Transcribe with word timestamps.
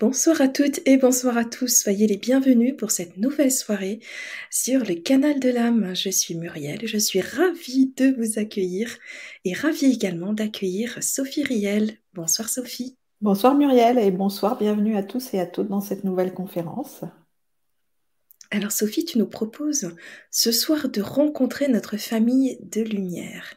Bonsoir 0.00 0.40
à 0.40 0.46
toutes 0.46 0.78
et 0.86 0.96
bonsoir 0.96 1.36
à 1.36 1.44
tous. 1.44 1.82
Soyez 1.82 2.06
les 2.06 2.18
bienvenus 2.18 2.76
pour 2.76 2.92
cette 2.92 3.16
nouvelle 3.16 3.50
soirée 3.50 3.98
sur 4.48 4.84
le 4.84 4.94
canal 4.94 5.40
de 5.40 5.48
l'âme. 5.48 5.92
Je 5.96 6.08
suis 6.08 6.36
Muriel, 6.36 6.86
je 6.86 6.98
suis 6.98 7.20
ravie 7.20 7.92
de 7.96 8.14
vous 8.16 8.38
accueillir 8.38 8.96
et 9.44 9.54
ravie 9.54 9.86
également 9.86 10.32
d'accueillir 10.32 11.02
Sophie 11.02 11.42
Riel. 11.42 11.98
Bonsoir 12.12 12.48
Sophie. 12.48 12.96
Bonsoir 13.22 13.56
Muriel 13.56 13.98
et 13.98 14.12
bonsoir, 14.12 14.56
bienvenue 14.56 14.96
à 14.96 15.02
tous 15.02 15.34
et 15.34 15.40
à 15.40 15.46
toutes 15.46 15.66
dans 15.66 15.80
cette 15.80 16.04
nouvelle 16.04 16.32
conférence. 16.32 17.00
Alors 18.52 18.70
Sophie, 18.70 19.04
tu 19.04 19.18
nous 19.18 19.26
proposes 19.26 19.96
ce 20.30 20.52
soir 20.52 20.90
de 20.90 21.02
rencontrer 21.02 21.66
notre 21.66 21.96
famille 21.96 22.56
de 22.62 22.82
lumière, 22.82 23.54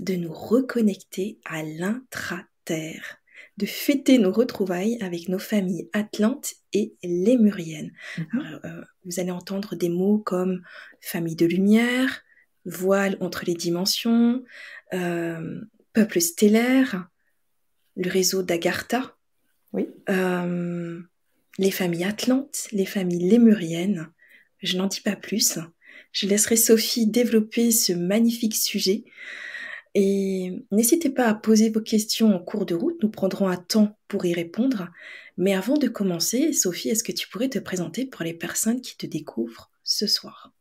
de 0.00 0.16
nous 0.16 0.34
reconnecter 0.34 1.40
à 1.46 1.62
l'intra-terre 1.62 3.22
de 3.58 3.66
fêter 3.66 4.18
nos 4.18 4.32
retrouvailles 4.32 4.96
avec 5.00 5.28
nos 5.28 5.38
familles 5.38 5.90
atlantes 5.92 6.54
et 6.72 6.94
lémuriennes. 7.02 7.92
Mhm. 8.16 8.60
Euh, 8.64 8.82
vous 9.04 9.20
allez 9.20 9.32
entendre 9.32 9.74
des 9.74 9.88
mots 9.88 10.18
comme 10.18 10.62
famille 11.00 11.36
de 11.36 11.46
lumière, 11.46 12.22
voile 12.64 13.16
entre 13.20 13.44
les 13.44 13.54
dimensions, 13.54 14.44
euh, 14.94 15.60
peuple 15.92 16.20
stellaire, 16.20 17.08
le 17.96 18.08
réseau 18.08 18.42
d'Agartha, 18.42 19.16
oui. 19.72 19.88
Euh, 20.08 21.00
les 21.58 21.70
familles 21.70 22.04
atlantes, 22.04 22.68
les 22.72 22.86
familles 22.86 23.28
lémuriennes. 23.28 24.08
Je 24.62 24.76
n'en 24.76 24.86
dis 24.86 25.00
pas 25.00 25.16
plus. 25.16 25.58
Je 26.12 26.26
laisserai 26.26 26.56
Sophie 26.56 27.06
développer 27.06 27.70
ce 27.70 27.92
magnifique 27.92 28.54
sujet. 28.54 29.04
Et 30.00 30.64
n'hésitez 30.70 31.10
pas 31.10 31.26
à 31.26 31.34
poser 31.34 31.70
vos 31.70 31.80
questions 31.80 32.32
en 32.32 32.38
cours 32.38 32.66
de 32.66 32.76
route, 32.76 33.02
nous 33.02 33.08
prendrons 33.08 33.48
un 33.48 33.56
temps 33.56 33.98
pour 34.06 34.24
y 34.24 34.32
répondre. 34.32 34.86
Mais 35.36 35.54
avant 35.54 35.76
de 35.76 35.88
commencer, 35.88 36.52
Sophie, 36.52 36.90
est-ce 36.90 37.02
que 37.02 37.10
tu 37.10 37.28
pourrais 37.28 37.48
te 37.48 37.58
présenter 37.58 38.06
pour 38.06 38.22
les 38.22 38.32
personnes 38.32 38.80
qui 38.80 38.96
te 38.96 39.06
découvrent 39.06 39.72
ce 39.82 40.06
soir? 40.06 40.52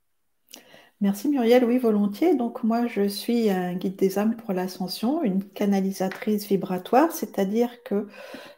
Merci 1.02 1.30
Muriel, 1.30 1.64
oui 1.66 1.78
volontiers. 1.78 2.34
Donc 2.34 2.64
moi 2.64 2.88
je 2.88 3.08
suis 3.08 3.52
un 3.52 3.76
guide 3.76 3.96
des 3.96 4.18
âmes 4.18 4.38
pour 4.38 4.54
l'ascension, 4.54 5.22
une 5.22 5.44
canalisatrice 5.44 6.48
vibratoire, 6.48 7.12
c'est-à-dire 7.12 7.84
que 7.84 8.08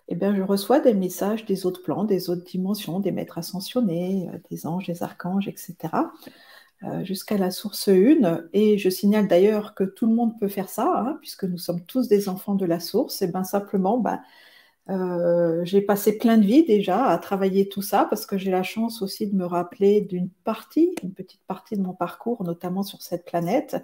eh 0.07 0.15
bien, 0.15 0.33
je 0.33 0.41
reçois 0.41 0.79
des 0.79 0.93
messages 0.93 1.45
des 1.45 1.65
autres 1.65 1.83
plans, 1.83 2.05
des 2.05 2.29
autres 2.29 2.45
dimensions, 2.45 3.01
des 3.01 3.11
maîtres 3.11 3.37
ascensionnés, 3.37 4.29
euh, 4.33 4.37
des 4.49 4.65
anges, 4.65 4.87
des 4.87 5.03
archanges, 5.03 5.49
etc. 5.49 5.75
Euh, 6.83 7.03
jusqu'à 7.03 7.37
la 7.37 7.51
source 7.51 7.89
1. 7.89 8.45
Et 8.53 8.77
je 8.77 8.89
signale 8.89 9.27
d'ailleurs 9.27 9.75
que 9.75 9.83
tout 9.83 10.07
le 10.07 10.15
monde 10.15 10.39
peut 10.39 10.47
faire 10.47 10.69
ça, 10.69 10.89
hein, 10.97 11.17
puisque 11.19 11.43
nous 11.43 11.57
sommes 11.57 11.81
tous 11.85 12.07
des 12.07 12.29
enfants 12.29 12.55
de 12.55 12.65
la 12.65 12.79
source. 12.79 13.21
Et 13.21 13.27
bien 13.27 13.43
simplement, 13.43 13.97
ben, 13.97 14.21
j'ai 15.65 15.81
passé 15.81 16.17
plein 16.17 16.37
de 16.37 16.45
vies 16.45 16.65
déjà 16.65 17.05
à 17.05 17.17
travailler 17.17 17.69
tout 17.69 17.81
ça, 17.81 18.05
parce 18.09 18.25
que 18.25 18.37
j'ai 18.37 18.49
la 18.49 18.63
chance 18.63 19.01
aussi 19.01 19.27
de 19.27 19.35
me 19.35 19.45
rappeler 19.45 20.01
d'une 20.01 20.29
partie, 20.45 20.95
une 21.03 21.13
petite 21.13 21.43
partie 21.47 21.75
de 21.77 21.81
mon 21.81 21.93
parcours, 21.93 22.43
notamment 22.43 22.83
sur 22.83 23.01
cette 23.01 23.25
planète. 23.25 23.77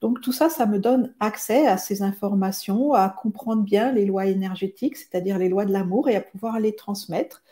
Donc 0.00 0.20
tout 0.20 0.32
ça, 0.32 0.48
ça 0.48 0.66
me 0.66 0.78
donne 0.78 1.14
accès 1.20 1.66
à 1.66 1.76
ces 1.78 2.02
informations, 2.02 2.94
à 2.94 3.10
comprendre 3.10 3.64
bien 3.64 3.92
les 3.92 4.06
lois 4.06 4.26
énergétiques, 4.26 4.96
c'est-à-dire 4.96 5.38
les 5.38 5.48
lois 5.48 5.66
de 5.66 5.72
l'amour, 5.72 6.08
et 6.08 6.16
à 6.16 6.20
pouvoir 6.22 6.60
les 6.60 6.74
transmettre. 6.76 7.42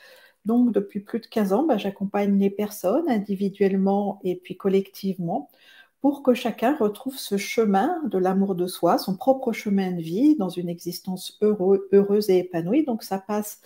Donc, 0.45 0.73
depuis 0.73 1.01
plus 1.01 1.21
de 1.21 1.27
15 1.27 1.53
ans, 1.53 1.65
bah, 1.67 1.79
j'accompagne 1.79 2.39
les 2.39 2.51
personnes 2.51 3.09
individuellement 3.09 4.21
et 4.25 4.37
puis 4.37 4.57
collectivement 4.57 5.49
pour 6.01 6.23
que 6.23 6.35
chacun 6.35 6.77
retrouve 6.77 7.17
ce 7.17 7.39
chemin 7.39 8.03
de 8.05 8.19
l'amour 8.19 8.55
de 8.55 8.67
soi, 8.67 8.99
son 8.99 9.17
propre 9.17 9.53
chemin 9.53 9.93
de 9.93 10.03
vie 10.03 10.37
dans 10.37 10.51
une 10.51 10.69
existence 10.69 11.39
heureuse 11.41 12.29
et 12.29 12.39
épanouie. 12.39 12.85
Donc, 12.85 13.03
ça 13.03 13.19
passe 13.19 13.63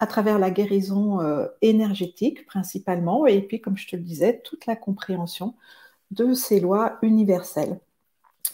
à 0.00 0.06
travers 0.06 0.38
la 0.38 0.50
guérison 0.50 1.20
euh, 1.20 1.46
énergétique 1.62 2.46
principalement 2.46 3.26
et 3.26 3.42
puis, 3.42 3.60
comme 3.60 3.76
je 3.76 3.86
te 3.86 3.96
le 3.96 4.02
disais, 4.02 4.40
toute 4.44 4.66
la 4.66 4.76
compréhension 4.76 5.54
de 6.10 6.34
ces 6.34 6.60
lois 6.60 6.98
universelles. 7.02 7.78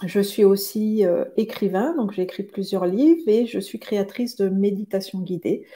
Je 0.02 0.20
suis 0.20 0.44
aussi 0.44 1.06
euh, 1.06 1.24
écrivain, 1.36 1.94
donc 1.94 2.12
j'ai 2.12 2.22
écrit 2.22 2.42
plusieurs 2.42 2.86
livres 2.86 3.22
et 3.26 3.46
je 3.46 3.58
suis 3.58 3.78
créatrice 3.78 4.36
de 4.36 4.48
méditation 4.48 5.20
guidée. 5.20 5.66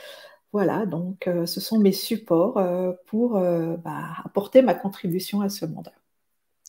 Voilà, 0.53 0.85
donc 0.87 1.27
euh, 1.29 1.47
ce 1.47 1.61
sont 1.61 1.79
mes 1.79 1.93
supports 1.93 2.57
euh, 2.59 2.93
pour 3.07 3.37
euh, 3.37 3.77
bah, 3.79 4.15
apporter 4.25 4.63
ma 4.63 4.75
contribution 4.75 5.41
à 5.43 5.49
ce 5.51 5.65
monde. 5.67 5.91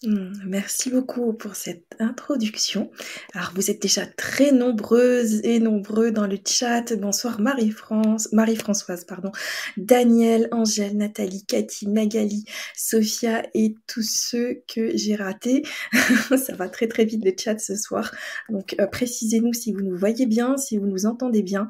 Mmh, 0.04 0.44
merci 0.46 0.90
beaucoup 0.90 1.34
pour 1.34 1.56
cette 1.56 1.94
introduction. 2.00 2.90
Alors 3.34 3.52
vous 3.54 3.70
êtes 3.70 3.82
déjà 3.82 4.06
très 4.06 4.54
nombreuses 4.54 5.42
et 5.44 5.60
nombreux 5.60 6.12
dans 6.12 6.26
le 6.26 6.38
chat. 6.48 6.94
Bonsoir 6.96 7.42
Marie-France, 7.42 8.30
Marie-Françoise, 8.32 9.04
pardon, 9.04 9.34
Daniel, 9.76 10.48
Angèle, 10.52 10.96
Nathalie, 10.96 11.44
Cathy, 11.46 11.90
Magali, 11.90 12.46
Sophia 12.78 13.44
et 13.54 13.76
tous 13.88 14.10
ceux 14.10 14.64
que 14.74 14.96
j'ai 14.96 15.18
ratés. 15.18 15.64
Ça 16.38 16.56
va 16.56 16.70
très 16.70 16.88
très 16.88 17.04
vite 17.04 17.26
le 17.26 17.34
chat 17.38 17.60
ce 17.60 17.76
soir. 17.76 18.10
Donc 18.48 18.78
euh, 18.80 18.88
précisez-nous 18.88 19.52
si 19.52 19.74
vous 19.74 19.82
nous 19.82 19.98
voyez 19.98 20.28
bien, 20.28 20.56
si 20.56 20.78
vous 20.78 20.88
nous 20.88 21.08
entendez 21.08 21.44
bien. 21.44 21.68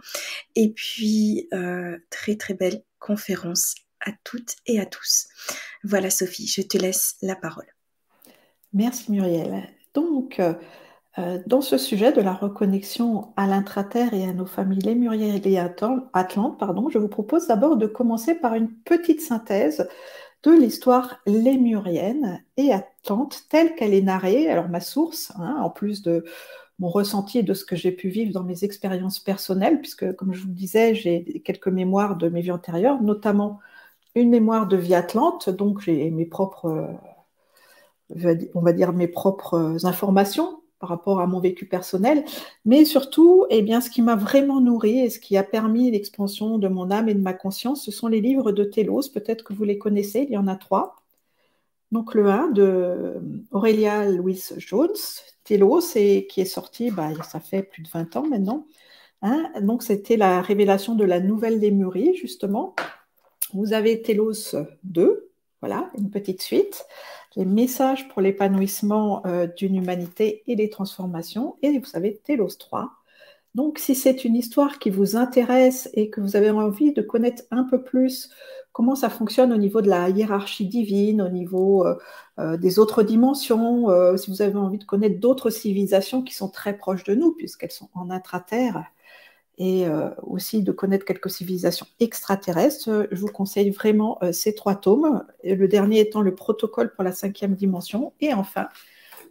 Et 0.55 0.69
puis 0.69 1.47
euh, 1.51 1.97
très 2.11 2.35
très 2.35 2.53
belle 2.53 2.83
conférence 2.99 3.73
à 4.01 4.11
toutes 4.23 4.55
et 4.67 4.79
à 4.79 4.85
tous. 4.85 5.27
Voilà 5.83 6.11
Sophie, 6.11 6.45
je 6.45 6.61
te 6.61 6.77
laisse 6.77 7.15
la 7.23 7.35
parole. 7.35 7.78
Merci 8.73 9.11
Muriel. 9.11 9.67
Donc, 9.93 10.39
euh, 10.39 10.53
euh, 11.17 11.39
dans 11.47 11.61
ce 11.61 11.77
sujet 11.77 12.11
de 12.11 12.21
la 12.21 12.33
reconnexion 12.33 13.33
à 13.35 13.47
l'intraterre 13.47 14.13
et 14.13 14.25
à 14.25 14.33
nos 14.33 14.45
familles 14.45 14.81
lémuriennes 14.81 15.41
et 15.45 15.59
atlantes, 15.59 16.59
pardon, 16.59 16.89
je 16.89 16.99
vous 16.99 17.07
propose 17.07 17.47
d'abord 17.47 17.77
de 17.77 17.87
commencer 17.87 18.35
par 18.35 18.53
une 18.55 18.71
petite 18.71 19.21
synthèse 19.21 19.87
de 20.43 20.51
l'histoire 20.51 21.19
lémurienne 21.25 22.43
et 22.57 22.71
atlante 22.71 23.47
telle 23.49 23.75
qu'elle 23.75 23.93
est 23.93 24.01
narrée. 24.01 24.49
Alors 24.49 24.69
ma 24.69 24.81
source, 24.81 25.33
hein, 25.37 25.57
en 25.61 25.69
plus 25.71 26.01
de 26.03 26.23
mon 26.79 26.89
ressenti 26.89 27.39
et 27.39 27.43
de 27.43 27.53
ce 27.53 27.65
que 27.65 27.75
j'ai 27.75 27.91
pu 27.91 28.09
vivre 28.09 28.33
dans 28.33 28.43
mes 28.43 28.63
expériences 28.63 29.19
personnelles, 29.19 29.79
puisque 29.81 30.15
comme 30.15 30.33
je 30.33 30.41
vous 30.43 30.49
le 30.49 30.53
disais, 30.53 30.95
j'ai 30.95 31.41
quelques 31.45 31.67
mémoires 31.67 32.15
de 32.17 32.29
mes 32.29 32.41
vies 32.41 32.51
antérieures, 32.51 33.01
notamment 33.01 33.59
une 34.15 34.29
mémoire 34.29 34.67
de 34.67 34.77
vie 34.77 34.95
atlante, 34.95 35.49
donc 35.49 35.81
j'ai 35.81 36.09
mes 36.11 36.25
propres 36.25 36.89
on 38.53 38.61
va 38.61 38.73
dire, 38.73 38.93
mes 38.93 39.07
propres 39.07 39.85
informations 39.85 40.59
par 40.79 40.89
rapport 40.89 41.19
à 41.19 41.27
mon 41.27 41.39
vécu 41.39 41.65
personnel, 41.65 42.23
mais 42.65 42.85
surtout, 42.85 43.45
eh 43.49 43.61
bien, 43.61 43.81
ce 43.81 43.89
qui 43.89 44.01
m'a 44.01 44.15
vraiment 44.15 44.61
nourri 44.61 44.99
et 44.99 45.09
ce 45.09 45.19
qui 45.19 45.35
a 45.35 45.43
permis 45.43 45.91
l'expansion 45.91 46.57
de 46.57 46.69
mon 46.69 46.89
âme 46.89 47.09
et 47.09 47.13
de 47.13 47.21
ma 47.21 47.33
conscience, 47.33 47.83
ce 47.83 47.91
sont 47.91 48.07
les 48.07 48.21
livres 48.21 48.53
de 48.53 48.63
Telos. 48.63 49.09
Peut-être 49.13 49.43
que 49.43 49.53
vous 49.53 49.65
les 49.65 49.77
connaissez, 49.77 50.25
il 50.29 50.33
y 50.33 50.37
en 50.37 50.47
a 50.47 50.55
trois. 50.55 50.95
Donc 51.91 52.13
le 52.15 52.29
1 52.29 52.51
de 52.51 53.15
Aurélia 53.51 54.09
Louise 54.09 54.53
Jones, 54.57 54.87
Telos, 55.43 55.95
et 55.95 56.27
qui 56.27 56.41
est 56.41 56.45
sorti, 56.45 56.91
bah, 56.91 57.09
ça 57.29 57.39
fait 57.39 57.63
plus 57.63 57.83
de 57.83 57.89
20 57.89 58.15
ans 58.15 58.25
maintenant. 58.25 58.65
Hein. 59.21 59.51
Donc 59.61 59.83
c'était 59.83 60.15
la 60.15 60.41
révélation 60.41 60.95
de 60.95 61.03
la 61.03 61.19
nouvelle 61.19 61.59
Lémurie, 61.59 62.15
justement. 62.15 62.73
Vous 63.53 63.73
avez 63.73 64.01
Telos 64.01 64.55
2, 64.83 65.29
voilà, 65.61 65.89
une 65.97 66.09
petite 66.09 66.41
suite 66.41 66.85
les 67.35 67.45
messages 67.45 68.07
pour 68.09 68.21
l'épanouissement 68.21 69.25
euh, 69.25 69.47
d'une 69.47 69.75
humanité 69.75 70.43
et 70.47 70.55
les 70.55 70.69
transformations. 70.69 71.57
Et 71.61 71.77
vous 71.77 71.85
savez, 71.85 72.19
Télos 72.23 72.55
3. 72.57 72.91
Donc, 73.55 73.79
si 73.79 73.95
c'est 73.95 74.25
une 74.25 74.35
histoire 74.35 74.79
qui 74.79 74.89
vous 74.89 75.15
intéresse 75.15 75.89
et 75.93 76.09
que 76.09 76.21
vous 76.21 76.35
avez 76.35 76.49
envie 76.51 76.93
de 76.93 77.01
connaître 77.01 77.43
un 77.51 77.63
peu 77.63 77.83
plus 77.83 78.29
comment 78.71 78.95
ça 78.95 79.09
fonctionne 79.09 79.51
au 79.51 79.57
niveau 79.57 79.81
de 79.81 79.89
la 79.89 80.09
hiérarchie 80.09 80.67
divine, 80.67 81.21
au 81.21 81.29
niveau 81.29 81.85
euh, 81.85 81.95
euh, 82.39 82.57
des 82.57 82.79
autres 82.79 83.03
dimensions, 83.03 83.87
si 84.17 84.29
vous 84.29 84.41
avez 84.41 84.55
envie 84.55 84.77
de 84.77 84.83
connaître 84.83 85.19
d'autres 85.19 85.49
civilisations 85.49 86.21
qui 86.21 86.35
sont 86.35 86.49
très 86.49 86.77
proches 86.77 87.03
de 87.03 87.15
nous, 87.15 87.33
puisqu'elles 87.33 87.71
sont 87.71 87.89
en 87.95 88.09
intraterre, 88.11 88.85
et 89.59 89.85
euh, 89.85 90.09
aussi 90.23 90.63
de 90.63 90.71
connaître 90.71 91.05
quelques 91.05 91.29
civilisations 91.29 91.85
extraterrestres, 91.99 93.07
je 93.11 93.19
vous 93.19 93.27
conseille 93.27 93.69
vraiment 93.71 94.17
euh, 94.23 94.31
ces 94.31 94.55
trois 94.55 94.75
tomes, 94.75 95.25
le 95.43 95.67
dernier 95.67 95.99
étant 95.99 96.21
le 96.21 96.33
protocole 96.33 96.93
pour 96.93 97.03
la 97.03 97.11
cinquième 97.11 97.55
dimension. 97.55 98.13
Et 98.21 98.33
enfin, 98.33 98.69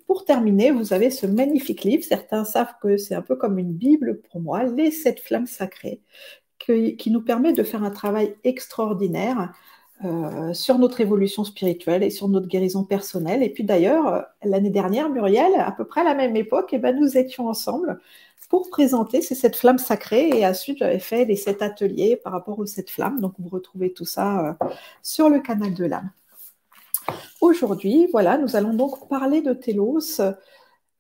pour 0.07 0.27
terminer, 0.27 0.71
vous 0.71 0.93
avez 0.93 1.11
ce 1.11 1.27
magnifique 1.27 1.83
livre, 1.83 2.05
certains 2.05 2.45
savent 2.45 2.75
que 2.83 2.99
c'est 2.99 3.15
un 3.15 3.23
peu 3.23 3.37
comme 3.37 3.59
une 3.59 3.73
Bible 3.73 4.21
pour 4.31 4.41
moi, 4.41 4.65
Les 4.65 4.91
sept 4.91 5.19
flammes 5.19 5.47
sacrées, 5.47 6.03
qui 6.59 7.11
nous 7.11 7.23
permet 7.23 7.55
de 7.55 7.63
faire 7.63 7.83
un 7.83 7.91
travail 7.91 8.37
extraordinaire 8.45 9.55
euh, 10.05 10.55
sur 10.55 10.79
notre 10.79 11.01
évolution 11.01 11.45
spirituelle 11.45 12.03
et 12.03 12.11
sur 12.11 12.29
notre 12.29 12.47
guérison 12.47 12.85
personnelle. 12.85 13.43
Et 13.43 13.51
puis 13.51 13.65
d'ailleurs, 13.65 14.27
l'année 14.45 14.71
dernière, 14.71 15.11
Muriel, 15.11 15.53
à 15.59 15.73
peu 15.73 15.85
près 15.85 16.03
à 16.03 16.05
la 16.05 16.15
même 16.15 16.37
époque, 16.37 16.71
eh 16.73 16.79
ben, 16.79 16.97
nous 16.97 17.17
étions 17.17 17.49
ensemble 17.49 18.01
pour 18.49 18.71
présenter 18.71 19.21
c'est 19.21 19.35
cette 19.35 19.57
flamme 19.57 19.79
sacrée. 19.79 20.29
Et 20.31 20.47
ensuite, 20.47 20.79
j'avais 20.79 20.99
fait 20.99 21.25
les 21.25 21.37
sept 21.37 21.63
ateliers 21.63 22.17
par 22.17 22.33
rapport 22.33 22.59
aux 22.59 22.67
sept 22.67 22.91
flammes. 22.91 23.21
Donc, 23.21 23.35
vous 23.39 23.49
retrouvez 23.49 23.93
tout 23.93 24.05
ça 24.05 24.47
euh, 24.47 24.67
sur 25.03 25.29
le 25.29 25.41
canal 25.41 25.75
de 25.75 25.85
l'âme. 25.85 26.11
Aujourd'hui, 27.41 28.09
voilà, 28.13 28.39
nous 28.39 28.57
allons 28.57 28.75
donc 28.75 29.09
parler 29.09 29.43
de 29.43 29.53
Télos. 29.53 30.21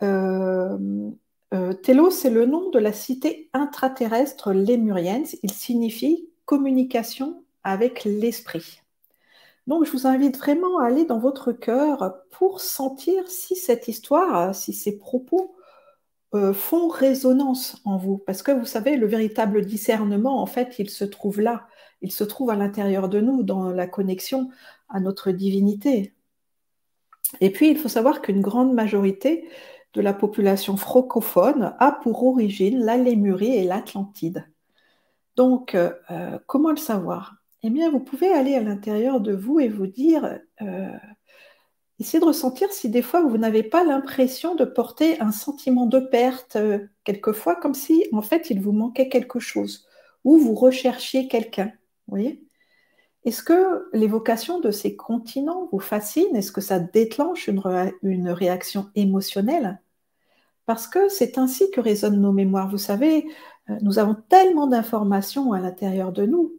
Euh, 0.03 1.09
euh, 1.55 1.73
Télos, 1.73 2.11
c'est 2.11 2.31
le 2.31 2.47
nom 2.47 2.71
de 2.71 2.79
la 2.79 2.93
cité 2.93 3.51
intraterrestre 3.53 4.53
lémurienne. 4.53 5.25
Il 5.43 5.51
signifie 5.51 6.29
communication 6.45 7.43
avec 7.65 8.05
l'esprit. 8.05 8.81
Donc, 9.69 9.85
je 9.85 9.93
vous 9.93 10.07
invite 10.07 10.39
vraiment 10.39 10.79
à 10.79 10.87
aller 10.87 11.05
dans 11.05 11.19
votre 11.19 11.53
cœur 11.53 12.23
pour 12.31 12.63
sentir 12.63 13.29
si 13.29 13.55
cette 13.55 13.87
histoire, 13.87 14.55
si 14.55 14.73
ces 14.73 14.97
propos 14.97 15.55
euh, 16.35 16.55
font 16.55 16.89
résonance 16.89 17.77
en 17.85 17.99
vous. 17.99 18.17
Parce 18.17 18.43
que 18.43 18.51
vous 18.51 18.65
savez, 18.65 18.97
le 18.97 19.07
véritable 19.07 19.67
discernement, 19.67 20.41
en 20.41 20.47
fait, 20.47 20.79
il 20.79 20.89
se 20.89 21.05
trouve 21.05 21.43
là. 21.43 21.67
Il 22.01 22.11
se 22.13 22.25
trouve 22.25 22.49
à 22.49 22.57
l'intérieur 22.57 23.11
de 23.11 23.21
nous, 23.21 23.43
dans 23.43 23.71
la 23.71 23.87
connexion 23.87 24.49
à 24.89 25.01
notre 25.01 25.33
divinité. 25.33 26.15
Et 27.43 27.51
puis, 27.51 27.71
il 27.71 27.77
faut 27.77 27.89
savoir 27.89 28.23
qu'une 28.23 28.41
grande 28.41 28.73
majorité 28.73 29.51
de 29.93 30.01
la 30.01 30.15
population 30.15 30.79
francophone 30.79 31.75
a 31.79 31.93
pour 31.93 32.25
origine 32.25 32.79
la 32.87 32.97
Lémurie 32.97 33.55
et 33.55 33.65
l'Atlantide. 33.65 34.49
Donc, 35.37 35.75
euh, 35.75 35.93
euh, 36.11 36.39
comment 36.47 36.71
le 36.71 36.79
savoir? 36.79 37.38
Eh 37.63 37.71
bien, 37.71 37.91
vous 37.91 38.01
pouvez 38.01 38.29
aller 38.33 38.55
à 38.55 38.63
l'intérieur 38.63 39.21
de 39.21 39.35
vous 39.35 39.59
et 39.61 39.69
vous 39.69 39.87
dire, 39.87 40.39
euh, 40.63 40.97
essayez 41.99 42.21
de 42.21 42.25
ressentir 42.25 42.71
si 42.73 42.89
des 42.89 43.03
fois 43.03 43.23
vous 43.23 43.39
n'avez 43.39 43.63
pas 43.63 43.85
l'impression 43.85 44.55
de 44.55 44.65
porter 44.65 45.21
un 45.21 45.33
sentiment 45.33 45.87
de 45.87 45.99
perte, 45.99 46.57
quelquefois 47.05 47.57
comme 47.57 47.75
si 47.75 48.05
en 48.13 48.23
fait 48.23 48.51
il 48.51 48.61
vous 48.61 48.73
manquait 48.73 49.09
quelque 49.09 49.41
chose, 49.41 49.87
ou 50.25 50.39
vous 50.39 50.55
recherchiez 50.55 51.29
quelqu'un. 51.29 51.73
Voyez? 52.07 52.49
Est-ce 53.25 53.43
que 53.43 53.89
l'évocation 53.93 54.61
de 54.61 54.71
ces 54.71 54.97
continents 54.97 55.69
vous 55.73 55.81
fascine? 55.81 56.35
Est-ce 56.37 56.53
que 56.53 56.61
ça 56.61 56.79
déclenche 56.79 57.49
une, 57.49 58.31
réaction 58.31 58.91
émotionnelle? 58.95 59.81
Parce 60.67 60.87
que 60.87 61.09
c'est 61.09 61.39
ainsi 61.39 61.71
que 61.71 61.81
résonnent 61.81 62.21
nos 62.21 62.33
mémoires. 62.33 62.71
Vous 62.71 62.79
savez, 62.79 63.27
euh, 63.69 63.77
nous 63.83 63.99
avons 63.99 64.15
tellement 64.15 64.67
d'informations 64.67 65.53
à 65.53 65.61
l'intérieur 65.61 66.13
de 66.13 66.27
nous. 66.27 66.53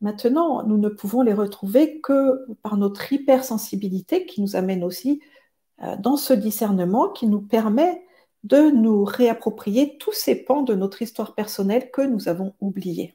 Maintenant, 0.00 0.62
nous 0.66 0.78
ne 0.78 0.88
pouvons 0.88 1.22
les 1.22 1.34
retrouver 1.34 2.00
que 2.00 2.46
par 2.62 2.76
notre 2.76 3.12
hypersensibilité 3.12 4.24
qui 4.24 4.40
nous 4.40 4.56
amène 4.56 4.82
aussi 4.82 5.20
euh, 5.82 5.96
dans 5.96 6.16
ce 6.16 6.32
discernement 6.32 7.08
qui 7.08 7.26
nous 7.26 7.42
permet 7.42 8.02
de 8.44 8.70
nous 8.70 9.04
réapproprier 9.04 9.98
tous 9.98 10.12
ces 10.12 10.34
pans 10.44 10.62
de 10.62 10.74
notre 10.74 11.02
histoire 11.02 11.34
personnelle 11.34 11.90
que 11.90 12.00
nous 12.00 12.28
avons 12.28 12.54
oubliés. 12.60 13.14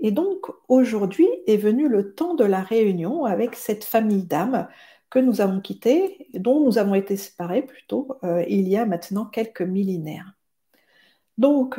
Et 0.00 0.10
donc, 0.10 0.46
aujourd'hui 0.68 1.28
est 1.46 1.58
venu 1.58 1.88
le 1.88 2.14
temps 2.14 2.34
de 2.34 2.44
la 2.44 2.62
réunion 2.62 3.24
avec 3.24 3.54
cette 3.54 3.84
famille 3.84 4.24
d'âmes 4.24 4.66
que 5.10 5.18
nous 5.18 5.40
avons 5.40 5.60
quittée, 5.60 6.28
dont 6.34 6.60
nous 6.60 6.78
avons 6.78 6.94
été 6.94 7.16
séparés 7.16 7.62
plutôt 7.62 8.16
euh, 8.24 8.44
il 8.48 8.68
y 8.68 8.76
a 8.76 8.86
maintenant 8.86 9.26
quelques 9.26 9.62
millénaires. 9.62 10.32
Donc, 11.38 11.78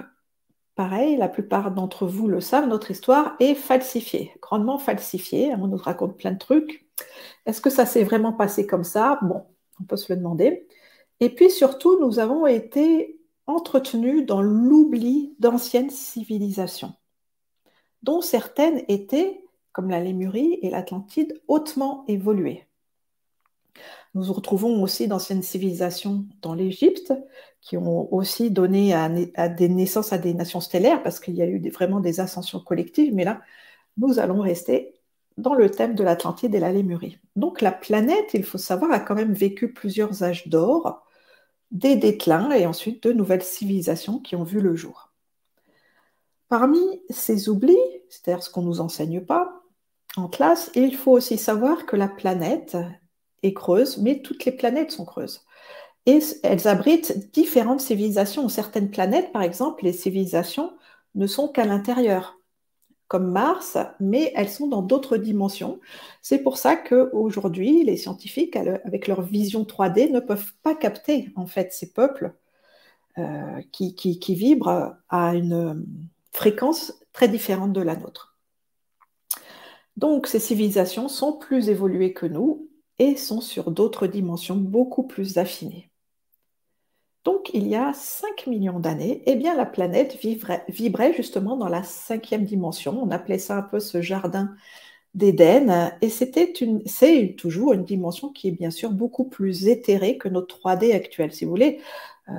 pareil, 0.75 1.17
la 1.17 1.29
plupart 1.29 1.71
d'entre 1.71 2.05
vous 2.07 2.27
le 2.27 2.41
savent, 2.41 2.67
notre 2.67 2.91
histoire 2.91 3.35
est 3.39 3.55
falsifiée, 3.55 4.33
grandement 4.41 4.77
falsifiée. 4.77 5.53
On 5.55 5.67
nous 5.67 5.77
raconte 5.77 6.17
plein 6.17 6.31
de 6.31 6.37
trucs. 6.37 6.85
Est-ce 7.45 7.61
que 7.61 7.69
ça 7.69 7.85
s'est 7.85 8.03
vraiment 8.03 8.33
passé 8.33 8.67
comme 8.67 8.83
ça? 8.83 9.19
Bon, 9.21 9.43
on 9.79 9.83
peut 9.83 9.97
se 9.97 10.11
le 10.11 10.17
demander. 10.17 10.67
Et 11.19 11.29
puis 11.29 11.49
surtout, 11.49 11.99
nous 11.99 12.19
avons 12.19 12.47
été 12.47 13.19
entretenus 13.47 14.25
dans 14.25 14.41
l'oubli 14.41 15.35
d'anciennes 15.39 15.89
civilisations 15.89 16.93
dont 18.03 18.21
certaines 18.21 18.83
étaient, 18.87 19.43
comme 19.73 19.89
la 19.89 19.99
Lémurie 19.99 20.59
et 20.61 20.69
l'Atlantide, 20.69 21.39
hautement 21.47 22.03
évoluées. 22.07 22.67
Nous 24.13 24.33
retrouvons 24.33 24.81
aussi 24.83 25.07
d'anciennes 25.07 25.41
civilisations 25.41 26.25
dans 26.41 26.53
l'Égypte 26.53 27.13
qui 27.61 27.77
ont 27.77 28.13
aussi 28.13 28.51
donné 28.51 28.93
à, 28.93 29.09
des 29.47 29.69
naissances 29.69 30.11
à 30.11 30.17
des 30.17 30.33
nations 30.33 30.59
stellaires 30.59 31.01
parce 31.01 31.19
qu'il 31.19 31.35
y 31.35 31.41
a 31.41 31.45
eu 31.45 31.69
vraiment 31.69 31.99
des 31.99 32.19
ascensions 32.19 32.59
collectives, 32.59 33.13
mais 33.13 33.23
là, 33.23 33.41
nous 33.97 34.19
allons 34.19 34.41
rester 34.41 34.95
dans 35.37 35.53
le 35.53 35.69
thème 35.69 35.95
de 35.95 36.03
l'Atlantide 36.03 36.53
et 36.55 36.59
la 36.59 36.71
Lémurie. 36.71 37.19
Donc 37.35 37.61
la 37.61 37.71
planète, 37.71 38.33
il 38.33 38.43
faut 38.43 38.57
savoir, 38.57 38.91
a 38.91 38.99
quand 38.99 39.15
même 39.15 39.33
vécu 39.33 39.71
plusieurs 39.71 40.23
âges 40.23 40.47
d'or, 40.47 41.05
des 41.71 41.95
déclins 41.95 42.51
et 42.51 42.65
ensuite 42.65 43.03
de 43.03 43.13
nouvelles 43.13 43.43
civilisations 43.43 44.19
qui 44.19 44.35
ont 44.35 44.43
vu 44.43 44.59
le 44.59 44.75
jour. 44.75 45.11
Parmi 46.49 47.01
ces 47.09 47.47
oublis, 47.47 47.77
c'est-à-dire 48.09 48.43
ce 48.43 48.49
qu'on 48.49 48.61
ne 48.61 48.67
nous 48.67 48.81
enseigne 48.81 49.21
pas 49.21 49.61
en 50.17 50.27
classe, 50.27 50.69
il 50.75 50.97
faut 50.97 51.13
aussi 51.13 51.37
savoir 51.37 51.85
que 51.85 51.95
la 51.95 52.09
planète 52.09 52.75
creuse, 53.53 53.97
mais 53.97 54.21
toutes 54.21 54.45
les 54.45 54.51
planètes 54.51 54.91
sont 54.91 55.05
creuses. 55.05 55.45
Et 56.05 56.19
elles 56.43 56.67
abritent 56.67 57.31
différentes 57.33 57.81
civilisations. 57.81 58.49
Certaines 58.49 58.89
planètes, 58.89 59.31
par 59.31 59.43
exemple, 59.43 59.83
les 59.83 59.93
civilisations 59.93 60.73
ne 61.15 61.27
sont 61.27 61.47
qu'à 61.47 61.65
l'intérieur, 61.65 62.39
comme 63.07 63.29
Mars, 63.29 63.77
mais 63.99 64.31
elles 64.35 64.49
sont 64.49 64.67
dans 64.67 64.81
d'autres 64.81 65.17
dimensions. 65.17 65.79
C'est 66.21 66.39
pour 66.39 66.57
ça 66.57 66.75
qu'aujourd'hui, 66.75 67.83
les 67.83 67.97
scientifiques, 67.97 68.55
avec 68.55 69.07
leur 69.07 69.21
vision 69.21 69.63
3D, 69.63 70.11
ne 70.11 70.19
peuvent 70.19 70.53
pas 70.63 70.75
capter 70.75 71.29
en 71.35 71.45
fait 71.45 71.73
ces 71.73 71.91
peuples 71.91 72.33
euh, 73.17 73.61
qui, 73.73 73.93
qui, 73.95 74.35
vibrent 74.35 74.95
à 75.09 75.35
une 75.35 75.85
fréquence 76.31 76.93
très 77.11 77.27
différente 77.27 77.73
de 77.73 77.81
la 77.81 77.97
nôtre. 77.97 78.37
Donc 79.97 80.27
ces 80.27 80.39
civilisations 80.39 81.09
sont 81.09 81.33
plus 81.33 81.67
évoluées 81.67 82.13
que 82.13 82.25
nous 82.25 82.69
et 83.01 83.15
sont 83.15 83.41
sur 83.41 83.71
d'autres 83.71 84.05
dimensions 84.05 84.55
beaucoup 84.55 85.01
plus 85.01 85.39
affinées. 85.39 85.89
Donc 87.23 87.49
il 87.55 87.67
y 87.67 87.75
a 87.75 87.93
5 87.93 88.45
millions 88.45 88.79
d'années, 88.79 89.23
eh 89.25 89.35
bien 89.35 89.55
la 89.55 89.65
planète 89.65 90.19
vibrait 90.69 91.13
justement 91.13 91.57
dans 91.57 91.67
la 91.67 91.81
cinquième 91.81 92.45
dimension. 92.45 93.01
On 93.01 93.09
appelait 93.09 93.39
ça 93.39 93.57
un 93.57 93.63
peu 93.63 93.79
ce 93.79 94.03
jardin 94.03 94.55
d'Éden. 95.15 95.91
Et 96.01 96.09
c'était 96.09 96.51
une, 96.51 96.83
c'est 96.85 97.35
toujours 97.39 97.73
une 97.73 97.85
dimension 97.85 98.29
qui 98.29 98.49
est 98.49 98.51
bien 98.51 98.69
sûr 98.71 98.91
beaucoup 98.91 99.25
plus 99.25 99.67
éthérée 99.67 100.17
que 100.17 100.29
notre 100.29 100.59
3D 100.59 100.93
actuel. 100.93 101.33
Si 101.33 101.43
vous 101.45 101.51
voulez, 101.51 101.79
euh, 102.29 102.33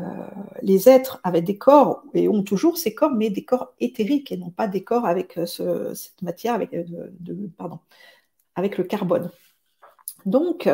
les 0.63 0.89
êtres 0.89 1.21
avaient 1.25 1.43
des 1.43 1.59
corps 1.59 2.05
et 2.15 2.29
ont 2.29 2.45
toujours 2.45 2.79
ces 2.79 2.95
corps, 2.95 3.11
mais 3.13 3.31
des 3.31 3.45
corps 3.45 3.75
éthériques 3.81 4.31
et 4.31 4.37
non 4.37 4.51
pas 4.51 4.69
des 4.69 4.85
corps 4.85 5.07
avec 5.07 5.39
euh, 5.39 5.47
cette 5.95 6.23
matière, 6.23 6.55
avec, 6.55 6.73
euh, 6.73 7.11
le 8.57 8.85
carbone. 8.85 9.31
Donc, 10.27 10.69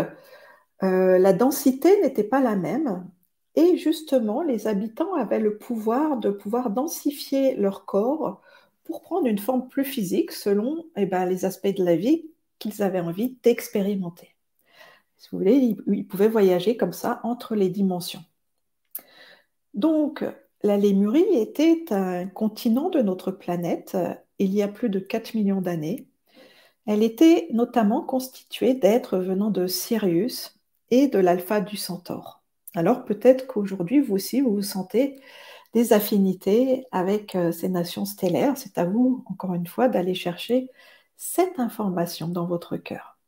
la 0.81 1.33
densité 1.33 2.01
n'était 2.01 2.25
pas 2.25 2.41
la 2.41 2.57
même. 2.57 3.09
Et 3.55 3.77
justement, 3.77 4.43
les 4.43 4.69
habitants 4.69 5.15
avaient 5.15 5.41
le 5.41 5.59
pouvoir 5.59 6.19
de 6.19 6.31
pouvoir 6.31 6.71
densifier 6.71 7.57
leur 7.57 7.85
corps 7.87 8.41
pour 8.85 9.03
prendre 9.03 9.27
une 9.27 9.39
forme 9.39 9.69
plus 9.69 9.85
physique 9.85 10.33
selon 10.33 10.87
eh 10.97 11.07
ben, 11.07 11.27
les 11.27 11.45
aspects 11.45 11.77
de 11.77 11.85
la 11.85 11.97
vie 11.97 12.31
qu'ils 12.59 12.83
avaient 12.83 13.01
envie 13.01 13.37
d'expérimenter. 13.43 14.35
Si 15.19 15.29
vous 15.31 15.39
voulez, 15.39 15.77
ils, 15.87 16.07
pouvaient 16.07 16.29
voyager 16.29 16.77
comme 16.77 16.93
ça 16.93 17.21
entre 17.25 17.55
les 17.55 17.69
dimensions. 17.69 18.25
Donc, 19.75 20.25
la 20.63 20.77
Lémurie 20.77 21.37
était 21.37 21.85
un 21.91 22.27
continent 22.27 22.89
de 22.89 23.03
notre 23.03 23.31
planète 23.31 23.93
euh, 23.95 24.15
il 24.39 24.55
y 24.55 24.63
a 24.63 24.69
plus 24.69 24.89
de 24.89 25.01
4 25.01 25.35
millions 25.35 25.61
d'années. 25.61 26.08
Elle 26.89 27.03
était 27.03 27.49
notamment 27.53 28.01
constituée 28.01 28.73
d'êtres 28.73 29.19
venant 29.19 29.51
de 29.51 29.67
Sirius 29.67 30.59
et 30.91 31.07
de 31.07 31.19
l'alpha 31.19 31.61
du 31.61 31.77
Centaure. 31.77 32.41
Alors 32.75 33.05
peut-être 33.05 33.47
qu'aujourd'hui, 33.47 34.01
vous 34.01 34.15
aussi, 34.15 34.41
vous 34.41 34.63
sentez 34.63 35.21
des 35.75 35.93
affinités 35.93 36.87
avec 36.91 37.35
euh, 37.35 37.53
ces 37.53 37.69
nations 37.69 38.07
stellaires. 38.07 38.57
C'est 38.57 38.79
à 38.79 38.87
vous, 38.87 39.23
encore 39.27 39.53
une 39.53 39.67
fois, 39.67 39.89
d'aller 39.89 40.15
chercher 40.15 40.71
cette 41.19 41.61
information 41.61 42.27
dans 42.27 42.47
votre 42.47 42.79
cœur. 42.79 43.19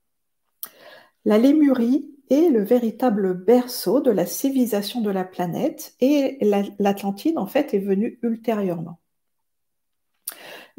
La 1.27 1.37
Lémurie 1.37 2.15
est 2.31 2.49
le 2.49 2.63
véritable 2.63 3.35
berceau 3.35 4.01
de 4.01 4.11
la 4.11 4.25
civilisation 4.25 5.03
de 5.03 5.11
la 5.11 5.25
planète 5.25 5.97
et 6.01 6.39
l'Atlantide, 6.79 7.37
en 7.37 7.47
fait, 7.47 7.75
est 7.75 7.79
venue 7.79 8.19
ultérieurement. 8.23 9.01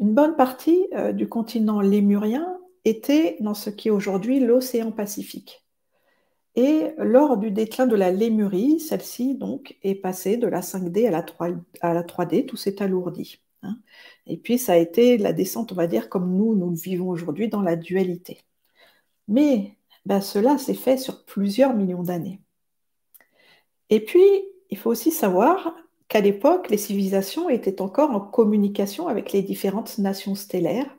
Une 0.00 0.14
bonne 0.14 0.34
partie 0.34 0.88
euh, 0.94 1.12
du 1.12 1.28
continent 1.28 1.80
lémurien 1.80 2.58
était 2.84 3.36
dans 3.40 3.54
ce 3.54 3.70
qui 3.70 3.88
est 3.88 3.90
aujourd'hui 3.92 4.40
l'océan 4.40 4.92
Pacifique. 4.92 5.64
Et 6.54 6.90
lors 6.98 7.38
du 7.38 7.50
déclin 7.50 7.86
de 7.86 7.96
la 7.96 8.10
Lémurie, 8.10 8.78
celle-ci 8.78 9.34
donc 9.36 9.76
est 9.82 9.94
passée 9.94 10.36
de 10.36 10.46
la 10.46 10.60
5D 10.60 11.06
à 11.08 11.10
la, 11.94 12.02
3, 12.02 12.26
d 12.26 12.46
tout 12.46 12.56
s'est 12.56 12.82
alourdi. 12.82 13.40
Hein. 13.62 13.78
Et 14.26 14.36
puis 14.36 14.58
ça 14.58 14.74
a 14.74 14.76
été 14.76 15.16
la 15.16 15.32
descente, 15.32 15.72
on 15.72 15.76
va 15.76 15.86
dire, 15.86 16.08
comme 16.10 16.36
nous, 16.36 16.54
nous 16.54 16.74
vivons 16.74 17.08
aujourd'hui 17.08 17.48
dans 17.48 17.62
la 17.62 17.76
dualité. 17.76 18.42
Mais 19.28 19.76
ben, 20.04 20.20
cela 20.20 20.58
s'est 20.58 20.74
fait 20.74 20.98
sur 20.98 21.24
plusieurs 21.24 21.74
millions 21.74 22.02
d'années. 22.02 22.40
Et 23.88 24.00
puis, 24.00 24.24
il 24.70 24.78
faut 24.78 24.90
aussi 24.90 25.10
savoir 25.10 25.74
qu'à 26.08 26.20
l'époque, 26.20 26.70
les 26.70 26.78
civilisations 26.78 27.48
étaient 27.48 27.80
encore 27.80 28.10
en 28.10 28.20
communication 28.20 29.06
avec 29.08 29.32
les 29.32 29.42
différentes 29.42 29.98
nations 29.98 30.34
stellaires. 30.34 30.98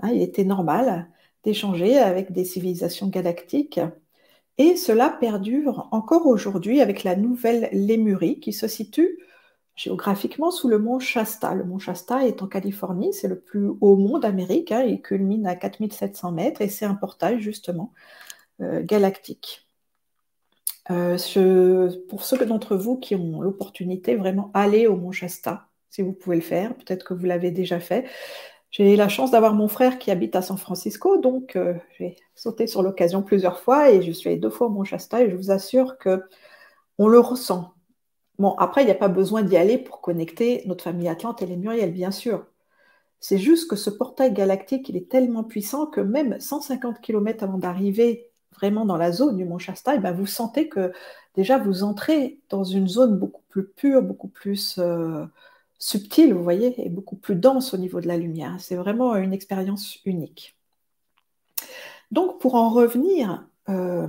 Hein. 0.00 0.10
il 0.12 0.22
était 0.22 0.44
normal 0.44 1.08
d'échanger 1.44 1.98
avec 1.98 2.32
des 2.32 2.44
civilisations 2.44 3.08
galactiques 3.08 3.80
et 4.58 4.74
cela 4.74 5.08
perdure 5.08 5.88
encore 5.92 6.26
aujourd'hui 6.26 6.80
avec 6.80 7.04
la 7.04 7.14
nouvelle 7.14 7.68
Lémurie 7.72 8.40
qui 8.40 8.52
se 8.52 8.66
situe 8.66 9.18
géographiquement 9.76 10.50
sous 10.50 10.68
le 10.68 10.80
mont 10.80 10.98
Shasta. 10.98 11.54
Le 11.54 11.64
mont 11.64 11.78
Shasta 11.78 12.26
est 12.26 12.42
en 12.42 12.48
Californie, 12.48 13.12
c'est 13.12 13.28
le 13.28 13.38
plus 13.38 13.68
haut 13.80 13.96
mont 13.96 14.18
d'Amérique, 14.18 14.72
hein, 14.72 14.82
il 14.82 15.00
culmine 15.00 15.46
à 15.46 15.54
4700 15.54 16.32
mètres 16.32 16.60
et 16.60 16.68
c'est 16.68 16.84
un 16.84 16.96
portail 16.96 17.40
justement 17.40 17.92
euh, 18.60 18.82
galactique. 18.82 19.64
Euh, 20.90 21.16
pour 22.08 22.24
ceux 22.24 22.44
d'entre 22.44 22.74
vous 22.74 22.96
qui 22.96 23.14
ont 23.14 23.40
l'opportunité, 23.40 24.16
vraiment 24.16 24.50
allez 24.54 24.88
au 24.88 24.96
mont 24.96 25.12
Shasta, 25.12 25.68
si 25.90 26.02
vous 26.02 26.12
pouvez 26.12 26.36
le 26.36 26.42
faire, 26.42 26.74
peut-être 26.74 27.04
que 27.04 27.14
vous 27.14 27.26
l'avez 27.26 27.52
déjà 27.52 27.78
fait. 27.78 28.06
J'ai 28.70 28.96
la 28.96 29.08
chance 29.08 29.30
d'avoir 29.30 29.54
mon 29.54 29.68
frère 29.68 29.98
qui 29.98 30.10
habite 30.10 30.36
à 30.36 30.42
San 30.42 30.58
Francisco, 30.58 31.16
donc 31.16 31.56
euh, 31.56 31.74
j'ai 31.98 32.16
sauté 32.34 32.66
sur 32.66 32.82
l'occasion 32.82 33.22
plusieurs 33.22 33.60
fois 33.60 33.90
et 33.90 34.02
je 34.02 34.12
suis 34.12 34.28
allée 34.28 34.38
deux 34.38 34.50
fois 34.50 34.66
au 34.66 34.70
mont 34.70 34.84
Shasta 34.84 35.22
et 35.22 35.30
je 35.30 35.36
vous 35.36 35.50
assure 35.50 35.96
que 35.98 36.22
on 36.98 37.08
le 37.08 37.18
ressent. 37.20 37.72
Bon, 38.38 38.54
après, 38.58 38.82
il 38.82 38.86
n'y 38.86 38.92
a 38.92 38.96
pas 38.96 39.08
besoin 39.08 39.42
d'y 39.42 39.56
aller 39.56 39.78
pour 39.78 40.00
connecter 40.00 40.62
notre 40.66 40.84
famille 40.84 41.08
Atlante 41.08 41.42
et 41.42 41.46
les 41.46 41.56
Muriel, 41.56 41.92
bien 41.92 42.10
sûr. 42.10 42.46
C'est 43.20 43.38
juste 43.38 43.70
que 43.70 43.76
ce 43.76 43.90
portail 43.90 44.32
galactique, 44.32 44.88
il 44.88 44.96
est 44.96 45.10
tellement 45.10 45.44
puissant 45.44 45.86
que 45.86 46.00
même 46.00 46.38
150 46.40 47.00
km 47.00 47.44
avant 47.44 47.58
d'arriver 47.58 48.30
vraiment 48.54 48.84
dans 48.84 48.96
la 48.96 49.12
zone 49.12 49.36
du 49.36 49.44
Mont 49.44 49.58
Shasta, 49.58 49.94
eh 49.96 49.98
ben, 49.98 50.12
vous 50.12 50.26
sentez 50.26 50.68
que 50.68 50.92
déjà 51.34 51.58
vous 51.58 51.84
entrez 51.84 52.40
dans 52.48 52.64
une 52.64 52.88
zone 52.88 53.18
beaucoup 53.18 53.42
plus 53.48 53.66
pure, 53.68 54.02
beaucoup 54.02 54.28
plus 54.28 54.78
euh, 54.78 55.24
subtile, 55.78 56.34
vous 56.34 56.42
voyez, 56.42 56.74
et 56.84 56.88
beaucoup 56.88 57.16
plus 57.16 57.36
dense 57.36 57.74
au 57.74 57.78
niveau 57.78 58.00
de 58.00 58.08
la 58.08 58.16
lumière. 58.16 58.56
C'est 58.58 58.76
vraiment 58.76 59.14
une 59.16 59.32
expérience 59.32 59.98
unique. 60.04 60.56
Donc, 62.10 62.40
pour 62.40 62.54
en 62.54 62.70
revenir 62.70 63.46
euh, 63.68 64.06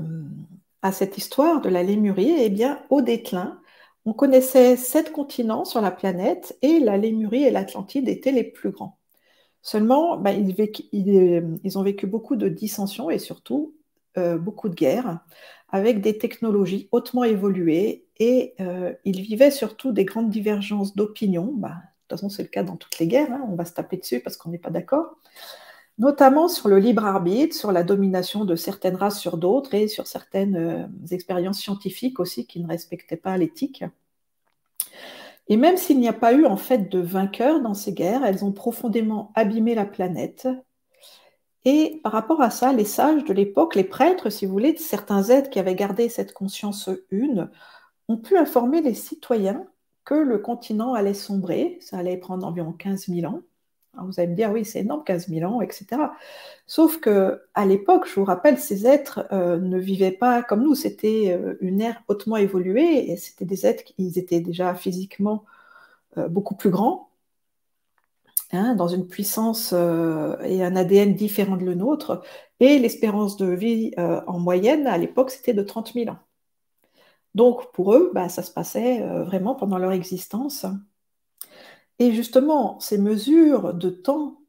à 0.81 0.91
cette 0.91 1.17
histoire 1.17 1.61
de 1.61 1.69
la 1.69 1.83
Lémurie, 1.83 2.33
eh 2.39 2.49
bien, 2.49 2.81
au 2.89 3.01
déclin, 3.01 3.61
on 4.05 4.13
connaissait 4.13 4.75
sept 4.77 5.11
continents 5.11 5.65
sur 5.65 5.81
la 5.81 5.91
planète 5.91 6.57
et 6.61 6.79
la 6.79 6.97
Lémurie 6.97 7.43
et 7.43 7.51
l'Atlantide 7.51 8.07
étaient 8.09 8.31
les 8.31 8.43
plus 8.43 8.71
grands. 8.71 8.97
Seulement, 9.61 10.17
bah, 10.17 10.31
ils, 10.31 11.77
ont 11.77 11.83
vécu 11.83 12.07
beaucoup 12.07 12.35
de 12.37 12.47
dissensions 12.47 13.09
et 13.09 13.19
surtout 13.19 13.75
euh, 14.17 14.37
beaucoup 14.37 14.69
de 14.69 14.75
guerres 14.75 15.19
avec 15.71 16.01
des 16.01 16.17
technologies 16.17 16.89
hautement 16.91 17.23
évoluées 17.23 18.05
et 18.17 18.53
euh, 18.59 18.93
ils 19.05 19.21
vivaient 19.21 19.51
surtout 19.51 19.91
des 19.91 20.05
grandes 20.05 20.29
divergences 20.29 20.95
d'opinion. 20.95 21.53
Bah, 21.55 21.69
de 21.69 21.73
toute 22.15 22.19
façon, 22.19 22.29
c'est 22.29 22.43
le 22.43 22.49
cas 22.49 22.63
dans 22.63 22.75
toutes 22.75 22.99
les 22.99 23.07
guerres, 23.07 23.31
hein. 23.31 23.45
on 23.49 23.55
va 23.55 23.65
se 23.65 23.73
taper 23.73 23.97
dessus 23.97 24.19
parce 24.19 24.37
qu'on 24.37 24.49
n'est 24.49 24.57
pas 24.57 24.71
d'accord 24.71 25.15
notamment 25.99 26.47
sur 26.47 26.69
le 26.69 26.79
libre 26.79 27.05
arbitre, 27.05 27.55
sur 27.55 27.71
la 27.71 27.83
domination 27.83 28.45
de 28.45 28.55
certaines 28.55 28.95
races 28.95 29.19
sur 29.19 29.37
d'autres 29.37 29.73
et 29.75 29.87
sur 29.87 30.07
certaines 30.07 30.55
euh, 30.55 30.87
expériences 31.11 31.59
scientifiques 31.59 32.19
aussi 32.19 32.47
qui 32.47 32.61
ne 32.61 32.67
respectaient 32.67 33.17
pas 33.17 33.37
l'éthique. 33.37 33.83
Et 35.49 35.57
même 35.57 35.77
s'il 35.77 35.99
n'y 35.99 36.07
a 36.07 36.13
pas 36.13 36.33
eu 36.33 36.45
en 36.45 36.57
fait 36.57 36.89
de 36.89 36.99
vainqueurs 36.99 37.59
dans 37.59 37.73
ces 37.73 37.91
guerres, 37.93 38.23
elles 38.23 38.45
ont 38.45 38.53
profondément 38.53 39.31
abîmé 39.35 39.75
la 39.75 39.85
planète. 39.85 40.47
Et 41.65 41.99
par 42.03 42.11
rapport 42.13 42.41
à 42.41 42.49
ça, 42.49 42.73
les 42.73 42.85
sages 42.85 43.25
de 43.25 43.33
l'époque, 43.33 43.75
les 43.75 43.83
prêtres, 43.83 44.29
si 44.29 44.45
vous 44.45 44.51
voulez, 44.53 44.77
certains 44.77 45.23
êtres 45.29 45.49
qui 45.49 45.59
avaient 45.59 45.75
gardé 45.75 46.09
cette 46.09 46.33
conscience 46.33 46.89
une, 47.11 47.49
ont 48.07 48.17
pu 48.17 48.37
informer 48.37 48.81
les 48.81 48.93
citoyens 48.93 49.65
que 50.05 50.15
le 50.15 50.39
continent 50.39 50.93
allait 50.93 51.13
sombrer, 51.13 51.77
ça 51.81 51.97
allait 51.97 52.17
prendre 52.17 52.47
environ 52.47 52.71
15 52.73 53.07
000 53.07 53.31
ans, 53.31 53.41
vous 54.05 54.19
allez 54.19 54.29
me 54.29 54.35
dire, 54.35 54.51
oui, 54.51 54.65
c'est 54.65 54.79
énorme, 54.79 55.03
15 55.03 55.27
000 55.29 55.51
ans, 55.51 55.61
etc. 55.61 55.85
Sauf 56.67 56.99
que 56.99 57.41
à 57.53 57.65
l'époque, 57.65 58.07
je 58.07 58.15
vous 58.19 58.25
rappelle, 58.25 58.57
ces 58.57 58.87
êtres 58.87 59.27
euh, 59.31 59.57
ne 59.57 59.77
vivaient 59.79 60.11
pas 60.11 60.43
comme 60.43 60.63
nous. 60.63 60.75
C'était 60.75 61.37
euh, 61.37 61.57
une 61.61 61.81
ère 61.81 62.01
hautement 62.07 62.37
évoluée 62.37 63.11
et 63.11 63.17
c'était 63.17 63.45
des 63.45 63.65
êtres 63.65 63.83
qui 63.83 64.11
étaient 64.17 64.41
déjà 64.41 64.75
physiquement 64.75 65.45
euh, 66.17 66.27
beaucoup 66.27 66.55
plus 66.55 66.69
grands, 66.69 67.08
hein, 68.51 68.75
dans 68.75 68.87
une 68.87 69.07
puissance 69.07 69.73
et 69.73 70.63
un 70.63 70.75
ADN 70.75 71.15
différent 71.15 71.57
de 71.57 71.65
le 71.65 71.75
nôtre. 71.75 72.21
Et 72.59 72.79
l'espérance 72.79 73.37
de 73.37 73.47
vie 73.47 73.91
en 73.97 74.39
moyenne 74.39 74.87
à 74.87 74.97
l'époque, 74.97 75.31
c'était 75.31 75.53
de 75.53 75.63
30 75.63 75.93
000 75.93 76.09
ans. 76.09 76.19
Donc 77.35 77.71
pour 77.73 77.93
eux, 77.93 78.11
bah, 78.13 78.29
ça 78.29 78.43
se 78.43 78.51
passait 78.51 79.01
vraiment 79.23 79.55
pendant 79.55 79.77
leur 79.77 79.91
existence. 79.91 80.65
Et 81.99 82.13
justement, 82.13 82.79
ces 82.79 82.97
mesures 82.97 83.73
de 83.73 83.89
temps 83.89 84.41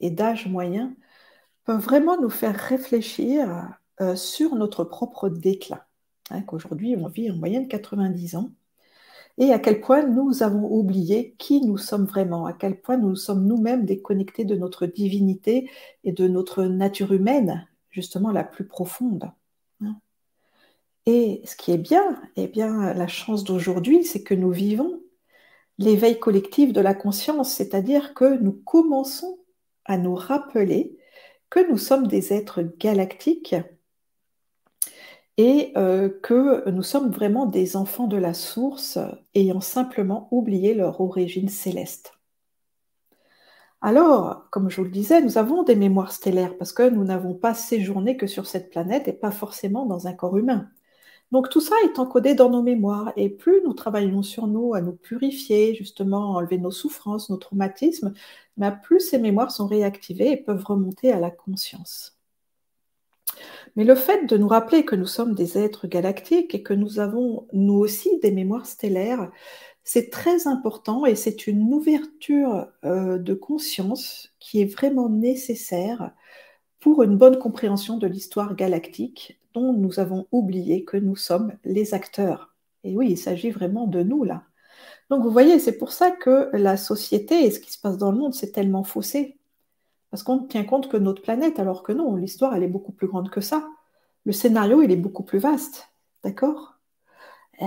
et 0.00 0.10
d'âge 0.10 0.46
moyen 0.48 0.94
peuvent 1.64 1.80
vraiment 1.80 2.20
nous 2.20 2.30
faire 2.30 2.56
réfléchir 2.56 3.68
euh, 4.00 4.16
sur 4.16 4.56
notre 4.56 4.84
propre 4.84 5.28
déclin. 5.28 5.80
Hein, 6.30 6.42
qu'aujourd'hui, 6.42 6.96
on 6.96 7.08
vit 7.08 7.30
en 7.30 7.36
moyenne 7.36 7.68
90 7.68 8.36
ans. 8.36 8.52
Et 9.40 9.52
à 9.52 9.58
quel 9.58 9.80
point 9.80 10.02
nous 10.02 10.42
avons 10.42 10.70
oublié 10.70 11.34
qui 11.38 11.62
nous 11.62 11.78
sommes 11.78 12.04
vraiment, 12.04 12.44
à 12.44 12.52
quel 12.52 12.78
point 12.78 12.98
nous 12.98 13.16
sommes 13.16 13.46
nous-mêmes 13.46 13.86
déconnectés 13.86 14.44
de 14.44 14.54
notre 14.54 14.86
divinité 14.86 15.68
et 16.04 16.12
de 16.12 16.28
notre 16.28 16.64
nature 16.64 17.12
humaine, 17.12 17.66
justement 17.90 18.30
la 18.30 18.44
plus 18.44 18.66
profonde. 18.66 19.32
Et 21.06 21.40
ce 21.46 21.56
qui 21.56 21.72
est 21.72 21.78
bien, 21.78 22.20
eh 22.36 22.46
bien, 22.46 22.92
la 22.92 23.08
chance 23.08 23.42
d'aujourd'hui, 23.42 24.04
c'est 24.04 24.22
que 24.22 24.34
nous 24.34 24.50
vivons 24.50 25.00
l'éveil 25.78 26.18
collectif 26.18 26.74
de 26.74 26.80
la 26.82 26.94
conscience, 26.94 27.54
c'est-à-dire 27.54 28.12
que 28.12 28.38
nous 28.38 28.52
commençons 28.52 29.38
à 29.86 29.96
nous 29.96 30.14
rappeler 30.14 30.98
que 31.48 31.68
nous 31.70 31.78
sommes 31.78 32.06
des 32.06 32.34
êtres 32.34 32.62
galactiques 32.78 33.56
et 35.40 35.72
euh, 35.78 36.10
que 36.22 36.68
nous 36.68 36.82
sommes 36.82 37.10
vraiment 37.10 37.46
des 37.46 37.74
enfants 37.74 38.06
de 38.06 38.18
la 38.18 38.34
source 38.34 38.98
ayant 39.34 39.62
simplement 39.62 40.28
oublié 40.32 40.74
leur 40.74 41.00
origine 41.00 41.48
céleste. 41.48 42.12
Alors, 43.80 44.50
comme 44.50 44.68
je 44.68 44.76
vous 44.76 44.84
le 44.84 44.90
disais, 44.90 45.22
nous 45.22 45.38
avons 45.38 45.62
des 45.62 45.76
mémoires 45.76 46.12
stellaires 46.12 46.58
parce 46.58 46.74
que 46.74 46.90
nous 46.90 47.04
n'avons 47.04 47.34
pas 47.34 47.54
séjourné 47.54 48.18
que 48.18 48.26
sur 48.26 48.46
cette 48.46 48.68
planète 48.68 49.08
et 49.08 49.14
pas 49.14 49.30
forcément 49.30 49.86
dans 49.86 50.06
un 50.06 50.12
corps 50.12 50.36
humain. 50.36 50.68
Donc 51.32 51.48
tout 51.48 51.62
ça 51.62 51.74
est 51.84 51.98
encodé 51.98 52.34
dans 52.34 52.50
nos 52.50 52.62
mémoires 52.62 53.14
et 53.16 53.30
plus 53.30 53.62
nous 53.64 53.72
travaillons 53.72 54.22
sur 54.22 54.46
nous 54.46 54.74
à 54.74 54.82
nous 54.82 54.92
purifier, 54.92 55.74
justement 55.74 56.32
enlever 56.32 56.58
nos 56.58 56.70
souffrances, 56.70 57.30
nos 57.30 57.38
traumatismes, 57.38 58.12
bah, 58.58 58.72
plus 58.72 59.00
ces 59.00 59.18
mémoires 59.18 59.52
sont 59.52 59.66
réactivées 59.66 60.32
et 60.32 60.36
peuvent 60.36 60.64
remonter 60.66 61.12
à 61.12 61.20
la 61.20 61.30
conscience. 61.30 62.19
Mais 63.76 63.84
le 63.84 63.94
fait 63.94 64.26
de 64.26 64.36
nous 64.36 64.48
rappeler 64.48 64.84
que 64.84 64.96
nous 64.96 65.06
sommes 65.06 65.34
des 65.34 65.58
êtres 65.58 65.86
galactiques 65.86 66.54
et 66.54 66.62
que 66.62 66.74
nous 66.74 66.98
avons 66.98 67.46
nous 67.52 67.74
aussi 67.74 68.18
des 68.20 68.30
mémoires 68.30 68.66
stellaires, 68.66 69.30
c'est 69.84 70.10
très 70.10 70.46
important 70.46 71.06
et 71.06 71.14
c'est 71.14 71.46
une 71.46 71.72
ouverture 71.72 72.68
euh, 72.84 73.18
de 73.18 73.34
conscience 73.34 74.32
qui 74.38 74.60
est 74.60 74.72
vraiment 74.72 75.08
nécessaire 75.08 76.12
pour 76.80 77.02
une 77.02 77.16
bonne 77.16 77.38
compréhension 77.38 77.96
de 77.98 78.06
l'histoire 78.06 78.54
galactique 78.54 79.40
dont 79.54 79.72
nous 79.72 79.98
avons 80.00 80.26
oublié 80.32 80.84
que 80.84 80.96
nous 80.96 81.16
sommes 81.16 81.52
les 81.64 81.94
acteurs. 81.94 82.54
Et 82.84 82.96
oui, 82.96 83.08
il 83.10 83.18
s'agit 83.18 83.50
vraiment 83.50 83.86
de 83.86 84.02
nous 84.02 84.24
là. 84.24 84.44
Donc 85.10 85.22
vous 85.24 85.30
voyez, 85.30 85.58
c'est 85.58 85.76
pour 85.76 85.92
ça 85.92 86.12
que 86.12 86.50
la 86.52 86.76
société 86.76 87.44
et 87.44 87.50
ce 87.50 87.58
qui 87.60 87.72
se 87.72 87.80
passe 87.80 87.98
dans 87.98 88.12
le 88.12 88.18
monde, 88.18 88.34
c'est 88.34 88.52
tellement 88.52 88.84
faussé. 88.84 89.39
Parce 90.10 90.22
qu'on 90.22 90.40
tient 90.40 90.64
compte 90.64 90.88
que 90.88 90.96
notre 90.96 91.22
planète, 91.22 91.58
alors 91.58 91.82
que 91.82 91.92
non, 91.92 92.16
l'histoire, 92.16 92.54
elle 92.54 92.64
est 92.64 92.68
beaucoup 92.68 92.92
plus 92.92 93.06
grande 93.06 93.30
que 93.30 93.40
ça. 93.40 93.68
Le 94.24 94.32
scénario, 94.32 94.82
il 94.82 94.90
est 94.90 94.96
beaucoup 94.96 95.22
plus 95.22 95.38
vaste. 95.38 95.88
D'accord? 96.24 96.74
Euh, 97.62 97.66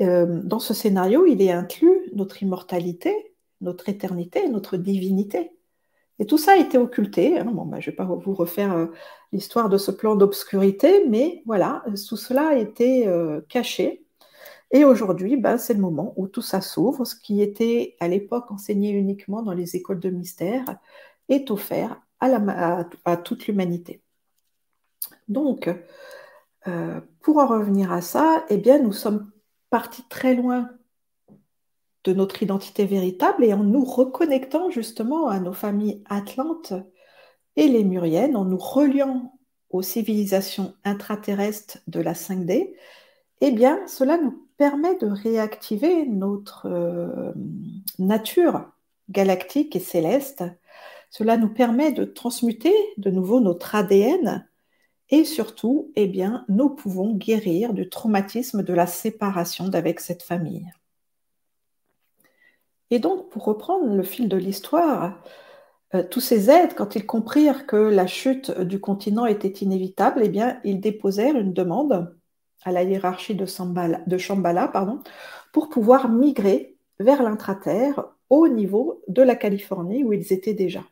euh, 0.00 0.40
Dans 0.44 0.60
ce 0.60 0.74
scénario, 0.74 1.26
il 1.26 1.42
est 1.42 1.50
inclus 1.50 2.10
notre 2.14 2.42
immortalité, 2.42 3.34
notre 3.60 3.88
éternité, 3.88 4.48
notre 4.48 4.76
divinité. 4.76 5.52
Et 6.20 6.26
tout 6.26 6.38
ça 6.38 6.52
a 6.52 6.56
été 6.56 6.78
occulté. 6.78 7.38
Hein. 7.38 7.46
Bon, 7.46 7.64
bah, 7.64 7.80
je 7.80 7.90
ne 7.90 7.92
vais 7.92 7.96
pas 7.96 8.04
vous 8.04 8.34
refaire 8.34 8.76
euh, 8.76 8.86
l'histoire 9.32 9.68
de 9.68 9.78
ce 9.78 9.90
plan 9.90 10.16
d'obscurité, 10.16 11.06
mais 11.08 11.42
voilà, 11.46 11.84
tout 12.08 12.16
cela 12.16 12.48
a 12.48 12.54
été 12.56 13.06
caché. 13.48 14.04
Et 14.70 14.84
aujourd'hui, 14.84 15.36
bah, 15.36 15.58
c'est 15.58 15.74
le 15.74 15.80
moment 15.80 16.12
où 16.16 16.28
tout 16.28 16.42
ça 16.42 16.60
s'ouvre. 16.60 17.04
Ce 17.04 17.14
qui 17.14 17.42
était 17.42 17.96
à 18.00 18.08
l'époque 18.08 18.50
enseigné 18.50 18.90
uniquement 18.90 19.42
dans 19.42 19.52
les 19.52 19.76
écoles 19.76 20.00
de 20.00 20.10
mystère 20.10 20.64
est 21.28 21.50
offert 21.50 22.00
à, 22.20 23.16
toute 23.16 23.46
l'humanité. 23.46 24.02
Donc, 25.28 25.70
euh, 26.66 27.00
pour 27.20 27.38
en 27.38 27.46
revenir 27.46 27.92
à 27.92 28.00
ça, 28.00 28.44
eh 28.48 28.56
bien, 28.56 28.78
nous 28.78 28.92
sommes 28.92 29.30
partis 29.70 30.04
très 30.08 30.34
loin 30.34 30.70
de 32.04 32.12
notre 32.12 32.42
identité 32.42 32.86
véritable 32.86 33.44
et 33.44 33.52
en 33.52 33.62
nous 33.62 33.84
reconnectant 33.84 34.70
justement 34.70 35.28
à 35.28 35.40
nos 35.40 35.52
familles 35.52 36.02
atlantes 36.08 36.72
et 37.56 37.68
les 37.68 37.84
muriennes, 37.84 38.36
en 38.36 38.44
nous 38.44 38.58
reliant 38.58 39.38
aux 39.70 39.82
civilisations 39.82 40.74
intraterrestres 40.84 41.78
de 41.86 42.00
la 42.00 42.14
5D, 42.14 42.72
eh 43.40 43.50
bien, 43.50 43.80
cela 43.86 44.16
nous 44.16 44.46
permet 44.56 44.96
de 44.96 45.06
réactiver 45.06 46.06
notre 46.06 46.66
euh, 46.66 47.32
nature 47.98 48.70
galactique 49.10 49.76
et 49.76 49.80
céleste. 49.80 50.44
Cela 51.10 51.36
nous 51.36 51.48
permet 51.48 51.92
de 51.92 52.04
transmuter 52.04 52.74
de 52.96 53.10
nouveau 53.10 53.40
notre 53.40 53.74
ADN 53.74 54.46
et 55.10 55.24
surtout, 55.24 55.90
eh 55.96 56.06
bien, 56.06 56.44
nous 56.48 56.68
pouvons 56.68 57.14
guérir 57.14 57.72
du 57.72 57.88
traumatisme 57.88 58.62
de 58.62 58.74
la 58.74 58.86
séparation 58.86 59.68
d'avec 59.68 60.00
cette 60.00 60.22
famille. 60.22 60.70
Et 62.90 62.98
donc, 62.98 63.30
pour 63.30 63.44
reprendre 63.44 63.94
le 63.94 64.02
fil 64.02 64.28
de 64.28 64.36
l'histoire, 64.36 65.22
euh, 65.94 66.02
tous 66.02 66.20
ces 66.20 66.50
êtres, 66.50 66.74
quand 66.74 66.94
ils 66.94 67.06
comprirent 67.06 67.66
que 67.66 67.76
la 67.76 68.06
chute 68.06 68.50
du 68.60 68.80
continent 68.80 69.26
était 69.26 69.48
inévitable, 69.48 70.22
eh 70.24 70.28
bien, 70.28 70.60
ils 70.64 70.80
déposèrent 70.80 71.36
une 71.36 71.52
demande 71.52 72.14
à 72.64 72.72
la 72.72 72.82
hiérarchie 72.82 73.34
de, 73.34 73.46
Shambhala, 73.46 74.68
pardon, 74.68 75.00
pour 75.52 75.70
pouvoir 75.70 76.08
migrer 76.10 76.76
vers 76.98 77.22
l'intraterre 77.22 78.04
au 78.30 78.48
niveau 78.48 79.02
de 79.08 79.22
la 79.22 79.36
Californie 79.36 80.04
où 80.04 80.12
ils 80.12 80.32
étaient 80.32 80.54
déjà. 80.54 80.82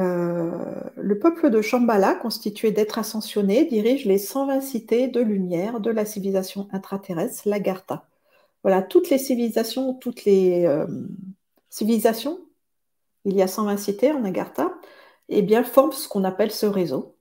Euh, 0.00 0.80
le 0.96 1.18
peuple 1.18 1.50
de 1.50 1.62
Shambhala, 1.62 2.14
constitué 2.14 2.72
d'êtres 2.72 2.98
ascensionnés, 2.98 3.64
dirige 3.64 4.04
les 4.04 4.18
120 4.18 4.60
cités 4.60 5.08
de 5.08 5.20
lumière 5.20 5.80
de 5.80 5.90
la 5.90 6.04
civilisation 6.04 6.68
intraterrestre, 6.72 7.48
l'Agartha. 7.48 8.06
Voilà, 8.62 8.82
toutes 8.82 9.10
les 9.10 9.18
civilisations, 9.18 9.94
toutes 9.94 10.24
les 10.24 10.64
euh, 10.64 10.86
civilisations, 11.70 12.40
il 13.24 13.36
y 13.36 13.42
a 13.42 13.48
120 13.48 13.76
cités 13.76 14.12
en 14.12 14.24
Agartha, 14.24 14.74
et 15.28 15.38
eh 15.38 15.42
bien, 15.42 15.64
forment 15.64 15.92
ce 15.92 16.08
qu'on 16.08 16.24
appelle 16.24 16.50
ce 16.50 16.66
réseau. 16.66 17.16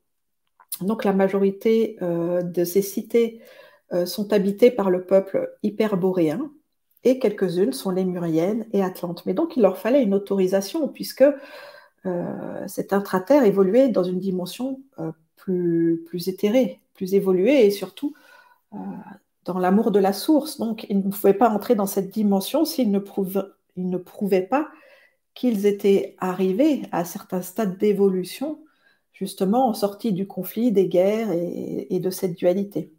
Donc 0.82 1.06
la 1.06 1.14
majorité 1.14 1.98
euh, 2.02 2.42
de 2.42 2.64
ces 2.64 2.82
cités 2.82 3.42
sont 4.08 4.34
habitées 4.34 4.72
par 4.72 4.90
le 4.90 5.06
peuple 5.06 5.56
hyperboréen, 5.62 6.50
et 7.04 7.20
quelques-unes 7.20 7.74
sont 7.74 7.92
lémuriennes 7.92 8.66
et 8.74 8.82
atlantes. 8.82 9.24
Mais 9.28 9.36
donc 9.36 9.56
il 9.56 9.62
leur 9.62 9.78
fallait 9.78 10.02
une 10.02 10.16
autorisation, 10.16 10.88
puisque 10.88 11.24
cet 12.68 12.94
intraterre 12.94 13.44
évoluait 13.44 13.90
dans 13.90 14.04
une 14.04 14.20
dimension 14.20 14.82
euh, 15.00 15.12
plus, 15.36 16.04
plus 16.06 16.28
éthérée, 16.28 16.82
plus 16.94 17.14
évoluée 17.14 17.66
et 17.66 17.72
surtout 17.72 18.14
euh, 18.74 18.78
dans 19.46 19.58
l'amour 19.58 19.92
de 19.92 20.00
la 20.00 20.14
source. 20.14 20.58
Donc, 20.58 20.86
ils 20.90 20.98
ne 20.98 21.10
pouvaient 21.10 21.34
pas 21.34 21.50
entrer 21.50 21.76
dans 21.76 21.86
cette 21.86 22.10
dimension 22.10 22.66
s'ils 22.66 22.92
ne, 22.92 23.00
ne 23.78 23.98
prouvaient 23.98 24.48
pas 24.48 24.70
qu'ils 25.34 25.66
étaient 25.66 26.16
arrivés 26.20 26.84
à 26.92 27.06
certains 27.06 27.42
stades 27.42 27.78
d'évolution, 27.78 28.64
justement 29.14 29.68
en 29.70 29.74
sortie 29.74 30.14
du 30.14 30.28
conflit, 30.28 30.72
des 30.72 30.88
guerres 30.88 31.32
et, 31.32 32.00
de 32.00 32.10
cette 32.10 32.38
dualité. 32.38 32.94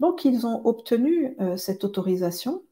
Donc, 0.00 0.24
ils 0.24 0.46
ont 0.46 0.66
obtenu 0.66 1.36
cette 1.56 1.84
autorisation 1.84 2.62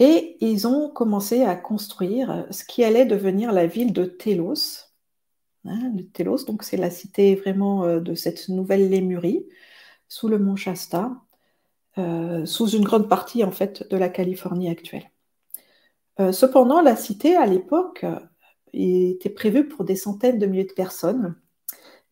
et 0.00 0.38
ils 0.40 0.66
ont 0.66 0.88
commencé 0.88 1.42
à 1.42 1.54
construire 1.54 2.46
ce 2.50 2.64
qui 2.64 2.82
allait 2.82 3.04
devenir 3.04 3.52
la 3.52 3.66
ville 3.66 3.92
de 3.92 4.06
Télos. 4.06 4.86
Hein, 5.66 5.92
Télos, 6.14 6.46
donc 6.46 6.62
c'est 6.62 6.78
la 6.78 6.90
cité 6.90 7.34
vraiment 7.34 7.84
euh, 7.84 8.00
de 8.00 8.14
cette 8.14 8.48
nouvelle 8.48 8.88
Lémurie, 8.88 9.46
sous 10.08 10.28
le 10.28 10.38
mont 10.38 10.56
Shasta, 10.56 11.12
euh, 11.98 12.46
sous 12.46 12.68
une 12.70 12.84
grande 12.84 13.10
partie 13.10 13.44
en 13.44 13.50
fait 13.50 13.88
de 13.90 13.96
la 13.98 14.08
Californie 14.08 14.70
actuelle. 14.70 15.10
Euh, 16.18 16.32
cependant, 16.32 16.80
la 16.80 16.96
cité 16.96 17.36
à 17.36 17.44
l'époque 17.44 18.06
était 18.72 19.28
prévue 19.28 19.68
pour 19.68 19.84
des 19.84 19.96
centaines 19.96 20.38
de 20.38 20.46
milliers 20.46 20.64
de 20.64 20.72
personnes, 20.72 21.36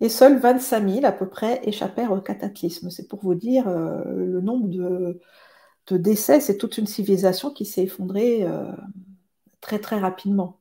et 0.00 0.10
seuls 0.10 0.38
25 0.38 0.88
000 0.88 1.06
à 1.06 1.12
peu 1.12 1.28
près 1.28 1.60
échappèrent 1.64 2.12
au 2.12 2.20
cataclysme. 2.20 2.90
C'est 2.90 3.08
pour 3.08 3.20
vous 3.20 3.34
dire 3.34 3.68
le 3.68 4.40
nombre 4.40 4.68
de, 4.68 5.20
de 5.88 5.96
décès, 5.96 6.40
c'est 6.40 6.58
toute 6.58 6.78
une 6.78 6.86
civilisation 6.86 7.50
qui 7.50 7.64
s'est 7.64 7.84
effondrée 7.84 8.44
euh, 8.44 8.72
très 9.60 9.78
très 9.78 9.98
rapidement. 9.98 10.58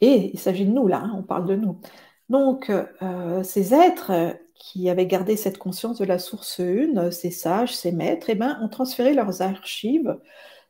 Et 0.00 0.30
il 0.32 0.38
s'agit 0.38 0.64
de 0.64 0.70
nous 0.72 0.88
là, 0.88 0.98
hein, 1.04 1.14
on 1.16 1.22
parle 1.22 1.46
de 1.46 1.56
nous. 1.56 1.80
Donc 2.28 2.70
euh, 2.70 3.42
ces 3.42 3.74
êtres 3.74 4.36
qui 4.54 4.88
avaient 4.88 5.06
gardé 5.06 5.36
cette 5.36 5.58
conscience 5.58 5.98
de 5.98 6.04
la 6.04 6.18
source 6.18 6.58
une, 6.58 7.10
ces 7.10 7.30
sages, 7.30 7.74
ces 7.76 7.92
maîtres, 7.92 8.30
eh 8.30 8.34
ben, 8.34 8.58
ont 8.62 8.68
transféré 8.68 9.14
leurs 9.14 9.42
archives 9.42 10.18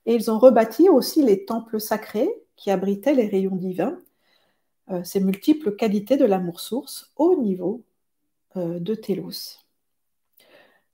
et 0.07 0.15
ils 0.15 0.31
ont 0.31 0.39
rebâti 0.39 0.89
aussi 0.89 1.23
les 1.23 1.45
temples 1.45 1.81
sacrés 1.81 2.31
qui 2.57 2.71
abritaient 2.71 3.15
les 3.15 3.29
rayons 3.29 3.57
divins, 3.57 3.99
euh, 4.91 5.05
ces 5.05 5.21
multiples 5.21 5.77
qualités 5.77 6.17
de 6.17 6.25
l'amour 6.25 6.61
source 6.61 7.13
au 7.17 7.37
niveau 7.41 7.83
de 8.55 8.95
Télos. 8.95 9.62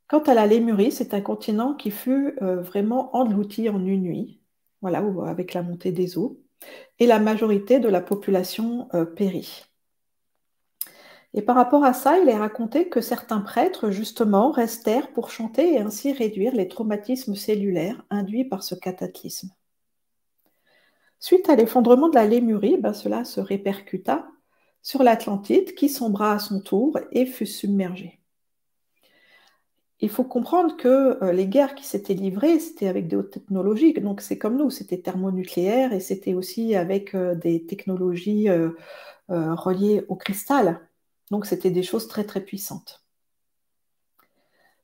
Quant 0.08 0.20
à 0.20 0.32
la 0.32 0.46
Lémurie, 0.46 0.90
c'est 0.90 1.12
un 1.12 1.20
continent 1.20 1.74
qui 1.74 1.90
fut 1.90 2.34
euh, 2.40 2.62
vraiment 2.62 3.14
englouti 3.14 3.68
en 3.68 3.84
une 3.84 4.02
nuit, 4.02 4.40
voilà, 4.80 5.04
avec 5.26 5.52
la 5.52 5.62
montée 5.62 5.92
des 5.92 6.16
eaux, 6.16 6.40
et 6.98 7.06
la 7.06 7.18
majorité 7.18 7.78
de 7.78 7.90
la 7.90 8.00
population 8.00 8.88
euh, 8.94 9.04
périt. 9.04 9.66
Et 11.34 11.42
par 11.42 11.56
rapport 11.56 11.84
à 11.84 11.92
ça, 11.92 12.18
il 12.18 12.28
est 12.30 12.38
raconté 12.38 12.88
que 12.88 13.02
certains 13.02 13.40
prêtres, 13.40 13.90
justement, 13.90 14.50
restèrent 14.50 15.12
pour 15.12 15.30
chanter 15.30 15.74
et 15.74 15.78
ainsi 15.78 16.14
réduire 16.14 16.54
les 16.54 16.68
traumatismes 16.68 17.34
cellulaires 17.34 18.02
induits 18.08 18.46
par 18.46 18.62
ce 18.62 18.74
cataclysme. 18.74 19.50
Suite 21.20 21.50
à 21.50 21.54
l'effondrement 21.54 22.08
de 22.08 22.14
la 22.14 22.24
Lémurie, 22.24 22.78
ben, 22.78 22.94
cela 22.94 23.24
se 23.24 23.40
répercuta 23.40 24.26
sur 24.80 25.02
l'Atlantide 25.02 25.74
qui 25.74 25.90
sombra 25.90 26.32
à 26.32 26.38
son 26.38 26.62
tour 26.62 26.98
et 27.12 27.26
fut 27.26 27.44
submergée 27.44 28.17
il 30.00 30.10
faut 30.10 30.24
comprendre 30.24 30.76
que 30.76 31.22
euh, 31.24 31.32
les 31.32 31.48
guerres 31.48 31.74
qui 31.74 31.84
s'étaient 31.84 32.14
livrées, 32.14 32.60
c'était 32.60 32.86
avec 32.88 33.08
des 33.08 33.16
hautes 33.16 33.32
technologies. 33.32 33.94
Donc 33.94 34.20
c'est 34.20 34.38
comme 34.38 34.56
nous, 34.56 34.70
c'était 34.70 34.98
thermonucléaire 34.98 35.92
et 35.92 36.00
c'était 36.00 36.34
aussi 36.34 36.76
avec 36.76 37.14
euh, 37.14 37.34
des 37.34 37.66
technologies 37.66 38.48
euh, 38.48 38.70
reliées 39.28 40.04
au 40.08 40.16
cristal. 40.16 40.80
Donc 41.30 41.46
c'était 41.46 41.70
des 41.70 41.82
choses 41.82 42.08
très 42.08 42.24
très 42.24 42.40
puissantes. 42.40 43.04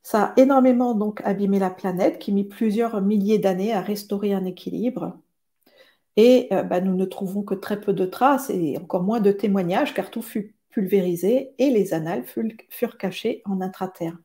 Ça 0.02 0.24
a 0.24 0.40
énormément 0.40 0.94
donc 0.94 1.22
abîmé 1.24 1.58
la 1.58 1.70
planète, 1.70 2.18
qui 2.18 2.32
mit 2.32 2.44
plusieurs 2.44 3.00
milliers 3.00 3.38
d'années 3.38 3.72
à 3.72 3.80
restaurer 3.80 4.34
un 4.34 4.44
équilibre. 4.44 5.18
Et 6.16 6.48
bah, 6.50 6.80
nous 6.80 6.94
ne 6.94 7.06
trouvons 7.06 7.42
que 7.42 7.54
très 7.54 7.80
peu 7.80 7.94
de 7.94 8.04
traces 8.04 8.50
et 8.50 8.76
encore 8.78 9.02
moins 9.02 9.20
de 9.20 9.32
témoignages, 9.32 9.94
car 9.94 10.10
tout 10.10 10.22
fut 10.22 10.54
pulvérisé 10.68 11.54
et 11.58 11.70
les 11.70 11.94
annales 11.94 12.24
furent 12.68 12.98
cachées 12.98 13.42
en 13.46 13.62
intraterre. 13.62 14.18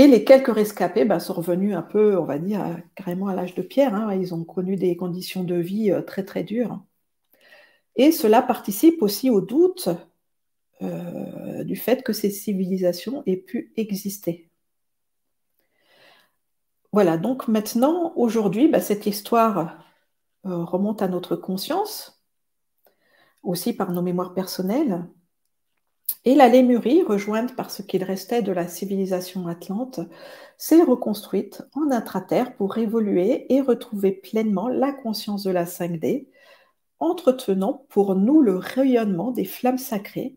Et 0.00 0.06
les 0.06 0.24
quelques 0.24 0.54
rescapés 0.54 1.04
bah, 1.04 1.20
sont 1.20 1.34
revenus 1.34 1.76
un 1.76 1.82
peu, 1.82 2.18
on 2.18 2.24
va 2.24 2.38
dire, 2.38 2.78
carrément 2.94 3.28
à 3.28 3.34
l'âge 3.34 3.54
de 3.54 3.60
pierre. 3.60 3.94
Hein. 3.94 4.14
Ils 4.14 4.32
ont 4.32 4.44
connu 4.44 4.76
des 4.76 4.96
conditions 4.96 5.44
de 5.44 5.56
vie 5.56 5.90
euh, 5.92 6.00
très 6.00 6.24
très 6.24 6.42
dures. 6.42 6.82
Et 7.96 8.10
cela 8.10 8.40
participe 8.40 9.02
aussi 9.02 9.28
au 9.28 9.42
doute 9.42 9.90
euh, 10.80 11.64
du 11.64 11.76
fait 11.76 12.02
que 12.02 12.14
ces 12.14 12.30
civilisations 12.30 13.22
aient 13.26 13.36
pu 13.36 13.74
exister. 13.76 14.48
Voilà, 16.92 17.18
donc 17.18 17.46
maintenant, 17.46 18.14
aujourd'hui, 18.16 18.68
bah, 18.68 18.80
cette 18.80 19.04
histoire 19.04 19.84
euh, 20.46 20.64
remonte 20.64 21.02
à 21.02 21.08
notre 21.08 21.36
conscience, 21.36 22.24
aussi 23.42 23.74
par 23.74 23.92
nos 23.92 24.00
mémoires 24.00 24.32
personnelles. 24.32 25.04
Et 26.24 26.34
la 26.34 26.48
Lémurie, 26.48 27.02
rejointe 27.02 27.56
par 27.56 27.70
ce 27.70 27.82
qu'il 27.82 28.04
restait 28.04 28.42
de 28.42 28.52
la 28.52 28.68
civilisation 28.68 29.46
atlante, 29.46 30.00
s'est 30.58 30.82
reconstruite 30.82 31.62
en 31.74 31.90
intraterre 31.90 32.54
pour 32.56 32.78
évoluer 32.78 33.52
et 33.52 33.60
retrouver 33.60 34.12
pleinement 34.12 34.68
la 34.68 34.92
conscience 34.92 35.42
de 35.42 35.50
la 35.50 35.64
5D, 35.64 36.26
entretenant 36.98 37.86
pour 37.88 38.14
nous 38.16 38.42
le 38.42 38.56
rayonnement 38.56 39.30
des 39.30 39.44
flammes 39.44 39.78
sacrées 39.78 40.36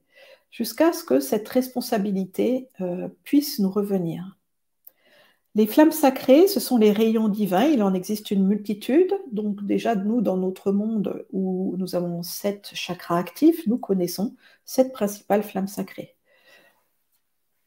jusqu'à 0.51 0.93
ce 0.93 1.03
que 1.03 1.19
cette 1.19 1.49
responsabilité 1.49 2.69
euh, 2.79 3.09
puisse 3.23 3.59
nous 3.59 3.71
revenir. 3.71 4.38
Les 5.56 5.68
flammes 5.68 5.92
sacrées, 5.92 6.48
ce 6.48 6.60
sont 6.60 6.78
les 6.78 6.92
rayons 6.92 7.30
divins. 7.30 7.66
Il 7.66 7.84
en 7.84 7.94
existe 7.94 8.32
une 8.32 8.48
multitude. 8.48 9.13
Donc 9.32 9.63
déjà, 9.63 9.96
nous, 9.96 10.22
dans 10.22 10.38
notre 10.38 10.72
monde 10.72 11.26
où 11.32 11.76
nous 11.78 11.96
avons 11.96 12.24
sept 12.24 12.72
chakras 12.74 13.18
actifs, 13.18 13.68
nous 13.68 13.78
connaissons 13.78 14.36
sept 14.66 14.92
principales 14.92 15.44
flammes 15.44 15.68
sacrées. 15.68 16.16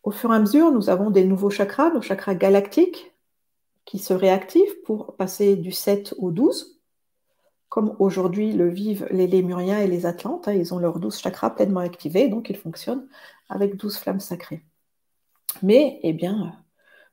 Au 0.03 0.11
fur 0.11 0.33
et 0.33 0.37
à 0.37 0.41
mesure, 0.41 0.73
nous 0.73 0.91
avons 0.91 1.11
des 1.11 1.25
nouveaux 1.25 1.51
chakras, 1.51 1.91
nos 1.91 2.03
chakras 2.03 2.35
galactiques, 2.35 3.13
qui 3.85 3.99
se 3.99 4.13
réactivent 4.13 4.83
pour 4.85 5.17
passer 5.17 5.57
du 5.57 5.71
7 5.71 6.15
au 6.19 6.33
12. 6.33 6.81
Comme 7.69 7.95
aujourd'hui 8.01 8.53
le 8.53 8.69
vivent 8.69 9.07
les 9.11 9.27
Lémuriens 9.27 9.81
et 9.81 9.87
les 9.87 10.07
Atlantes, 10.07 10.49
hein, 10.49 10.53
ils 10.53 10.75
ont 10.75 10.79
leurs 10.79 10.99
12 10.99 11.19
chakras 11.19 11.51
pleinement 11.51 11.81
activés, 11.81 12.29
donc 12.29 12.51
ils 12.51 12.57
fonctionnent 12.57 13.07
avec 13.49 13.77
12 13.77 13.97
flammes 13.97 14.21
sacrées. 14.21 14.65
Mais, 15.63 16.01
eh 16.03 16.13
bien, 16.13 16.53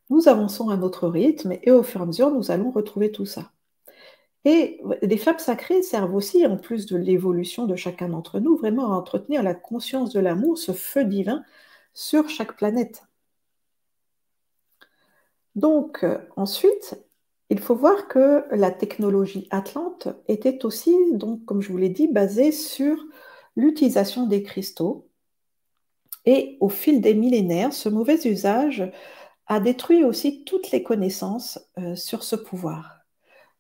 nous 0.10 0.28
avançons 0.28 0.70
à 0.70 0.78
notre 0.78 1.08
rythme 1.08 1.54
et 1.64 1.72
au 1.72 1.84
fur 1.84 2.02
et 2.02 2.04
à 2.04 2.06
mesure, 2.06 2.32
nous 2.32 2.52
allons 2.52 2.72
retrouver 2.72 3.12
tout 3.12 3.26
ça. 3.26 3.52
Et 4.46 4.82
les 5.02 5.18
flammes 5.18 5.40
sacrées 5.40 5.84
servent 5.84 6.16
aussi, 6.16 6.46
en 6.46 6.58
plus 6.58 6.86
de 6.86 6.98
l'évolution 6.98 7.66
de 7.66 7.76
chacun 7.76 8.10
d'entre 8.10 8.40
nous, 8.40 8.58
vraiment 8.58 8.92
à 8.92 8.98
entretenir 8.98 9.42
la 9.42 9.54
conscience 9.54 10.12
de 10.12 10.20
l'amour, 10.20 10.58
ce 10.58 10.74
feu 10.74 11.06
divin 11.06 11.44
sur 11.94 12.28
chaque 12.30 12.58
planète. 12.58 13.04
Donc, 15.56 16.04
euh, 16.04 16.18
ensuite, 16.36 16.96
il 17.50 17.60
faut 17.60 17.76
voir 17.76 18.08
que 18.08 18.44
la 18.52 18.72
technologie 18.72 19.48
Atlante 19.52 20.08
était 20.28 20.66
aussi, 20.66 20.96
donc, 21.14 21.46
comme 21.46 21.62
je 21.62 21.72
vous 21.72 21.78
l'ai 21.78 21.90
dit, 21.90 22.08
basée 22.08 22.52
sur 22.52 22.98
l'utilisation 23.56 24.26
des 24.26 24.44
cristaux. 24.44 25.08
Et 26.26 26.58
au 26.62 26.70
fil 26.70 27.02
des 27.02 27.14
millénaires, 27.14 27.74
ce 27.74 27.90
mauvais 27.90 28.20
usage 28.26 28.92
a 29.48 29.60
détruit 29.60 30.04
aussi 30.04 30.44
toutes 30.44 30.72
les 30.72 30.84
connaissances 30.84 31.60
euh, 31.78 31.96
sur 31.96 32.24
ce 32.24 32.36
pouvoir. 32.36 33.00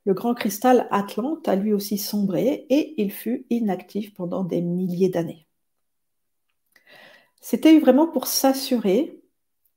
Le 0.05 0.13
grand 0.13 0.33
cristal 0.33 0.87
Atlante 0.91 1.47
a 1.47 1.55
lui 1.55 1.73
aussi 1.73 1.97
sombré 1.97 2.65
et 2.69 3.01
il 3.01 3.11
fut 3.11 3.45
inactif 3.49 4.13
pendant 4.13 4.43
des 4.43 4.61
milliers 4.61 5.09
d'années. 5.09 5.47
C'était 7.41 7.77
vraiment 7.79 8.07
pour 8.07 8.27
s'assurer 8.27 9.19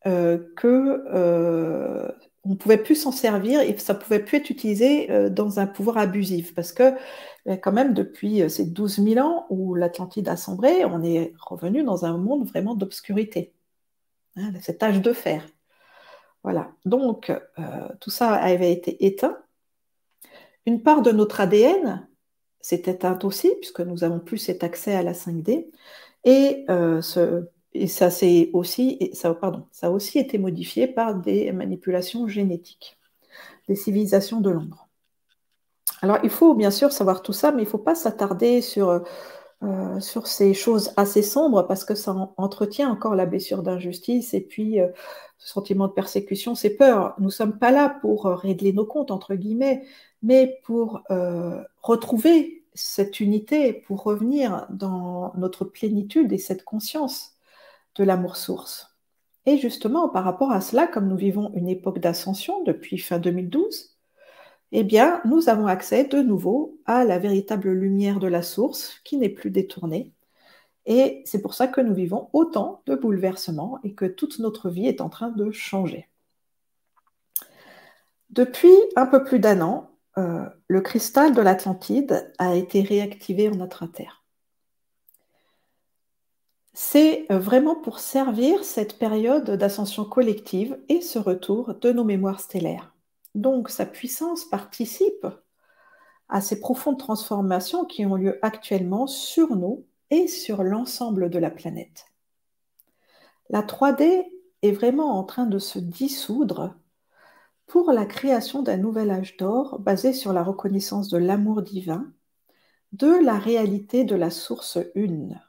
euh, 0.06 0.38
que 0.56 1.04
euh, 1.12 2.08
on 2.44 2.50
ne 2.50 2.54
pouvait 2.54 2.78
plus 2.78 2.94
s'en 2.94 3.12
servir 3.12 3.60
et 3.60 3.76
ça 3.78 3.94
ne 3.94 3.98
pouvait 3.98 4.24
plus 4.24 4.38
être 4.38 4.50
utilisé 4.50 5.08
dans 5.30 5.58
un 5.58 5.66
pouvoir 5.66 5.98
abusif. 5.98 6.54
Parce 6.54 6.72
que, 6.72 6.94
quand 7.60 7.72
même, 7.72 7.92
depuis 7.92 8.48
ces 8.48 8.66
12 8.66 9.02
000 9.02 9.26
ans 9.26 9.46
où 9.50 9.74
l'Atlantide 9.74 10.28
a 10.28 10.36
sombré, 10.36 10.84
on 10.84 11.02
est 11.02 11.32
revenu 11.40 11.82
dans 11.82 12.04
un 12.04 12.18
monde 12.18 12.46
vraiment 12.46 12.76
d'obscurité. 12.76 13.52
Hein, 14.36 14.52
cet 14.60 14.82
âge 14.82 15.00
de 15.00 15.12
fer. 15.12 15.42
Voilà. 16.46 16.70
Donc, 16.84 17.32
tout 17.98 18.10
ça 18.10 18.34
avait 18.34 18.72
été 18.72 19.04
éteint. 19.04 19.36
Une 20.64 20.80
part 20.80 21.02
de 21.02 21.10
notre 21.10 21.40
ADN 21.40 22.06
s'est 22.60 22.84
éteinte 22.86 23.24
aussi, 23.24 23.50
puisque 23.60 23.80
nous 23.80 23.96
n'avons 23.96 24.20
plus 24.20 24.38
cet 24.38 24.62
accès 24.62 24.94
à 24.94 25.02
la 25.02 25.12
5D. 25.12 25.66
Et 26.22 26.64
ce 26.68 27.48
et 27.74 27.88
ça, 27.88 28.10
aussi, 28.52 29.10
ça, 29.12 29.34
pardon, 29.34 29.66
ça 29.72 29.88
a 29.88 29.90
aussi 29.90 30.20
été 30.20 30.38
modifié 30.38 30.86
par 30.86 31.16
des 31.16 31.50
manipulations 31.50 32.28
génétiques, 32.28 32.96
des 33.66 33.74
civilisations 33.74 34.40
de 34.40 34.50
l'ombre. 34.50 34.88
Alors, 36.00 36.18
il 36.22 36.30
faut 36.30 36.54
bien 36.54 36.70
sûr 36.70 36.92
savoir 36.92 37.22
tout 37.22 37.32
ça, 37.32 37.50
mais 37.50 37.62
il 37.62 37.64
ne 37.64 37.70
faut 37.70 37.76
pas 37.76 37.96
s'attarder 37.96 38.62
sur, 38.62 39.04
euh, 39.62 40.00
sur 40.00 40.26
ces 40.26 40.52
choses 40.52 40.92
assez 40.98 41.22
sombres 41.22 41.62
parce 41.66 41.84
que 41.84 41.94
ça 41.94 42.14
entretient 42.36 42.90
encore 42.90 43.14
la 43.14 43.24
blessure 43.24 43.62
d'injustice 43.62 44.34
et 44.34 44.42
puis 44.42 44.80
euh, 44.80 44.88
ce 45.38 45.48
sentiment 45.48 45.88
de 45.88 45.94
persécution, 45.94 46.54
ces 46.54 46.76
peurs. 46.76 47.14
Nous 47.18 47.26
ne 47.26 47.30
sommes 47.30 47.58
pas 47.58 47.70
là 47.70 47.88
pour 48.02 48.26
euh, 48.26 48.34
régler 48.34 48.74
nos 48.74 48.84
comptes, 48.84 49.10
entre 49.10 49.34
guillemets, 49.34 49.82
mais 50.22 50.60
pour 50.64 51.02
retrouver 51.82 52.64
cette 52.74 53.20
unité, 53.20 53.72
pour 53.72 54.02
revenir 54.02 54.66
dans 54.70 55.32
notre 55.36 55.64
plénitude 55.64 56.32
et 56.32 56.38
cette 56.38 56.64
conscience 56.64 57.32
de 57.94 58.04
l'amour 58.04 58.36
source. 58.36 58.96
Et 59.46 59.56
justement, 59.56 60.08
par 60.08 60.24
rapport 60.24 60.50
à 60.50 60.60
cela, 60.60 60.86
comme 60.86 61.08
nous 61.08 61.16
vivons 61.16 61.52
une 61.54 61.68
époque 61.68 62.00
d'ascension 62.00 62.62
depuis 62.64 62.98
fin 62.98 63.18
2012, 63.18 63.95
eh 64.72 64.84
bien, 64.84 65.20
nous 65.24 65.48
avons 65.48 65.66
accès 65.66 66.04
de 66.04 66.20
nouveau 66.20 66.78
à 66.86 67.04
la 67.04 67.18
véritable 67.18 67.70
lumière 67.70 68.18
de 68.18 68.26
la 68.26 68.42
source 68.42 69.00
qui 69.04 69.16
n'est 69.16 69.28
plus 69.28 69.50
détournée. 69.50 70.12
Et 70.86 71.22
c'est 71.24 71.42
pour 71.42 71.54
ça 71.54 71.66
que 71.66 71.80
nous 71.80 71.94
vivons 71.94 72.28
autant 72.32 72.82
de 72.86 72.94
bouleversements 72.94 73.78
et 73.84 73.94
que 73.94 74.04
toute 74.04 74.38
notre 74.38 74.70
vie 74.70 74.86
est 74.86 75.00
en 75.00 75.08
train 75.08 75.30
de 75.30 75.50
changer. 75.50 76.08
Depuis 78.30 78.74
un 78.96 79.06
peu 79.06 79.24
plus 79.24 79.38
d'un 79.38 79.60
an, 79.60 79.90
euh, 80.18 80.44
le 80.68 80.80
cristal 80.80 81.34
de 81.34 81.42
l'Atlantide 81.42 82.32
a 82.38 82.54
été 82.54 82.82
réactivé 82.82 83.48
en 83.48 83.56
notre 83.56 83.86
Terre 83.86 84.26
c'est 86.78 87.24
vraiment 87.30 87.74
pour 87.74 88.00
servir 88.00 88.62
cette 88.62 88.98
période 88.98 89.50
d'ascension 89.52 90.04
collective 90.04 90.78
et 90.90 91.00
ce 91.00 91.18
retour 91.18 91.74
de 91.80 91.90
nos 91.90 92.04
mémoires 92.04 92.38
stellaires. 92.38 92.95
Donc 93.36 93.68
sa 93.68 93.84
puissance 93.84 94.46
participe 94.46 95.26
à 96.30 96.40
ces 96.40 96.58
profondes 96.58 96.98
transformations 96.98 97.84
qui 97.84 98.06
ont 98.06 98.16
lieu 98.16 98.38
actuellement 98.40 99.06
sur 99.06 99.54
nous 99.56 99.84
et 100.08 100.26
sur 100.26 100.62
l'ensemble 100.62 101.28
de 101.28 101.38
la 101.38 101.50
planète. 101.50 102.06
La 103.50 103.60
3D 103.60 104.24
est 104.62 104.72
vraiment 104.72 105.18
en 105.18 105.24
train 105.24 105.44
de 105.44 105.58
se 105.58 105.78
dissoudre 105.78 106.76
pour 107.66 107.92
la 107.92 108.06
création 108.06 108.62
d'un 108.62 108.78
nouvel 108.78 109.10
âge 109.10 109.36
d'or 109.36 109.80
basé 109.80 110.14
sur 110.14 110.32
la 110.32 110.42
reconnaissance 110.42 111.10
de 111.10 111.18
l'amour 111.18 111.60
divin, 111.60 112.10
de 112.92 113.22
la 113.22 113.38
réalité 113.38 114.04
de 114.04 114.16
la 114.16 114.30
source 114.30 114.78
une. 114.94 115.42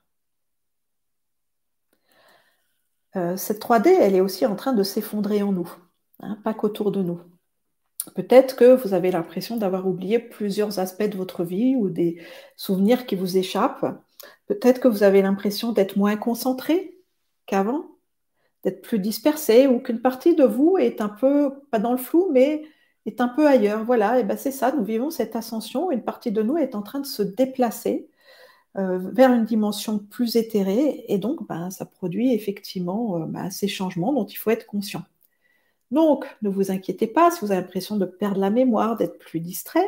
Euh, 3.15 3.37
cette 3.37 3.61
3D, 3.61 3.87
elle 3.87 4.15
est 4.15 4.21
aussi 4.21 4.45
en 4.45 4.57
train 4.57 4.73
de 4.73 4.83
s'effondrer 4.83 5.41
en 5.41 5.53
nous, 5.53 5.71
hein, 6.19 6.37
pas 6.43 6.53
qu'autour 6.53 6.91
de 6.91 7.01
nous. 7.01 7.21
Peut-être 8.15 8.55
que 8.55 8.75
vous 8.75 8.93
avez 8.93 9.11
l'impression 9.11 9.57
d'avoir 9.57 9.87
oublié 9.87 10.19
plusieurs 10.19 10.79
aspects 10.79 11.09
de 11.09 11.17
votre 11.17 11.43
vie 11.43 11.75
ou 11.75 11.89
des 11.89 12.21
souvenirs 12.55 13.05
qui 13.05 13.15
vous 13.15 13.37
échappent. 13.37 14.01
Peut-être 14.47 14.79
que 14.79 14.87
vous 14.87 15.03
avez 15.03 15.21
l'impression 15.21 15.71
d'être 15.71 15.97
moins 15.97 16.15
concentré 16.15 16.97
qu'avant, 17.45 17.85
d'être 18.63 18.81
plus 18.81 18.99
dispersé 18.99 19.67
ou 19.67 19.79
qu'une 19.79 20.01
partie 20.01 20.35
de 20.35 20.43
vous 20.43 20.77
est 20.77 21.01
un 21.01 21.09
peu, 21.09 21.51
pas 21.71 21.79
dans 21.79 21.91
le 21.91 21.97
flou, 21.97 22.29
mais 22.31 22.63
est 23.05 23.21
un 23.21 23.27
peu 23.27 23.47
ailleurs. 23.47 23.83
Voilà, 23.83 24.19
et 24.19 24.23
ben 24.23 24.37
c'est 24.37 24.51
ça, 24.51 24.71
nous 24.71 24.83
vivons 24.83 25.09
cette 25.09 25.35
ascension, 25.35 25.91
une 25.91 26.03
partie 26.03 26.31
de 26.31 26.41
nous 26.41 26.57
est 26.57 26.75
en 26.75 26.81
train 26.81 26.99
de 26.99 27.05
se 27.05 27.23
déplacer 27.23 28.09
euh, 28.77 28.99
vers 28.99 29.31
une 29.31 29.45
dimension 29.45 29.97
plus 29.99 30.35
éthérée, 30.35 31.05
et 31.07 31.17
donc 31.17 31.47
ben, 31.47 31.69
ça 31.71 31.85
produit 31.85 32.33
effectivement 32.33 33.17
euh, 33.17 33.25
ben, 33.25 33.49
ces 33.49 33.67
changements 33.67 34.13
dont 34.13 34.25
il 34.25 34.35
faut 34.35 34.51
être 34.51 34.67
conscient. 34.67 35.03
Donc, 35.91 36.25
ne 36.41 36.49
vous 36.49 36.71
inquiétez 36.71 37.07
pas 37.07 37.31
si 37.31 37.39
vous 37.41 37.51
avez 37.51 37.61
l'impression 37.61 37.97
de 37.97 38.05
perdre 38.05 38.39
la 38.39 38.49
mémoire, 38.49 38.97
d'être 38.97 39.19
plus 39.19 39.39
distrait. 39.39 39.87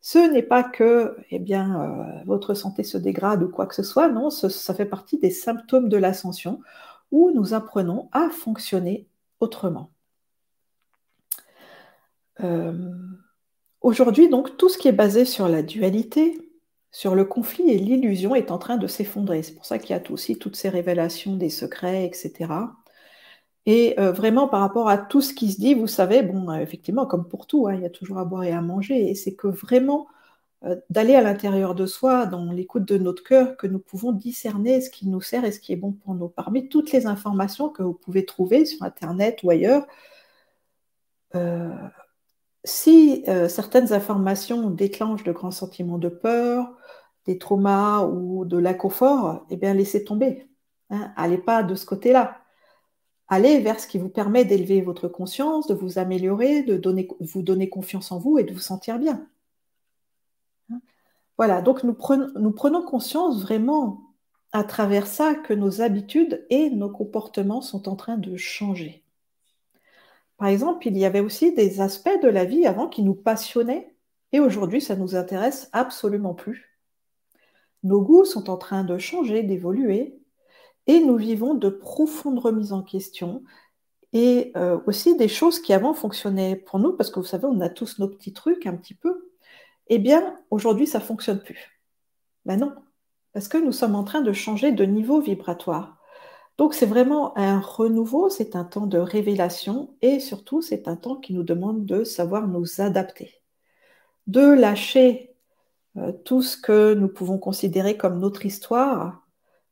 Ce 0.00 0.18
n'est 0.18 0.42
pas 0.42 0.62
que 0.64 1.16
eh 1.30 1.38
bien, 1.38 1.80
euh, 1.82 2.24
votre 2.26 2.54
santé 2.54 2.82
se 2.84 2.98
dégrade 2.98 3.42
ou 3.42 3.48
quoi 3.48 3.66
que 3.66 3.74
ce 3.74 3.82
soit, 3.82 4.08
non, 4.08 4.30
ça 4.30 4.74
fait 4.74 4.86
partie 4.86 5.18
des 5.18 5.30
symptômes 5.30 5.88
de 5.88 5.96
l'ascension 5.96 6.60
où 7.10 7.30
nous 7.32 7.54
apprenons 7.54 8.08
à 8.12 8.28
fonctionner 8.30 9.06
autrement. 9.40 9.90
Aujourd'hui, 13.82 14.28
donc, 14.28 14.56
tout 14.56 14.68
ce 14.68 14.78
qui 14.78 14.88
est 14.88 14.92
basé 14.92 15.24
sur 15.24 15.48
la 15.48 15.62
dualité, 15.62 16.52
sur 16.92 17.14
le 17.14 17.24
conflit 17.24 17.70
et 17.70 17.78
l'illusion 17.78 18.34
est 18.34 18.50
en 18.50 18.58
train 18.58 18.76
de 18.76 18.86
s'effondrer. 18.86 19.42
C'est 19.42 19.54
pour 19.54 19.64
ça 19.64 19.78
qu'il 19.78 19.96
y 19.96 19.98
a 19.98 20.02
aussi 20.10 20.36
toutes 20.36 20.56
ces 20.56 20.68
révélations 20.68 21.36
des 21.36 21.48
secrets, 21.48 22.04
etc. 22.04 22.50
Et 23.66 23.98
euh, 24.00 24.12
vraiment, 24.12 24.48
par 24.48 24.60
rapport 24.60 24.88
à 24.88 24.98
tout 24.98 25.20
ce 25.20 25.32
qui 25.34 25.52
se 25.52 25.60
dit, 25.60 25.74
vous 25.74 25.86
savez, 25.86 26.22
bon, 26.22 26.50
euh, 26.50 26.58
effectivement, 26.58 27.06
comme 27.06 27.28
pour 27.28 27.46
tout, 27.46 27.68
hein, 27.68 27.74
il 27.74 27.82
y 27.82 27.84
a 27.86 27.90
toujours 27.90 28.18
à 28.18 28.24
boire 28.24 28.44
et 28.44 28.52
à 28.52 28.60
manger. 28.60 29.10
Et 29.10 29.14
c'est 29.14 29.34
que 29.34 29.46
vraiment, 29.46 30.08
euh, 30.64 30.76
d'aller 30.90 31.14
à 31.14 31.22
l'intérieur 31.22 31.74
de 31.74 31.86
soi, 31.86 32.26
dans 32.26 32.52
l'écoute 32.52 32.84
de 32.86 32.98
notre 32.98 33.22
cœur, 33.24 33.56
que 33.56 33.66
nous 33.66 33.78
pouvons 33.78 34.12
discerner 34.12 34.80
ce 34.80 34.90
qui 34.90 35.08
nous 35.08 35.20
sert 35.20 35.44
et 35.44 35.52
ce 35.52 35.60
qui 35.60 35.72
est 35.72 35.76
bon 35.76 35.92
pour 35.92 36.14
nous. 36.14 36.28
Parmi 36.28 36.68
toutes 36.68 36.92
les 36.92 37.06
informations 37.06 37.68
que 37.70 37.82
vous 37.82 37.94
pouvez 37.94 38.26
trouver 38.26 38.64
sur 38.66 38.82
Internet 38.84 39.42
ou 39.44 39.50
ailleurs, 39.50 39.86
si 42.64 43.24
certaines 43.48 43.92
informations 43.92 44.70
déclenchent 44.70 45.24
de 45.24 45.32
grands 45.32 45.50
sentiments 45.50 45.98
de 45.98 46.08
peur, 46.08 46.72
des 47.26 47.38
traumas 47.38 48.04
ou 48.06 48.44
de 48.44 48.58
l'inconfort, 48.58 49.46
eh 49.50 49.56
bien, 49.56 49.74
laissez 49.74 50.04
tomber. 50.04 50.48
Hein. 50.90 51.12
Allez 51.16 51.38
pas 51.38 51.62
de 51.62 51.74
ce 51.74 51.86
côté-là. 51.86 52.41
Allez 53.34 53.60
vers 53.60 53.80
ce 53.80 53.86
qui 53.86 53.96
vous 53.96 54.10
permet 54.10 54.44
d'élever 54.44 54.82
votre 54.82 55.08
conscience, 55.08 55.66
de 55.66 55.72
vous 55.72 55.98
améliorer, 55.98 56.62
de 56.64 56.74
vous 57.20 57.40
donner 57.40 57.70
confiance 57.70 58.12
en 58.12 58.18
vous 58.18 58.36
et 58.36 58.44
de 58.44 58.52
vous 58.52 58.60
sentir 58.60 58.98
bien. 58.98 59.26
Hein. 60.70 60.82
Voilà, 61.38 61.62
donc 61.62 61.82
nous 61.82 61.94
prenons, 61.94 62.28
nous 62.38 62.50
prenons 62.50 62.84
conscience 62.84 63.40
vraiment 63.40 64.02
à 64.52 64.64
travers 64.64 65.06
ça 65.06 65.34
que 65.34 65.54
nos 65.54 65.80
habitudes 65.80 66.44
et 66.50 66.68
nos 66.68 66.90
comportements 66.90 67.62
sont 67.62 67.88
en 67.88 67.96
train 67.96 68.18
de 68.18 68.36
changer. 68.36 69.02
Par 70.36 70.48
exemple, 70.48 70.86
il 70.86 70.98
y 70.98 71.06
avait 71.06 71.20
aussi 71.20 71.54
des 71.54 71.80
aspects 71.80 72.22
de 72.22 72.28
la 72.28 72.44
vie 72.44 72.66
avant 72.66 72.86
qui 72.86 73.02
nous 73.02 73.14
passionnaient 73.14 73.94
et 74.32 74.40
aujourd'hui, 74.40 74.82
ça 74.82 74.94
ne 74.94 75.00
nous 75.00 75.16
intéresse 75.16 75.70
absolument 75.72 76.34
plus. 76.34 76.78
Nos 77.82 78.02
goûts 78.02 78.26
sont 78.26 78.50
en 78.50 78.58
train 78.58 78.84
de 78.84 78.98
changer, 78.98 79.42
d'évoluer, 79.42 80.21
et 80.86 81.00
nous 81.00 81.16
vivons 81.16 81.54
de 81.54 81.68
profondes 81.68 82.38
remises 82.38 82.72
en 82.72 82.82
question 82.82 83.42
et 84.12 84.52
euh, 84.56 84.78
aussi 84.86 85.16
des 85.16 85.28
choses 85.28 85.60
qui 85.60 85.72
avant 85.72 85.94
fonctionnaient 85.94 86.56
pour 86.56 86.78
nous, 86.78 86.92
parce 86.92 87.10
que 87.10 87.18
vous 87.20 87.26
savez, 87.26 87.46
on 87.46 87.60
a 87.60 87.70
tous 87.70 87.98
nos 87.98 88.08
petits 88.08 88.32
trucs 88.32 88.66
un 88.66 88.76
petit 88.76 88.94
peu. 88.94 89.30
Eh 89.88 89.98
bien, 89.98 90.38
aujourd'hui, 90.50 90.86
ça 90.86 90.98
ne 90.98 91.04
fonctionne 91.04 91.40
plus. 91.42 91.80
Ben 92.44 92.58
non, 92.58 92.74
parce 93.32 93.48
que 93.48 93.58
nous 93.58 93.72
sommes 93.72 93.94
en 93.94 94.04
train 94.04 94.20
de 94.20 94.32
changer 94.32 94.72
de 94.72 94.84
niveau 94.84 95.20
vibratoire. 95.20 95.96
Donc 96.58 96.74
c'est 96.74 96.86
vraiment 96.86 97.36
un 97.38 97.60
renouveau, 97.60 98.28
c'est 98.28 98.56
un 98.56 98.64
temps 98.64 98.86
de 98.86 98.98
révélation 98.98 99.94
et 100.02 100.20
surtout 100.20 100.60
c'est 100.60 100.86
un 100.86 100.96
temps 100.96 101.16
qui 101.16 101.32
nous 101.32 101.42
demande 101.42 101.86
de 101.86 102.04
savoir 102.04 102.46
nous 102.46 102.80
adapter, 102.80 103.42
de 104.26 104.42
lâcher 104.52 105.34
euh, 105.96 106.12
tout 106.24 106.42
ce 106.42 106.56
que 106.56 106.94
nous 106.94 107.08
pouvons 107.08 107.38
considérer 107.38 107.96
comme 107.96 108.18
notre 108.18 108.44
histoire. 108.46 109.21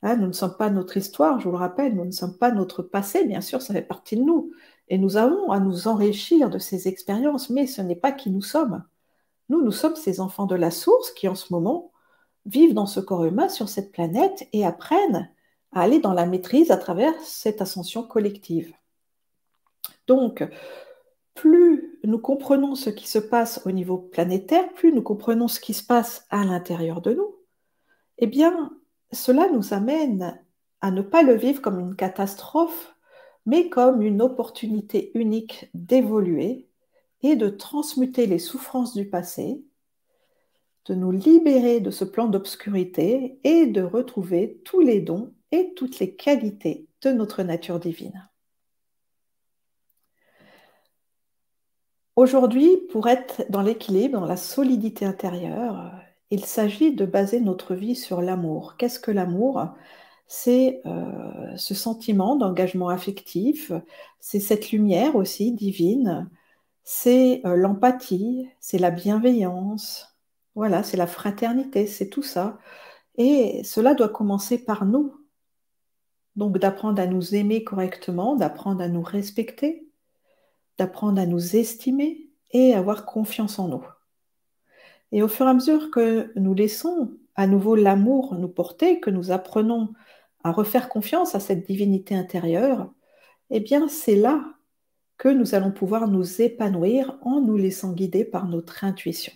Hein, 0.02 0.16
nous 0.16 0.28
ne 0.28 0.32
sommes 0.32 0.56
pas 0.56 0.70
notre 0.70 0.96
histoire, 0.96 1.40
je 1.40 1.44
vous 1.44 1.50
le 1.50 1.58
rappelle, 1.58 1.94
nous 1.94 2.06
ne 2.06 2.10
sommes 2.10 2.38
pas 2.38 2.50
notre 2.50 2.82
passé, 2.82 3.26
bien 3.26 3.42
sûr, 3.42 3.60
ça 3.60 3.74
fait 3.74 3.82
partie 3.82 4.16
de 4.16 4.22
nous. 4.22 4.52
Et 4.88 4.98
nous 4.98 5.16
avons 5.16 5.50
à 5.52 5.60
nous 5.60 5.88
enrichir 5.88 6.48
de 6.50 6.58
ces 6.58 6.88
expériences, 6.88 7.50
mais 7.50 7.66
ce 7.66 7.82
n'est 7.82 7.96
pas 7.96 8.12
qui 8.12 8.30
nous 8.30 8.42
sommes. 8.42 8.82
Nous, 9.50 9.62
nous 9.62 9.72
sommes 9.72 9.96
ces 9.96 10.20
enfants 10.20 10.46
de 10.46 10.54
la 10.54 10.70
source 10.70 11.10
qui, 11.10 11.28
en 11.28 11.34
ce 11.34 11.52
moment, 11.52 11.92
vivent 12.46 12.74
dans 12.74 12.86
ce 12.86 13.00
corps 13.00 13.24
humain 13.24 13.48
sur 13.48 13.68
cette 13.68 13.92
planète 13.92 14.48
et 14.52 14.64
apprennent 14.64 15.30
à 15.72 15.82
aller 15.82 16.00
dans 16.00 16.14
la 16.14 16.26
maîtrise 16.26 16.70
à 16.70 16.76
travers 16.76 17.14
cette 17.20 17.60
ascension 17.60 18.02
collective. 18.02 18.72
Donc, 20.06 20.48
plus 21.34 21.98
nous 22.04 22.18
comprenons 22.18 22.74
ce 22.74 22.90
qui 22.90 23.08
se 23.08 23.18
passe 23.18 23.60
au 23.66 23.70
niveau 23.70 23.98
planétaire, 23.98 24.72
plus 24.72 24.92
nous 24.92 25.02
comprenons 25.02 25.48
ce 25.48 25.60
qui 25.60 25.74
se 25.74 25.84
passe 25.84 26.26
à 26.30 26.44
l'intérieur 26.44 27.00
de 27.00 27.12
nous, 27.12 27.36
eh 28.18 28.26
bien, 28.26 28.72
cela 29.12 29.48
nous 29.50 29.74
amène 29.74 30.40
à 30.80 30.90
ne 30.90 31.02
pas 31.02 31.22
le 31.22 31.34
vivre 31.34 31.60
comme 31.60 31.80
une 31.80 31.96
catastrophe, 31.96 32.94
mais 33.46 33.68
comme 33.68 34.02
une 34.02 34.22
opportunité 34.22 35.10
unique 35.14 35.70
d'évoluer 35.74 36.68
et 37.22 37.36
de 37.36 37.48
transmuter 37.48 38.26
les 38.26 38.38
souffrances 38.38 38.94
du 38.94 39.08
passé, 39.08 39.62
de 40.86 40.94
nous 40.94 41.10
libérer 41.10 41.80
de 41.80 41.90
ce 41.90 42.04
plan 42.04 42.26
d'obscurité 42.26 43.38
et 43.44 43.66
de 43.66 43.82
retrouver 43.82 44.60
tous 44.64 44.80
les 44.80 45.00
dons 45.00 45.34
et 45.52 45.74
toutes 45.74 45.98
les 45.98 46.14
qualités 46.14 46.86
de 47.02 47.10
notre 47.10 47.42
nature 47.42 47.80
divine. 47.80 48.28
Aujourd'hui, 52.16 52.76
pour 52.90 53.08
être 53.08 53.44
dans 53.50 53.62
l'équilibre, 53.62 54.20
dans 54.20 54.26
la 54.26 54.36
solidité 54.36 55.06
intérieure, 55.06 55.92
il 56.30 56.44
s'agit 56.44 56.94
de 56.94 57.04
baser 57.04 57.40
notre 57.40 57.74
vie 57.74 57.96
sur 57.96 58.22
l'amour. 58.22 58.76
Qu'est-ce 58.76 59.00
que 59.00 59.10
l'amour? 59.10 59.68
C'est 60.26 60.80
euh, 60.86 61.56
ce 61.56 61.74
sentiment 61.74 62.36
d'engagement 62.36 62.88
affectif, 62.88 63.72
c'est 64.20 64.38
cette 64.40 64.70
lumière 64.70 65.16
aussi 65.16 65.52
divine, 65.52 66.30
c'est 66.84 67.42
euh, 67.44 67.56
l'empathie, 67.56 68.48
c'est 68.60 68.78
la 68.78 68.92
bienveillance, 68.92 70.16
voilà, 70.54 70.82
c'est 70.84 70.96
la 70.96 71.08
fraternité, 71.08 71.86
c'est 71.86 72.08
tout 72.08 72.22
ça. 72.22 72.58
Et 73.16 73.62
cela 73.64 73.94
doit 73.94 74.08
commencer 74.08 74.58
par 74.64 74.84
nous. 74.84 75.14
Donc 76.36 76.58
d'apprendre 76.58 77.02
à 77.02 77.06
nous 77.06 77.34
aimer 77.34 77.64
correctement, 77.64 78.36
d'apprendre 78.36 78.82
à 78.82 78.88
nous 78.88 79.02
respecter, 79.02 79.88
d'apprendre 80.78 81.20
à 81.20 81.26
nous 81.26 81.56
estimer 81.56 82.30
et 82.52 82.74
avoir 82.74 83.04
confiance 83.04 83.58
en 83.58 83.68
nous. 83.68 83.84
Et 85.12 85.22
au 85.22 85.28
fur 85.28 85.46
et 85.46 85.50
à 85.50 85.54
mesure 85.54 85.90
que 85.90 86.32
nous 86.36 86.54
laissons 86.54 87.12
à 87.34 87.46
nouveau 87.46 87.74
l'amour 87.74 88.34
nous 88.34 88.48
porter, 88.48 89.00
que 89.00 89.10
nous 89.10 89.30
apprenons 89.30 89.92
à 90.44 90.52
refaire 90.52 90.88
confiance 90.88 91.34
à 91.34 91.40
cette 91.40 91.66
divinité 91.66 92.14
intérieure, 92.14 92.92
eh 93.50 93.60
bien 93.60 93.88
c'est 93.88 94.16
là 94.16 94.44
que 95.18 95.28
nous 95.28 95.54
allons 95.54 95.72
pouvoir 95.72 96.08
nous 96.08 96.40
épanouir 96.40 97.18
en 97.22 97.40
nous 97.40 97.56
laissant 97.56 97.92
guider 97.92 98.24
par 98.24 98.46
notre 98.46 98.84
intuition. 98.84 99.32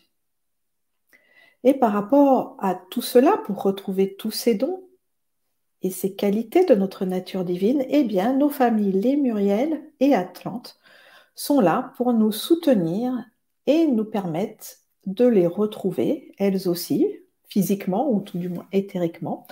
Et 1.62 1.74
par 1.74 1.92
rapport 1.92 2.56
à 2.60 2.74
tout 2.74 3.02
cela, 3.02 3.38
pour 3.44 3.62
retrouver 3.62 4.16
tous 4.16 4.30
ces 4.30 4.54
dons 4.54 4.84
et 5.82 5.90
ces 5.90 6.14
qualités 6.14 6.64
de 6.64 6.74
notre 6.74 7.04
nature 7.04 7.44
divine, 7.44 7.84
eh 7.88 8.04
bien 8.04 8.34
nos 8.34 8.50
familles 8.50 8.92
Lémuriel 8.92 9.82
et 10.00 10.14
Atlante 10.14 10.78
sont 11.34 11.60
là 11.60 11.92
pour 11.96 12.12
nous 12.12 12.32
soutenir 12.32 13.12
et 13.66 13.86
nous 13.86 14.04
permettre 14.04 14.83
de 15.06 15.26
les 15.26 15.46
retrouver, 15.46 16.32
elles 16.38 16.68
aussi, 16.68 17.06
physiquement 17.48 18.10
ou 18.10 18.20
tout 18.20 18.38
du 18.38 18.48
moins 18.48 18.66
éthériquement, 18.72 19.46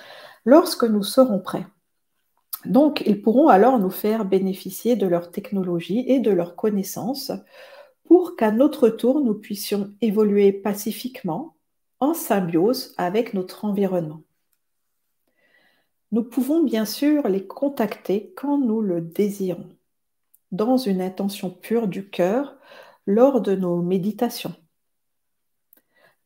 lorsque 0.44 0.84
nous 0.84 1.02
serons 1.02 1.40
prêts. 1.40 1.66
Donc, 2.64 3.02
ils 3.06 3.20
pourront 3.20 3.48
alors 3.48 3.78
nous 3.78 3.90
faire 3.90 4.24
bénéficier 4.24 4.96
de 4.96 5.06
leur 5.06 5.30
technologie 5.30 6.04
et 6.06 6.20
de 6.20 6.30
leurs 6.30 6.54
connaissances 6.54 7.32
pour 8.04 8.36
qu'à 8.36 8.50
notre 8.50 8.88
tour, 8.88 9.20
nous 9.20 9.34
puissions 9.34 9.92
évoluer 10.00 10.52
pacifiquement, 10.52 11.56
en 12.00 12.14
symbiose 12.14 12.94
avec 12.98 13.32
notre 13.32 13.64
environnement. 13.64 14.22
Nous 16.10 16.24
pouvons 16.24 16.62
bien 16.62 16.84
sûr 16.84 17.26
les 17.28 17.46
contacter 17.46 18.34
quand 18.36 18.58
nous 18.58 18.82
le 18.82 19.00
désirons, 19.00 19.70
dans 20.50 20.76
une 20.76 21.00
intention 21.00 21.48
pure 21.48 21.88
du 21.88 22.10
cœur 22.10 22.56
lors 23.06 23.40
de 23.40 23.54
nos 23.54 23.80
méditations. 23.80 24.54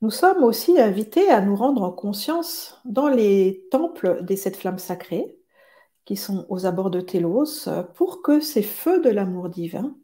Nous 0.02 0.10
sommes 0.10 0.42
aussi 0.44 0.78
invités 0.78 1.30
à 1.30 1.40
nous 1.40 1.56
rendre 1.56 1.82
en 1.82 1.92
conscience 1.92 2.80
dans 2.84 3.08
les 3.08 3.66
temples 3.70 4.22
des 4.24 4.36
sept 4.36 4.56
flammes 4.56 4.78
sacrées, 4.78 5.38
qui 6.04 6.16
sont 6.16 6.46
aux 6.48 6.66
abords 6.66 6.90
de 6.90 7.00
Télos, 7.00 7.68
pour 7.94 8.22
que 8.22 8.40
ces 8.40 8.62
feux 8.62 9.00
de 9.02 9.10
l'amour 9.10 9.48
divin 9.48 9.96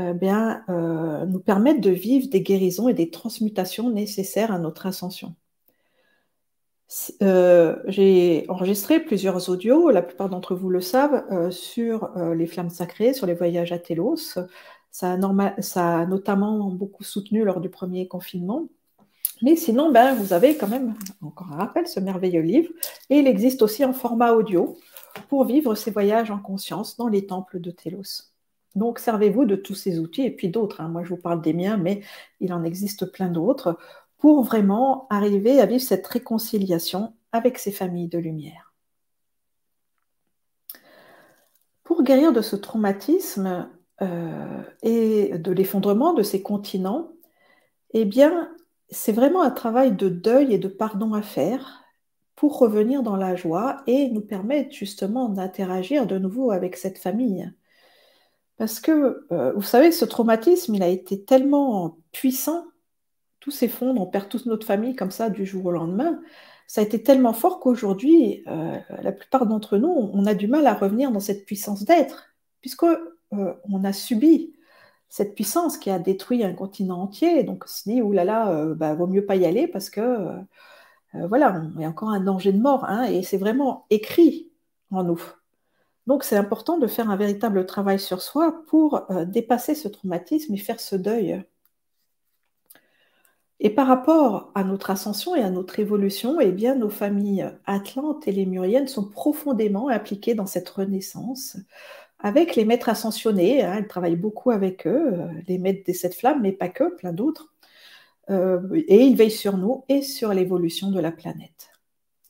euh, 0.00 0.12
bien, 0.12 0.64
euh, 0.68 1.26
nous 1.26 1.40
permettent 1.40 1.80
de 1.80 1.90
vivre 1.90 2.28
des 2.28 2.40
guérisons 2.40 2.88
et 2.88 2.94
des 2.94 3.10
transmutations 3.10 3.90
nécessaires 3.90 4.52
à 4.52 4.58
notre 4.58 4.86
ascension. 4.86 5.34
Euh, 7.22 7.76
j'ai 7.86 8.46
enregistré 8.48 9.00
plusieurs 9.00 9.50
audios, 9.50 9.90
la 9.90 10.02
plupart 10.02 10.28
d'entre 10.28 10.54
vous 10.54 10.70
le 10.70 10.80
savent, 10.80 11.50
sur 11.50 12.10
les 12.34 12.46
flammes 12.46 12.70
sacrées, 12.70 13.12
sur 13.12 13.26
les 13.26 13.34
voyages 13.34 13.72
à 13.72 13.78
Télos. 13.78 14.38
Ça 14.90 15.18
ça 15.60 15.98
a 15.98 16.06
notamment 16.06 16.70
beaucoup 16.70 17.04
soutenu 17.04 17.44
lors 17.44 17.60
du 17.60 17.68
premier 17.68 18.08
confinement. 18.08 18.68
Mais 19.42 19.56
sinon, 19.56 19.92
ben, 19.92 20.14
vous 20.14 20.32
avez 20.32 20.56
quand 20.56 20.68
même, 20.68 20.94
encore 21.22 21.52
un 21.52 21.56
rappel, 21.56 21.86
ce 21.86 22.00
merveilleux 22.00 22.42
livre. 22.42 22.72
Et 23.10 23.18
il 23.18 23.26
existe 23.26 23.62
aussi 23.62 23.84
en 23.84 23.92
format 23.92 24.32
audio 24.32 24.76
pour 25.28 25.44
vivre 25.44 25.74
ces 25.74 25.90
voyages 25.90 26.30
en 26.30 26.38
conscience 26.38 26.96
dans 26.96 27.08
les 27.08 27.26
temples 27.26 27.60
de 27.60 27.70
Télos. 27.70 28.32
Donc, 28.74 28.98
servez-vous 28.98 29.44
de 29.44 29.56
tous 29.56 29.74
ces 29.74 29.98
outils 29.98 30.22
et 30.22 30.30
puis 30.30 30.48
d'autres. 30.48 30.80
Hein. 30.80 30.88
Moi, 30.88 31.04
je 31.04 31.10
vous 31.10 31.16
parle 31.16 31.40
des 31.40 31.52
miens, 31.52 31.76
mais 31.76 32.02
il 32.40 32.52
en 32.52 32.64
existe 32.64 33.06
plein 33.06 33.28
d'autres 33.28 33.78
pour 34.18 34.42
vraiment 34.42 35.06
arriver 35.10 35.60
à 35.60 35.66
vivre 35.66 35.82
cette 35.82 36.06
réconciliation 36.06 37.14
avec 37.32 37.58
ces 37.58 37.72
familles 37.72 38.08
de 38.08 38.18
lumière. 38.18 38.72
Pour 41.84 42.02
guérir 42.02 42.32
de 42.32 42.42
ce 42.42 42.56
traumatisme 42.56 43.70
euh, 44.02 44.62
et 44.82 45.38
de 45.38 45.52
l'effondrement 45.52 46.12
de 46.12 46.22
ces 46.22 46.42
continents, 46.42 47.12
eh 47.94 48.04
bien, 48.04 48.50
c'est 48.90 49.12
vraiment 49.12 49.42
un 49.42 49.50
travail 49.50 49.92
de 49.92 50.08
deuil 50.08 50.52
et 50.54 50.58
de 50.58 50.68
pardon 50.68 51.14
à 51.14 51.22
faire 51.22 51.84
pour 52.36 52.58
revenir 52.58 53.02
dans 53.02 53.16
la 53.16 53.34
joie 53.34 53.82
et 53.86 54.08
nous 54.10 54.20
permettre 54.20 54.72
justement 54.72 55.28
d'interagir 55.28 56.06
de 56.06 56.18
nouveau 56.18 56.52
avec 56.52 56.76
cette 56.76 56.98
famille. 56.98 57.50
Parce 58.56 58.80
que, 58.80 59.26
euh, 59.32 59.52
vous 59.54 59.62
savez, 59.62 59.92
ce 59.92 60.04
traumatisme, 60.04 60.74
il 60.74 60.82
a 60.82 60.88
été 60.88 61.24
tellement 61.24 61.98
puissant, 62.12 62.64
tout 63.40 63.50
s'effondre, 63.50 64.00
on 64.00 64.06
perd 64.06 64.28
toute 64.28 64.46
notre 64.46 64.66
famille 64.66 64.96
comme 64.96 65.10
ça 65.10 65.30
du 65.30 65.46
jour 65.46 65.66
au 65.66 65.70
lendemain. 65.70 66.20
Ça 66.66 66.80
a 66.80 66.84
été 66.84 67.02
tellement 67.02 67.32
fort 67.32 67.60
qu'aujourd'hui, 67.60 68.42
euh, 68.46 68.78
la 69.02 69.12
plupart 69.12 69.46
d'entre 69.46 69.78
nous, 69.78 69.88
on 69.88 70.26
a 70.26 70.34
du 70.34 70.48
mal 70.48 70.66
à 70.66 70.74
revenir 70.74 71.12
dans 71.12 71.20
cette 71.20 71.46
puissance 71.46 71.84
d'être, 71.84 72.34
puisque 72.60 72.84
euh, 72.84 73.54
on 73.64 73.84
a 73.84 73.92
subi 73.92 74.54
cette 75.08 75.34
puissance 75.34 75.78
qui 75.78 75.90
a 75.90 75.98
détruit 75.98 76.44
un 76.44 76.52
continent 76.52 77.02
entier. 77.02 77.42
Donc 77.44 77.64
on 77.64 77.68
se 77.68 77.88
dit, 77.88 78.02
oulala, 78.02 78.74
vaut 78.94 79.06
mieux 79.06 79.24
pas 79.24 79.36
y 79.36 79.46
aller 79.46 79.66
parce 79.66 79.90
que, 79.90 80.00
euh, 80.00 80.36
euh, 81.14 81.26
voilà, 81.26 81.62
il 81.76 81.82
y 81.82 81.84
a 81.84 81.88
encore 81.88 82.10
un 82.10 82.20
danger 82.20 82.52
de 82.52 82.60
mort. 82.60 82.84
Hein, 82.84 83.04
et 83.04 83.22
c'est 83.22 83.38
vraiment 83.38 83.86
écrit 83.90 84.50
en 84.90 85.04
nous. 85.04 85.22
Donc 86.06 86.24
c'est 86.24 86.36
important 86.36 86.78
de 86.78 86.86
faire 86.86 87.10
un 87.10 87.16
véritable 87.16 87.66
travail 87.66 87.98
sur 87.98 88.22
soi 88.22 88.64
pour 88.66 89.10
euh, 89.10 89.24
dépasser 89.24 89.74
ce 89.74 89.88
traumatisme 89.88 90.54
et 90.54 90.58
faire 90.58 90.80
ce 90.80 90.96
deuil. 90.96 91.42
Et 93.60 93.70
par 93.70 93.88
rapport 93.88 94.52
à 94.54 94.62
notre 94.62 94.90
ascension 94.90 95.34
et 95.34 95.42
à 95.42 95.50
notre 95.50 95.80
évolution, 95.80 96.40
eh 96.40 96.52
bien, 96.52 96.76
nos 96.76 96.90
familles 96.90 97.50
atlantes 97.66 98.28
et 98.28 98.32
lémuriennes 98.32 98.86
sont 98.86 99.08
profondément 99.08 99.88
impliquées 99.88 100.34
dans 100.34 100.46
cette 100.46 100.68
renaissance 100.68 101.56
avec 102.18 102.56
les 102.56 102.64
maîtres 102.64 102.88
ascensionnés. 102.88 103.62
Hein, 103.62 103.76
elle 103.78 103.88
travaille 103.88 104.16
beaucoup 104.16 104.50
avec 104.50 104.86
eux, 104.86 105.12
euh, 105.12 105.28
les 105.46 105.58
maîtres 105.58 105.84
des 105.84 105.94
sept 105.94 106.14
flammes, 106.14 106.42
mais 106.42 106.52
pas 106.52 106.68
que, 106.68 106.94
plein 106.96 107.12
d'autres. 107.12 107.52
Euh, 108.30 108.60
et 108.88 109.04
ils 109.04 109.16
veillent 109.16 109.30
sur 109.30 109.56
nous 109.56 109.84
et 109.88 110.02
sur 110.02 110.32
l'évolution 110.34 110.90
de 110.90 111.00
la 111.00 111.12
planète. 111.12 111.70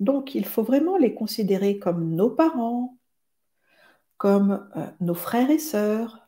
Donc, 0.01 0.35
il 0.35 0.44
faut 0.44 0.62
vraiment 0.62 0.96
les 0.96 1.14
considérer 1.14 1.79
comme 1.79 2.14
nos 2.14 2.31
parents, 2.31 2.96
comme 4.16 4.68
euh, 4.77 4.87
nos 5.01 5.14
frères 5.14 5.51
et 5.51 5.59
sœurs, 5.59 6.20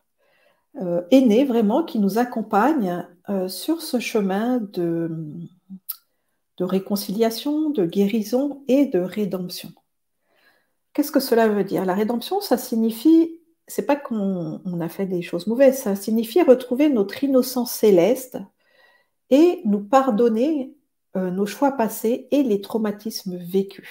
aînés 1.11 1.43
vraiment, 1.43 1.83
qui 1.83 1.99
nous 1.99 2.17
accompagnent 2.17 3.05
sur 3.49 3.81
ce 3.81 3.99
chemin 3.99 4.59
de, 4.59 5.11
de 6.55 6.63
réconciliation, 6.63 7.71
de 7.71 7.85
guérison 7.85 8.63
et 8.69 8.85
de 8.85 8.99
rédemption. 8.99 9.73
Qu'est-ce 10.93 11.11
que 11.11 11.19
cela 11.19 11.49
veut 11.49 11.65
dire? 11.65 11.83
La 11.83 11.93
rédemption, 11.93 12.39
ça 12.39 12.57
signifie 12.57 13.40
c'est 13.71 13.85
pas 13.85 13.95
qu'on 13.95 14.81
a 14.81 14.89
fait 14.89 15.05
des 15.05 15.21
choses 15.21 15.47
mauvaises, 15.47 15.79
ça 15.79 15.95
signifie 15.95 16.41
retrouver 16.41 16.89
notre 16.89 17.23
innocence 17.23 17.71
céleste 17.71 18.37
et 19.29 19.61
nous 19.63 19.79
pardonner 19.79 20.75
euh, 21.15 21.31
nos 21.31 21.45
choix 21.45 21.71
passés 21.71 22.27
et 22.31 22.43
les 22.43 22.59
traumatismes 22.59 23.37
vécus. 23.37 23.89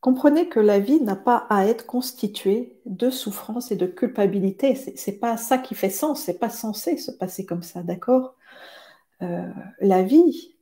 Comprenez 0.00 0.48
que 0.48 0.58
la 0.58 0.80
vie 0.80 1.00
n'a 1.00 1.14
pas 1.14 1.46
à 1.48 1.66
être 1.66 1.86
constituée 1.86 2.80
de 2.86 3.08
souffrance 3.08 3.70
et 3.70 3.76
de 3.76 3.86
culpabilité. 3.86 4.74
C'est 4.74 5.20
pas 5.20 5.36
ça 5.36 5.58
qui 5.58 5.74
fait 5.74 5.90
sens. 5.90 6.22
C'est 6.22 6.38
pas 6.38 6.48
censé 6.48 6.96
se 6.96 7.12
passer 7.12 7.44
comme 7.44 7.62
ça, 7.62 7.82
d'accord? 7.82 8.34
Euh, 9.22 9.46
La 9.80 10.02
vie 10.02 10.56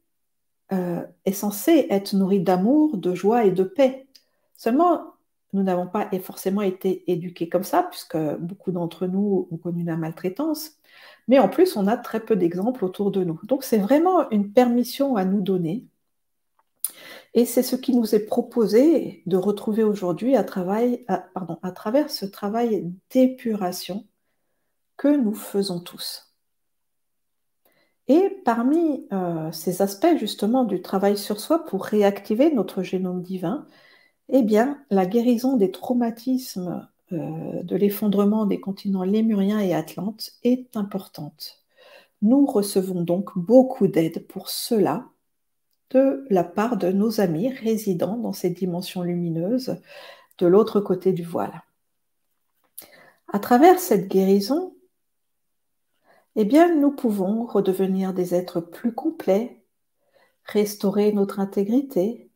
euh, 0.73 1.07
est 1.25 1.33
censée 1.33 1.87
être 1.89 2.15
nourrie 2.15 2.41
d'amour, 2.41 2.99
de 2.99 3.15
joie 3.15 3.45
et 3.45 3.53
de 3.53 3.63
paix. 3.63 4.09
Seulement, 4.57 5.15
nous 5.53 5.63
n'avons 5.63 5.87
pas 5.87 6.11
forcément 6.23 6.63
été 6.63 7.11
éduqués 7.11 7.49
comme 7.49 7.65
ça, 7.65 7.85
puisque 7.85 8.19
beaucoup 8.39 8.71
d'entre 8.71 9.07
nous 9.07 9.49
ont 9.51 9.57
connu 9.57 9.83
la 9.85 9.97
maltraitance, 9.97 10.79
mais 11.27 11.39
en 11.39 11.49
plus, 11.49 11.77
on 11.77 11.87
a 11.87 11.97
très 11.97 12.21
peu 12.21 12.37
d'exemples 12.37 12.85
autour 12.85 13.11
de 13.11 13.23
nous. 13.25 13.39
Donc, 13.45 13.63
c'est 13.65 13.79
vraiment 13.79 14.29
une 14.31 14.53
permission 14.53 15.17
à 15.17 15.25
nous 15.25 15.43
donner. 15.43 15.87
Et 17.35 17.45
c'est 17.45 17.63
ce 17.63 17.77
qui 17.77 17.95
nous 17.95 18.15
est 18.15 18.25
proposé 18.25 19.23
de 19.27 19.37
retrouver 19.37 19.85
aujourd'hui 19.85 20.35
à, 20.37 20.45
travers 20.45 22.11
ce 22.11 22.25
travail 22.25 22.91
d'épuration 23.11 24.07
que 24.97 25.09
nous 25.09 25.35
faisons 25.35 25.81
tous. 25.81 26.35
Et 28.09 28.41
parmi 28.47 29.07
euh, 29.13 29.53
ces 29.53 29.83
aspects 29.83 30.17
justement 30.17 30.65
du 30.65 30.81
travail 30.81 31.19
sur 31.19 31.39
soi 31.39 31.67
pour 31.67 31.85
réactiver 31.85 32.51
notre 32.51 32.83
génome 32.83 33.23
divin, 33.23 33.67
eh 34.29 34.43
bien, 34.43 34.83
la 34.91 35.07
guérison 35.07 35.57
des 35.57 35.71
traumatismes 35.71 36.89
euh, 37.13 37.63
de 37.63 37.77
l'effondrement 37.77 38.45
des 38.45 38.61
continents 38.61 39.05
lémuriens 39.05 39.61
et 39.61 39.75
atlantes 39.75 40.33
est 40.43 40.77
importante. 40.77 41.65
Nous 42.21 42.45
recevons 42.45 43.03
donc 43.03 43.37
beaucoup 43.39 43.87
d'aide 43.87 44.27
pour 44.27 44.51
cela 44.51 45.07
de 45.91 46.27
la 46.29 46.45
part 46.45 46.77
de 46.77 46.93
nos 46.93 47.21
amis 47.21 47.49
résidant 47.49 48.19
dans 48.19 48.35
ces 48.35 48.51
dimensions 48.51 49.03
lumineuses 49.03 49.77
de 50.37 50.47
l'autre 50.47 50.81
côté 50.81 51.13
du 51.13 51.23
voile. 51.23 51.63
À 53.33 53.39
travers 53.39 53.79
cette 53.79 54.09
guérison, 54.09 54.75
eh 56.37 56.45
bien, 56.45 56.75
nous 56.75 56.91
pouvons 56.91 57.47
redevenir 57.47 58.13
des 58.13 58.35
êtres 58.35 58.61
plus 58.61 58.95
complets, 58.95 59.63
restaurer 60.45 61.13
notre 61.13 61.41
intégrité 61.41 62.28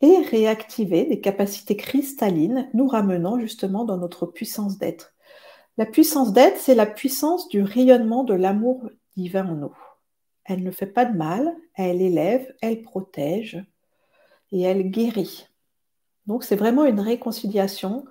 et 0.00 0.18
réactiver 0.18 1.04
des 1.04 1.20
capacités 1.20 1.76
cristallines, 1.76 2.68
nous 2.74 2.86
ramenant 2.86 3.38
justement 3.38 3.84
dans 3.84 3.96
notre 3.96 4.26
puissance 4.26 4.78
d'être. 4.78 5.14
La 5.78 5.86
puissance 5.86 6.32
d'être, 6.32 6.58
c'est 6.58 6.74
la 6.74 6.86
puissance 6.86 7.48
du 7.48 7.62
rayonnement 7.62 8.24
de 8.24 8.34
l'amour 8.34 8.88
divin 9.16 9.46
en 9.46 9.54
nous. 9.54 9.76
Elle 10.44 10.62
ne 10.62 10.70
fait 10.70 10.86
pas 10.86 11.04
de 11.04 11.16
mal, 11.16 11.54
elle 11.74 12.00
élève, 12.00 12.54
elle 12.62 12.82
protège 12.82 13.64
et 14.52 14.62
elle 14.62 14.90
guérit. 14.90 15.48
Donc 16.26 16.44
c'est 16.44 16.56
vraiment 16.56 16.84
une 16.84 17.00
réconciliation 17.00 18.04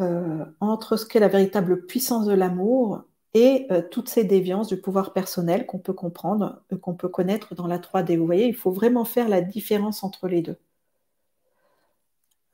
euh, 0.00 0.44
entre 0.60 0.96
ce 0.96 1.06
qu'est 1.06 1.20
la 1.20 1.28
véritable 1.28 1.86
puissance 1.86 2.26
de 2.26 2.34
l'amour 2.34 3.02
et 3.34 3.66
euh, 3.70 3.82
toutes 3.90 4.08
ces 4.08 4.24
déviances 4.24 4.68
du 4.68 4.80
pouvoir 4.80 5.12
personnel 5.12 5.66
qu'on 5.66 5.78
peut 5.78 5.92
comprendre, 5.92 6.62
euh, 6.72 6.76
qu'on 6.76 6.94
peut 6.94 7.08
connaître 7.08 7.54
dans 7.54 7.66
la 7.66 7.78
3D. 7.78 8.16
Vous 8.16 8.26
voyez, 8.26 8.46
il 8.46 8.54
faut 8.54 8.70
vraiment 8.70 9.04
faire 9.04 9.28
la 9.28 9.40
différence 9.40 10.04
entre 10.04 10.28
les 10.28 10.42
deux. 10.42 10.58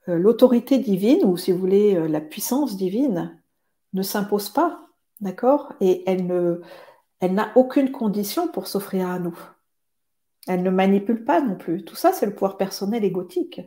Euh, 0.09 0.19
l'autorité 0.19 0.79
divine, 0.79 1.25
ou 1.25 1.37
si 1.37 1.53
vous 1.53 1.59
voulez, 1.59 2.09
la 2.09 2.21
puissance 2.21 2.77
divine, 2.77 3.41
ne 3.93 4.03
s'impose 4.03 4.49
pas, 4.49 4.87
d'accord? 5.21 5.73
Et 5.81 6.03
elle 6.07 6.27
ne, 6.27 6.61
elle 7.21 7.35
n'a 7.35 7.53
aucune 7.57 7.93
condition 7.93 8.49
pour 8.49 8.67
s'offrir 8.67 9.09
à 9.09 9.19
nous. 9.19 9.39
Elle 10.49 10.63
ne 10.63 10.71
manipule 10.71 11.25
pas 11.25 11.41
non 11.41 11.57
plus. 11.57 11.85
Tout 11.85 11.95
ça, 11.95 12.13
c'est 12.13 12.27
le 12.27 12.33
pouvoir 12.33 12.57
personnel 12.57 13.05
égotique. 13.05 13.61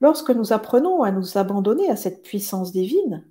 Lorsque 0.00 0.30
nous 0.30 0.52
apprenons 0.52 1.02
à 1.02 1.12
nous 1.12 1.38
abandonner 1.38 1.88
à 1.88 1.96
cette 1.96 2.22
puissance 2.22 2.72
divine, 2.72 3.24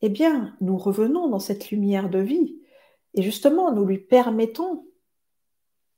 eh 0.00 0.08
bien, 0.08 0.56
nous 0.60 0.78
revenons 0.78 1.28
dans 1.28 1.40
cette 1.40 1.70
lumière 1.70 2.08
de 2.08 2.20
vie. 2.20 2.58
Et 3.14 3.22
justement, 3.22 3.72
nous 3.72 3.84
lui 3.84 3.98
permettons 3.98 4.86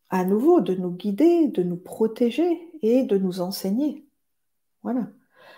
à 0.09 0.25
nouveau 0.25 0.61
de 0.61 0.75
nous 0.75 0.91
guider, 0.91 1.49
de 1.49 1.63
nous 1.63 1.77
protéger 1.77 2.69
et 2.83 3.05
de 3.05 3.19
nous 3.19 3.41
enseigner. 3.41 4.07
Voilà. 4.83 5.09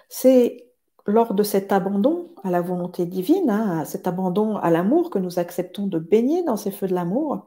C'est 0.09 0.68
lors 1.07 1.35
de 1.35 1.42
cet 1.42 1.73
abandon 1.73 2.35
à 2.42 2.51
la 2.51 2.61
volonté 2.61 3.07
divine, 3.07 3.51
hein, 3.51 3.85
cet 3.85 4.07
abandon 4.07 4.57
à 4.57 4.71
l'amour, 4.71 5.11
que 5.11 5.18
nous 5.18 5.38
acceptons 5.38 5.87
de 5.87 5.99
baigner 5.99 6.42
dans 6.44 6.57
ces 6.57 6.71
feux 6.71 6.87
de 6.87 6.94
l'amour, 6.94 7.47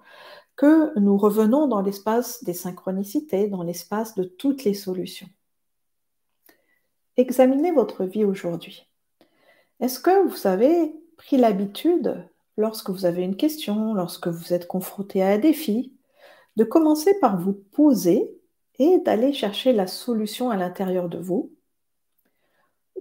que 0.56 0.97
nous 1.00 1.17
revenons 1.17 1.67
dans 1.67 1.82
l'espace 1.82 2.43
des 2.43 2.54
synchronicités, 2.54 3.47
dans 3.47 3.63
l'espace 3.63 4.15
de 4.15 4.24
toutes 4.24 4.63
les 4.63 4.74
solutions. 4.74 5.28
Examinez 7.17 7.71
votre 7.71 8.04
vie 8.04 8.26
aujourd'hui. 8.26 8.88
Est-ce 9.80 10.00
que 10.00 10.28
vous 10.28 10.47
avez 10.47 10.95
pris 11.17 11.38
l'habitude, 11.38 12.28
lorsque 12.58 12.89
vous 12.89 13.06
avez 13.06 13.24
une 13.24 13.38
question, 13.38 13.93
lorsque 13.93 14.28
vous 14.28 14.54
êtes 14.54 14.67
confronté 14.67 15.21
à 15.21 15.30
un 15.30 15.38
défi, 15.38 15.93
de 16.56 16.63
commencer 16.63 17.13
par 17.19 17.39
vous 17.39 17.54
poser 17.54 18.36
et 18.80 19.00
d'aller 19.00 19.34
chercher 19.34 19.74
la 19.74 19.88
solution 19.88 20.50
à 20.50 20.58
l'intérieur 20.58 21.10
de 21.10 21.19
vous 21.19 21.52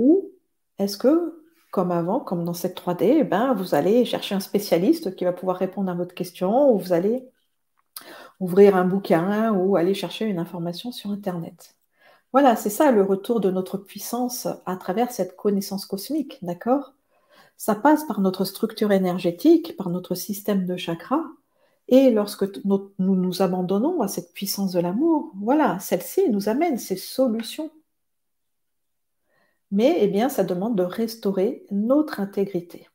Ou 0.01 0.33
est-ce 0.79 0.97
que, 0.97 1.45
comme 1.71 1.93
avant, 1.93 2.21
comme 2.21 2.45
dans 2.45 2.55
cette 2.55 2.77
3D, 2.77 3.19
eh 3.21 3.25
ben, 3.25 3.55
vous 3.55 3.75
allez 3.75 4.05
chercher 4.05 4.35
un 4.35 4.41
spécialiste 4.41 5.15
qui 5.15 5.25
va 5.25 5.33
pouvoir 5.33 5.59
répondre 5.59 5.91
à 5.93 5.95
votre 5.95 6.15
question, 6.15 6.73
ou 6.73 6.79
vous 6.79 6.93
allez 6.93 7.29
ouvrir 8.41 8.77
un 8.77 8.87
bouquin 8.87 9.53
ou 9.53 9.77
aller 9.77 9.95
chercher 9.95 10.25
une 10.25 10.39
information 10.39 10.91
sur 10.91 11.11
Internet. 11.11 11.77
Voilà, 12.33 12.57
c'est 12.57 12.71
ça 12.71 12.91
le 12.91 13.03
retour 13.03 13.41
de 13.41 13.51
notre 13.51 13.77
puissance 13.77 14.49
à 14.65 14.77
travers 14.77 15.13
cette 15.13 15.37
connaissance 15.37 15.85
cosmique, 15.85 16.39
d'accord? 16.43 16.95
Ça 17.57 17.75
passe 17.75 18.05
par 18.05 18.21
notre 18.21 18.45
structure 18.45 18.93
énergétique, 18.93 19.77
par 19.77 19.91
notre 19.91 20.15
système 20.15 20.65
de 20.65 20.77
chakras, 20.77 21.25
et 21.89 22.11
lorsque 22.11 22.47
nous 22.65 22.93
nous 22.99 23.43
abandonnons 23.43 24.01
à 24.01 24.09
cette 24.09 24.33
puissance 24.33 24.73
de 24.73 24.81
l'amour, 24.81 25.33
voilà, 25.43 25.79
celle-ci 25.81 26.31
nous 26.31 26.49
amène 26.49 26.79
ces 26.79 26.97
solutions. 26.97 27.71
Mais 29.70 29.98
eh 30.00 30.09
bien, 30.09 30.28
ça 30.28 30.44
demande 30.44 30.76
de 30.76 30.83
restaurer 30.83 31.64
notre 31.70 32.20
intégrité. 32.20 32.88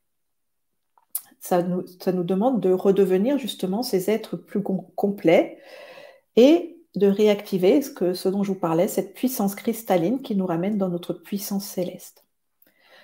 Ça 1.39 1.61
nous, 1.61 1.83
demande 2.23 2.59
de 2.59 2.71
redevenir 2.71 3.37
justement 3.37 3.83
ces 3.83 4.09
êtres 4.09 4.35
plus 4.35 4.63
complets 4.63 5.59
et 6.35 6.77
de 6.95 7.07
réactiver 7.07 7.81
ce 7.81 8.29
dont 8.29 8.43
je 8.43 8.51
vous 8.51 8.59
parlais, 8.59 8.87
cette 8.87 9.13
puissance 9.13 9.53
cristalline 9.53 10.21
qui 10.21 10.35
nous 10.35 10.45
ramène 10.45 10.77
dans 10.77 10.89
notre 10.89 11.13
puissance 11.13 11.65
céleste. 11.65 12.25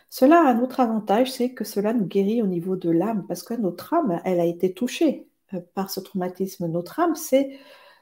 Cela 0.09 0.41
a 0.41 0.51
un 0.51 0.61
autre 0.61 0.79
avantage, 0.79 1.31
c'est 1.31 1.51
que 1.51 1.63
cela 1.63 1.93
nous 1.93 2.05
guérit 2.05 2.41
au 2.41 2.47
niveau 2.47 2.75
de 2.75 2.89
l'âme, 2.89 3.25
parce 3.27 3.43
que 3.43 3.53
notre 3.53 3.93
âme, 3.93 4.21
elle 4.25 4.41
a 4.41 4.45
été 4.45 4.73
touchée 4.73 5.27
euh, 5.53 5.61
par 5.73 5.89
ce 5.89 6.01
traumatisme. 6.01 6.67
Notre 6.67 6.99
âme, 6.99 7.15
c'est 7.15 7.57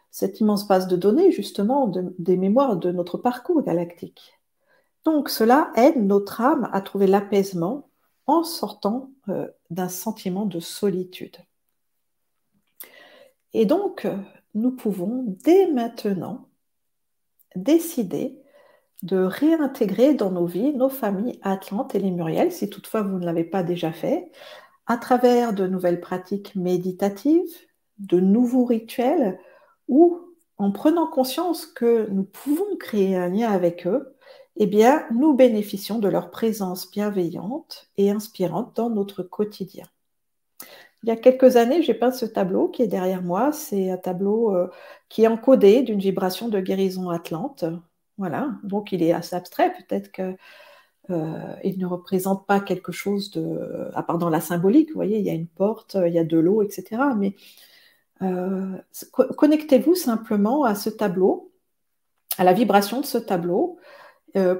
cette 0.09 0.39
immense 0.39 0.67
base 0.67 0.87
de 0.87 0.95
données, 0.95 1.31
justement, 1.31 1.91
des 2.17 2.37
mémoires 2.37 2.77
de 2.77 2.91
notre 2.91 3.19
parcours 3.19 3.61
galactique. 3.61 4.38
Donc 5.11 5.29
cela 5.29 5.71
aide 5.75 6.05
notre 6.05 6.39
âme 6.39 6.69
à 6.71 6.81
trouver 6.81 7.07
l'apaisement 7.07 7.89
en 8.27 8.43
sortant 8.43 9.09
euh, 9.27 9.47
d'un 9.71 9.89
sentiment 9.89 10.45
de 10.45 10.59
solitude. 10.59 11.37
Et 13.53 13.65
donc, 13.65 14.05
nous 14.53 14.69
pouvons 14.69 15.23
dès 15.43 15.65
maintenant 15.71 16.47
décider 17.55 18.39
de 19.01 19.17
réintégrer 19.17 20.13
dans 20.13 20.29
nos 20.29 20.45
vies 20.45 20.75
nos 20.75 20.89
familles 20.89 21.39
Atlantes 21.41 21.95
et 21.95 21.99
les 21.99 22.11
Muriel, 22.11 22.51
si 22.51 22.69
toutefois 22.69 23.01
vous 23.01 23.17
ne 23.17 23.25
l'avez 23.25 23.45
pas 23.45 23.63
déjà 23.63 23.91
fait, 23.91 24.31
à 24.85 24.97
travers 24.97 25.53
de 25.53 25.65
nouvelles 25.65 26.01
pratiques 26.01 26.55
méditatives, 26.55 27.49
de 27.97 28.19
nouveaux 28.19 28.65
rituels, 28.65 29.39
ou 29.87 30.19
en 30.59 30.71
prenant 30.71 31.07
conscience 31.07 31.65
que 31.65 32.07
nous 32.11 32.25
pouvons 32.25 32.77
créer 32.77 33.15
un 33.15 33.29
lien 33.29 33.51
avec 33.51 33.87
eux, 33.87 34.15
eh 34.59 34.67
bien, 34.67 35.05
nous 35.15 35.33
bénéficions 35.33 35.99
de 35.99 36.09
leur 36.09 36.31
présence 36.31 36.91
bienveillante 36.91 37.89
et 37.97 38.11
inspirante 38.11 38.75
dans 38.75 38.89
notre 38.89 39.23
quotidien. 39.23 39.85
Il 41.03 41.07
y 41.07 41.11
a 41.13 41.15
quelques 41.15 41.55
années, 41.55 41.81
j'ai 41.81 41.93
peint 41.93 42.11
ce 42.11 42.25
tableau 42.25 42.67
qui 42.67 42.81
est 42.81 42.87
derrière 42.87 43.21
moi. 43.21 43.53
C'est 43.53 43.89
un 43.89 43.97
tableau 43.97 44.53
euh, 44.53 44.67
qui 45.07 45.23
est 45.23 45.27
encodé 45.27 45.81
d'une 45.81 45.99
vibration 45.99 46.49
de 46.49 46.59
guérison 46.59 47.09
atlante. 47.09 47.63
Voilà, 48.17 48.51
donc 48.63 48.91
il 48.91 49.01
est 49.01 49.13
assez 49.13 49.33
abstrait. 49.33 49.71
Peut-être 49.71 50.11
qu'il 50.11 50.35
euh, 51.11 51.55
ne 51.77 51.85
représente 51.85 52.45
pas 52.45 52.59
quelque 52.59 52.91
chose 52.91 53.31
de. 53.31 53.89
à 53.93 54.03
part 54.03 54.17
dans 54.17 54.29
la 54.29 54.41
symbolique, 54.41 54.89
vous 54.89 54.95
voyez, 54.95 55.19
il 55.19 55.25
y 55.25 55.29
a 55.29 55.33
une 55.33 55.47
porte, 55.47 55.95
il 56.05 56.13
y 56.13 56.19
a 56.19 56.25
de 56.25 56.37
l'eau, 56.37 56.61
etc. 56.63 57.01
Mais 57.17 57.33
euh, 58.21 58.77
connectez-vous 59.37 59.95
simplement 59.95 60.65
à 60.65 60.75
ce 60.75 60.89
tableau, 60.89 61.53
à 62.37 62.43
la 62.43 62.51
vibration 62.51 62.99
de 62.99 63.05
ce 63.05 63.17
tableau, 63.17 63.79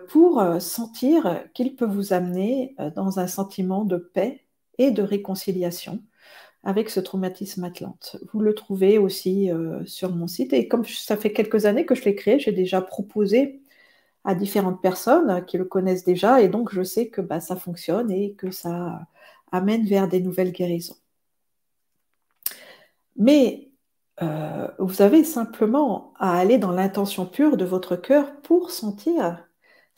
pour 0.09 0.43
sentir 0.59 1.43
qu'il 1.53 1.75
peut 1.75 1.85
vous 1.85 2.13
amener 2.13 2.75
dans 2.95 3.19
un 3.19 3.27
sentiment 3.27 3.85
de 3.85 3.97
paix 3.97 4.45
et 4.77 4.91
de 4.91 5.03
réconciliation 5.03 6.01
avec 6.63 6.89
ce 6.89 6.99
traumatisme 6.99 7.63
atlante. 7.63 8.17
Vous 8.33 8.41
le 8.41 8.53
trouvez 8.53 8.97
aussi 8.97 9.51
euh, 9.51 9.85
sur 9.85 10.13
mon 10.13 10.27
site. 10.27 10.53
Et 10.53 10.67
comme 10.67 10.85
ça 10.85 11.17
fait 11.17 11.31
quelques 11.31 11.65
années 11.65 11.85
que 11.85 11.95
je 11.95 12.03
l'ai 12.03 12.15
créé, 12.15 12.39
j'ai 12.39 12.51
déjà 12.51 12.81
proposé 12.81 13.61
à 14.25 14.35
différentes 14.35 14.81
personnes 14.81 15.45
qui 15.45 15.57
le 15.57 15.65
connaissent 15.65 16.03
déjà. 16.03 16.41
Et 16.41 16.49
donc, 16.49 16.73
je 16.73 16.83
sais 16.83 17.07
que 17.07 17.21
bah, 17.21 17.39
ça 17.39 17.55
fonctionne 17.55 18.11
et 18.11 18.33
que 18.33 18.51
ça 18.51 19.07
amène 19.51 19.85
vers 19.85 20.07
des 20.07 20.21
nouvelles 20.21 20.51
guérisons. 20.51 20.97
Mais 23.15 23.69
euh, 24.21 24.67
vous 24.79 25.01
avez 25.01 25.23
simplement 25.23 26.13
à 26.19 26.37
aller 26.37 26.57
dans 26.57 26.71
l'intention 26.71 27.25
pure 27.25 27.57
de 27.57 27.65
votre 27.65 27.95
cœur 27.95 28.41
pour 28.41 28.71
sentir 28.71 29.48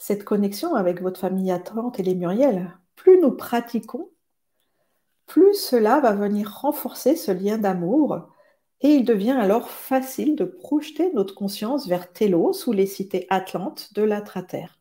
cette 0.02 0.24
connexion 0.24 0.74
avec 0.74 1.00
votre 1.00 1.20
famille 1.20 1.52
Atlante 1.52 2.00
et 2.00 2.04
les 2.04 2.16
Muriel, 2.16 2.76
plus 2.96 3.22
nous 3.22 3.30
pratiquons, 3.30 4.10
plus 5.28 5.54
cela 5.54 6.00
va 6.00 6.14
venir 6.14 6.52
renforcer 6.52 7.16
ce 7.16 7.32
lien 7.32 7.60
d'amour 7.60 8.28
et 8.82 8.96
il 8.96 9.06
devient 9.06 9.38
alors 9.40 9.70
facile 9.70 10.36
de 10.36 10.44
projeter 10.44 11.14
notre 11.14 11.36
conscience 11.36 11.88
vers 11.88 12.12
Télos 12.12 12.68
ou 12.68 12.72
les 12.72 12.88
cités 12.88 13.28
atlantes 13.30 13.94
de 13.94 14.02
l'intraterre. 14.02 14.80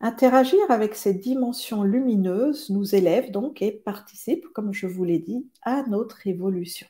Interagir 0.00 0.70
avec 0.70 0.94
ces 0.94 1.12
dimensions 1.12 1.82
lumineuses 1.82 2.70
nous 2.70 2.94
élève 2.94 3.30
donc 3.30 3.60
et 3.60 3.72
participe, 3.72 4.46
comme 4.54 4.72
je 4.72 4.86
vous 4.86 5.04
l'ai 5.04 5.18
dit, 5.18 5.50
à 5.60 5.82
notre 5.82 6.26
évolution. 6.26 6.86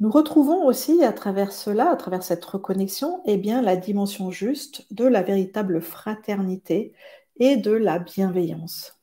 Nous 0.00 0.10
retrouvons 0.10 0.66
aussi 0.66 1.04
à 1.04 1.12
travers 1.12 1.52
cela, 1.52 1.90
à 1.90 1.96
travers 1.96 2.22
cette 2.22 2.44
reconnexion, 2.44 3.22
eh 3.26 3.36
bien, 3.36 3.62
la 3.62 3.76
dimension 3.76 4.30
juste 4.30 4.86
de 4.92 5.04
la 5.04 5.22
véritable 5.22 5.80
fraternité 5.80 6.92
et 7.36 7.56
de 7.56 7.70
la 7.70 7.98
bienveillance. 7.98 9.00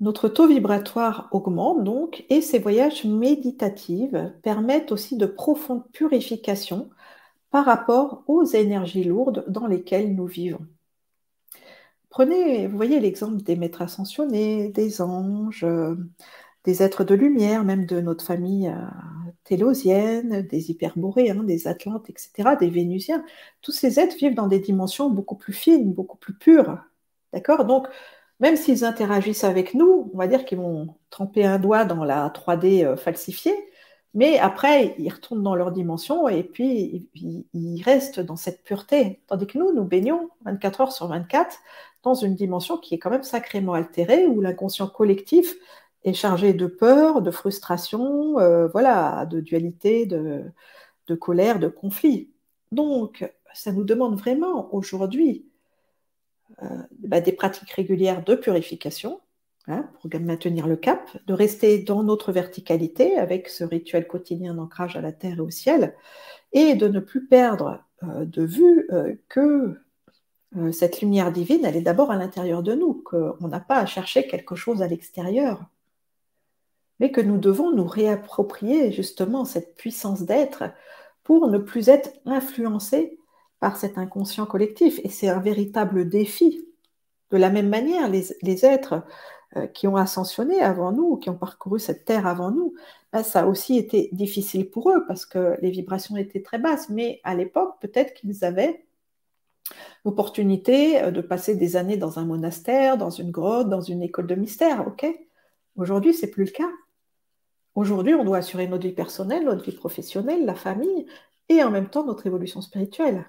Notre 0.00 0.28
taux 0.28 0.46
vibratoire 0.46 1.28
augmente 1.32 1.82
donc 1.82 2.24
et 2.28 2.42
ces 2.42 2.58
voyages 2.58 3.04
méditatifs 3.04 4.16
permettent 4.42 4.92
aussi 4.92 5.16
de 5.16 5.26
profondes 5.26 5.88
purifications 5.92 6.90
par 7.50 7.64
rapport 7.64 8.22
aux 8.26 8.44
énergies 8.44 9.04
lourdes 9.04 9.44
dans 9.48 9.66
lesquelles 9.66 10.14
nous 10.14 10.26
vivons. 10.26 10.66
Prenez, 12.10 12.66
vous 12.66 12.76
voyez 12.76 13.00
l'exemple 13.00 13.42
des 13.42 13.56
maîtres 13.56 13.82
ascensionnés, 13.82 14.68
des 14.68 15.00
anges, 15.00 15.66
des 16.64 16.82
êtres 16.82 17.04
de 17.04 17.14
lumière, 17.14 17.64
même 17.64 17.86
de 17.86 18.00
notre 18.00 18.24
famille 18.24 18.68
euh, 18.68 18.76
télosienne, 19.44 20.42
des 20.42 20.70
hyperboréens, 20.70 21.44
des 21.44 21.68
atlantes, 21.68 22.08
etc., 22.10 22.56
des 22.58 22.70
vénusiens. 22.70 23.24
Tous 23.62 23.72
ces 23.72 24.00
êtres 24.00 24.16
vivent 24.16 24.34
dans 24.34 24.46
des 24.48 24.60
dimensions 24.60 25.10
beaucoup 25.10 25.36
plus 25.36 25.52
fines, 25.52 25.92
beaucoup 25.92 26.16
plus 26.16 26.34
pures. 26.34 26.78
D'accord? 27.32 27.64
Donc, 27.66 27.86
même 28.40 28.56
s'ils 28.56 28.84
interagissent 28.84 29.44
avec 29.44 29.74
nous, 29.74 30.10
on 30.14 30.18
va 30.18 30.26
dire 30.26 30.44
qu'ils 30.44 30.58
vont 30.58 30.96
tremper 31.10 31.44
un 31.44 31.58
doigt 31.58 31.84
dans 31.84 32.04
la 32.04 32.28
3D 32.30 32.84
euh, 32.84 32.96
falsifiée, 32.96 33.56
mais 34.14 34.38
après, 34.38 34.94
ils 34.98 35.12
retournent 35.12 35.42
dans 35.42 35.56
leur 35.56 35.72
dimension 35.72 36.28
et 36.28 36.44
puis 36.44 37.08
ils 37.52 37.82
restent 37.82 38.20
dans 38.20 38.36
cette 38.36 38.62
pureté. 38.62 39.20
Tandis 39.26 39.46
que 39.48 39.58
nous, 39.58 39.72
nous 39.72 39.84
baignons 39.84 40.30
24 40.44 40.80
heures 40.82 40.92
sur 40.92 41.08
24 41.08 41.56
dans 42.04 42.14
une 42.14 42.36
dimension 42.36 42.78
qui 42.78 42.94
est 42.94 42.98
quand 42.98 43.10
même 43.10 43.24
sacrément 43.24 43.72
altérée, 43.72 44.26
où 44.26 44.40
l'inconscient 44.40 44.86
collectif 44.86 45.56
est 46.04 46.12
chargé 46.12 46.52
de 46.52 46.66
peur, 46.66 47.22
de 47.22 47.30
frustration, 47.30 48.38
euh, 48.38 48.68
voilà, 48.68 49.26
de 49.26 49.40
dualité, 49.40 50.06
de, 50.06 50.44
colère, 51.14 51.58
de 51.58 51.68
conflit. 51.68 52.30
Donc, 52.72 53.28
ça 53.54 53.72
nous 53.72 53.84
demande 53.84 54.18
vraiment 54.18 54.74
aujourd'hui 54.74 55.46
euh, 56.62 56.66
bah, 56.98 57.20
des 57.20 57.32
pratiques 57.32 57.70
régulières 57.70 58.22
de 58.22 58.34
purification 58.34 59.20
hein, 59.66 59.88
pour 60.00 60.10
maintenir 60.20 60.66
le 60.66 60.76
cap, 60.76 61.10
de 61.26 61.32
rester 61.32 61.78
dans 61.78 62.02
notre 62.02 62.32
verticalité 62.32 63.16
avec 63.16 63.48
ce 63.48 63.64
rituel 63.64 64.06
quotidien 64.06 64.54
d'ancrage 64.54 64.96
à 64.96 65.00
la 65.00 65.12
terre 65.12 65.38
et 65.38 65.40
au 65.40 65.50
ciel, 65.50 65.94
et 66.52 66.74
de 66.74 66.86
ne 66.86 67.00
plus 67.00 67.26
perdre 67.26 67.82
euh, 68.02 68.26
de 68.26 68.44
vue 68.44 68.88
que 69.28 69.80
cette 70.70 71.00
lumière 71.00 71.32
divine, 71.32 71.64
elle 71.64 71.74
est 71.74 71.80
d'abord 71.80 72.12
à 72.12 72.16
l'intérieur 72.16 72.62
de 72.62 72.74
nous, 72.74 73.02
qu'on 73.04 73.48
n'a 73.48 73.58
pas 73.58 73.78
à 73.78 73.86
chercher 73.86 74.28
quelque 74.28 74.54
chose 74.54 74.82
à 74.82 74.86
l'extérieur 74.86 75.64
mais 77.00 77.10
que 77.10 77.20
nous 77.20 77.38
devons 77.38 77.72
nous 77.72 77.86
réapproprier 77.86 78.92
justement 78.92 79.44
cette 79.44 79.74
puissance 79.76 80.22
d'être 80.22 80.64
pour 81.24 81.48
ne 81.48 81.58
plus 81.58 81.88
être 81.88 82.10
influencés 82.26 83.18
par 83.60 83.76
cet 83.76 83.98
inconscient 83.98 84.46
collectif. 84.46 85.00
Et 85.04 85.08
c'est 85.08 85.28
un 85.28 85.40
véritable 85.40 86.08
défi. 86.08 86.68
De 87.30 87.38
la 87.38 87.50
même 87.50 87.68
manière, 87.68 88.08
les, 88.08 88.64
êtres 88.64 89.02
euh, 89.56 89.66
qui 89.66 89.88
ont 89.88 89.96
ascensionné 89.96 90.60
avant 90.60 90.92
nous, 90.92 91.16
qui 91.16 91.30
ont 91.30 91.36
parcouru 91.36 91.80
cette 91.80 92.04
terre 92.04 92.26
avant 92.26 92.50
nous, 92.50 92.74
ben, 93.12 93.22
ça 93.22 93.40
a 93.40 93.46
aussi 93.46 93.78
été 93.78 94.10
difficile 94.12 94.70
pour 94.70 94.90
eux 94.90 95.04
parce 95.06 95.24
que 95.26 95.56
les 95.62 95.70
vibrations 95.70 96.16
étaient 96.16 96.42
très 96.42 96.58
basses. 96.58 96.90
Mais 96.90 97.20
à 97.24 97.34
l'époque, 97.34 97.76
peut-être 97.80 98.14
qu'ils 98.14 98.44
avaient 98.44 98.84
l'opportunité 100.04 101.02
euh, 101.02 101.10
de 101.10 101.22
passer 101.22 101.56
des 101.56 101.76
années 101.76 101.96
dans 101.96 102.18
un 102.18 102.26
monastère, 102.26 102.98
dans 102.98 103.10
une 103.10 103.30
grotte, 103.30 103.68
dans 103.68 103.80
une 103.80 104.02
école 104.02 104.26
de 104.26 104.34
mystère. 104.34 104.86
Ok? 104.86 105.06
Aujourd'hui, 105.76 106.14
c'est 106.14 106.30
plus 106.30 106.44
le 106.44 106.50
cas. 106.50 106.70
Aujourd'hui, 107.74 108.14
on 108.14 108.24
doit 108.24 108.38
assurer 108.38 108.68
notre 108.68 108.86
vie 108.86 108.92
personnelle, 108.92 109.44
notre 109.44 109.64
vie 109.64 109.76
professionnelle, 109.76 110.44
la 110.44 110.54
famille, 110.54 111.06
et 111.48 111.62
en 111.62 111.70
même 111.70 111.88
temps 111.88 112.04
notre 112.04 112.26
évolution 112.26 112.60
spirituelle. 112.60 113.26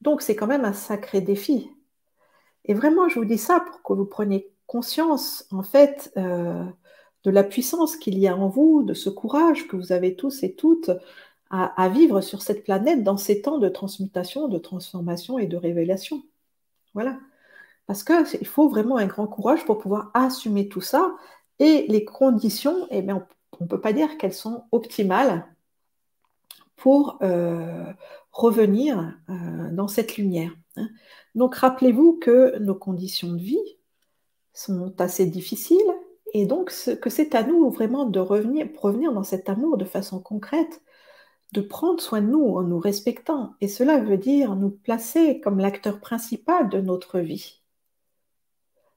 Donc 0.00 0.22
c'est 0.22 0.36
quand 0.36 0.46
même 0.46 0.64
un 0.64 0.72
sacré 0.72 1.20
défi. 1.20 1.70
Et 2.64 2.74
vraiment, 2.74 3.08
je 3.08 3.18
vous 3.18 3.24
dis 3.24 3.38
ça 3.38 3.60
pour 3.60 3.82
que 3.82 3.92
vous 3.94 4.06
preniez 4.06 4.50
conscience, 4.66 5.46
en 5.50 5.62
fait, 5.62 6.12
euh, 6.16 6.64
de 7.24 7.30
la 7.30 7.42
puissance 7.42 7.96
qu'il 7.96 8.18
y 8.18 8.28
a 8.28 8.36
en 8.36 8.48
vous, 8.48 8.82
de 8.82 8.94
ce 8.94 9.10
courage 9.10 9.66
que 9.66 9.76
vous 9.76 9.92
avez 9.92 10.14
tous 10.16 10.42
et 10.42 10.54
toutes 10.54 10.90
à, 11.50 11.88
vivre 11.88 12.20
sur 12.20 12.42
cette 12.42 12.62
planète 12.62 13.02
dans 13.02 13.16
ces 13.16 13.42
temps 13.42 13.58
de 13.58 13.68
transmutation, 13.68 14.46
de 14.46 14.58
transformation 14.58 15.36
et 15.36 15.46
de 15.46 15.56
révélation. 15.56 16.22
Voilà. 16.94 17.18
Parce 17.88 18.04
qu'il 18.04 18.46
faut 18.46 18.68
vraiment 18.68 18.96
un 18.98 19.06
grand 19.06 19.26
courage 19.26 19.64
pour 19.64 19.78
pouvoir 19.78 20.12
assumer 20.14 20.68
tout 20.68 20.80
ça. 20.80 21.16
Et 21.58 21.86
les 21.88 22.04
conditions, 22.04 22.86
eh 22.90 23.02
on 23.60 23.64
ne 23.64 23.68
peut 23.68 23.80
pas 23.80 23.92
dire 23.92 24.18
qu'elles 24.18 24.34
sont 24.34 24.64
optimales 24.72 25.46
pour 26.76 27.18
euh, 27.22 27.92
revenir 28.32 29.14
euh, 29.28 29.70
dans 29.70 29.86
cette 29.86 30.16
lumière. 30.16 30.52
Hein. 30.76 30.88
Donc 31.34 31.54
rappelez-vous 31.56 32.18
que 32.18 32.58
nos 32.58 32.74
conditions 32.74 33.32
de 33.32 33.42
vie 33.42 33.76
sont 34.54 34.98
assez 35.00 35.26
difficiles 35.26 35.78
et 36.32 36.46
donc 36.46 36.72
que 37.00 37.10
c'est 37.10 37.34
à 37.34 37.42
nous 37.42 37.70
vraiment 37.70 38.06
de 38.06 38.20
revenir, 38.20 38.66
revenir 38.80 39.12
dans 39.12 39.24
cet 39.24 39.48
amour 39.48 39.76
de 39.76 39.84
façon 39.84 40.20
concrète, 40.20 40.80
de 41.52 41.60
prendre 41.60 42.00
soin 42.00 42.22
de 42.22 42.28
nous 42.28 42.56
en 42.56 42.62
nous 42.62 42.78
respectant. 42.78 43.54
Et 43.60 43.68
cela 43.68 43.98
veut 43.98 44.18
dire 44.18 44.56
nous 44.56 44.70
placer 44.70 45.40
comme 45.40 45.58
l'acteur 45.58 46.00
principal 46.00 46.68
de 46.68 46.80
notre 46.80 47.18
vie. 47.18 47.60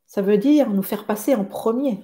Ça 0.06 0.22
veut 0.22 0.38
dire 0.38 0.70
nous 0.70 0.84
faire 0.84 1.06
passer 1.06 1.34
en 1.36 1.44
premier. 1.44 2.04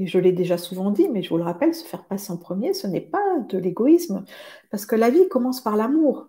Et 0.00 0.06
je 0.06 0.18
l'ai 0.18 0.32
déjà 0.32 0.56
souvent 0.56 0.90
dit, 0.90 1.08
mais 1.10 1.22
je 1.22 1.28
vous 1.28 1.36
le 1.36 1.44
rappelle, 1.44 1.74
se 1.74 1.84
faire 1.84 2.06
passer 2.06 2.32
en 2.32 2.38
premier, 2.38 2.72
ce 2.72 2.86
n'est 2.86 3.02
pas 3.02 3.38
de 3.50 3.58
l'égoïsme, 3.58 4.24
parce 4.70 4.86
que 4.86 4.96
la 4.96 5.10
vie 5.10 5.28
commence 5.28 5.60
par 5.60 5.76
l'amour. 5.76 6.28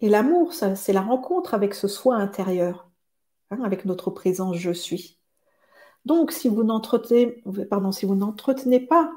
Et 0.00 0.08
l'amour, 0.08 0.52
c'est 0.54 0.92
la 0.92 1.02
rencontre 1.02 1.52
avec 1.52 1.74
ce 1.74 1.88
soi 1.88 2.14
intérieur, 2.14 2.88
hein, 3.50 3.58
avec 3.64 3.84
notre 3.86 4.10
présence 4.12 4.56
je 4.56 4.70
suis. 4.70 5.18
Donc, 6.04 6.30
si 6.30 6.48
vous 6.48 6.62
n'entretenez, 6.62 7.42
pas 8.78 9.10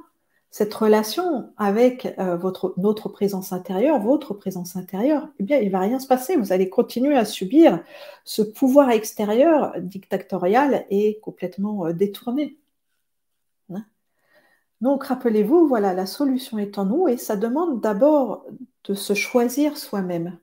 cette 0.49 0.73
relation 0.73 1.53
avec 1.57 2.15
euh, 2.17 2.37
votre, 2.37 2.73
notre 2.77 3.07
présence 3.07 3.53
intérieure, 3.53 3.99
votre 3.99 4.33
présence 4.33 4.75
intérieure, 4.75 5.29
eh 5.37 5.43
il 5.43 5.67
ne 5.67 5.71
va 5.71 5.79
rien 5.79 5.99
se 5.99 6.07
passer. 6.07 6.37
Vous 6.37 6.51
allez 6.51 6.69
continuer 6.69 7.15
à 7.15 7.23
subir 7.23 7.83
ce 8.25 8.41
pouvoir 8.41 8.89
extérieur 8.89 9.73
dictatorial 9.79 10.87
et 10.89 11.19
complètement 11.21 11.85
euh, 11.85 11.93
détourné. 11.93 12.57
Donc 14.81 15.03
rappelez-vous, 15.03 15.67
voilà, 15.67 15.93
la 15.93 16.07
solution 16.07 16.57
est 16.57 16.77
en 16.77 16.85
nous 16.85 17.07
et 17.07 17.17
ça 17.17 17.35
demande 17.35 17.81
d'abord 17.81 18.45
de 18.83 18.95
se 18.95 19.13
choisir 19.13 19.77
soi-même. 19.77 20.39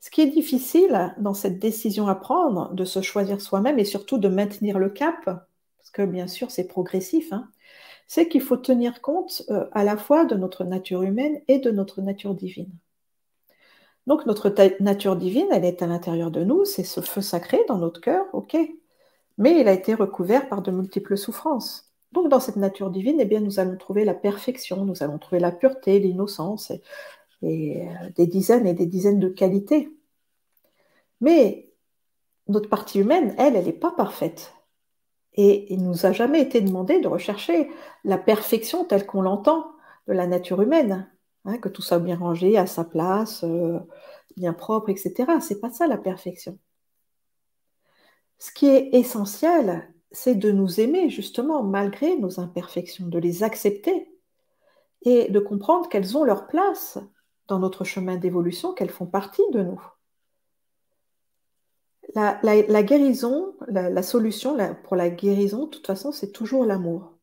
Ce 0.00 0.10
qui 0.10 0.20
est 0.20 0.26
difficile 0.30 1.14
dans 1.18 1.32
cette 1.34 1.60
décision 1.60 2.08
à 2.08 2.16
prendre, 2.16 2.74
de 2.74 2.84
se 2.84 3.00
choisir 3.02 3.40
soi-même 3.40 3.78
et 3.78 3.84
surtout 3.84 4.18
de 4.18 4.28
maintenir 4.28 4.80
le 4.80 4.90
cap, 4.90 5.24
parce 5.24 5.90
que 5.92 6.02
bien 6.02 6.26
sûr 6.26 6.50
c'est 6.50 6.66
progressif, 6.66 7.32
hein, 7.32 7.48
c'est 8.08 8.28
qu'il 8.28 8.40
faut 8.40 8.56
tenir 8.56 9.00
compte 9.00 9.42
euh, 9.50 9.66
à 9.70 9.84
la 9.84 9.96
fois 9.96 10.24
de 10.24 10.34
notre 10.34 10.64
nature 10.64 11.02
humaine 11.02 11.40
et 11.46 11.60
de 11.60 11.70
notre 11.70 12.02
nature 12.02 12.34
divine. 12.34 12.72
Donc 14.08 14.26
notre 14.26 14.52
nature 14.80 15.14
divine, 15.14 15.46
elle 15.52 15.64
est 15.64 15.82
à 15.82 15.86
l'intérieur 15.86 16.32
de 16.32 16.42
nous, 16.42 16.64
c'est 16.64 16.82
ce 16.82 17.00
feu 17.00 17.20
sacré 17.20 17.60
dans 17.68 17.78
notre 17.78 18.00
cœur, 18.00 18.26
ok, 18.32 18.56
mais 19.38 19.60
il 19.60 19.68
a 19.68 19.72
été 19.72 19.94
recouvert 19.94 20.48
par 20.48 20.62
de 20.62 20.72
multiples 20.72 21.16
souffrances. 21.16 21.91
Donc 22.12 22.28
dans 22.28 22.40
cette 22.40 22.56
nature 22.56 22.90
divine, 22.90 23.18
eh 23.20 23.24
bien, 23.24 23.40
nous 23.40 23.58
allons 23.58 23.76
trouver 23.76 24.04
la 24.04 24.14
perfection, 24.14 24.84
nous 24.84 25.02
allons 25.02 25.18
trouver 25.18 25.40
la 25.40 25.50
pureté, 25.52 25.98
l'innocence 25.98 26.72
et, 27.42 27.82
euh, 27.82 28.10
des 28.16 28.26
dizaines 28.26 28.66
et 28.66 28.74
des 28.74 28.86
dizaines 28.86 29.18
de 29.18 29.28
qualités. 29.28 29.90
Mais 31.20 31.70
notre 32.48 32.68
partie 32.68 33.00
humaine, 33.00 33.34
elle, 33.38 33.56
elle 33.56 33.64
n'est 33.64 33.72
pas 33.72 33.92
parfaite. 33.92 34.54
Et 35.34 35.72
il 35.72 35.82
ne 35.82 35.88
nous 35.88 36.06
a 36.06 36.12
jamais 36.12 36.42
été 36.42 36.60
demandé 36.60 37.00
de 37.00 37.08
rechercher 37.08 37.70
la 38.04 38.18
perfection 38.18 38.84
telle 38.84 39.06
qu'on 39.06 39.22
l'entend 39.22 39.72
de 40.06 40.12
la 40.12 40.26
nature 40.26 40.60
humaine, 40.60 41.10
hein, 41.46 41.58
que 41.58 41.68
tout 41.68 41.82
soit 41.82 42.00
bien 42.00 42.16
rangé, 42.16 42.58
à 42.58 42.66
sa 42.66 42.84
place, 42.84 43.44
euh, 43.44 43.78
bien 44.36 44.52
propre, 44.52 44.90
etc. 44.90 45.40
C'est 45.40 45.60
pas 45.60 45.70
ça 45.70 45.86
la 45.86 45.96
perfection. 45.96 46.58
Ce 48.38 48.50
qui 48.52 48.66
est 48.66 48.90
essentiel, 48.92 49.88
c'est 50.12 50.34
de 50.34 50.50
nous 50.50 50.80
aimer 50.80 51.10
justement 51.10 51.62
malgré 51.62 52.16
nos 52.16 52.40
imperfections, 52.40 53.06
de 53.06 53.18
les 53.18 53.42
accepter 53.42 54.08
et 55.02 55.30
de 55.30 55.38
comprendre 55.40 55.88
qu'elles 55.88 56.16
ont 56.16 56.24
leur 56.24 56.46
place 56.46 56.98
dans 57.48 57.58
notre 57.58 57.84
chemin 57.84 58.16
d'évolution, 58.16 58.72
qu'elles 58.72 58.90
font 58.90 59.06
partie 59.06 59.42
de 59.52 59.62
nous. 59.62 59.82
la, 62.14 62.82
guérison, 62.82 63.54
la, 63.68 64.02
solution 64.02 64.56
pour 64.84 64.96
la 64.96 65.10
guérison, 65.10 65.64
de 65.64 65.70
toute 65.70 65.86
façon, 65.86 66.12
c'est 66.12 66.32
toujours 66.32 66.64
l'amour. 66.64 67.18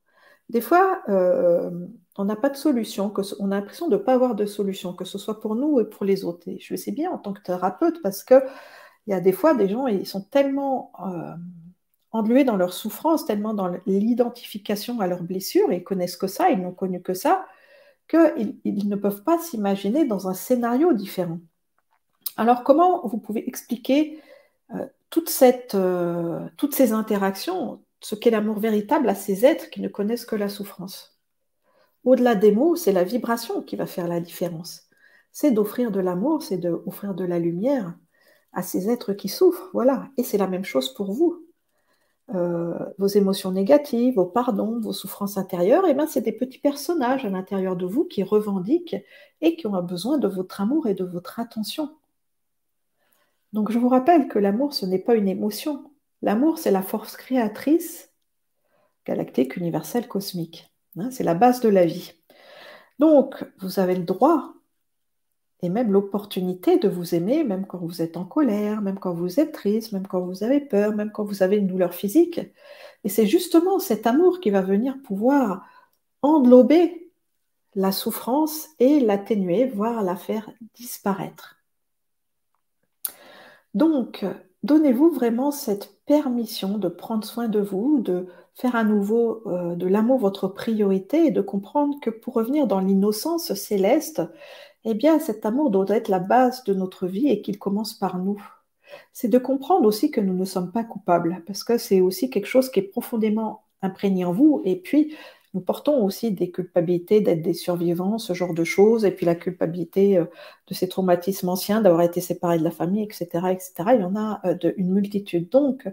Des 0.50 0.62
fois, 0.62 1.02
euh, 1.10 1.70
on 2.18 2.26
n'a 2.26 2.36
pas 2.36 2.50
de 2.50 2.58
solution, 2.58 3.14
on 3.40 3.52
a 3.52 3.56
l'impression 3.56 3.88
de 3.88 3.98
ne 3.98 4.02
pas 4.02 4.14
avoir 4.14 4.36
de 4.36 4.46
solution, 4.46 4.94
que 4.94 5.06
ce 5.06 5.18
soit 5.18 5.40
pour 5.40 5.56
nous 5.56 5.80
et 5.80 5.86
pour 5.86 6.06
les 6.06 6.26
autres. 6.26 6.48
Je 6.60 6.74
le 6.74 6.78
sais 6.78 6.92
bien 6.92 7.12
en 7.12 7.20
tant 7.20 7.34
que 7.34 7.42
thérapeute 7.42 8.02
parce 8.02 8.24
que 8.24 8.44
il 9.08 9.12
y 9.12 9.14
a 9.14 9.22
des 9.22 9.32
fois 9.32 9.54
des 9.56 9.70
gens, 9.70 9.88
ils 9.88 10.06
sont 10.08 10.22
tellement 10.22 10.92
euh, 11.06 11.36
englués 12.12 12.44
dans 12.44 12.58
leur 12.58 12.74
souffrance, 12.74 13.26
tellement 13.26 13.54
dans 13.54 13.72
l'identification 13.86 15.00
à 15.00 15.08
leurs 15.08 15.24
blessures, 15.24 15.72
ils 15.72 15.84
connaissent 15.84 16.18
que 16.18 16.28
ça, 16.28 16.50
ils 16.50 16.60
n'ont 16.62 16.74
connu 16.74 17.02
que 17.02 17.14
ça, 17.14 17.46
qu'ils 18.08 18.58
ils 18.64 18.90
ne 18.90 18.96
peuvent 18.96 19.24
pas 19.24 19.38
s'imaginer 19.40 20.06
dans 20.06 20.28
un 20.28 20.34
scénario 20.34 20.94
différent. 20.94 21.40
Alors 22.38 22.64
comment 22.64 23.06
vous 23.08 23.18
pouvez 23.18 23.48
expliquer 23.48 24.20
euh, 24.74 24.86
toute 25.10 25.30
cette, 25.30 25.76
euh, 25.76 26.48
toutes 26.58 26.74
ces 26.74 26.94
interactions, 26.94 27.84
ce 28.02 28.16
qu'est 28.16 28.32
l'amour 28.32 28.60
véritable 28.60 29.10
à 29.10 29.16
ces 29.16 29.46
êtres 29.46 29.70
qui 29.70 29.82
ne 29.82 29.88
connaissent 29.88 30.26
que 30.26 30.36
la 30.36 30.50
souffrance? 30.50 31.20
Au-delà 32.06 32.36
des 32.36 32.52
mots, 32.52 32.76
c'est 32.76 32.94
la 32.94 33.04
vibration 33.04 33.62
qui 33.62 33.76
va 33.76 33.86
faire 33.86 34.08
la 34.08 34.20
différence. 34.20 34.88
C'est 35.32 35.52
d'offrir 35.52 35.92
de 35.92 36.00
l'amour, 36.00 36.42
c'est 36.42 36.58
d'offrir 36.58 37.14
de 37.14 37.26
la 37.26 37.40
lumière 37.40 37.94
à 38.54 38.64
ces 38.64 38.90
êtres 38.90 39.14
qui 39.14 39.30
souffrent. 39.30 39.70
Voilà. 39.74 40.08
Et 40.18 40.24
c'est 40.24 40.38
la 40.38 40.48
même 40.48 40.66
chose 40.66 40.94
pour 40.94 41.12
vous. 41.12 41.46
Euh, 42.36 42.78
vos 43.00 43.08
émotions 43.08 43.52
négatives, 43.52 44.16
vos 44.16 44.26
pardons, 44.26 44.80
vos 44.80 44.94
souffrances 44.94 45.38
intérieures, 45.38 45.88
et 45.88 45.92
eh 45.92 45.94
ben, 45.96 46.06
c'est 46.06 46.22
des 46.22 46.32
petits 46.32 46.60
personnages 46.60 47.26
à 47.26 47.30
l'intérieur 47.30 47.76
de 47.76 47.88
vous 47.88 48.06
qui 48.06 48.22
revendiquent 48.22 48.98
et 49.42 49.56
qui 49.56 49.66
ont 49.66 49.82
besoin 49.82 50.20
de 50.20 50.28
votre 50.28 50.62
amour 50.62 50.88
et 50.88 50.94
de 50.94 51.04
votre 51.04 51.40
attention. 51.40 51.90
Donc 53.52 53.72
je 53.72 53.80
vous 53.80 53.90
rappelle 53.90 54.28
que 54.28 54.38
l'amour, 54.38 54.74
ce 54.74 54.86
n'est 54.86 55.00
pas 55.00 55.16
une 55.16 55.28
émotion. 55.28 55.92
L'amour, 56.22 56.60
c'est 56.60 56.72
la 56.72 56.84
force 56.84 57.18
créatrice 57.18 58.10
galactique, 59.06 59.58
universelle, 59.58 60.08
cosmique. 60.08 60.72
Hein, 60.98 61.10
c'est 61.12 61.24
la 61.24 61.34
base 61.34 61.62
de 61.62 61.70
la 61.70 61.86
vie. 61.86 62.14
Donc, 63.00 63.44
vous 63.60 63.80
avez 63.80 63.96
le 63.96 64.04
droit 64.04 64.54
et 65.62 65.70
même 65.70 65.92
l'opportunité 65.92 66.78
de 66.78 66.88
vous 66.88 67.16
aimer, 67.16 67.44
même 67.44 67.66
quand 67.66 67.80
vous 67.80 68.02
êtes 68.02 68.16
en 68.16 68.26
colère, 68.26 68.82
même 68.82 68.98
quand 68.98 69.14
vous 69.14 69.40
êtes 69.40 69.52
triste, 69.52 69.92
même 69.92 70.08
quand 70.08 70.22
vous 70.22 70.44
avez 70.44 70.62
peur, 70.62 70.94
même 70.96 71.12
quand 71.12 71.24
vous 71.24 71.44
avez 71.44 71.58
une 71.58 71.68
douleur 71.68 71.94
physique. 71.94 72.40
Et 73.04 73.10
c'est 73.10 73.26
justement 73.26 73.80
cet 73.80 74.08
amour 74.08 74.40
qui 74.40 74.52
va 74.52 74.62
venir 74.62 74.96
pouvoir 75.04 75.66
englober 76.22 77.12
la 77.76 77.92
souffrance 77.92 78.68
et 78.80 79.00
l'atténuer, 79.00 79.68
voire 79.68 80.02
la 80.04 80.16
faire 80.16 80.50
disparaître. 80.74 81.58
Donc, 83.74 84.26
donnez-vous 84.64 85.12
vraiment 85.12 85.52
cette 85.52 86.00
permission 86.06 86.78
de 86.78 86.88
prendre 86.88 87.26
soin 87.26 87.48
de 87.48 87.60
vous, 87.60 88.00
de 88.00 88.28
faire 88.56 88.76
à 88.76 88.84
nouveau 88.84 89.44
euh, 89.46 89.76
de 89.76 89.88
l'amour 89.88 90.18
votre 90.18 90.48
priorité 90.48 91.28
et 91.28 91.32
de 91.32 91.42
comprendre 91.42 91.98
que 92.02 92.10
pour 92.10 92.34
revenir 92.34 92.68
dans 92.68 92.80
l'innocence 92.80 93.54
céleste, 93.54 94.22
eh 94.86 94.94
bien 94.94 95.20
cet 95.20 95.46
amour 95.46 95.72
doit 95.72 95.86
être 95.90 96.10
la 96.10 96.20
base 96.20 96.64
de 96.64 96.74
notre 96.74 97.08
vie 97.08 97.30
et 97.30 97.42
qu'il 97.42 97.60
commence 97.60 97.94
par 97.94 98.18
nous. 98.18 98.42
C'est 99.14 99.28
de 99.28 99.38
comprendre 99.38 99.86
aussi 99.86 100.12
que 100.12 100.22
nous 100.22 100.34
ne 100.34 100.46
sommes 100.46 100.72
pas 100.72 100.84
coupables, 100.84 101.44
parce 101.46 101.64
que 101.64 101.78
c'est 101.78 102.02
aussi 102.02 102.30
quelque 102.30 102.48
chose 102.48 102.70
qui 102.72 102.80
est 102.80 102.84
profondément 102.84 103.64
imprégné 103.82 104.26
en 104.26 104.34
vous, 104.34 104.62
et 104.66 104.76
puis 104.78 105.16
nous 105.54 105.62
portons 105.62 106.04
aussi 106.06 106.32
des 106.32 106.52
culpabilités 106.52 107.22
d'être 107.22 107.42
des 107.42 107.54
survivants, 107.54 108.18
ce 108.20 108.34
genre 108.34 108.54
de 108.54 108.64
choses, 108.64 109.06
et 109.06 109.12
puis 109.12 109.26
la 109.26 109.36
culpabilité 109.36 110.18
euh, 110.18 110.26
de 110.68 110.74
ces 110.74 110.88
traumatismes 110.88 111.50
anciens, 111.50 111.82
d'avoir 111.82 112.04
été 112.04 112.22
séparés 112.22 112.60
de 112.60 112.64
la 112.64 112.72
famille, 112.72 113.04
etc., 113.04 113.28
etc. 113.52 113.74
Il 113.96 114.02
y 114.02 114.04
en 114.04 114.16
a 114.16 114.42
euh, 114.46 114.74
une 114.78 114.92
multitude. 114.92 115.50
Donc, 115.50 115.88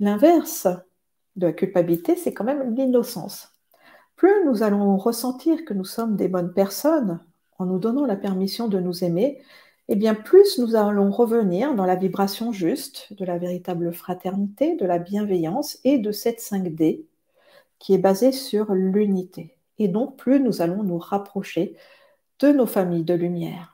l'inverse 0.00 0.66
de 1.36 1.46
la 1.46 1.52
culpabilité, 1.52 2.16
c'est 2.16 2.34
quand 2.34 2.44
même 2.44 2.74
l'innocence. 2.74 3.52
Plus 4.16 4.44
nous 4.46 4.62
allons 4.62 4.96
ressentir 4.96 5.64
que 5.64 5.74
nous 5.74 5.84
sommes 5.84 6.16
des 6.16 6.28
bonnes 6.28 6.52
personnes 6.52 7.20
en 7.58 7.66
nous 7.66 7.78
donnant 7.78 8.06
la 8.06 8.16
permission 8.16 8.68
de 8.68 8.78
nous 8.80 9.04
aimer, 9.04 9.40
eh 9.88 9.96
bien 9.96 10.14
plus 10.14 10.58
nous 10.58 10.76
allons 10.76 11.10
revenir 11.10 11.74
dans 11.74 11.86
la 11.86 11.96
vibration 11.96 12.52
juste 12.52 13.12
de 13.12 13.24
la 13.24 13.38
véritable 13.38 13.92
fraternité, 13.92 14.76
de 14.76 14.86
la 14.86 14.98
bienveillance 14.98 15.78
et 15.84 15.98
de 15.98 16.12
cette 16.12 16.40
5D 16.40 17.04
qui 17.78 17.94
est 17.94 17.98
basée 17.98 18.32
sur 18.32 18.72
l'unité. 18.72 19.56
Et 19.78 19.88
donc, 19.88 20.16
plus 20.16 20.40
nous 20.40 20.62
allons 20.62 20.82
nous 20.82 20.98
rapprocher 20.98 21.76
de 22.40 22.48
nos 22.48 22.66
familles 22.66 23.04
de 23.04 23.14
lumière. 23.14 23.73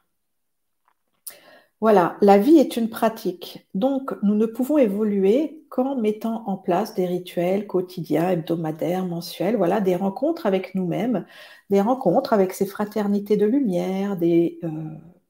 Voilà, 1.80 2.18
la 2.20 2.36
vie 2.38 2.58
est 2.58 2.76
une 2.76 2.90
pratique. 2.90 3.66
Donc, 3.74 4.12
nous 4.22 4.34
ne 4.34 4.44
pouvons 4.46 4.76
évoluer 4.76 5.64
qu'en 5.70 5.96
mettant 5.96 6.44
en 6.46 6.56
place 6.58 6.94
des 6.94 7.06
rituels 7.06 7.66
quotidiens, 7.66 8.30
hebdomadaires, 8.30 9.06
mensuels, 9.06 9.56
voilà, 9.56 9.80
des 9.80 9.96
rencontres 9.96 10.44
avec 10.46 10.74
nous-mêmes, 10.74 11.26
des 11.70 11.80
rencontres 11.80 12.34
avec 12.34 12.52
ces 12.52 12.66
fraternités 12.66 13.36
de 13.38 13.46
lumière, 13.46 14.16
des 14.18 14.58
euh, 14.64 14.68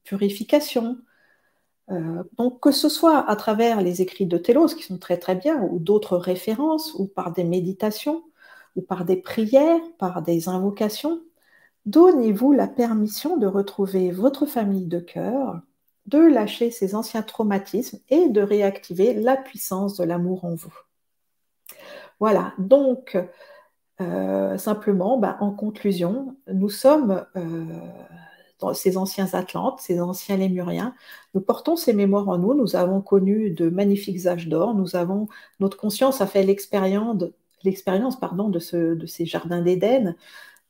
purifications. 0.03 0.99
Euh, 1.91 2.25
donc, 2.39 2.61
que 2.61 2.73
ce 2.73 2.89
soit 2.89 3.29
à 3.31 3.37
travers 3.37 3.81
les 3.83 4.03
écrits 4.03 4.27
de 4.27 4.39
Télos, 4.39 4.75
qui 4.77 4.85
sont 4.85 4.99
très 4.99 5.19
très 5.19 5.37
bien, 5.37 5.63
ou 5.63 5.79
d'autres 5.79 6.17
références, 6.19 6.95
ou 6.95 7.07
par 7.07 7.33
des 7.33 7.45
méditations, 7.45 8.25
ou 8.77 8.83
par 8.83 9.05
des 9.05 9.17
prières, 9.17 9.81
par 9.99 10.23
des 10.23 10.49
invocations, 10.49 11.21
donnez-vous 11.87 12.53
la 12.53 12.69
permission 12.69 13.37
de 13.39 13.47
retrouver 13.47 14.11
votre 14.13 14.47
famille 14.47 14.87
de 14.87 15.01
cœur, 15.01 15.63
de 16.11 16.19
lâcher 16.19 16.71
ces 16.71 16.95
anciens 16.95 17.23
traumatismes 17.23 17.99
et 18.09 18.29
de 18.29 18.43
réactiver 18.43 19.15
la 19.15 19.37
puissance 19.37 19.97
de 19.97 20.05
l'amour 20.05 20.45
en 20.45 20.55
vous. 20.55 20.75
Voilà, 22.19 22.53
donc 22.59 23.17
euh, 24.01 24.59
simplement, 24.59 25.19
bah, 25.19 25.37
en 25.41 25.51
conclusion, 25.51 26.37
nous 26.53 26.69
sommes 26.71 27.25
euh, 27.37 27.65
ces 28.75 28.97
anciens 28.97 29.29
Atlantes, 29.33 29.81
ces 29.81 30.01
anciens 30.01 30.37
Lémuriens, 30.37 30.95
nous 31.35 31.41
portons 31.41 31.77
ces 31.77 31.93
mémoires 31.93 32.29
en 32.29 32.39
nous, 32.39 32.55
nous 32.55 32.77
avons 32.77 33.01
connu 33.01 33.51
de 33.51 33.71
magnifiques 33.71 34.27
âges 34.27 34.49
d'or, 34.49 34.75
nous 34.75 34.97
avons, 34.97 35.29
notre 35.61 35.77
conscience 35.77 36.21
a 36.21 36.27
fait 36.27 36.43
l'expérience 36.43 37.17
de 37.17 37.33
ces 39.07 39.27
jardins 39.27 39.61
d'Éden, 39.63 40.17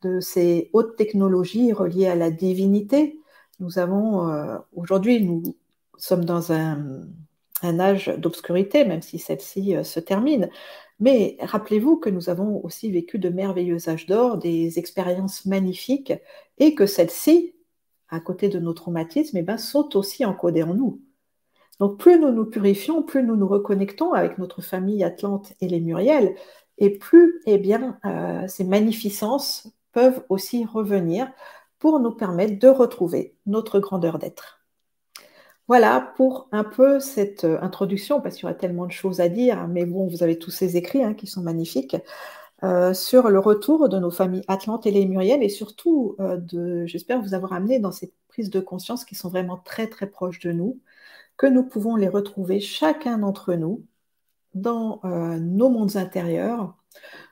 de 0.03 0.20
ces 0.20 0.70
hautes 0.72 0.97
technologies 0.97 1.72
reliées 1.72 2.09
à 2.09 2.14
la 2.14 2.30
divinité. 2.30 3.20
Nous 3.61 3.78
avons, 3.78 4.30
euh, 4.30 4.58
aujourd'hui, 4.72 5.22
nous 5.22 5.56
sommes 5.98 6.24
dans 6.24 6.52
un, 6.52 7.02
âge 7.62 8.08
d'obscurité, 8.16 8.86
même 8.86 9.02
si 9.02 9.18
celle-ci 9.18 9.76
euh, 9.76 9.84
se 9.84 10.00
termine. 10.00 10.48
Mais 10.98 11.36
rappelez-vous 11.40 11.98
que 11.98 12.08
nous 12.08 12.30
avons 12.30 12.64
aussi 12.64 12.90
vécu 12.90 13.18
de 13.18 13.28
merveilleux 13.28 13.88
âges 13.88 14.06
d'or, 14.06 14.38
des 14.38 14.78
expériences 14.78 15.44
magnifiques, 15.44 16.14
et 16.58 16.74
que 16.74 16.86
celles-ci, 16.86 17.54
à 18.08 18.18
côté 18.20 18.48
de 18.48 18.58
nos 18.58 18.72
traumatismes, 18.72 19.36
eh 19.36 19.42
ben, 19.42 19.58
sont 19.58 19.94
aussi 19.96 20.24
encodées 20.24 20.62
en 20.62 20.74
nous. 20.74 21.02
Donc 21.80 21.98
plus 21.98 22.18
nous 22.18 22.30
nous 22.30 22.44
purifions, 22.44 23.02
plus 23.02 23.22
nous 23.22 23.36
nous 23.36 23.48
reconnectons 23.48 24.12
avec 24.12 24.38
notre 24.38 24.62
famille 24.62 25.04
Atlante 25.04 25.54
et 25.61 25.68
les 25.68 25.80
Muriel, 25.80 26.34
et 26.78 26.90
plus 26.98 27.40
eh 27.46 27.62
euh, 28.06 28.48
ces 28.48 28.64
magnificences 28.64 29.68
peuvent 29.92 30.24
aussi 30.28 30.64
revenir 30.64 31.30
pour 31.80 31.98
nous 31.98 32.12
permettre 32.12 32.60
de 32.60 32.68
retrouver 32.68 33.34
notre 33.46 33.80
grandeur 33.80 34.20
d'être. 34.20 34.60
Voilà 35.66 36.12
pour 36.16 36.48
un 36.52 36.62
peu 36.64 37.00
cette 37.00 37.44
euh, 37.44 37.58
introduction, 37.60 38.20
parce 38.20 38.36
qu'il 38.36 38.44
y 38.44 38.46
aurait 38.46 38.56
tellement 38.56 38.86
de 38.86 38.92
choses 38.92 39.20
à 39.20 39.28
dire, 39.28 39.66
mais 39.66 39.84
bon, 39.84 40.06
vous 40.06 40.22
avez 40.22 40.38
tous 40.38 40.50
ces 40.52 40.76
écrits 40.76 41.02
hein, 41.02 41.14
qui 41.14 41.26
sont 41.26 41.42
magnifiques, 41.42 41.96
euh, 42.62 42.94
sur 42.94 43.28
le 43.30 43.38
retour 43.38 43.88
de 43.88 43.98
nos 43.98 44.10
familles 44.10 44.44
Atlantes 44.46 44.86
et 44.86 44.92
Lémuriennes, 44.92 45.42
et 45.42 45.48
surtout, 45.48 46.16
de, 46.18 46.86
j'espère 46.86 47.20
vous 47.20 47.34
avoir 47.34 47.52
amené 47.52 47.80
dans 47.80 47.92
cette 47.92 48.14
prise 48.28 48.50
de 48.50 48.60
conscience 48.60 49.04
qui 49.04 49.14
sont 49.16 49.28
vraiment 49.28 49.56
très 49.56 49.88
très 49.88 50.06
proches 50.06 50.40
de 50.40 50.52
nous, 50.52 50.80
que 51.36 51.46
nous 51.46 51.64
pouvons 51.64 51.96
les 51.96 52.08
retrouver 52.08 52.60
chacun 52.60 53.18
d'entre 53.18 53.54
nous 53.54 53.84
dans 54.54 55.00
euh, 55.04 55.38
nos 55.38 55.70
mondes 55.70 55.96
intérieurs. 55.96 56.74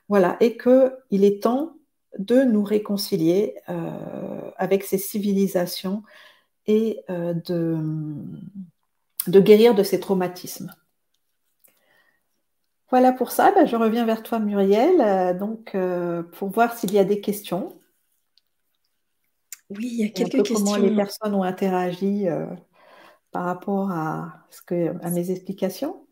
Voilà, 0.09 0.37
et 0.41 0.57
qu'il 0.57 1.25
est 1.25 1.43
temps 1.43 1.75
de 2.19 2.43
nous 2.43 2.63
réconcilier 2.63 3.57
euh, 3.69 4.51
avec 4.57 4.85
ces 4.85 4.99
civilisations 4.99 6.03
et 6.67 7.01
euh, 7.11 7.35
de, 7.35 7.79
de, 9.27 9.41
guérir 9.41 9.75
de 9.75 9.83
ces 9.83 10.01
traumatismes. 10.01 10.75
Voilà 12.91 13.13
pour 13.13 13.33
ça, 13.33 13.53
ben, 13.53 13.67
je 13.67 13.77
reviens 13.77 14.07
vers 14.07 14.23
toi 14.23 14.39
Muriel, 14.39 15.37
donc 15.39 15.77
pour 16.33 16.49
voir 16.49 16.77
s'il 16.77 16.93
y 16.95 16.99
a 16.99 17.05
des 17.05 17.21
questions. 17.21 17.79
Oui, 19.69 19.89
il 19.93 19.99
y 19.99 20.05
a 20.05 20.09
quelques 20.09 20.43
questions. 20.43 20.65
Comment 20.65 20.77
les 20.77 20.97
personnes 20.97 21.35
ont 21.35 21.43
interagi 21.43 22.27
par 23.31 23.45
rapport 23.45 23.91
à, 23.91 24.47
ce 24.49 24.63
que, 24.63 24.95
à 25.05 25.11
mes 25.11 25.31
explications 25.31 26.08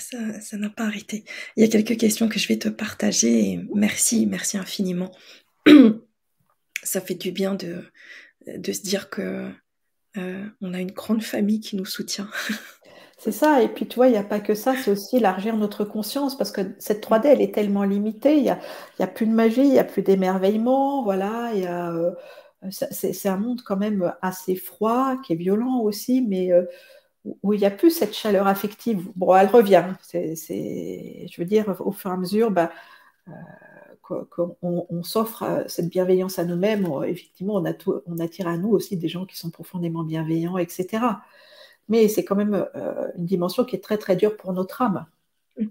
ça 0.00 0.56
n'a 0.56 0.70
pas 0.70 0.84
arrêté. 0.84 1.24
Il 1.56 1.64
y 1.64 1.66
a 1.66 1.70
quelques 1.70 1.98
questions 1.98 2.28
que 2.28 2.38
je 2.38 2.48
vais 2.48 2.58
te 2.58 2.68
partager. 2.68 3.60
merci, 3.74 4.26
merci 4.26 4.56
infiniment. 4.58 5.12
ça 6.82 7.00
fait 7.00 7.14
du 7.14 7.32
bien 7.32 7.54
de, 7.54 7.84
de 8.46 8.72
se 8.72 8.82
dire 8.82 9.10
que 9.10 9.50
euh, 10.16 10.44
on 10.60 10.74
a 10.74 10.80
une 10.80 10.90
grande 10.90 11.22
famille 11.22 11.60
qui 11.60 11.76
nous 11.76 11.84
soutient. 11.84 12.28
C'est 13.18 13.32
ça, 13.32 13.62
et 13.62 13.68
puis 13.68 13.86
tu 13.86 13.96
vois, 13.96 14.08
il 14.08 14.12
n'y 14.12 14.16
a 14.16 14.24
pas 14.24 14.40
que 14.40 14.54
ça, 14.54 14.74
c'est 14.74 14.90
aussi 14.90 15.18
élargir 15.18 15.54
notre 15.54 15.84
conscience, 15.84 16.38
parce 16.38 16.50
que 16.50 16.62
cette 16.78 17.06
3D, 17.06 17.26
elle 17.26 17.42
est 17.42 17.54
tellement 17.54 17.84
limitée, 17.84 18.38
il 18.38 18.44
n'y 18.44 18.48
a, 18.48 18.58
y 18.98 19.02
a 19.02 19.06
plus 19.06 19.26
de 19.26 19.32
magie, 19.32 19.60
il 19.60 19.72
n'y 19.72 19.78
a 19.78 19.84
plus 19.84 20.00
d'émerveillement, 20.00 21.02
voilà, 21.04 21.50
il 21.52 21.60
y 21.60 21.66
a, 21.66 21.90
euh, 21.90 22.12
c'est 22.70 23.28
un 23.28 23.36
monde 23.36 23.60
quand 23.62 23.76
même 23.76 24.14
assez 24.22 24.56
froid, 24.56 25.16
qui 25.22 25.34
est 25.34 25.36
violent 25.36 25.80
aussi, 25.80 26.22
mais 26.22 26.50
euh, 26.50 26.64
où 27.42 27.52
il 27.52 27.60
n'y 27.60 27.66
a 27.66 27.70
plus 27.70 27.90
cette 27.90 28.14
chaleur 28.14 28.46
affective. 28.46 29.08
Bon, 29.16 29.34
elle 29.34 29.48
revient, 29.48 29.84
je 30.12 31.40
veux 31.40 31.44
dire, 31.44 31.76
au 31.80 31.92
fur 31.92 32.10
et 32.10 32.14
à 32.14 32.16
mesure, 32.16 32.50
bah, 32.50 32.70
euh, 33.28 33.32
qu'on 34.30 34.56
on, 34.62 35.02
s'offre 35.02 35.64
cette 35.68 35.88
bienveillance 35.88 36.38
à 36.38 36.44
nous-mêmes, 36.44 36.88
effectivement, 37.06 37.62
on 38.06 38.18
attire 38.18 38.48
à 38.48 38.56
nous 38.56 38.70
aussi 38.70 38.96
des 38.96 39.08
gens 39.08 39.24
qui 39.26 39.38
sont 39.38 39.50
profondément 39.50 40.02
bienveillants, 40.02 40.58
etc 40.58 40.98
mais 41.90 42.08
c'est 42.08 42.24
quand 42.24 42.36
même 42.36 42.66
euh, 42.76 43.10
une 43.16 43.26
dimension 43.26 43.64
qui 43.64 43.76
est 43.76 43.80
très 43.80 43.98
très 43.98 44.16
dure 44.16 44.38
pour 44.38 44.54
notre 44.54 44.80
âme. 44.80 45.04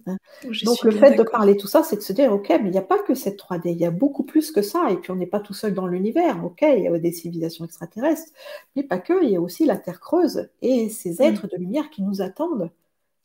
Hein. 0.05 0.17
Donc 0.63 0.83
le 0.83 0.91
fait 0.91 1.15
de 1.15 1.23
parler 1.23 1.57
tout 1.57 1.67
ça, 1.67 1.83
c'est 1.83 1.97
de 1.97 2.01
se 2.01 2.13
dire, 2.13 2.31
ok, 2.31 2.49
mais 2.49 2.69
il 2.69 2.71
n'y 2.71 2.77
a 2.77 2.83
pas 2.83 2.99
que 2.99 3.15
cette 3.15 3.39
3D, 3.39 3.71
il 3.71 3.77
y 3.77 3.85
a 3.85 3.91
beaucoup 3.91 4.23
plus 4.23 4.51
que 4.51 4.61
ça, 4.61 4.91
et 4.91 4.97
puis 4.97 5.11
on 5.11 5.15
n'est 5.15 5.27
pas 5.27 5.39
tout 5.39 5.53
seul 5.53 5.73
dans 5.73 5.87
l'univers, 5.87 6.43
ok, 6.45 6.61
il 6.61 6.83
y 6.83 6.87
a 6.87 6.99
des 6.99 7.11
civilisations 7.11 7.65
extraterrestres, 7.65 8.31
mais 8.75 8.83
pas 8.83 8.99
que, 8.99 9.23
il 9.23 9.31
y 9.31 9.35
a 9.35 9.41
aussi 9.41 9.65
la 9.65 9.77
Terre 9.77 9.99
creuse 9.99 10.49
et 10.61 10.89
ces 10.89 11.15
mm. 11.19 11.21
êtres 11.21 11.47
de 11.47 11.57
lumière 11.57 11.89
qui 11.89 12.03
nous 12.03 12.21
attendent, 12.21 12.71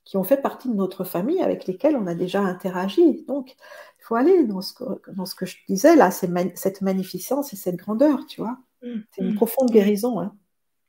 qui 0.04 0.16
ont 0.16 0.24
fait 0.24 0.40
partie 0.40 0.68
de 0.68 0.74
notre 0.74 1.04
famille, 1.04 1.40
avec 1.40 1.66
lesquels 1.66 1.96
on 1.96 2.06
a 2.06 2.14
déjà 2.14 2.40
interagi. 2.40 3.24
Donc 3.26 3.52
il 3.98 4.04
faut 4.04 4.16
aller 4.16 4.44
dans 4.44 4.60
ce 4.60 4.74
que, 4.74 4.84
dans 5.12 5.26
ce 5.26 5.34
que 5.34 5.46
je 5.46 5.56
disais 5.68 5.96
là, 5.96 6.10
cette 6.10 6.82
magnificence 6.82 7.52
et 7.52 7.56
cette 7.56 7.76
grandeur, 7.76 8.26
tu 8.26 8.40
vois. 8.40 8.58
Mm. 8.82 9.00
C'est 9.10 9.22
une 9.22 9.32
mm. 9.32 9.36
profonde 9.36 9.70
guérison. 9.70 10.20
Hein. 10.20 10.34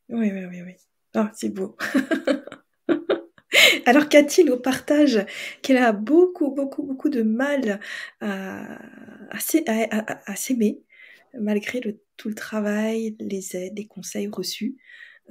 Oui, 0.09 0.31
oui, 0.31 0.45
oui, 0.45 0.61
oui. 0.61 0.75
Oh, 1.15 1.25
c'est 1.33 1.49
beau. 1.49 1.75
Alors 3.85 4.09
Cathy 4.09 4.43
nous 4.43 4.57
partage 4.57 5.25
qu'elle 5.61 5.77
a 5.77 5.91
beaucoup, 5.91 6.51
beaucoup, 6.51 6.83
beaucoup 6.83 7.09
de 7.09 7.21
mal 7.21 7.79
à, 8.19 8.79
s'aimer, 10.35 10.81
malgré 11.39 11.81
tout 12.17 12.29
le 12.29 12.35
travail, 12.35 13.15
les 13.19 13.55
aides, 13.55 13.77
les 13.77 13.85
conseils 13.85 14.27
reçus. 14.27 14.77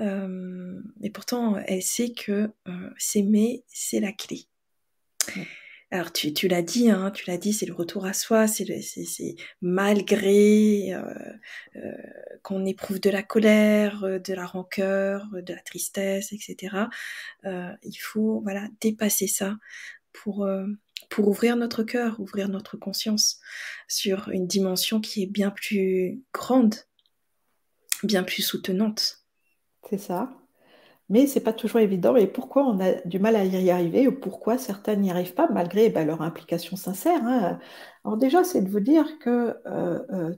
Euh, 0.01 0.81
et 1.03 1.11
pourtant, 1.11 1.57
elle 1.67 1.83
sait 1.83 2.13
que 2.13 2.51
euh, 2.69 2.91
s'aimer, 2.97 3.65
c'est 3.69 4.01
la 4.01 4.13
clé. 4.13 4.47
Alors 5.95 6.11
tu, 6.11 6.35
tu 6.35 6.49
l'as 6.49 6.61
dit, 6.61 6.91
hein, 6.91 7.13
tu 7.13 7.31
l'as 7.31 7.39
dit, 7.39 7.53
c'est 7.53 7.67
le 7.67 7.73
retour 7.73 8.05
à 8.05 8.15
soi, 8.15 8.49
c'est 8.49 9.37
malgré 9.63 10.93
euh, 10.93 11.05
euh, 11.77 11.93
qu'on 12.43 12.67
éprouve 12.67 12.99
de 12.99 13.11
la 13.11 13.23
colère, 13.23 14.03
euh, 14.03 14.19
de 14.19 14.35
la 14.35 14.45
rancœur, 14.45 15.29
de 15.33 15.55
la 15.55 15.61
tristesse, 15.61 16.33
etc. 16.33 16.89
il 17.45 17.97
faut 18.01 18.41
voilà 18.41 18.67
dépasser 18.81 19.29
ça 19.29 19.57
pour 20.13 20.49
pour 21.11 21.29
ouvrir 21.29 21.55
notre 21.55 21.85
cœur, 21.85 22.19
ouvrir 22.19 22.49
notre 22.49 22.77
conscience 22.77 23.39
sur 23.87 24.31
une 24.31 24.49
dimension 24.49 25.01
qui 25.01 25.23
est 25.23 25.31
bien 25.31 25.53
plus 25.53 26.25
grande, 26.33 26.75
bien 28.03 28.25
plus 28.25 28.43
soutenante. 28.43 29.25
C'est 29.89 29.99
ça 29.99 30.44
mais 31.09 31.27
c'est 31.27 31.41
pas 31.41 31.53
toujours 31.53 31.81
évident. 31.81 32.17
Et 32.17 32.27
pourquoi 32.27 32.65
on 32.67 32.81
a 32.81 32.95
du 33.05 33.19
mal 33.19 33.37
à 33.37 33.45
y 33.45 33.71
arriver 33.71 34.09
ou 34.09 34.13
pourquoi 34.13 34.59
certains 34.59 34.97
n'y 34.97 35.11
arrivent 35.11 35.35
pas 35.35 35.49
malgré 35.53 35.91
bah, 35.91 36.05
leur 36.05 36.23
implication 36.23 36.77
sincère 36.77 37.21
hein? 37.25 37.59
Alors 38.05 38.19
déjà, 38.19 38.45
c'est 38.45 38.63
de 38.63 38.71
vous 38.71 38.81
dire 38.81 39.19
que 39.19 39.57
euh, 39.67 40.01
euh, 40.13 40.35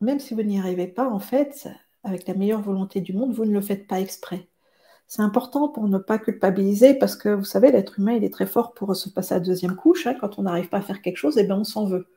même 0.00 0.18
si 0.20 0.34
vous 0.34 0.42
n'y 0.42 0.58
arrivez 0.58 0.86
pas, 0.88 1.08
en 1.08 1.18
fait, 1.18 1.68
avec 2.04 2.26
la 2.28 2.34
meilleure 2.34 2.62
volonté 2.62 3.00
du 3.00 3.12
monde, 3.12 3.34
vous 3.34 3.44
ne 3.44 3.52
le 3.52 3.60
faites 3.60 3.86
pas 3.86 4.00
exprès. 4.00 4.48
C'est 5.06 5.22
important 5.22 5.68
pour 5.68 5.88
ne 5.88 5.98
pas 5.98 6.18
culpabiliser 6.18 6.94
parce 6.94 7.16
que 7.16 7.28
vous 7.30 7.44
savez, 7.44 7.70
l'être 7.72 7.98
humain, 8.00 8.14
il 8.14 8.24
est 8.24 8.32
très 8.32 8.46
fort 8.46 8.74
pour 8.74 8.94
se 8.96 9.08
passer 9.08 9.34
à 9.34 9.38
la 9.38 9.44
deuxième 9.44 9.76
couche. 9.76 10.06
Hein. 10.06 10.16
Quand 10.20 10.38
on 10.38 10.42
n'arrive 10.42 10.68
pas 10.68 10.78
à 10.78 10.82
faire 10.82 11.02
quelque 11.02 11.16
chose, 11.16 11.38
eh 11.38 11.44
ben, 11.44 11.56
on 11.56 11.64
s'en 11.64 11.86
veut. 11.86 12.08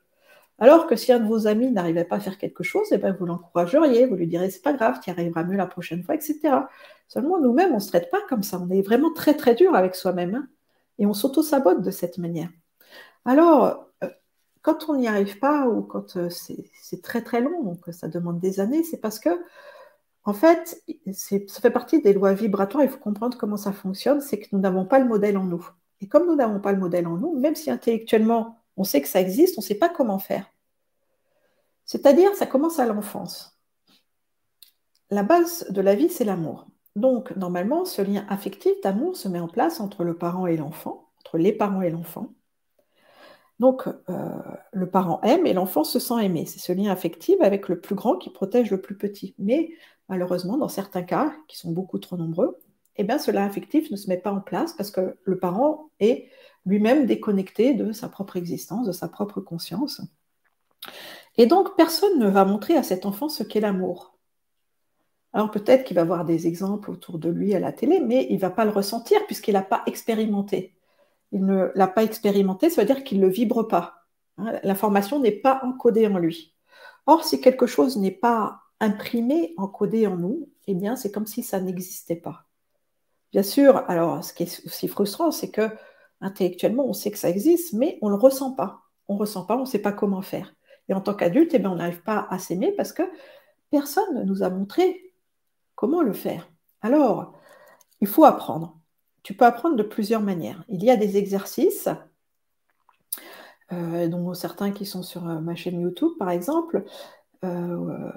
Alors 0.59 0.87
que 0.87 0.95
si 0.95 1.11
un 1.11 1.19
de 1.19 1.27
vos 1.27 1.47
amis 1.47 1.71
n'arrivait 1.71 2.03
pas 2.03 2.17
à 2.17 2.19
faire 2.19 2.37
quelque 2.37 2.63
chose, 2.63 2.87
eh 2.91 2.97
ben, 2.97 3.15
vous 3.17 3.25
l'encourageriez, 3.25 4.05
vous 4.05 4.15
lui 4.15 4.27
direz 4.27 4.49
c'est 4.49 4.61
pas 4.61 4.73
grave, 4.73 4.99
tu 5.01 5.09
arriveras 5.09 5.43
mieux 5.43 5.55
la 5.55 5.65
prochaine 5.65 6.03
fois, 6.03 6.15
etc. 6.15 6.39
Seulement, 7.07 7.39
nous-mêmes, 7.39 7.71
on 7.71 7.75
ne 7.75 7.79
se 7.79 7.87
traite 7.87 8.11
pas 8.11 8.21
comme 8.27 8.43
ça. 8.43 8.59
On 8.59 8.69
est 8.69 8.81
vraiment 8.81 9.13
très, 9.13 9.35
très 9.35 9.55
dur 9.55 9.75
avec 9.75 9.95
soi-même. 9.95 10.35
Hein. 10.35 10.47
et 10.99 11.05
on 11.05 11.13
s'auto-sabote 11.13 11.81
de 11.81 11.91
cette 11.91 12.17
manière. 12.17 12.49
Alors, 13.25 13.87
euh, 14.03 14.09
quand 14.61 14.89
on 14.89 14.97
n'y 14.97 15.07
arrive 15.07 15.39
pas 15.39 15.67
ou 15.67 15.81
quand 15.83 16.17
euh, 16.17 16.29
c'est 16.29 17.01
très, 17.01 17.21
très 17.23 17.41
long, 17.41 17.63
donc 17.63 17.79
ça 17.91 18.07
demande 18.07 18.39
des 18.39 18.59
années, 18.59 18.83
c'est 18.83 18.99
parce 18.99 19.19
que, 19.19 19.29
en 20.25 20.33
fait, 20.33 20.83
ça 21.13 21.61
fait 21.61 21.71
partie 21.71 22.01
des 22.01 22.13
lois 22.13 22.33
vibratoires. 22.33 22.83
Il 22.83 22.89
faut 22.89 22.99
comprendre 22.99 23.37
comment 23.37 23.57
ça 23.57 23.71
fonctionne. 23.71 24.21
C'est 24.21 24.39
que 24.39 24.47
nous 24.51 24.59
n'avons 24.59 24.85
pas 24.85 24.99
le 24.99 25.05
modèle 25.05 25.37
en 25.37 25.45
nous. 25.45 25.67
Et 26.01 26.07
comme 26.07 26.27
nous 26.27 26.35
n'avons 26.35 26.59
pas 26.59 26.71
le 26.71 26.79
modèle 26.79 27.07
en 27.07 27.17
nous, 27.17 27.37
même 27.39 27.55
si 27.55 27.71
intellectuellement, 27.71 28.57
on 28.77 28.83
sait 28.83 29.01
que 29.01 29.07
ça 29.07 29.21
existe, 29.21 29.57
on 29.57 29.61
ne 29.61 29.65
sait 29.65 29.75
pas 29.75 29.89
comment 29.89 30.19
faire. 30.19 30.51
C'est-à-dire, 31.85 32.33
ça 32.35 32.45
commence 32.45 32.79
à 32.79 32.85
l'enfance. 32.85 33.59
La 35.09 35.23
base 35.23 35.65
de 35.71 35.81
la 35.81 35.95
vie, 35.95 36.09
c'est 36.09 36.23
l'amour. 36.23 36.67
Donc, 36.95 37.35
normalement, 37.35 37.85
ce 37.85 38.01
lien 38.01 38.25
affectif 38.29 38.73
d'amour 38.83 39.15
se 39.15 39.27
met 39.27 39.39
en 39.39 39.47
place 39.47 39.79
entre 39.79 40.03
le 40.03 40.15
parent 40.15 40.47
et 40.47 40.57
l'enfant, 40.57 41.09
entre 41.19 41.37
les 41.37 41.51
parents 41.51 41.81
et 41.81 41.89
l'enfant. 41.89 42.33
Donc, 43.59 43.87
euh, 43.87 44.29
le 44.71 44.89
parent 44.89 45.19
aime 45.21 45.45
et 45.45 45.53
l'enfant 45.53 45.83
se 45.83 45.99
sent 45.99 46.23
aimé. 46.23 46.45
C'est 46.45 46.59
ce 46.59 46.71
lien 46.71 46.91
affectif 46.91 47.41
avec 47.41 47.67
le 47.67 47.79
plus 47.79 47.95
grand 47.95 48.17
qui 48.17 48.29
protège 48.29 48.71
le 48.71 48.81
plus 48.81 48.97
petit. 48.97 49.35
Mais 49.37 49.71
malheureusement, 50.07 50.57
dans 50.57 50.69
certains 50.69 51.03
cas, 51.03 51.33
qui 51.47 51.57
sont 51.57 51.71
beaucoup 51.71 51.99
trop 51.99 52.15
nombreux, 52.15 52.57
eh 52.95 53.03
bien, 53.03 53.17
ce 53.17 53.31
lien 53.31 53.45
affectif 53.45 53.91
ne 53.91 53.95
se 53.95 54.07
met 54.07 54.17
pas 54.17 54.31
en 54.31 54.41
place 54.41 54.73
parce 54.73 54.91
que 54.91 55.17
le 55.23 55.39
parent 55.39 55.89
est 55.99 56.29
lui-même 56.69 57.05
déconnecté 57.05 57.73
de 57.73 57.91
sa 57.91 58.09
propre 58.09 58.37
existence, 58.37 58.87
de 58.87 58.91
sa 58.91 59.07
propre 59.07 59.41
conscience. 59.41 60.01
Et 61.37 61.45
donc, 61.45 61.75
personne 61.75 62.19
ne 62.19 62.29
va 62.29 62.45
montrer 62.45 62.75
à 62.75 62.83
cet 62.83 63.05
enfant 63.05 63.29
ce 63.29 63.43
qu'est 63.43 63.59
l'amour. 63.59 64.17
Alors 65.33 65.51
peut-être 65.51 65.83
qu'il 65.83 65.95
va 65.95 66.03
voir 66.03 66.25
des 66.25 66.47
exemples 66.47 66.89
autour 66.89 67.19
de 67.19 67.29
lui 67.29 67.53
à 67.53 67.59
la 67.59 67.71
télé, 67.71 67.99
mais 67.99 68.27
il 68.29 68.35
ne 68.35 68.41
va 68.41 68.49
pas 68.49 68.65
le 68.65 68.71
ressentir 68.71 69.25
puisqu'il 69.27 69.53
n'a 69.53 69.61
pas 69.61 69.83
expérimenté. 69.85 70.75
Il 71.31 71.45
ne 71.45 71.71
l'a 71.75 71.87
pas 71.87 72.03
expérimenté, 72.03 72.69
ça 72.69 72.81
veut 72.81 72.87
dire 72.87 73.03
qu'il 73.03 73.19
ne 73.19 73.27
le 73.27 73.31
vibre 73.31 73.67
pas. 73.67 74.05
Hein. 74.37 74.59
L'information 74.63 75.19
n'est 75.19 75.31
pas 75.31 75.61
encodée 75.63 76.07
en 76.07 76.17
lui. 76.17 76.55
Or, 77.05 77.23
si 77.23 77.41
quelque 77.41 77.67
chose 77.67 77.97
n'est 77.97 78.11
pas 78.11 78.61
imprimé, 78.79 79.53
encodé 79.57 80.07
en 80.07 80.17
nous, 80.17 80.49
eh 80.67 80.73
bien, 80.73 80.95
c'est 80.95 81.11
comme 81.11 81.27
si 81.27 81.43
ça 81.43 81.59
n'existait 81.59 82.15
pas. 82.15 82.45
Bien 83.31 83.43
sûr, 83.43 83.83
alors, 83.87 84.23
ce 84.23 84.33
qui 84.33 84.43
est 84.43 84.65
aussi 84.65 84.87
frustrant, 84.87 85.31
c'est 85.31 85.51
que 85.51 85.69
intellectuellement, 86.21 86.85
on 86.85 86.93
sait 86.93 87.11
que 87.11 87.17
ça 87.17 87.29
existe, 87.29 87.73
mais 87.73 87.97
on 88.01 88.07
ne 88.07 88.15
le 88.15 88.19
ressent 88.19 88.51
pas. 88.51 88.81
On 89.07 89.15
ne 89.15 89.19
ressent 89.19 89.45
pas, 89.45 89.55
on 89.57 89.61
ne 89.61 89.65
sait 89.65 89.79
pas 89.79 89.91
comment 89.91 90.21
faire. 90.21 90.53
Et 90.87 90.93
en 90.93 91.01
tant 91.01 91.13
qu'adulte, 91.13 91.53
eh 91.53 91.59
bien, 91.59 91.71
on 91.71 91.75
n'arrive 91.75 92.01
pas 92.01 92.27
à 92.29 92.39
s'aimer 92.39 92.71
parce 92.71 92.93
que 92.93 93.03
personne 93.71 94.15
ne 94.15 94.23
nous 94.23 94.43
a 94.43 94.49
montré 94.49 95.09
Comment 95.79 96.01
le 96.01 96.11
faire 96.11 96.51
Alors, 96.81 97.39
il 98.01 98.07
faut 98.07 98.25
apprendre. 98.25 98.77
Tu 99.23 99.33
peux 99.33 99.45
apprendre 99.45 99.77
de 99.77 99.83
plusieurs 99.83 100.19
manières. 100.19 100.65
Il 100.67 100.83
y 100.83 100.91
a 100.91 100.97
des 100.97 101.15
exercices, 101.15 101.87
euh, 103.71 104.09
dont 104.09 104.33
certains 104.33 104.71
qui 104.71 104.85
sont 104.85 105.03
sur 105.03 105.25
euh, 105.25 105.39
ma 105.39 105.55
chaîne 105.55 105.79
YouTube, 105.79 106.11
par 106.19 106.31
exemple, 106.31 106.83
euh, 107.45 108.11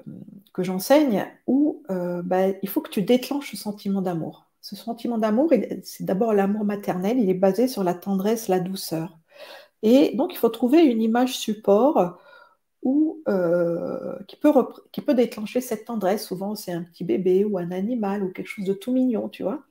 que 0.53 0.61
j'enseigne, 0.61 1.25
où 1.47 1.85
bah, 1.87 2.49
il 2.61 2.67
faut 2.67 2.81
que 2.81 2.89
tu 2.89 3.01
déclenches 3.01 3.51
ce 3.51 3.55
sentiment 3.55 4.01
d'amour. 4.01 4.49
Ce 4.63 4.77
sentiment 4.77 5.17
d'amour, 5.17 5.51
c'est 5.83 6.05
d'abord 6.05 6.33
l'amour 6.33 6.63
maternel, 6.63 7.19
il 7.19 7.29
est 7.29 7.33
basé 7.33 7.67
sur 7.67 7.83
la 7.83 7.93
tendresse, 7.93 8.47
la 8.47 8.61
douceur. 8.61 9.19
Et 9.81 10.15
donc, 10.15 10.33
il 10.33 10.37
faut 10.37 10.47
trouver 10.47 10.85
une 10.85 11.01
image 11.01 11.37
support 11.37 12.17
euh, 13.27 14.17
qui, 14.25 14.37
peut 14.37 14.53
qui 14.93 15.01
peut 15.01 15.15
déclencher 15.15 15.59
cette 15.59 15.83
tendresse. 15.83 16.25
Souvent, 16.25 16.55
c'est 16.55 16.71
un 16.71 16.83
petit 16.83 17.03
bébé 17.03 17.43
ou 17.43 17.57
un 17.57 17.71
animal 17.71 18.23
ou 18.23 18.31
quelque 18.31 18.47
chose 18.47 18.63
de 18.63 18.71
tout 18.71 18.93
mignon, 18.93 19.27
tu 19.27 19.43
vois. 19.43 19.63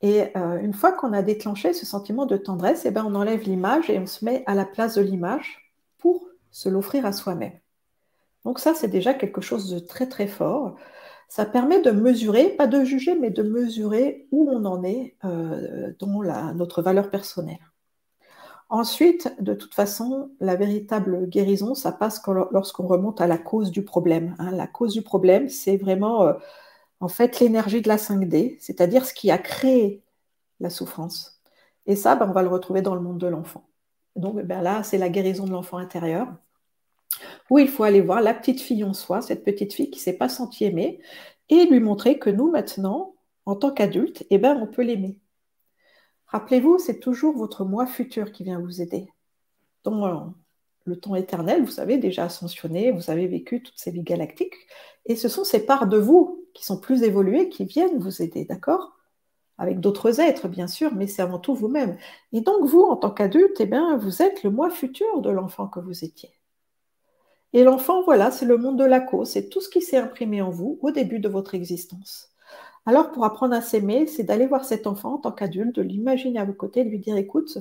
Et 0.00 0.36
euh, 0.36 0.60
une 0.60 0.74
fois 0.74 0.92
qu'on 0.92 1.12
a 1.12 1.22
déclenché 1.22 1.72
ce 1.72 1.84
sentiment 1.84 2.24
de 2.24 2.36
tendresse, 2.36 2.84
eh 2.86 2.92
ben, 2.92 3.04
on 3.04 3.16
enlève 3.16 3.42
l'image 3.42 3.90
et 3.90 3.98
on 3.98 4.06
se 4.06 4.24
met 4.24 4.44
à 4.46 4.54
la 4.54 4.64
place 4.64 4.94
de 4.94 5.02
l'image 5.02 5.72
pour 5.98 6.24
se 6.52 6.68
l'offrir 6.68 7.04
à 7.04 7.10
soi-même. 7.10 7.58
Donc 8.44 8.60
ça, 8.60 8.74
c'est 8.74 8.88
déjà 8.88 9.12
quelque 9.12 9.40
chose 9.40 9.70
de 9.70 9.80
très 9.80 10.08
très 10.08 10.28
fort. 10.28 10.76
Ça 11.32 11.46
permet 11.46 11.80
de 11.80 11.92
mesurer, 11.92 12.50
pas 12.50 12.66
de 12.66 12.84
juger, 12.84 13.14
mais 13.18 13.30
de 13.30 13.42
mesurer 13.42 14.28
où 14.32 14.50
on 14.50 14.66
en 14.66 14.84
est 14.84 15.16
euh, 15.24 15.90
dans 15.98 16.52
notre 16.52 16.82
valeur 16.82 17.08
personnelle. 17.08 17.72
Ensuite, 18.68 19.34
de 19.40 19.54
toute 19.54 19.72
façon, 19.72 20.30
la 20.40 20.56
véritable 20.56 21.26
guérison, 21.30 21.74
ça 21.74 21.90
passe 21.90 22.20
lorsqu'on 22.50 22.86
remonte 22.86 23.22
à 23.22 23.26
la 23.26 23.38
cause 23.38 23.70
du 23.70 23.82
problème. 23.82 24.36
Hein. 24.38 24.50
La 24.50 24.66
cause 24.66 24.92
du 24.92 25.00
problème, 25.00 25.48
c'est 25.48 25.78
vraiment 25.78 26.24
euh, 26.24 26.34
en 27.00 27.08
fait 27.08 27.40
l'énergie 27.40 27.80
de 27.80 27.88
la 27.88 27.96
5D, 27.96 28.58
c'est-à-dire 28.60 29.06
ce 29.06 29.14
qui 29.14 29.30
a 29.30 29.38
créé 29.38 30.02
la 30.60 30.68
souffrance. 30.68 31.40
Et 31.86 31.96
ça, 31.96 32.14
ben, 32.14 32.28
on 32.28 32.32
va 32.34 32.42
le 32.42 32.50
retrouver 32.50 32.82
dans 32.82 32.94
le 32.94 33.00
monde 33.00 33.16
de 33.16 33.26
l'enfant. 33.26 33.64
Donc 34.16 34.38
ben 34.42 34.60
là, 34.60 34.82
c'est 34.82 34.98
la 34.98 35.08
guérison 35.08 35.46
de 35.46 35.52
l'enfant 35.52 35.78
intérieur, 35.78 36.28
où 37.50 37.58
il 37.58 37.68
faut 37.68 37.84
aller 37.84 38.00
voir 38.00 38.20
la 38.20 38.34
petite 38.34 38.60
fille 38.60 38.84
en 38.84 38.92
soi, 38.92 39.20
cette 39.20 39.44
petite 39.44 39.72
fille 39.72 39.90
qui 39.90 39.98
ne 39.98 40.02
s'est 40.02 40.16
pas 40.16 40.28
sentie 40.28 40.64
aimée, 40.64 41.00
et 41.48 41.66
lui 41.66 41.80
montrer 41.80 42.18
que 42.18 42.30
nous, 42.30 42.50
maintenant, 42.50 43.14
en 43.46 43.56
tant 43.56 43.72
qu'adultes, 43.72 44.24
eh 44.30 44.38
ben, 44.38 44.58
on 44.60 44.66
peut 44.66 44.82
l'aimer. 44.82 45.18
Rappelez-vous, 46.26 46.78
c'est 46.78 47.00
toujours 47.00 47.36
votre 47.36 47.64
moi 47.64 47.86
futur 47.86 48.32
qui 48.32 48.44
vient 48.44 48.60
vous 48.60 48.80
aider. 48.80 49.08
Dans 49.84 50.32
le 50.84 50.96
temps 50.96 51.14
éternel, 51.14 51.62
vous 51.62 51.70
savez, 51.70 51.98
déjà 51.98 52.24
ascensionné, 52.24 52.90
vous 52.90 53.10
avez 53.10 53.26
vécu 53.26 53.62
toutes 53.62 53.78
ces 53.78 53.90
vies 53.90 54.02
galactiques, 54.02 54.54
et 55.06 55.16
ce 55.16 55.28
sont 55.28 55.44
ces 55.44 55.66
parts 55.66 55.88
de 55.88 55.98
vous 55.98 56.44
qui 56.54 56.64
sont 56.64 56.78
plus 56.78 57.02
évoluées 57.02 57.48
qui 57.48 57.64
viennent 57.64 57.98
vous 57.98 58.22
aider, 58.22 58.44
d'accord? 58.44 58.92
Avec 59.58 59.80
d'autres 59.80 60.20
êtres, 60.20 60.48
bien 60.48 60.66
sûr, 60.66 60.94
mais 60.94 61.06
c'est 61.06 61.22
avant 61.22 61.38
tout 61.38 61.54
vous-même. 61.54 61.96
Et 62.32 62.40
donc, 62.40 62.64
vous, 62.64 62.82
en 62.82 62.96
tant 62.96 63.10
qu'adulte, 63.10 63.60
eh 63.60 63.66
bien, 63.66 63.96
vous 63.96 64.22
êtes 64.22 64.42
le 64.42 64.50
moi 64.50 64.70
futur 64.70 65.20
de 65.20 65.30
l'enfant 65.30 65.68
que 65.68 65.80
vous 65.80 66.04
étiez. 66.04 66.30
Et 67.52 67.64
l'enfant, 67.64 68.02
voilà, 68.02 68.30
c'est 68.30 68.46
le 68.46 68.56
monde 68.56 68.78
de 68.78 68.84
la 68.84 69.00
cause, 69.00 69.30
c'est 69.30 69.48
tout 69.48 69.60
ce 69.60 69.68
qui 69.68 69.82
s'est 69.82 69.98
imprimé 69.98 70.40
en 70.42 70.50
vous 70.50 70.78
au 70.82 70.90
début 70.90 71.18
de 71.18 71.28
votre 71.28 71.54
existence. 71.54 72.30
Alors, 72.86 73.12
pour 73.12 73.24
apprendre 73.24 73.54
à 73.54 73.60
s'aimer, 73.60 74.06
c'est 74.06 74.24
d'aller 74.24 74.46
voir 74.46 74.64
cet 74.64 74.86
enfant 74.86 75.14
en 75.14 75.18
tant 75.18 75.32
qu'adulte, 75.32 75.76
de 75.76 75.82
l'imaginer 75.82 76.40
à 76.40 76.44
vos 76.44 76.54
côtés, 76.54 76.84
de 76.84 76.90
lui 76.90 76.98
dire, 76.98 77.16
écoute, 77.16 77.58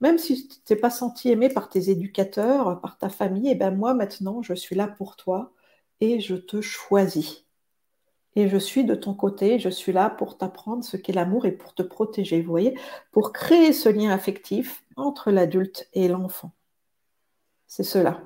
même 0.00 0.18
si 0.18 0.48
tu 0.48 0.58
t'es 0.64 0.76
pas 0.76 0.90
senti 0.90 1.30
aimé 1.30 1.48
par 1.48 1.68
tes 1.68 1.90
éducateurs, 1.90 2.80
par 2.80 2.98
ta 2.98 3.08
famille, 3.08 3.48
et 3.48 3.52
eh 3.52 3.54
ben 3.54 3.70
moi 3.70 3.94
maintenant, 3.94 4.42
je 4.42 4.54
suis 4.54 4.76
là 4.76 4.88
pour 4.88 5.16
toi 5.16 5.52
et 6.00 6.20
je 6.20 6.36
te 6.36 6.60
choisis. 6.60 7.44
Et 8.36 8.48
je 8.48 8.58
suis 8.58 8.84
de 8.84 8.94
ton 8.94 9.14
côté, 9.14 9.58
je 9.58 9.70
suis 9.70 9.92
là 9.92 10.10
pour 10.10 10.36
t'apprendre 10.36 10.84
ce 10.84 10.96
qu'est 10.98 11.12
l'amour 11.14 11.46
et 11.46 11.52
pour 11.52 11.74
te 11.74 11.82
protéger, 11.82 12.42
vous 12.42 12.50
voyez, 12.50 12.78
pour 13.12 13.32
créer 13.32 13.72
ce 13.72 13.88
lien 13.88 14.10
affectif 14.10 14.84
entre 14.96 15.30
l'adulte 15.30 15.88
et 15.94 16.08
l'enfant. 16.08 16.52
C'est 17.66 17.82
cela. 17.84 18.20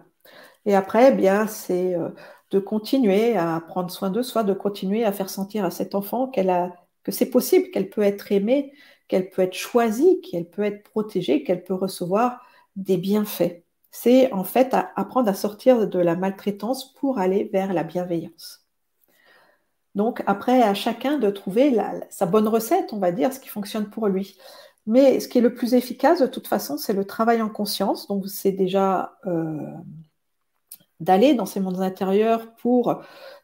Et 0.66 0.74
après, 0.74 1.12
eh 1.12 1.16
bien, 1.16 1.46
c'est 1.46 1.94
euh, 1.94 2.10
de 2.50 2.58
continuer 2.58 3.36
à 3.36 3.60
prendre 3.60 3.90
soin 3.90 4.10
de 4.10 4.22
soi, 4.22 4.44
de 4.44 4.52
continuer 4.54 5.04
à 5.04 5.12
faire 5.12 5.30
sentir 5.30 5.64
à 5.64 5.70
cet 5.70 5.94
enfant 5.94 6.28
qu'elle 6.28 6.50
a, 6.50 6.74
que 7.04 7.12
c'est 7.12 7.30
possible, 7.30 7.70
qu'elle 7.70 7.90
peut 7.90 8.02
être 8.02 8.32
aimée, 8.32 8.72
qu'elle 9.08 9.30
peut 9.30 9.42
être 9.42 9.54
choisie, 9.54 10.20
qu'elle 10.20 10.48
peut 10.48 10.62
être 10.62 10.84
protégée, 10.84 11.42
qu'elle 11.42 11.64
peut 11.64 11.74
recevoir 11.74 12.40
des 12.76 12.96
bienfaits. 12.96 13.62
C'est 13.90 14.32
en 14.32 14.44
fait 14.44 14.74
apprendre 14.96 15.28
à 15.28 15.34
sortir 15.34 15.88
de 15.88 15.98
la 15.98 16.14
maltraitance 16.16 16.92
pour 16.94 17.18
aller 17.18 17.50
vers 17.52 17.72
la 17.72 17.82
bienveillance. 17.82 18.66
Donc 19.94 20.22
après, 20.26 20.62
à 20.62 20.74
chacun 20.74 21.18
de 21.18 21.30
trouver 21.30 21.76
sa 22.10 22.26
bonne 22.26 22.46
recette, 22.46 22.92
on 22.92 22.98
va 22.98 23.10
dire, 23.10 23.32
ce 23.32 23.40
qui 23.40 23.48
fonctionne 23.48 23.90
pour 23.90 24.06
lui. 24.06 24.36
Mais 24.86 25.20
ce 25.20 25.28
qui 25.28 25.38
est 25.38 25.42
le 25.42 25.54
plus 25.54 25.74
efficace, 25.74 26.20
de 26.20 26.26
toute 26.26 26.46
façon, 26.46 26.76
c'est 26.76 26.92
le 26.92 27.04
travail 27.04 27.42
en 27.42 27.48
conscience. 27.48 28.06
Donc 28.08 28.28
c'est 28.28 28.52
déjà 28.52 29.16
euh, 29.26 29.56
d'aller 31.00 31.34
dans 31.34 31.46
ces 31.46 31.60
mondes 31.60 31.80
intérieurs 31.80 32.54
pour 32.56 33.02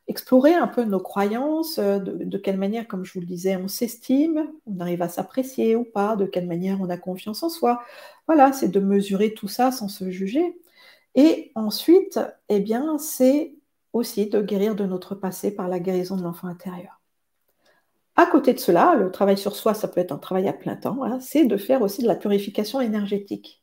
explorer 0.09 0.55
un 0.55 0.69
peu 0.69 0.85
nos 0.85 1.01
croyances, 1.01 1.79
euh, 1.79 1.99
de, 1.99 2.39
quelle 2.39 2.59
manière, 2.59 2.87
comme 2.87 3.05
je 3.05 3.13
vous 3.15 3.21
le 3.21 3.27
disais, 3.27 3.57
on 3.57 3.69
s'estime, 3.69 4.49
on 4.67 4.79
arrive 4.81 5.03
à 5.03 5.09
s'apprécier 5.09 5.75
ou 5.75 5.85
pas, 5.85 6.17
de 6.17 6.27
quelle 6.27 6.47
manière 6.47 6.81
on 6.81 6.89
a 6.91 6.97
confiance 6.97 7.43
en 7.43 7.49
soi. 7.49 7.83
Voilà, 8.27 8.53
c'est 8.53 8.69
de 8.69 8.81
mesurer 8.81 9.35
tout 9.35 9.49
ça 9.49 9.73
sans 9.73 9.89
se 9.89 10.11
juger. 10.11 10.59
Et 11.15 11.51
ensuite, 11.55 12.21
eh 12.49 12.61
bien, 12.61 12.99
c'est 12.99 13.55
aussi 13.93 14.27
de 14.27 14.41
guérir 14.43 14.77
de 14.77 14.85
notre 14.85 15.15
passé 15.15 15.55
par 15.55 15.69
la 15.69 15.81
guérison 15.81 16.17
de 16.17 16.23
l'enfant 16.23 16.49
intérieur. 16.49 17.01
À 18.15 18.27
côté 18.27 18.55
de 18.55 18.59
cela, 18.59 18.95
le 18.95 19.11
travail 19.11 19.37
sur 19.37 19.57
soi, 19.57 19.75
ça 19.75 19.89
peut 19.89 20.01
être 20.01 20.13
un 20.13 20.19
travail 20.19 20.49
à 20.49 20.53
plein 20.53 20.77
temps, 20.77 21.03
hein, 21.03 21.19
c'est 21.21 21.45
de 21.45 21.57
faire 21.57 21.83
aussi 21.83 22.03
de 22.03 22.07
la 22.07 22.15
purification 22.15 22.81
énergétique. 22.81 23.63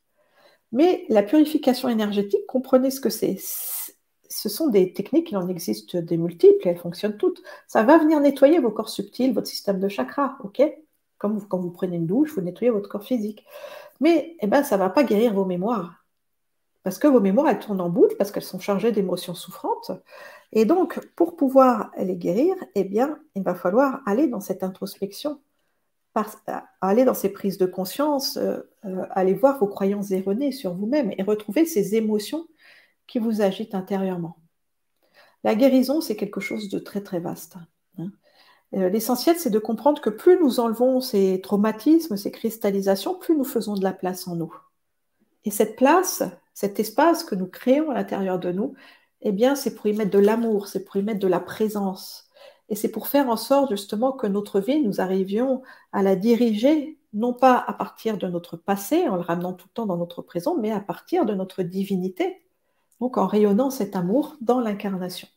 Mais 0.71 1.05
la 1.09 1.23
purification 1.23 1.87
énergétique, 1.87 2.45
comprenez 2.47 2.91
ce 2.91 2.99
que 2.99 3.09
c'est 3.09 3.37
ce 4.33 4.49
sont 4.49 4.67
des 4.67 4.93
techniques, 4.93 5.31
il 5.31 5.37
en 5.37 5.47
existe 5.47 5.95
des 5.95 6.17
multiples, 6.17 6.67
elles 6.67 6.77
fonctionnent 6.77 7.17
toutes. 7.17 7.43
Ça 7.67 7.83
va 7.83 7.97
venir 7.97 8.19
nettoyer 8.19 8.59
vos 8.59 8.71
corps 8.71 8.89
subtils, 8.89 9.33
votre 9.33 9.47
système 9.47 9.79
de 9.79 9.87
chakras, 9.87 10.37
ok? 10.43 10.61
Comme 11.17 11.45
quand 11.47 11.59
vous 11.59 11.71
prenez 11.71 11.97
une 11.97 12.07
douche, 12.07 12.33
vous 12.33 12.41
nettoyez 12.41 12.71
votre 12.71 12.89
corps 12.89 13.03
physique. 13.03 13.45
Mais 13.99 14.35
eh 14.41 14.47
ben, 14.47 14.63
ça 14.63 14.75
ne 14.75 14.79
va 14.79 14.89
pas 14.89 15.03
guérir 15.03 15.33
vos 15.33 15.45
mémoires. 15.45 16.03
Parce 16.83 16.97
que 16.97 17.07
vos 17.07 17.21
mémoires, 17.21 17.47
elles 17.47 17.59
tournent 17.59 17.79
en 17.79 17.89
boucle, 17.89 18.15
parce 18.17 18.31
qu'elles 18.31 18.43
sont 18.43 18.59
chargées 18.59 18.91
d'émotions 18.91 19.35
souffrantes. 19.35 19.91
Et 20.51 20.65
donc, 20.65 20.99
pour 21.15 21.35
pouvoir 21.35 21.91
les 21.97 22.15
guérir, 22.15 22.55
eh 22.75 22.83
bien, 22.83 23.19
il 23.35 23.43
va 23.43 23.55
falloir 23.55 24.01
aller 24.05 24.27
dans 24.27 24.41
cette 24.41 24.63
introspection, 24.63 25.39
aller 26.81 27.05
dans 27.05 27.13
ces 27.13 27.29
prises 27.29 27.57
de 27.57 27.65
conscience, 27.65 28.37
euh, 28.37 28.59
euh, 28.85 29.05
aller 29.11 29.33
voir 29.33 29.59
vos 29.59 29.67
croyances 29.67 30.11
erronées 30.11 30.51
sur 30.51 30.73
vous-même 30.73 31.11
et 31.17 31.23
retrouver 31.23 31.65
ces 31.65 31.95
émotions 31.95 32.47
qui 33.07 33.19
vous 33.19 33.41
agite 33.41 33.75
intérieurement. 33.75 34.37
La 35.43 35.55
guérison, 35.55 36.01
c'est 36.01 36.15
quelque 36.15 36.39
chose 36.39 36.69
de 36.69 36.79
très 36.79 37.01
très 37.01 37.19
vaste. 37.19 37.57
Hein. 37.97 38.11
Euh, 38.75 38.89
l'essentiel, 38.89 39.35
c'est 39.37 39.49
de 39.49 39.59
comprendre 39.59 40.01
que 40.01 40.09
plus 40.09 40.39
nous 40.39 40.59
enlevons 40.59 41.01
ces 41.01 41.41
traumatismes, 41.41 42.17
ces 42.17 42.31
cristallisations, 42.31 43.15
plus 43.15 43.35
nous 43.35 43.43
faisons 43.43 43.75
de 43.75 43.83
la 43.83 43.93
place 43.93 44.27
en 44.27 44.35
nous. 44.35 44.53
Et 45.45 45.51
cette 45.51 45.75
place, 45.75 46.23
cet 46.53 46.79
espace 46.79 47.23
que 47.23 47.35
nous 47.35 47.47
créons 47.47 47.91
à 47.91 47.93
l'intérieur 47.93 48.39
de 48.39 48.51
nous, 48.51 48.73
eh 49.21 49.31
bien, 49.31 49.55
c'est 49.55 49.75
pour 49.75 49.87
y 49.87 49.93
mettre 49.93 50.11
de 50.11 50.19
l'amour, 50.19 50.67
c'est 50.67 50.83
pour 50.85 50.97
y 50.97 51.03
mettre 51.03 51.19
de 51.19 51.27
la 51.27 51.39
présence. 51.39 52.29
Et 52.69 52.75
c'est 52.75 52.91
pour 52.91 53.07
faire 53.07 53.29
en 53.29 53.37
sorte 53.37 53.69
justement 53.69 54.13
que 54.13 54.27
notre 54.27 54.59
vie, 54.59 54.81
nous 54.81 55.01
arrivions 55.01 55.61
à 55.91 56.01
la 56.01 56.15
diriger, 56.15 56.97
non 57.13 57.33
pas 57.33 57.63
à 57.67 57.73
partir 57.73 58.17
de 58.17 58.27
notre 58.27 58.57
passé, 58.57 59.07
en 59.07 59.15
le 59.15 59.21
ramenant 59.21 59.53
tout 59.53 59.67
le 59.67 59.73
temps 59.73 59.85
dans 59.85 59.97
notre 59.97 60.21
présent, 60.21 60.57
mais 60.57 60.71
à 60.71 60.79
partir 60.79 61.25
de 61.25 61.33
notre 61.33 61.61
divinité, 61.61 62.42
donc 63.03 63.17
en 63.17 63.27
rayonnant 63.27 63.69
cet 63.69 63.97
amour 63.97 64.37
dans 64.39 64.61
l'incarnation. 64.61 65.27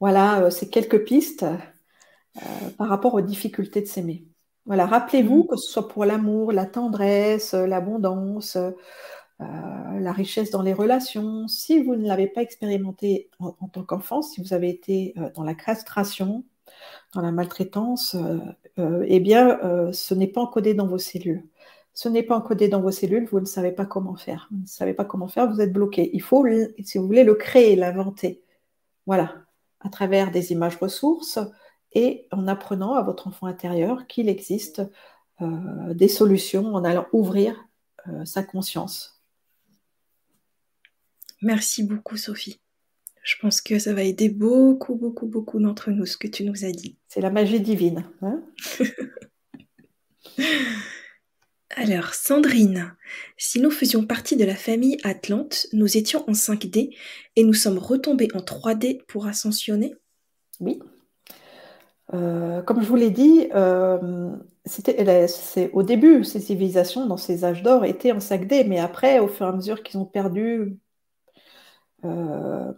Voilà, 0.00 0.40
euh, 0.40 0.50
ces 0.50 0.68
quelques 0.68 1.04
pistes 1.04 1.44
euh, 1.44 2.70
par 2.76 2.88
rapport 2.88 3.14
aux 3.14 3.20
difficultés 3.20 3.82
de 3.82 3.86
s'aimer. 3.86 4.24
Voilà, 4.66 4.86
rappelez-vous 4.86 5.44
mm. 5.44 5.46
que 5.46 5.56
ce 5.56 5.70
soit 5.70 5.86
pour 5.86 6.04
l'amour, 6.04 6.50
la 6.50 6.66
tendresse, 6.66 7.54
l'abondance, 7.54 8.56
euh, 8.56 8.72
la 9.38 10.10
richesse 10.10 10.50
dans 10.50 10.62
les 10.62 10.72
relations, 10.72 11.46
si 11.46 11.80
vous 11.80 11.94
ne 11.94 12.08
l'avez 12.08 12.26
pas 12.26 12.42
expérimenté 12.42 13.30
en, 13.38 13.68
tant 13.68 13.84
qu'enfant, 13.84 14.22
si 14.22 14.42
vous 14.42 14.54
avez 14.54 14.70
été 14.70 15.14
dans 15.36 15.44
la 15.44 15.54
castration, 15.54 16.44
dans 17.14 17.22
la 17.22 17.30
maltraitance, 17.30 18.16
eh 18.78 19.20
bien, 19.20 19.58
ce 19.92 20.14
n'est 20.14 20.28
pas 20.28 20.40
encodé 20.40 20.74
dans 20.74 20.86
vos 20.86 20.98
cellules 20.98 21.44
ce 21.94 22.08
n'est 22.08 22.22
pas 22.22 22.36
encodé 22.36 22.68
dans 22.68 22.80
vos 22.80 22.90
cellules, 22.90 23.26
vous 23.26 23.40
ne 23.40 23.46
savez 23.46 23.72
pas 23.72 23.84
comment 23.84 24.16
faire. 24.16 24.48
Vous 24.50 24.62
ne 24.62 24.66
savez 24.66 24.94
pas 24.94 25.04
comment 25.04 25.28
faire, 25.28 25.50
vous 25.50 25.60
êtes 25.60 25.72
bloqué. 25.72 26.10
Il 26.14 26.22
faut, 26.22 26.46
si 26.82 26.98
vous 26.98 27.06
voulez, 27.06 27.24
le 27.24 27.34
créer, 27.34 27.76
l'inventer. 27.76 28.42
Voilà, 29.06 29.34
à 29.80 29.88
travers 29.90 30.30
des 30.30 30.52
images 30.52 30.76
ressources 30.76 31.38
et 31.92 32.26
en 32.30 32.48
apprenant 32.48 32.94
à 32.94 33.02
votre 33.02 33.28
enfant 33.28 33.46
intérieur 33.46 34.06
qu'il 34.06 34.28
existe 34.28 34.82
euh, 35.40 35.92
des 35.92 36.08
solutions 36.08 36.74
en 36.74 36.84
allant 36.84 37.06
ouvrir 37.12 37.68
euh, 38.08 38.24
sa 38.24 38.42
conscience. 38.42 39.22
Merci 41.42 41.82
beaucoup, 41.82 42.16
Sophie. 42.16 42.60
Je 43.22 43.36
pense 43.40 43.60
que 43.60 43.78
ça 43.78 43.92
va 43.92 44.02
aider 44.02 44.30
beaucoup, 44.30 44.94
beaucoup, 44.94 45.26
beaucoup 45.26 45.60
d'entre 45.60 45.90
nous, 45.90 46.06
ce 46.06 46.16
que 46.16 46.26
tu 46.26 46.44
nous 46.44 46.64
as 46.64 46.72
dit. 46.72 46.96
C'est 47.06 47.20
la 47.20 47.30
magie 47.30 47.60
divine. 47.60 48.04
Hein? 48.22 48.42
Alors, 51.74 52.12
Sandrine, 52.12 52.94
si 53.38 53.58
nous 53.58 53.70
faisions 53.70 54.04
partie 54.04 54.36
de 54.36 54.44
la 54.44 54.54
famille 54.54 54.98
Atlante, 55.04 55.66
nous 55.72 55.96
étions 55.96 56.28
en 56.28 56.32
5D 56.32 56.94
et 57.36 57.44
nous 57.44 57.54
sommes 57.54 57.78
retombés 57.78 58.28
en 58.34 58.40
3D 58.40 59.02
pour 59.06 59.26
ascensionner? 59.26 59.94
Oui. 60.60 60.80
Euh, 62.12 62.60
comme 62.62 62.82
je 62.82 62.86
vous 62.86 62.96
l'ai 62.96 63.10
dit, 63.10 63.48
euh, 63.54 64.30
c'est 64.66 65.70
au 65.72 65.82
début, 65.82 66.24
ces 66.24 66.40
civilisations, 66.40 67.06
dans 67.06 67.16
ces 67.16 67.44
âges 67.44 67.62
d'or, 67.62 67.86
étaient 67.86 68.12
en 68.12 68.20
5D, 68.20 68.64
mais 68.68 68.78
après, 68.78 69.18
au 69.18 69.28
fur 69.28 69.46
et 69.46 69.48
à 69.48 69.52
mesure 69.52 69.82
qu'ils 69.82 69.98
ont 69.98 70.04
perdu 70.04 70.76
euh, 72.04 72.72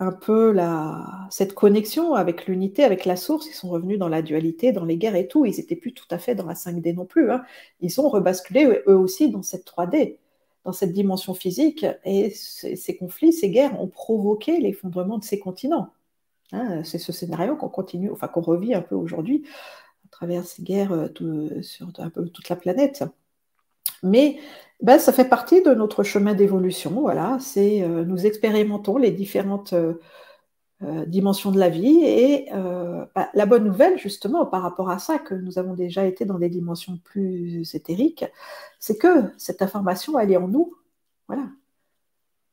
un 0.00 0.12
peu 0.12 0.50
la, 0.52 1.28
cette 1.30 1.54
connexion 1.54 2.14
avec 2.14 2.46
l'unité, 2.46 2.84
avec 2.84 3.04
la 3.04 3.16
source. 3.16 3.46
Ils 3.46 3.54
sont 3.54 3.68
revenus 3.68 3.98
dans 3.98 4.08
la 4.08 4.22
dualité, 4.22 4.72
dans 4.72 4.84
les 4.84 4.96
guerres 4.96 5.16
et 5.16 5.28
tout. 5.28 5.46
Ils 5.46 5.56
n'étaient 5.56 5.76
plus 5.76 5.94
tout 5.94 6.06
à 6.10 6.18
fait 6.18 6.34
dans 6.34 6.46
la 6.46 6.54
5D 6.54 6.94
non 6.94 7.06
plus. 7.06 7.30
Hein. 7.30 7.44
Ils 7.80 7.90
sont 7.90 8.08
rebasculés 8.08 8.82
eux 8.86 8.96
aussi 8.96 9.30
dans 9.30 9.42
cette 9.42 9.66
3D, 9.66 10.18
dans 10.64 10.72
cette 10.72 10.92
dimension 10.92 11.34
physique. 11.34 11.86
Et 12.04 12.30
ces 12.30 12.96
conflits, 12.96 13.32
ces 13.32 13.50
guerres 13.50 13.80
ont 13.80 13.88
provoqué 13.88 14.58
l'effondrement 14.58 15.18
de 15.18 15.24
ces 15.24 15.38
continents. 15.38 15.90
Hein. 16.52 16.82
C'est 16.82 16.98
ce 16.98 17.12
scénario 17.12 17.56
qu'on 17.56 17.68
continue, 17.68 18.10
enfin 18.10 18.28
qu'on 18.28 18.42
revit 18.42 18.74
un 18.74 18.82
peu 18.82 18.96
aujourd'hui 18.96 19.44
à 20.06 20.08
travers 20.10 20.44
ces 20.44 20.62
guerres 20.62 20.92
euh, 20.92 21.62
sur 21.62 21.88
un 21.98 22.10
peu 22.10 22.28
toute 22.28 22.48
la 22.48 22.56
planète. 22.56 23.04
Mais 24.04 24.38
ben, 24.80 24.98
ça 24.98 25.12
fait 25.12 25.28
partie 25.28 25.62
de 25.62 25.74
notre 25.74 26.02
chemin 26.02 26.34
d'évolution. 26.34 26.92
Voilà, 27.00 27.38
c'est 27.40 27.82
euh, 27.82 28.04
nous 28.04 28.26
expérimentons 28.26 28.98
les 28.98 29.10
différentes 29.10 29.72
euh, 29.72 29.94
euh, 30.82 31.06
dimensions 31.06 31.50
de 31.50 31.58
la 31.58 31.70
vie. 31.70 32.04
Et 32.04 32.46
ben, 32.52 33.28
la 33.34 33.46
bonne 33.46 33.64
nouvelle, 33.64 33.98
justement, 33.98 34.46
par 34.46 34.62
rapport 34.62 34.90
à 34.90 34.98
ça, 34.98 35.18
que 35.18 35.34
nous 35.34 35.58
avons 35.58 35.74
déjà 35.74 36.04
été 36.06 36.24
dans 36.24 36.38
des 36.38 36.48
dimensions 36.50 36.98
plus 37.04 37.74
éthériques, 37.74 38.24
c'est 38.78 38.98
que 38.98 39.32
cette 39.38 39.62
information, 39.62 40.18
elle 40.18 40.32
est 40.32 40.36
en 40.36 40.48
nous. 40.48 40.74
Voilà. 41.28 41.44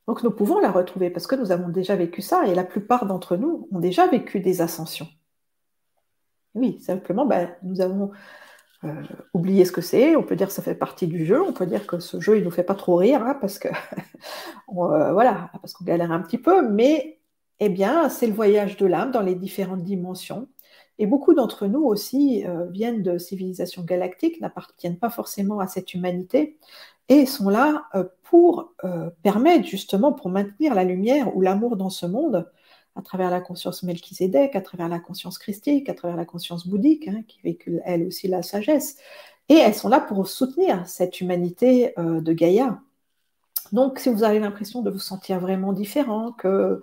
Donc 0.08 0.22
nous 0.22 0.30
pouvons 0.30 0.58
la 0.58 0.70
retrouver 0.70 1.10
parce 1.10 1.26
que 1.26 1.36
nous 1.36 1.52
avons 1.52 1.68
déjà 1.68 1.94
vécu 1.96 2.22
ça 2.22 2.46
et 2.46 2.54
la 2.54 2.64
plupart 2.64 3.06
d'entre 3.06 3.36
nous 3.36 3.68
ont 3.70 3.78
déjà 3.78 4.06
vécu 4.06 4.40
des 4.40 4.60
ascensions. 4.60 5.08
Oui, 6.54 6.80
simplement, 6.80 7.24
ben, 7.26 7.54
nous 7.62 7.80
avons 7.80 8.10
oublier 9.34 9.64
ce 9.64 9.72
que 9.72 9.80
c'est. 9.80 10.16
On 10.16 10.22
peut 10.22 10.36
dire 10.36 10.48
que 10.48 10.52
ça 10.52 10.62
fait 10.62 10.74
partie 10.74 11.06
du 11.06 11.24
jeu. 11.24 11.40
On 11.42 11.52
peut 11.52 11.66
dire 11.66 11.86
que 11.86 11.98
ce 12.00 12.20
jeu, 12.20 12.38
il 12.38 12.44
nous 12.44 12.50
fait 12.50 12.64
pas 12.64 12.74
trop 12.74 12.96
rire, 12.96 13.22
hein, 13.22 13.36
parce 13.40 13.58
que 13.58 13.68
voilà, 14.68 15.50
parce 15.60 15.72
qu'on 15.72 15.84
galère 15.84 16.12
un 16.12 16.20
petit 16.20 16.38
peu. 16.38 16.68
Mais 16.68 17.20
eh 17.60 17.68
bien, 17.68 18.08
c'est 18.08 18.26
le 18.26 18.32
voyage 18.32 18.76
de 18.76 18.86
l'âme 18.86 19.12
dans 19.12 19.20
les 19.22 19.36
différentes 19.36 19.84
dimensions. 19.84 20.48
Et 20.98 21.06
beaucoup 21.06 21.34
d'entre 21.34 21.66
nous 21.66 21.82
aussi 21.84 22.44
euh, 22.46 22.66
viennent 22.66 23.02
de 23.02 23.18
civilisations 23.18 23.82
galactiques, 23.82 24.40
n'appartiennent 24.40 24.98
pas 24.98 25.10
forcément 25.10 25.60
à 25.60 25.66
cette 25.66 25.94
humanité, 25.94 26.58
et 27.08 27.26
sont 27.26 27.48
là 27.48 27.86
euh, 27.94 28.04
pour 28.24 28.72
euh, 28.84 29.10
permettre 29.22 29.66
justement, 29.66 30.12
pour 30.12 30.28
maintenir 30.28 30.74
la 30.74 30.84
lumière 30.84 31.36
ou 31.36 31.40
l'amour 31.40 31.76
dans 31.76 31.90
ce 31.90 32.06
monde, 32.06 32.50
à 32.96 33.02
travers 33.02 33.30
la 33.30 33.40
conscience 33.40 33.82
melchizedek, 33.82 34.54
à 34.54 34.60
travers 34.60 34.88
la 34.88 34.98
conscience 34.98 35.38
christique, 35.38 35.88
à 35.88 35.94
travers 35.94 36.16
la 36.16 36.24
conscience 36.24 36.66
bouddhique, 36.66 37.08
hein, 37.08 37.22
qui 37.26 37.40
véhicule 37.42 37.82
elle 37.84 38.06
aussi 38.06 38.28
la 38.28 38.42
sagesse. 38.42 38.96
Et 39.48 39.54
elles 39.54 39.74
sont 39.74 39.88
là 39.88 40.00
pour 40.00 40.28
soutenir 40.28 40.86
cette 40.86 41.20
humanité 41.20 41.94
de 41.98 42.32
Gaïa. 42.32 42.80
Donc, 43.72 43.98
si 43.98 44.10
vous 44.10 44.22
avez 44.22 44.38
l'impression 44.38 44.82
de 44.82 44.90
vous 44.90 44.98
sentir 44.98 45.40
vraiment 45.40 45.72
différent, 45.72 46.32
que 46.32 46.80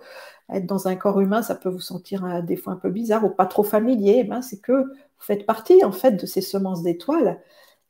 être 0.52 0.66
dans 0.66 0.88
un 0.88 0.96
corps 0.96 1.20
humain, 1.20 1.42
ça 1.42 1.54
peut 1.54 1.68
vous 1.68 1.80
sentir 1.80 2.24
euh, 2.24 2.42
des 2.42 2.56
fois 2.56 2.72
un 2.72 2.76
peu 2.76 2.90
bizarre 2.90 3.24
ou 3.24 3.30
pas 3.30 3.46
trop 3.46 3.62
familier, 3.62 4.18
eh 4.20 4.24
ben, 4.24 4.42
c'est 4.42 4.60
que 4.60 4.72
vous 4.72 5.24
faites 5.24 5.46
partie 5.46 5.84
en 5.84 5.92
fait 5.92 6.12
de 6.12 6.26
ces 6.26 6.40
semences 6.40 6.82
d'étoiles 6.82 7.40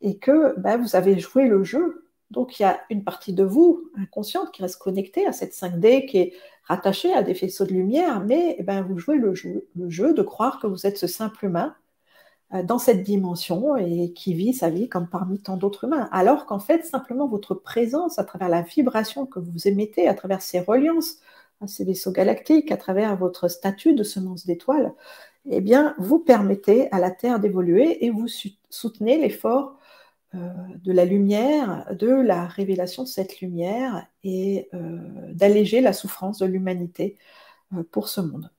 et 0.01 0.19
que 0.19 0.59
ben, 0.59 0.77
vous 0.77 0.97
avez 0.97 1.19
joué 1.19 1.47
le 1.47 1.65
jeu. 1.65 2.07
Donc 2.31 2.61
il 2.61 2.63
y 2.63 2.67
a 2.67 2.81
une 2.91 3.03
partie 3.03 3.33
de 3.33 3.45
vous 3.45 3.91
inconsciente 3.97 4.53
qui 4.53 4.63
reste 4.63 4.79
connectée 4.79 5.27
à 5.27 5.33
cette 5.33 5.53
5D 5.53 6.07
qui 6.07 6.19
est 6.19 6.33
rattachée 6.65 7.13
à 7.13 7.23
des 7.23 7.35
faisceaux 7.35 7.65
de 7.65 7.73
lumière, 7.73 8.21
mais 8.21 8.57
eh 8.59 8.63
ben, 8.63 8.83
vous 8.83 8.99
jouez 8.99 9.17
le 9.17 9.35
jeu, 9.35 10.15
de 10.15 10.23
croire 10.23 10.61
que 10.61 10.67
vous 10.67 10.87
êtes 10.87 10.99
ce 10.99 11.07
simple 11.07 11.45
humain 11.45 11.75
euh, 12.55 12.63
dans 12.63 12.79
cette 12.79 13.03
dimension 13.03 13.77
et 13.77 14.13
qui 14.13 14.35
vit 14.35 14.53
sa 14.53 14.71
vie 14.71 14.89
comme 14.89 15.09
parmi 15.09 15.41
tant 15.41 15.57
d'autres 15.57 15.85
humains. 15.85 16.09
Alors 16.13 16.47
qu'en 16.47 16.61
fait, 16.61 16.85
simplement 16.85 17.29
votre 17.29 17.55
présence 17.55 18.19
à 18.19 18.25
travers 18.25 18.49
la 18.49 18.63
vibration 18.63 19.27
que 19.27 19.41
vous 19.41 19.69
émettez, 19.69 20.09
à 20.09 20.15
travers 20.15 20.43
ces 20.43 20.61
reliances, 20.61 21.19
à 21.61 21.67
ces 21.67 21.85
vaisseaux 21.85 22.13
galactiques, 22.13 22.73
à 22.73 22.77
travers 22.77 23.17
votre 23.17 23.49
statut 23.49 23.95
de 23.95 24.03
semence 24.03 24.47
d'étoiles, 24.47 24.95
eh 25.51 25.61
bien, 25.61 25.95
vous 25.99 26.19
permettez 26.19 26.91
à 26.93 26.99
la 26.99 27.11
Terre 27.11 27.41
d'évoluer 27.41 28.05
et 28.05 28.11
vous 28.11 28.27
soutenez 28.69 29.19
l'effort 29.19 29.79
de 30.33 30.93
la 30.93 31.05
lumière, 31.05 31.87
de 31.95 32.09
la 32.09 32.47
révélation 32.47 33.03
de 33.03 33.09
cette 33.09 33.41
lumière 33.41 34.07
et 34.23 34.69
euh, 34.75 34.99
d'alléger 35.33 35.81
la 35.81 35.93
souffrance 35.93 36.39
de 36.39 36.47
l'humanité 36.47 37.19
pour 37.91 38.09
ce 38.09 38.21
monde. 38.21 38.51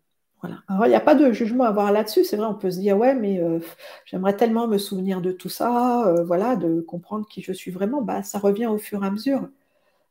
Alors, 0.67 0.85
il 0.85 0.89
n'y 0.89 0.95
a 0.95 0.99
pas 0.99 1.15
de 1.15 1.31
jugement 1.31 1.65
à 1.65 1.67
avoir 1.67 1.91
là-dessus. 1.91 2.23
C'est 2.23 2.37
vrai, 2.37 2.47
on 2.47 2.55
peut 2.55 2.71
se 2.71 2.79
dire, 2.79 2.97
ouais, 2.97 3.13
mais 3.13 3.39
euh, 3.39 3.59
j'aimerais 4.05 4.35
tellement 4.35 4.67
me 4.67 4.77
souvenir 4.77 5.21
de 5.21 5.31
tout 5.31 5.49
ça, 5.49 6.07
euh, 6.07 6.23
voilà, 6.23 6.55
de 6.55 6.81
comprendre 6.81 7.27
qui 7.27 7.41
je 7.41 7.53
suis 7.53 7.71
vraiment. 7.71 8.01
Bah, 8.01 8.23
ça 8.23 8.39
revient 8.39 8.65
au 8.67 8.77
fur 8.77 9.03
et 9.03 9.07
à 9.07 9.11
mesure. 9.11 9.47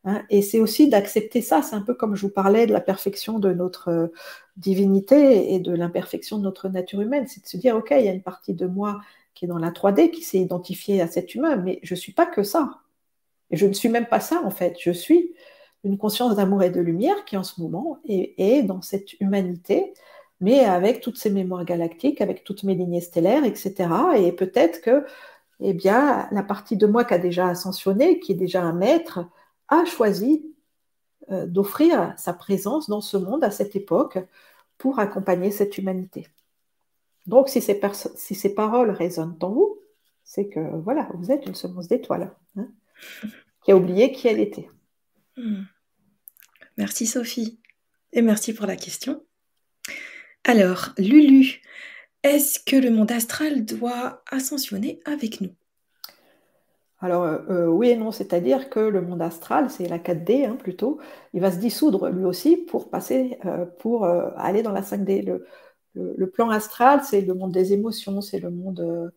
Hein. 0.05 0.23
Et 0.31 0.43
c'est 0.43 0.61
aussi 0.61 0.89
d'accepter 0.89 1.43
ça. 1.43 1.63
C'est 1.63 1.77
un 1.77 1.83
peu 1.83 1.95
comme 1.95 2.17
je 2.17 2.23
vous 2.23 2.33
parlais 2.33 2.67
de 2.67 2.73
la 2.73 2.81
perfection 2.81 3.39
de 3.39 3.53
notre 3.53 3.89
euh, 3.89 4.09
divinité 4.57 5.55
et 5.55 5.61
de 5.61 5.73
l'imperfection 5.75 6.39
de 6.39 6.45
notre 6.45 6.69
nature 6.69 7.01
humaine. 7.01 7.27
C'est 7.27 7.43
de 7.43 7.49
se 7.49 7.57
dire, 7.57 7.77
OK, 7.77 7.89
il 7.93 8.05
y 8.05 8.09
a 8.09 8.13
une 8.13 8.23
partie 8.23 8.55
de 8.55 8.67
moi 8.67 9.01
qui 9.35 9.45
est 9.45 9.49
dans 9.49 9.59
la 9.59 9.71
3D, 9.71 10.11
qui 10.11 10.23
s'est 10.23 10.39
identifiée 10.39 11.01
à 11.01 11.07
cet 11.07 11.35
humain, 11.35 11.57
mais 11.57 11.81
je 11.83 11.95
ne 11.95 11.99
suis 11.99 12.13
pas 12.13 12.27
que 12.27 12.43
ça. 12.43 12.81
Et 13.51 13.57
je 13.57 13.67
ne 13.67 13.73
suis 13.73 13.89
même 13.89 14.07
pas 14.07 14.21
ça, 14.21 14.43
en 14.45 14.51
fait. 14.51 14.77
Je 14.81 14.91
suis 14.93 15.35
une 15.85 15.99
conscience 15.99 16.37
d'amour 16.37 16.63
et 16.63 16.71
de 16.71 16.81
lumière 16.81 17.25
qui, 17.25 17.37
en 17.37 17.43
ce 17.43 17.61
moment, 17.61 17.99
est 18.07 18.63
dans 18.63 18.83
cette 18.83 19.19
humanité 19.21 19.95
mais 20.41 20.65
avec 20.65 21.01
toutes 21.01 21.19
ces 21.19 21.31
mémoires 21.31 21.65
galactiques, 21.65 22.21
avec 22.21 22.45
toutes 22.45 22.65
mes 22.65 22.75
lignées 22.75 23.01
stellaires, 23.01 23.45
etc. 23.45 23.91
Et 24.17 24.33
peut-être 24.33 24.81
que 24.81 25.05
eh 25.61 25.75
bien, 25.75 26.29
la 26.33 26.43
partie 26.43 26.77
de 26.77 26.87
moi 26.87 27.05
qui 27.05 27.15
a 27.15 27.19
déjà 27.19 27.49
ascensionné, 27.49 28.19
qui 28.21 28.33
est 28.33 28.37
déjà 28.37 28.63
un 28.63 28.73
maître, 28.73 29.21
a 29.69 29.85
choisi 29.85 30.55
euh, 31.31 31.47
d'offrir 31.47 32.15
sa 32.17 32.33
présence 32.33 32.89
dans 32.89 33.03
ce 33.03 33.17
monde 33.19 33.45
à 33.45 33.51
cette 33.51 33.77
époque 33.77 34.19
pour 34.79 34.99
accompagner 34.99 35.51
cette 35.51 35.77
humanité. 35.79 36.29
Donc, 37.27 37.49
si 37.49 37.61
ces, 37.61 37.81
si 38.17 38.35
ces 38.35 38.55
paroles 38.55 38.91
résonnent 38.91 39.37
en 39.41 39.51
vous, 39.51 39.79
c'est 40.25 40.49
que 40.49 40.61
voilà, 40.79 41.09
vous 41.15 41.31
êtes 41.31 41.47
une 41.47 41.55
semence 41.55 41.89
d'étoile 41.89 42.33
hein, 42.57 42.69
qui 43.65 43.73
a 43.73 43.77
oublié 43.77 44.13
qui 44.13 44.29
elle 44.29 44.41
était. 44.41 44.69
Hmm. 45.37 45.63
Merci 46.77 47.07
Sophie. 47.07 47.61
Et 48.13 48.23
merci 48.23 48.53
pour 48.53 48.67
la 48.67 48.77
question. 48.77 49.23
Alors, 50.45 50.91
Lulu, 50.99 51.61
est-ce 52.23 52.59
que 52.59 52.77
le 52.77 52.91
monde 52.91 53.13
astral 53.13 53.65
doit 53.65 54.23
ascensionner 54.31 55.01
avec 55.05 55.41
nous? 55.41 55.55
Alors 57.01 57.25
euh, 57.25 57.39
euh, 57.49 57.67
oui 57.67 57.91
et 57.91 57.97
non, 57.97 58.11
c'est-à-dire 58.13 58.69
que 58.69 58.81
le 58.81 59.01
monde 59.01 59.23
astral, 59.23 59.71
c'est 59.71 59.89
la 59.89 59.99
4D 59.99 60.47
hein, 60.47 60.57
plutôt, 60.57 61.01
il 61.33 61.41
va 61.41 61.51
se 61.51 61.57
dissoudre 61.57 62.11
lui 62.11 62.25
aussi 62.25 62.59
pour 62.59 62.91
passer, 62.91 63.39
euh, 63.47 63.65
pour 63.65 64.05
aller 64.05 64.63
dans 64.63 64.73
la 64.73 64.83
5D. 64.83 65.25
Le, 65.25 65.47
plan 66.33 66.51
astral, 66.51 67.03
c'est 67.05 67.21
le 67.23 67.35
monde 67.35 67.53
des 67.53 67.73
émotions, 67.73 68.21
c'est 68.21 68.41
le 68.41 68.51
monde, 68.51 69.13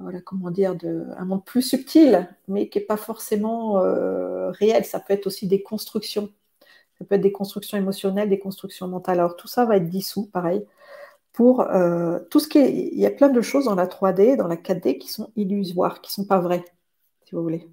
voilà, 0.00 0.20
comment 0.20 0.50
dire, 0.50 0.74
de, 0.74 1.06
un 1.16 1.24
monde 1.24 1.44
plus 1.44 1.62
subtil, 1.62 2.28
mais 2.48 2.68
qui 2.68 2.78
n'est 2.78 2.84
pas 2.84 2.96
forcément 2.96 3.74
réel. 4.52 4.84
Ça 4.84 5.00
peut 5.00 5.14
être 5.14 5.26
aussi 5.26 5.46
des 5.46 5.62
constructions. 5.62 6.30
Ça 7.00 7.06
peut 7.06 7.14
être 7.14 7.22
des 7.22 7.32
constructions 7.32 7.78
émotionnelles, 7.78 8.28
des 8.28 8.38
constructions 8.38 8.86
mentales. 8.86 9.18
Alors 9.18 9.36
tout 9.36 9.48
ça 9.48 9.64
va 9.64 9.76
être 9.78 9.88
dissous, 9.88 10.26
pareil. 10.26 10.64
Pour 11.32 11.62
euh, 11.62 12.18
tout 12.30 12.40
ce 12.40 12.48
qui 12.48 12.58
est, 12.58 12.72
il 12.72 12.98
y 12.98 13.06
a 13.06 13.10
plein 13.10 13.30
de 13.30 13.40
choses 13.40 13.64
dans 13.64 13.74
la 13.74 13.86
3D, 13.86 14.36
dans 14.36 14.48
la 14.48 14.56
4D 14.56 14.98
qui 14.98 15.08
sont 15.08 15.32
illusoires, 15.36 16.02
qui 16.02 16.12
sont 16.12 16.26
pas 16.26 16.40
vraies, 16.40 16.64
si 17.24 17.34
vous 17.34 17.42
voulez. 17.42 17.70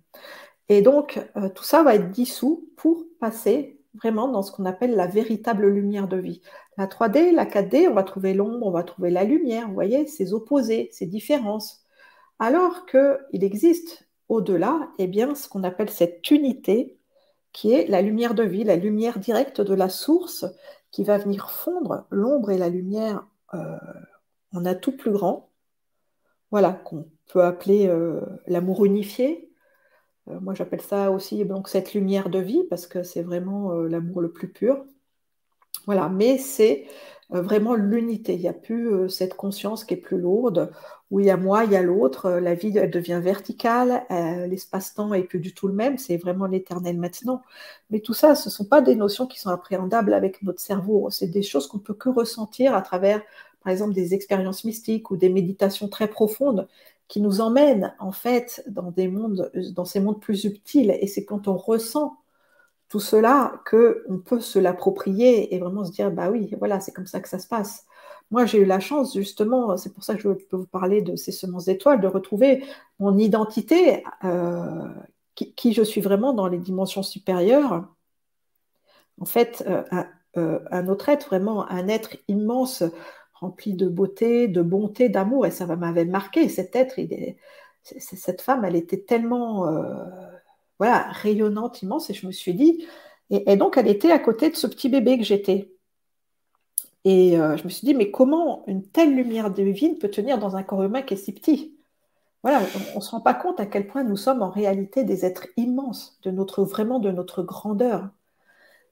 Et 0.69 0.81
donc 0.81 1.19
euh, 1.35 1.49
tout 1.49 1.63
ça 1.63 1.83
va 1.83 1.95
être 1.95 2.11
dissous 2.11 2.69
pour 2.77 3.03
passer 3.19 3.76
vraiment 3.97 4.27
dans 4.27 4.41
ce 4.41 4.51
qu'on 4.51 4.65
appelle 4.65 4.95
la 4.95 5.07
véritable 5.07 5.67
lumière 5.67 6.07
de 6.07 6.17
vie. 6.17 6.41
La 6.77 6.87
3D, 6.87 7.31
la 7.33 7.45
4D, 7.45 7.87
on 7.89 7.93
va 7.93 8.03
trouver 8.03 8.33
l'ombre, 8.33 8.67
on 8.67 8.71
va 8.71 8.83
trouver 8.83 9.09
la 9.09 9.23
lumière, 9.23 9.67
vous 9.67 9.73
voyez, 9.73 10.07
ces 10.07 10.33
opposés, 10.33 10.89
ces 10.91 11.05
différences. 11.05 11.83
Alors 12.39 12.85
qu'il 12.85 13.43
existe 13.43 14.07
au-delà, 14.29 14.89
eh 14.99 15.07
bien, 15.07 15.35
ce 15.35 15.49
qu'on 15.49 15.63
appelle 15.63 15.89
cette 15.89 16.29
unité 16.29 16.97
qui 17.53 17.73
est 17.73 17.87
la 17.87 18.01
lumière 18.01 18.35
de 18.35 18.43
vie, 18.43 18.63
la 18.63 18.75
lumière 18.75 19.19
directe 19.19 19.61
de 19.61 19.73
la 19.73 19.89
source 19.89 20.45
qui 20.91 21.03
va 21.03 21.17
venir 21.17 21.49
fondre 21.49 22.05
l'ombre 22.11 22.51
et 22.51 22.57
la 22.57 22.69
lumière 22.69 23.25
euh, 23.53 23.77
en 24.53 24.65
un 24.65 24.75
tout 24.75 24.95
plus 24.95 25.11
grand. 25.11 25.49
Voilà, 26.51 26.73
qu'on 26.73 27.09
peut 27.27 27.43
appeler 27.43 27.87
euh, 27.87 28.21
l'amour 28.45 28.85
unifié. 28.85 29.46
Euh, 30.29 30.39
moi, 30.41 30.53
j'appelle 30.53 30.81
ça 30.81 31.11
aussi 31.11 31.45
cette 31.65 31.93
lumière 31.93 32.29
de 32.29 32.39
vie 32.39 32.63
parce 32.69 32.87
que 32.87 33.03
c'est 33.03 33.23
vraiment 33.23 33.71
l'amour 33.73 34.21
le 34.21 34.31
plus 34.31 34.51
pur. 34.51 34.85
Voilà, 35.85 36.09
mais 36.09 36.37
c'est 36.37 36.85
euh, 37.33 37.41
vraiment 37.41 37.75
l'unité. 37.75 38.33
Il 38.35 38.41
n'y 38.41 38.47
a 38.47 38.53
plus 38.53 38.93
euh, 38.93 39.07
cette 39.09 39.35
conscience 39.35 39.83
qui 39.85 39.93
est 39.95 39.97
plus 39.97 40.17
lourde, 40.17 40.71
où 41.11 41.19
il 41.19 41.25
y 41.25 41.29
a 41.29 41.37
moi, 41.37 41.65
il 41.65 41.71
y 41.71 41.75
a 41.75 41.81
l'autre, 41.81 42.25
euh, 42.27 42.39
la 42.39 42.55
vie 42.55 42.77
elle 42.77 42.91
devient 42.91 43.19
verticale, 43.23 44.05
l'espace-temps 44.49 45.13
est 45.13 45.23
plus 45.23 45.39
du 45.39 45.53
tout 45.53 45.67
le 45.67 45.73
même, 45.73 45.97
c'est 45.97 46.17
vraiment 46.17 46.45
l'éternel 46.45 46.97
maintenant. 46.97 47.41
Mais 47.89 47.99
tout 48.01 48.13
ça, 48.13 48.35
ce 48.35 48.49
ne 48.49 48.51
sont 48.51 48.65
pas 48.65 48.81
des 48.81 48.95
notions 48.95 49.27
qui 49.27 49.39
sont 49.39 49.49
appréhendables 49.49 50.13
avec 50.13 50.41
notre 50.43 50.59
cerveau, 50.61 51.09
c'est 51.09 51.27
des 51.27 51.43
choses 51.43 51.67
qu'on 51.67 51.79
peut 51.79 51.93
que 51.93 52.09
ressentir 52.09 52.75
à 52.75 52.81
travers, 52.81 53.21
par 53.63 53.71
exemple, 53.71 53.93
des 53.93 54.13
expériences 54.13 54.63
mystiques 54.63 55.11
ou 55.11 55.17
des 55.17 55.29
méditations 55.29 55.89
très 55.89 56.07
profondes 56.07 56.67
qui 57.07 57.21
nous 57.21 57.41
emmènent 57.41 57.93
en 57.99 58.11
fait 58.11 58.63
dans 58.67 58.91
des 58.91 59.07
mondes, 59.07 59.51
dans 59.73 59.85
ces 59.85 59.99
mondes 59.99 60.19
plus 60.19 60.37
subtils. 60.37 60.91
Et 60.99 61.07
c'est 61.07 61.25
quand 61.25 61.47
on 61.47 61.57
ressent 61.57 62.17
tout 62.89 62.99
cela 62.99 63.61
qu'on 63.69 64.19
peut 64.19 64.39
se 64.39 64.59
l'approprier 64.59 65.53
et 65.53 65.59
vraiment 65.59 65.83
se 65.83 65.91
dire, 65.91 66.11
bah 66.11 66.29
oui, 66.29 66.53
voilà, 66.57 66.79
c'est 66.79 66.93
comme 66.93 67.05
ça 67.07 67.19
que 67.19 67.29
ça 67.29 67.39
se 67.39 67.47
passe. 67.47 67.85
Moi, 68.31 68.45
j'ai 68.45 68.59
eu 68.59 68.65
la 68.65 68.79
chance, 68.79 69.13
justement, 69.13 69.77
c'est 69.77 69.93
pour 69.93 70.03
ça 70.03 70.15
que 70.15 70.21
je 70.21 70.29
peux 70.29 70.57
vous 70.57 70.67
parler 70.67 71.01
de 71.01 71.15
ces 71.15 71.31
semences 71.31 71.65
d'étoiles, 71.65 72.01
de 72.01 72.07
retrouver 72.07 72.63
mon 72.99 73.17
identité, 73.17 74.03
euh, 74.23 74.87
qui, 75.35 75.73
je 75.73 75.83
suis 75.83 76.01
vraiment 76.01 76.33
dans 76.33 76.47
les 76.47 76.57
dimensions 76.57 77.03
supérieures. 77.03 77.85
En 79.21 79.25
fait, 79.25 79.63
euh, 79.67 79.83
euh, 80.37 80.59
un, 80.71 80.87
autre 80.87 81.09
être, 81.09 81.27
vraiment 81.27 81.69
un 81.69 81.87
être 81.87 82.17
immense, 82.27 82.83
rempli 83.39 83.73
de 83.73 83.87
beauté, 83.87 84.47
de 84.47 84.61
bonté, 84.61 85.09
d'amour, 85.09 85.45
et 85.45 85.51
ça 85.51 85.65
m'avait 85.75 86.05
marqué. 86.05 86.49
Cet 86.49 86.75
être, 86.75 86.99
cette 87.83 88.41
femme, 88.41 88.65
elle 88.65 88.75
était 88.75 89.01
tellement 89.01 89.65
voilà, 90.79 91.07
rayonnante, 91.11 91.81
immense. 91.81 92.09
Et 92.09 92.13
je 92.13 92.27
me 92.27 92.31
suis 92.31 92.53
dit, 92.53 92.85
et, 93.29 93.55
donc 93.57 93.77
elle 93.77 93.87
était 93.87 94.11
à 94.11 94.19
côté 94.19 94.49
de 94.49 94.55
ce 94.55 94.67
petit 94.67 94.89
bébé 94.89 95.17
que 95.17 95.23
j'étais. 95.23 95.71
Et 97.05 97.39
euh, 97.39 97.57
je 97.57 97.63
me 97.63 97.69
suis 97.69 97.85
dit, 97.85 97.93
mais 97.93 98.11
comment 98.11 98.63
une 98.67 98.83
telle 98.85 99.15
lumière 99.15 99.49
divine 99.51 99.97
peut 99.97 100.09
tenir 100.09 100.39
dans 100.39 100.55
un 100.57 100.63
corps 100.63 100.83
humain 100.83 101.01
qui 101.01 101.13
est 101.13 101.17
si 101.17 101.33
petit? 101.33 101.73
Voilà, 102.43 102.61
on 102.93 102.99
ne 102.99 103.03
se 103.03 103.11
rend 103.11 103.21
pas 103.21 103.33
compte 103.33 103.59
à 103.59 103.65
quel 103.65 103.87
point 103.87 104.03
nous 104.03 104.17
sommes 104.17 104.41
en 104.41 104.49
réalité 104.49 105.03
des 105.03 105.25
êtres 105.25 105.47
immenses, 105.57 106.19
de 106.23 106.31
notre, 106.31 106.63
vraiment 106.63 106.99
de 106.99 107.11
notre 107.11 107.43
grandeur. 107.43 108.09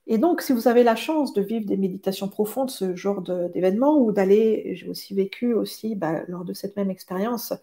Et 0.07 0.17
donc, 0.17 0.41
si 0.41 0.53
vous 0.53 0.67
avez 0.67 0.83
la 0.83 0.95
chance 0.95 1.33
de 1.33 1.41
vivre 1.41 1.65
des 1.65 1.77
méditations 1.77 2.27
profondes, 2.29 2.69
ce 2.69 2.95
genre 2.95 3.21
d'événement, 3.21 3.97
ou 3.97 4.11
d'aller, 4.11 4.75
j'ai 4.75 4.87
aussi 4.87 5.15
vécu 5.15 5.53
aussi, 5.53 5.95
bah, 5.95 6.21
lors 6.27 6.45
de 6.45 6.53
cette 6.53 6.75
même 6.75 6.91
expérience, 6.91 7.53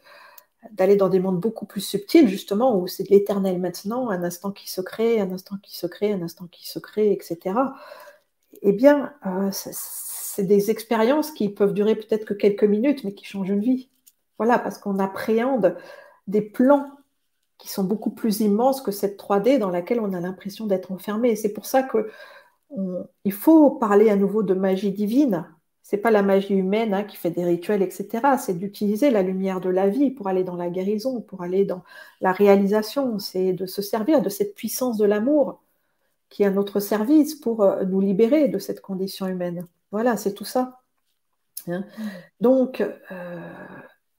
d'aller 0.72 0.96
dans 0.96 1.08
des 1.08 1.20
mondes 1.20 1.40
beaucoup 1.40 1.66
plus 1.66 1.80
subtils, 1.80 2.28
justement, 2.28 2.78
où 2.78 2.86
c'est 2.86 3.04
de 3.04 3.10
l'éternel 3.10 3.60
maintenant, 3.60 4.10
un 4.10 4.22
instant 4.24 4.52
qui 4.52 4.70
se 4.70 4.80
crée, 4.80 5.20
un 5.20 5.30
instant 5.32 5.56
qui 5.62 5.76
se 5.76 5.86
crée, 5.86 6.12
un 6.12 6.22
instant 6.22 6.46
qui 6.50 6.68
se 6.68 6.78
crée, 6.78 7.12
etc. 7.12 7.54
Eh 8.62 8.72
bien, 8.72 9.12
euh, 9.26 9.50
c'est 9.52 10.44
des 10.44 10.70
expériences 10.70 11.30
qui 11.32 11.48
peuvent 11.48 11.74
durer 11.74 11.96
peut-être 11.96 12.24
que 12.24 12.34
quelques 12.34 12.64
minutes, 12.64 13.04
mais 13.04 13.14
qui 13.14 13.24
changent 13.24 13.50
une 13.50 13.60
vie. 13.60 13.88
Voilà, 14.38 14.58
parce 14.58 14.78
qu'on 14.78 14.98
appréhende 14.98 15.76
des 16.26 16.42
plans 16.42 16.90
qui 17.62 17.68
sont 17.68 17.84
beaucoup 17.84 18.10
plus 18.10 18.40
immenses 18.40 18.82
que 18.82 18.90
cette 18.90 19.16
3D 19.16 19.58
dans 19.58 19.70
laquelle 19.70 20.00
on 20.00 20.12
a 20.14 20.20
l'impression 20.20 20.66
d'être 20.66 20.90
enfermé. 20.90 21.36
C'est 21.36 21.52
pour 21.52 21.64
ça 21.64 21.84
qu'il 21.84 23.32
faut 23.32 23.70
parler 23.70 24.10
à 24.10 24.16
nouveau 24.16 24.42
de 24.42 24.52
magie 24.52 24.90
divine. 24.90 25.46
C'est 25.84 25.98
pas 25.98 26.10
la 26.10 26.24
magie 26.24 26.54
humaine 26.54 26.92
hein, 26.92 27.04
qui 27.04 27.16
fait 27.16 27.30
des 27.30 27.44
rituels, 27.44 27.82
etc. 27.82 28.08
C'est 28.36 28.58
d'utiliser 28.58 29.12
la 29.12 29.22
lumière 29.22 29.60
de 29.60 29.70
la 29.70 29.88
vie 29.88 30.10
pour 30.10 30.26
aller 30.26 30.42
dans 30.42 30.56
la 30.56 30.70
guérison, 30.70 31.20
pour 31.20 31.42
aller 31.42 31.64
dans 31.64 31.84
la 32.20 32.32
réalisation. 32.32 33.20
C'est 33.20 33.52
de 33.52 33.66
se 33.66 33.80
servir 33.80 34.22
de 34.22 34.28
cette 34.28 34.56
puissance 34.56 34.98
de 34.98 35.04
l'amour 35.04 35.62
qui 36.30 36.42
est 36.42 36.46
à 36.46 36.50
notre 36.50 36.80
service 36.80 37.36
pour 37.36 37.62
euh, 37.62 37.84
nous 37.84 38.00
libérer 38.00 38.48
de 38.48 38.58
cette 38.58 38.80
condition 38.80 39.28
humaine. 39.28 39.68
Voilà, 39.92 40.16
c'est 40.16 40.34
tout 40.34 40.44
ça. 40.44 40.80
Hein. 41.68 41.84
Donc, 42.40 42.80
euh, 42.80 43.40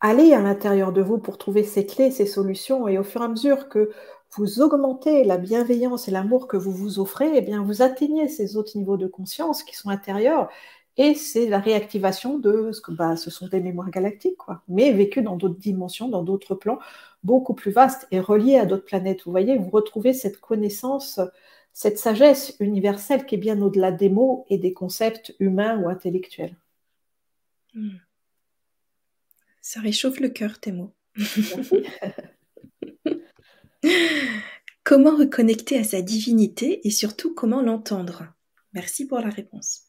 allez 0.03 0.33
à 0.33 0.41
l'intérieur 0.41 0.91
de 0.93 1.01
vous 1.01 1.17
pour 1.17 1.39
trouver 1.39 1.63
ces 1.63 1.87
clés, 1.87 2.11
ces 2.11 2.27
solutions, 2.27 2.87
et 2.87 2.99
au 2.99 3.03
fur 3.03 3.21
et 3.21 3.25
à 3.25 3.27
mesure 3.29 3.69
que 3.69 3.91
vous 4.37 4.61
augmentez 4.61 5.23
la 5.23 5.37
bienveillance 5.37 6.07
et 6.07 6.11
l'amour 6.11 6.47
que 6.47 6.57
vous 6.57 6.71
vous 6.71 6.99
offrez, 6.99 7.31
eh 7.35 7.41
bien, 7.41 7.63
vous 7.63 7.81
atteignez 7.81 8.27
ces 8.27 8.55
autres 8.57 8.77
niveaux 8.77 8.97
de 8.97 9.07
conscience 9.07 9.63
qui 9.63 9.75
sont 9.75 9.89
intérieurs, 9.89 10.49
et 10.97 11.15
c'est 11.15 11.47
la 11.47 11.59
réactivation 11.59 12.37
de 12.37 12.71
ce 12.71 12.81
que 12.81 12.91
bah, 12.91 13.15
ce 13.15 13.31
sont 13.31 13.47
des 13.47 13.61
mémoires 13.61 13.89
galactiques, 13.89 14.37
mais 14.67 14.91
vécues 14.91 15.23
dans 15.23 15.37
d'autres 15.37 15.59
dimensions, 15.59 16.07
dans 16.09 16.21
d'autres 16.23 16.53
plans, 16.53 16.77
beaucoup 17.23 17.55
plus 17.55 17.71
vastes 17.71 18.07
et 18.11 18.19
reliées 18.19 18.57
à 18.57 18.65
d'autres 18.67 18.85
planètes. 18.85 19.23
Vous 19.25 19.31
voyez, 19.31 19.57
vous 19.57 19.71
retrouvez 19.71 20.13
cette 20.13 20.39
connaissance 20.39 21.19
cette 21.73 21.97
sagesse 21.97 22.55
universelle 22.59 23.25
qui 23.25 23.35
est 23.35 23.39
bien 23.39 23.61
au-delà 23.61 23.91
des 23.91 24.09
mots 24.09 24.45
et 24.49 24.57
des 24.59 24.73
concepts 24.73 25.35
humains 25.39 25.79
ou 25.79 25.89
intellectuels. 25.89 26.55
Hmm. 27.73 27.97
Ça 29.63 29.79
réchauffe 29.79 30.19
le 30.19 30.27
cœur, 30.27 30.59
tes 30.59 30.73
mots. 30.73 30.93
comment 34.83 35.15
reconnecter 35.15 35.79
à 35.79 35.85
sa 35.85 36.01
divinité 36.01 36.85
et 36.85 36.91
surtout 36.91 37.33
comment 37.33 37.61
l'entendre? 37.61 38.25
Merci 38.73 39.07
pour 39.07 39.19
la 39.19 39.29
réponse. 39.29 39.85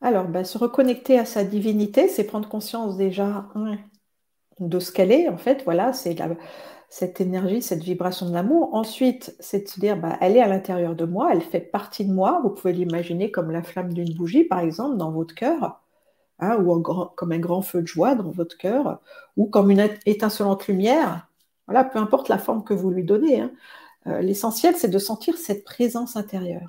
Alors, 0.00 0.26
ben, 0.26 0.42
se 0.42 0.58
reconnecter 0.58 1.20
à 1.20 1.24
sa 1.24 1.44
divinité, 1.44 2.08
c'est 2.08 2.24
prendre 2.24 2.48
conscience 2.48 2.96
déjà 2.96 3.48
de 4.58 4.78
ce 4.80 4.90
qu'elle 4.90 5.12
est, 5.12 5.28
en 5.28 5.38
fait. 5.38 5.62
Voilà, 5.62 5.92
c'est 5.92 6.14
la, 6.14 6.30
cette 6.88 7.20
énergie, 7.20 7.62
cette 7.62 7.84
vibration 7.84 8.28
de 8.28 8.32
l'amour. 8.34 8.74
Ensuite, 8.74 9.36
c'est 9.38 9.60
de 9.60 9.68
se 9.68 9.78
dire, 9.78 9.96
bah, 9.96 10.18
elle 10.20 10.36
est 10.36 10.42
à 10.42 10.48
l'intérieur 10.48 10.96
de 10.96 11.04
moi, 11.04 11.30
elle 11.32 11.42
fait 11.42 11.60
partie 11.60 12.04
de 12.04 12.12
moi. 12.12 12.40
Vous 12.42 12.50
pouvez 12.50 12.72
l'imaginer 12.72 13.30
comme 13.30 13.52
la 13.52 13.62
flamme 13.62 13.92
d'une 13.92 14.12
bougie, 14.14 14.42
par 14.42 14.58
exemple, 14.58 14.96
dans 14.96 15.12
votre 15.12 15.36
cœur, 15.36 15.80
hein, 16.42 16.58
ou 16.58 16.82
comme 16.82 17.32
un 17.32 17.38
grand 17.38 17.62
feu 17.62 17.82
de 17.82 17.86
joie 17.86 18.14
dans 18.14 18.30
votre 18.30 18.58
cœur, 18.58 19.00
ou 19.36 19.46
comme 19.46 19.70
une 19.70 19.88
étincelante 20.06 20.66
lumière. 20.66 21.28
Voilà, 21.66 21.84
peu 21.84 21.98
importe 21.98 22.28
la 22.28 22.38
forme 22.38 22.64
que 22.64 22.74
vous 22.74 22.90
lui 22.90 23.04
donnez. 23.04 23.40
Hein. 23.40 23.52
Euh, 24.08 24.20
l'essentiel, 24.20 24.74
c'est 24.76 24.88
de 24.88 24.98
sentir 24.98 25.38
cette 25.38 25.64
présence 25.64 26.16
intérieure. 26.16 26.68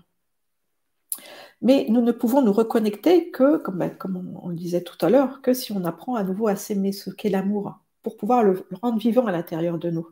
Mais 1.62 1.88
nous 1.90 2.02
ne 2.02 2.12
pouvons 2.12 2.42
nous 2.42 2.54
reconnecter 2.54 3.32
que, 3.32 3.58
comme, 3.58 3.90
comme 3.98 4.38
on, 4.44 4.50
le 4.50 4.56
disait 4.56 4.84
tout 4.84 5.04
à 5.04 5.10
l'heure, 5.10 5.42
que 5.42 5.54
si 5.54 5.72
on 5.72 5.86
apprend 5.86 6.16
à 6.16 6.24
nouveau 6.24 6.48
à 6.48 6.56
s'aimer 6.56 6.92
ce 6.92 7.10
qu'est 7.10 7.30
l'amour 7.30 7.80
pour 8.04 8.18
pouvoir 8.18 8.44
le, 8.44 8.68
rendre 8.82 9.00
vivant 9.00 9.26
à 9.26 9.32
l'intérieur 9.32 9.78
de 9.80 9.90
nous. 9.90 10.08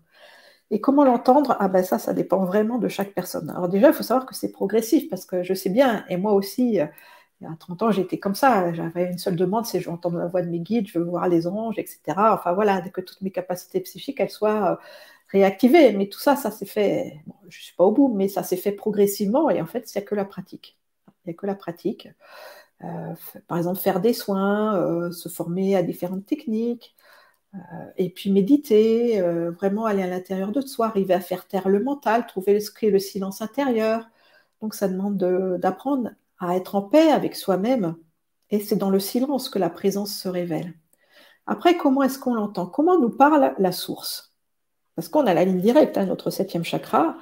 Et 0.72 0.80
comment 0.80 1.03
l'entendre? 1.03 1.57
Ah 1.59 1.68
ben 1.68 1.84
ça, 1.84 1.99
ça 1.99 2.14
dépend 2.14 2.45
vraiment 2.45 2.78
de 2.78 2.88
chaque 2.88 3.14
personne. 3.14 3.49
Alors 3.49 3.68
déjà, 3.68 3.89
il 3.89 3.93
faut 3.93 4.03
savoir 4.03 4.26
que 4.26 4.34
c'est 4.34 4.51
progressif, 4.51 5.09
parce 5.09 5.26
que 5.26 5.43
je 5.43 5.53
sais 5.53 5.70
bien, 5.70 6.05
et 6.09 6.18
moi 6.18 6.34
aussi, 6.34 6.80
euh, 6.80 6.86
il 7.42 7.46
y 7.46 7.48
a 7.48 7.56
30 7.58 7.82
ans, 7.84 7.92
j'étais 7.92 8.20
comme 8.20 8.36
ça. 8.36 8.72
J'avais 8.74 9.12
une 9.12 9.18
seule 9.18 9.36
demande, 9.36 9.66
c'est 9.66 9.80
je 9.82 9.88
veux 9.88 9.94
entendre 9.94 10.18
la 10.20 10.28
voix 10.28 10.42
de 10.42 10.50
mes 10.50 10.60
guides, 10.60 10.88
je 10.88 11.00
veux 11.00 11.06
voir 11.06 11.28
les 11.28 11.48
anges, 11.48 11.80
etc. 11.80 12.00
Enfin 12.34 12.54
voilà, 12.54 12.82
que 12.82 13.02
toutes 13.02 13.22
mes 13.22 13.32
capacités 13.32 13.82
psychiques, 13.82 14.20
elles 14.20 14.30
soient 14.30 14.74
euh, 14.74 14.76
réactivées. 15.30 15.94
Mais 15.94 16.08
tout 16.10 16.20
ça, 16.20 16.36
ça 16.36 16.52
s'est 16.52 16.66
fait, 16.66 17.20
je 17.50 17.60
ne 17.60 17.64
suis 17.64 17.76
pas 17.76 17.84
au 17.86 17.92
bout, 17.92 18.14
mais 18.14 18.28
ça 18.28 18.44
s'est 18.44 18.58
fait 18.58 18.72
progressivement, 18.72 19.50
et 19.50 19.62
en 19.62 19.66
fait, 19.66 19.92
il 19.94 19.98
n'y 19.98 20.04
a 20.04 20.08
que 20.08 20.16
la 20.16 20.26
pratique. 20.26 20.78
Il 21.26 21.30
n'y 21.30 21.34
a 21.34 21.38
que 21.38 21.48
la 21.48 21.56
pratique. 21.56 22.10
Euh, 22.84 23.14
par 23.48 23.58
exemple, 23.58 23.80
faire 23.80 24.02
des 24.02 24.14
soins, 24.14 25.12
se 25.12 25.30
former 25.30 25.76
à 25.76 25.84
différentes 25.84 26.26
techniques, 26.26 26.96
euh, 27.56 27.58
et 27.98 28.10
puis 28.10 28.32
méditer, 28.32 29.20
euh, 29.22 29.52
vraiment 29.52 29.86
aller 29.86 30.04
à 30.04 30.08
l'intérieur 30.08 30.52
de 30.52 30.62
soi, 30.62 30.88
arriver 30.88 31.14
à 31.14 31.20
faire 31.20 31.48
taire 31.48 31.68
le 31.70 31.84
mental, 31.84 32.26
trouver 32.28 32.60
ce 32.62 32.72
le 32.88 33.00
silence 33.00 33.42
intérieur. 33.42 34.10
Donc 34.62 34.74
ça 34.74 34.88
demande 34.88 35.18
d'apprendre 35.60 36.12
à 36.42 36.56
être 36.58 36.76
en 36.76 36.82
paix 36.82 37.10
avec 37.12 37.36
soi-même. 37.36 37.96
Et 38.50 38.60
c'est 38.60 38.76
dans 38.76 38.89
le 38.89 39.00
silence 39.00 39.48
que 39.48 39.60
la 39.60 39.70
présence 39.70 40.14
se 40.14 40.28
révèle. 40.28 40.74
Après, 41.46 41.78
comment 41.78 42.04
est-ce 42.04 42.20
qu'on 42.20 42.34
l'entend? 42.34 42.66
Comment 42.66 43.00
nous 43.00 43.10
parle 43.10 43.54
la 43.58 43.72
source? 43.72 44.34
Parce 44.96 45.08
qu'on 45.08 45.26
a 45.26 45.34
la 45.34 45.46
ligne 45.46 45.62
directe, 45.62 45.98
hein, 45.98 46.06
notre 46.06 46.30
septième 46.32 46.66
chakra. 46.66 47.16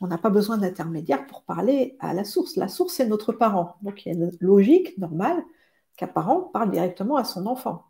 On 0.00 0.08
n'a 0.08 0.18
pas 0.18 0.30
besoin 0.30 0.58
d'intermédiaire 0.58 1.26
pour 1.26 1.44
parler 1.44 1.96
à 2.00 2.12
la 2.14 2.24
source. 2.24 2.56
La 2.56 2.66
source, 2.66 2.94
c'est 2.94 3.06
notre 3.06 3.32
parent. 3.32 3.76
Donc 3.82 4.04
il 4.04 4.08
y 4.08 4.10
a 4.10 4.14
une 4.14 4.32
logique 4.40 4.98
normale 4.98 5.44
qu'un 5.96 6.08
parent 6.08 6.40
parle 6.40 6.70
directement 6.70 7.16
à 7.16 7.24
son 7.24 7.46
enfant. 7.46 7.84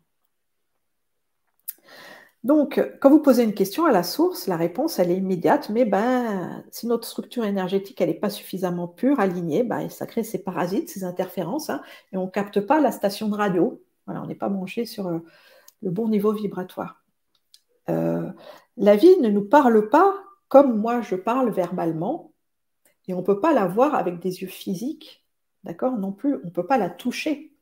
Donc, 2.43 2.81
quand 2.99 3.09
vous 3.09 3.21
posez 3.21 3.43
une 3.43 3.53
question 3.53 3.85
à 3.85 3.91
la 3.93 4.03
source, 4.03 4.47
la 4.47 4.57
réponse, 4.57 4.99
elle 4.99 5.11
est 5.11 5.17
immédiate, 5.17 5.69
mais 5.69 5.85
ben, 5.85 6.63
si 6.71 6.87
notre 6.87 7.07
structure 7.07 7.45
énergétique, 7.45 8.01
elle 8.01 8.09
n'est 8.09 8.15
pas 8.15 8.29
suffisamment 8.29 8.87
pure, 8.87 9.21
alignée, 9.21 9.63
ben, 9.63 9.89
ça 9.89 10.05
crée 10.05 10.23
ces 10.23 10.43
parasites, 10.43 10.89
ces 10.89 11.05
interférences, 11.05 11.69
hein, 11.69 11.81
et 12.11 12.17
on 12.17 12.25
ne 12.25 12.29
capte 12.29 12.59
pas 12.59 12.81
la 12.81 12.91
station 12.91 13.29
de 13.29 13.35
radio. 13.35 13.81
Voilà, 14.05 14.21
on 14.21 14.27
n'est 14.27 14.35
pas 14.35 14.49
branché 14.49 14.85
sur 14.85 15.07
euh, 15.07 15.19
le 15.81 15.89
bon 15.89 16.09
niveau 16.09 16.33
vibratoire. 16.33 17.01
Euh, 17.89 18.29
la 18.75 18.97
vie 18.97 19.17
ne 19.21 19.29
nous 19.29 19.45
parle 19.45 19.89
pas 19.89 20.13
comme 20.49 20.77
moi 20.77 21.01
je 21.01 21.15
parle 21.15 21.49
verbalement, 21.49 22.33
et 23.07 23.13
on 23.13 23.19
ne 23.19 23.25
peut 23.25 23.39
pas 23.39 23.53
la 23.53 23.67
voir 23.67 23.95
avec 23.95 24.19
des 24.19 24.41
yeux 24.41 24.47
physiques, 24.47 25.25
d'accord 25.63 25.97
Non 25.97 26.11
plus, 26.11 26.35
on 26.35 26.47
ne 26.47 26.51
peut 26.51 26.67
pas 26.67 26.77
la 26.77 26.89
toucher. 26.89 27.53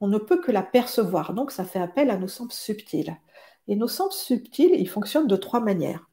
On 0.00 0.08
ne 0.08 0.18
peut 0.18 0.40
que 0.40 0.50
la 0.50 0.62
percevoir, 0.62 1.32
donc 1.34 1.52
ça 1.52 1.64
fait 1.64 1.78
appel 1.78 2.10
à 2.10 2.16
nos 2.16 2.28
sens 2.28 2.54
subtils. 2.54 3.16
Et 3.68 3.76
nos 3.76 3.88
sens 3.88 4.16
subtils, 4.18 4.74
ils 4.74 4.88
fonctionnent 4.88 5.26
de 5.26 5.36
trois 5.36 5.60
manières. 5.60 6.08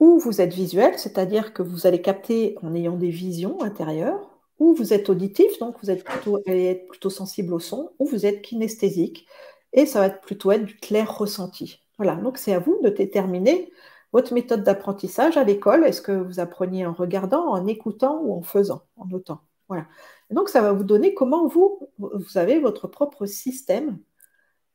Ou 0.00 0.18
vous 0.18 0.40
êtes 0.40 0.54
visuel, 0.54 0.98
c'est-à-dire 0.98 1.52
que 1.52 1.62
vous 1.62 1.86
allez 1.86 2.00
capter 2.00 2.56
en 2.62 2.74
ayant 2.74 2.96
des 2.96 3.10
visions 3.10 3.62
intérieures, 3.62 4.30
ou 4.58 4.74
vous 4.74 4.92
êtes 4.92 5.08
auditif, 5.10 5.58
donc 5.58 5.76
vous 5.82 5.90
êtes 5.90 6.04
plutôt, 6.04 6.40
être 6.46 6.86
plutôt 6.86 7.10
sensible 7.10 7.52
au 7.52 7.58
son, 7.58 7.90
ou 7.98 8.06
vous 8.06 8.26
êtes 8.26 8.42
kinesthésique, 8.42 9.26
et 9.72 9.86
ça 9.86 10.00
va 10.00 10.10
plutôt 10.10 10.52
être 10.52 10.64
du 10.64 10.76
clair 10.76 11.16
ressenti. 11.16 11.80
Voilà, 11.98 12.14
donc 12.14 12.38
c'est 12.38 12.52
à 12.52 12.58
vous 12.58 12.78
de 12.82 12.88
déterminer 12.88 13.72
votre 14.12 14.32
méthode 14.32 14.62
d'apprentissage 14.62 15.36
à 15.36 15.44
l'école. 15.44 15.84
Est-ce 15.84 16.00
que 16.00 16.12
vous 16.12 16.40
apprenez 16.40 16.86
en 16.86 16.92
regardant, 16.92 17.48
en 17.48 17.66
écoutant 17.66 18.20
ou 18.22 18.32
en 18.34 18.42
faisant, 18.42 18.82
en 18.96 19.06
notant? 19.06 19.40
Voilà. 19.68 19.86
donc 20.30 20.48
ça 20.48 20.62
va 20.62 20.72
vous 20.72 20.84
donner 20.84 21.12
comment 21.12 21.46
vous, 21.46 21.90
vous 21.98 22.38
avez 22.38 22.58
votre 22.58 22.88
propre 22.88 23.26
système 23.26 23.98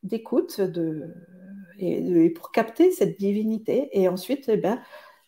d'écoute 0.03 0.61
de, 0.61 1.13
et, 1.79 2.29
pour 2.29 2.51
capter 2.51 2.91
cette 2.91 3.19
divinité. 3.19 3.89
Et 3.93 4.07
ensuite, 4.07 4.49
eh 4.49 4.57
ben, 4.57 4.79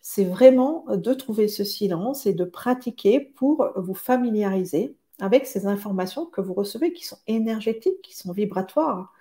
c'est 0.01 0.25
vraiment 0.25 0.85
de 0.89 1.13
trouver 1.13 1.47
ce 1.47 1.63
silence 1.63 2.25
et 2.25 2.33
de 2.33 2.45
pratiquer 2.45 3.19
pour 3.19 3.71
vous 3.75 3.95
familiariser 3.95 4.95
avec 5.19 5.45
ces 5.45 5.65
informations 5.65 6.25
que 6.25 6.41
vous 6.41 6.53
recevez 6.53 6.93
qui 6.93 7.05
sont 7.05 7.17
énergétiques, 7.27 8.01
qui 8.03 8.15
sont 8.15 8.31
vibratoires. 8.31 9.13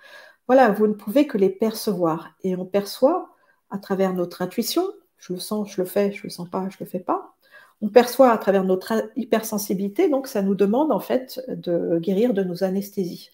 Voilà, 0.47 0.71
vous 0.71 0.87
ne 0.87 0.93
pouvez 0.93 1.27
que 1.27 1.37
les 1.37 1.49
percevoir. 1.49 2.35
Et 2.43 2.55
on 2.55 2.65
perçoit 2.65 3.29
à 3.69 3.77
travers 3.77 4.13
notre 4.13 4.41
intuition, 4.41 4.83
je 5.17 5.33
le 5.33 5.39
sens, 5.39 5.71
je 5.71 5.81
le 5.81 5.87
fais, 5.87 6.11
je 6.11 6.23
le 6.23 6.29
sens 6.29 6.49
pas, 6.49 6.67
je 6.69 6.77
le 6.79 6.85
fais 6.85 6.99
pas. 6.99 7.35
On 7.81 7.89
perçoit 7.89 8.31
à 8.31 8.37
travers 8.37 8.63
notre 8.63 9.09
hypersensibilité, 9.15 10.09
donc 10.09 10.27
ça 10.27 10.41
nous 10.41 10.55
demande 10.55 10.91
en 10.91 10.99
fait 10.99 11.41
de 11.49 11.99
guérir 11.99 12.33
de 12.33 12.43
nos 12.43 12.63
anesthésies. 12.63 13.31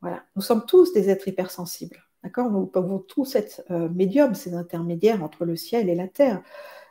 Voilà. 0.00 0.24
Nous 0.36 0.42
sommes 0.42 0.64
tous 0.66 0.92
des 0.92 1.10
êtres 1.10 1.28
hypersensibles. 1.28 2.02
D'accord? 2.22 2.50
Nous 2.50 2.66
pouvons 2.66 2.98
tous 2.98 3.34
être 3.34 3.62
euh, 3.70 3.88
médiums, 3.88 4.34
ces 4.34 4.54
intermédiaires 4.54 5.22
entre 5.22 5.44
le 5.44 5.56
ciel 5.56 5.88
et 5.88 5.94
la 5.94 6.08
terre. 6.08 6.42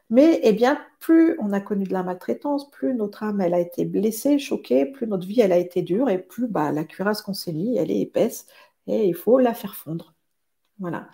Mais 0.09 0.39
eh 0.43 0.53
bien, 0.53 0.79
plus 0.99 1.37
on 1.39 1.53
a 1.53 1.59
connu 1.61 1.85
de 1.85 1.93
la 1.93 2.03
maltraitance, 2.03 2.71
plus 2.71 2.95
notre 2.95 3.23
âme 3.23 3.41
elle 3.41 3.53
a 3.53 3.59
été 3.59 3.85
blessée, 3.85 4.39
choquée, 4.39 4.85
plus 4.87 5.05
notre 5.07 5.27
vie 5.27 5.41
elle 5.41 5.51
a 5.51 5.57
été 5.57 5.83
dure 5.83 6.09
et 6.09 6.17
plus 6.17 6.47
bah, 6.47 6.71
la 6.71 6.83
cuirasse 6.83 7.21
qu'on 7.21 7.35
s'est 7.35 7.53
mis 7.53 7.77
elle 7.77 7.91
est 7.91 8.01
épaisse 8.01 8.47
et 8.87 9.05
il 9.07 9.13
faut 9.15 9.39
la 9.39 9.53
faire 9.53 9.75
fondre. 9.75 10.15
Voilà. 10.79 11.09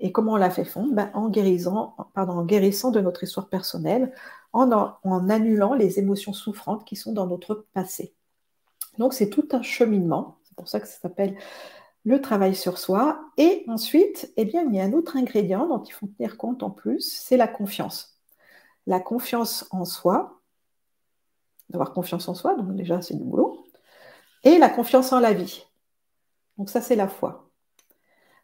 Et 0.00 0.12
comment 0.12 0.32
on 0.32 0.36
la 0.36 0.50
fait 0.50 0.64
fondre? 0.64 0.92
Ben, 0.94 1.10
en, 1.14 1.28
guérissant, 1.28 1.94
pardon, 2.14 2.32
en 2.34 2.44
guérissant 2.44 2.90
de 2.90 3.00
notre 3.00 3.22
histoire 3.22 3.48
personnelle, 3.48 4.12
en, 4.52 4.70
en 5.04 5.28
annulant 5.28 5.74
les 5.74 5.98
émotions 6.00 6.32
souffrantes 6.32 6.84
qui 6.84 6.96
sont 6.96 7.12
dans 7.12 7.26
notre 7.26 7.66
passé. 7.72 8.14
Donc 8.98 9.14
c'est 9.14 9.30
tout 9.30 9.48
un 9.52 9.62
cheminement 9.62 10.39
pour 10.60 10.68
ça 10.68 10.80
que 10.80 10.86
ça 10.86 11.00
s'appelle 11.00 11.36
le 12.04 12.20
travail 12.20 12.54
sur 12.54 12.78
soi. 12.78 13.20
Et 13.36 13.64
ensuite, 13.68 14.32
eh 14.36 14.44
bien, 14.44 14.64
il 14.64 14.74
y 14.74 14.80
a 14.80 14.84
un 14.84 14.92
autre 14.92 15.16
ingrédient 15.16 15.66
dont 15.66 15.82
il 15.82 15.92
faut 15.92 16.06
tenir 16.06 16.36
compte 16.36 16.62
en 16.62 16.70
plus, 16.70 17.00
c'est 17.00 17.36
la 17.36 17.48
confiance. 17.48 18.20
La 18.86 19.00
confiance 19.00 19.66
en 19.70 19.84
soi, 19.84 20.40
d'avoir 21.70 21.92
confiance 21.92 22.28
en 22.28 22.34
soi, 22.34 22.54
donc 22.54 22.74
déjà 22.74 23.00
c'est 23.00 23.14
du 23.14 23.24
boulot, 23.24 23.64
et 24.44 24.58
la 24.58 24.68
confiance 24.68 25.12
en 25.12 25.20
la 25.20 25.32
vie. 25.32 25.64
Donc 26.58 26.68
ça, 26.68 26.80
c'est 26.80 26.96
la 26.96 27.08
foi. 27.08 27.50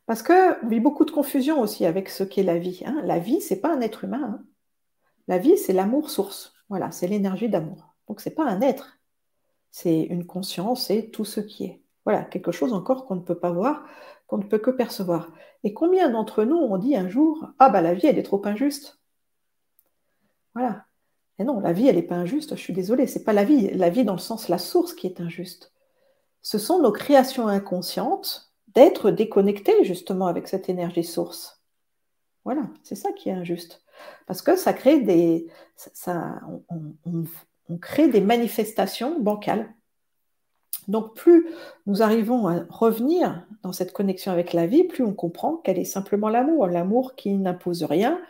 Parce 0.07 0.23
qu'on 0.23 0.55
vit 0.69 0.81
beaucoup 0.81 1.05
de 1.05 1.11
confusion 1.11 1.61
aussi 1.61 1.85
avec 1.85 2.09
ce 2.09 2.23
qu'est 2.23 2.45
la 2.45 2.59
vie. 2.59 2.83
Hein. 2.87 3.03
La 3.05 3.19
vie, 3.19 3.41
c'est 3.41 3.61
pas 3.61 3.75
un 3.75 3.81
être 3.81 4.05
humain. 4.05 4.39
Hein. 4.41 4.45
La 5.29 5.39
vie, 5.39 5.59
c'est 5.59 5.73
l'amour 5.73 6.11
source. 6.11 6.55
Voilà, 6.69 6.93
c'est 6.93 7.09
l'énergie 7.09 7.49
d'amour. 7.49 7.95
Donc 8.09 8.21
c'est 8.21 8.31
pas 8.31 8.45
un 8.45 8.61
être. 8.61 8.99
C'est 9.71 10.03
une 10.03 10.27
conscience 10.27 10.91
et 10.91 11.11
tout 11.11 11.25
ce 11.25 11.41
qui 11.41 11.65
est. 11.65 11.83
Voilà, 12.07 12.23
quelque 12.23 12.53
chose 12.53 12.73
encore 12.73 13.05
qu'on 13.05 13.17
ne 13.17 13.21
peut 13.21 13.39
pas 13.39 13.51
voir, 13.51 13.85
qu'on 14.29 14.39
ne 14.39 14.45
peut 14.45 14.59
que 14.59 14.71
percevoir. 14.71 15.33
Et 15.65 15.75
combien 15.75 16.09
d'entre 16.09 16.45
nous 16.45 16.57
ont 16.57 16.79
dit 16.79 16.97
un 16.97 17.09
jour 17.09 17.49
Ah, 17.59 17.69
bah 17.69 17.83
la 17.83 17.95
vie, 17.95 18.07
elle 18.07 18.19
est 18.19 18.23
trop 18.23 18.41
injuste 18.47 19.01
Voilà. 20.55 20.87
Et 21.41 21.45
non, 21.45 21.59
la 21.61 21.73
vie, 21.73 21.89
elle 21.89 21.97
n'est 21.97 22.03
pas 22.03 22.15
injuste, 22.15 22.55
je 22.57 22.61
suis 22.61 22.73
désolée, 22.73 23.09
c'est 23.09 23.25
pas 23.25 23.33
la 23.33 23.45
vie. 23.45 23.71
La 23.75 23.91
vie 23.91 24.05
dans 24.05 24.15
le 24.15 24.19
sens 24.21 24.49
la 24.49 24.59
source 24.59 24.95
qui 24.95 25.09
est 25.09 25.21
injuste. 25.21 25.73
Ce 26.43 26.59
sont 26.59 26.81
nos 26.81 26.93
créations 26.93 27.49
inconscientes 27.49 28.53
d'être 28.69 29.11
déconnectés 29.11 29.85
justement 29.85 30.29
avec 30.29 30.49
cette 30.49 30.69
énergie 30.69 31.05
source. 31.05 31.61
Voilà, 32.45 32.63
c'est 32.85 32.95
ça 32.95 33.13
qui 33.13 33.29
est 33.29 33.33
injuste. 33.33 33.83
Parce 34.29 34.43
que 34.43 34.55
ça 34.55 34.73
crée 34.73 35.01
des. 35.01 35.49
Ça, 35.75 36.41
on 37.69 37.79
crée 37.79 38.09
des 38.09 38.21
manifestations 38.21 39.19
bancales. 39.21 39.75
Donc 40.89 41.15
plus 41.15 41.47
nous 41.87 42.03
arrivons 42.03 42.47
à 42.47 42.65
revenir 42.69 43.47
dans 43.63 43.73
cette 43.73 43.93
connexion 43.93 44.33
avec 44.33 44.53
la 44.53 44.67
vie, 44.67 44.85
plus 44.85 45.05
on 45.05 45.15
comprend 45.15 45.57
qu'elle 45.57 45.79
est 45.79 45.85
simplement 45.85 46.29
l'amour, 46.29 46.67
l'amour 46.67 47.15
qui 47.17 47.33
n'impose 47.37 47.83
rien, 47.83 48.21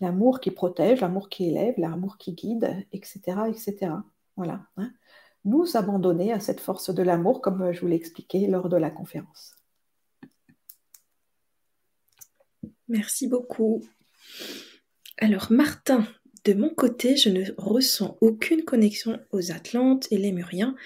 l'amour 0.00 0.40
qui 0.40 0.50
protège, 0.50 1.00
l'amour 1.00 1.28
qui 1.28 1.48
élève, 1.48 1.74
l'amour 1.78 2.16
qui 2.18 2.32
guide, 2.32 2.86
etc. 2.92 3.20
etc. 3.48 3.92
Voilà. 4.36 4.60
Hein. 4.76 4.90
Nous 5.44 5.76
abandonner 5.76 6.32
à 6.32 6.40
cette 6.40 6.60
force 6.60 6.94
de 6.94 7.02
l'amour, 7.02 7.40
comme 7.40 7.72
je 7.72 7.80
vous 7.80 7.86
l'ai 7.86 7.96
expliqué 7.96 8.46
lors 8.46 8.68
de 8.68 8.76
la 8.76 8.90
conférence. 8.90 9.54
Merci 12.88 13.26
beaucoup. 13.26 13.82
Alors 15.18 15.48
Martin 15.50 16.06
de 16.46 16.54
mon 16.54 16.70
côté, 16.70 17.16
je 17.16 17.28
ne 17.28 17.42
ressens 17.58 18.16
aucune 18.20 18.64
connexion 18.64 19.18
aux 19.32 19.50
Atlantes 19.50 20.06
et 20.12 20.16
Lémuriens. 20.16 20.76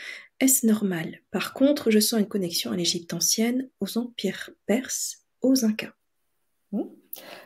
Est-ce 0.40 0.66
normal? 0.66 1.20
Par 1.30 1.52
contre, 1.52 1.90
je 1.90 2.00
sens 2.00 2.18
une 2.18 2.26
connexion 2.26 2.72
à 2.72 2.76
l'Égypte 2.76 3.12
ancienne, 3.12 3.68
aux 3.80 3.98
empires 3.98 4.50
perses, 4.66 5.26
aux 5.42 5.66
Incas. 5.66 5.92
Hmm. 6.72 6.84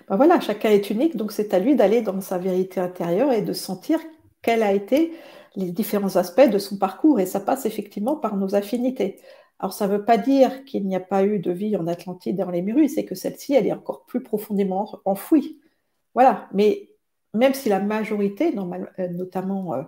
Ben 0.08 0.16
voilà, 0.16 0.38
chacun 0.38 0.70
est 0.70 0.90
unique, 0.90 1.16
donc 1.16 1.32
c'est 1.32 1.54
à 1.54 1.58
lui 1.58 1.74
d'aller 1.74 2.02
dans 2.02 2.20
sa 2.20 2.38
vérité 2.38 2.80
intérieure 2.80 3.32
et 3.32 3.42
de 3.42 3.52
sentir 3.52 3.98
quels 4.42 4.62
a 4.62 4.72
été 4.72 5.12
les 5.56 5.72
différents 5.72 6.16
aspects 6.16 6.48
de 6.48 6.58
son 6.58 6.78
parcours. 6.78 7.18
Et 7.18 7.26
ça 7.26 7.40
passe 7.40 7.66
effectivement 7.66 8.14
par 8.14 8.36
nos 8.36 8.54
affinités. 8.54 9.20
Alors 9.58 9.72
ça 9.72 9.88
ne 9.88 9.96
veut 9.96 10.04
pas 10.04 10.18
dire 10.18 10.64
qu'il 10.64 10.86
n'y 10.86 10.96
a 10.96 11.00
pas 11.00 11.24
eu 11.24 11.40
de 11.40 11.50
vie 11.50 11.76
en 11.76 11.86
Atlantide 11.88 12.38
et 12.38 12.42
en 12.42 12.50
Lémurie, 12.50 12.88
c'est 12.88 13.04
que 13.04 13.14
celle-ci, 13.14 13.54
elle 13.54 13.66
est 13.66 13.72
encore 13.72 14.04
plus 14.06 14.22
profondément 14.22 15.00
enfouie. 15.04 15.60
Voilà, 16.14 16.48
mais 16.52 16.90
même 17.32 17.54
si 17.54 17.68
la 17.68 17.80
majorité, 17.80 18.54
euh, 18.56 19.08
notamment 19.08 19.74
euh, 19.74 19.82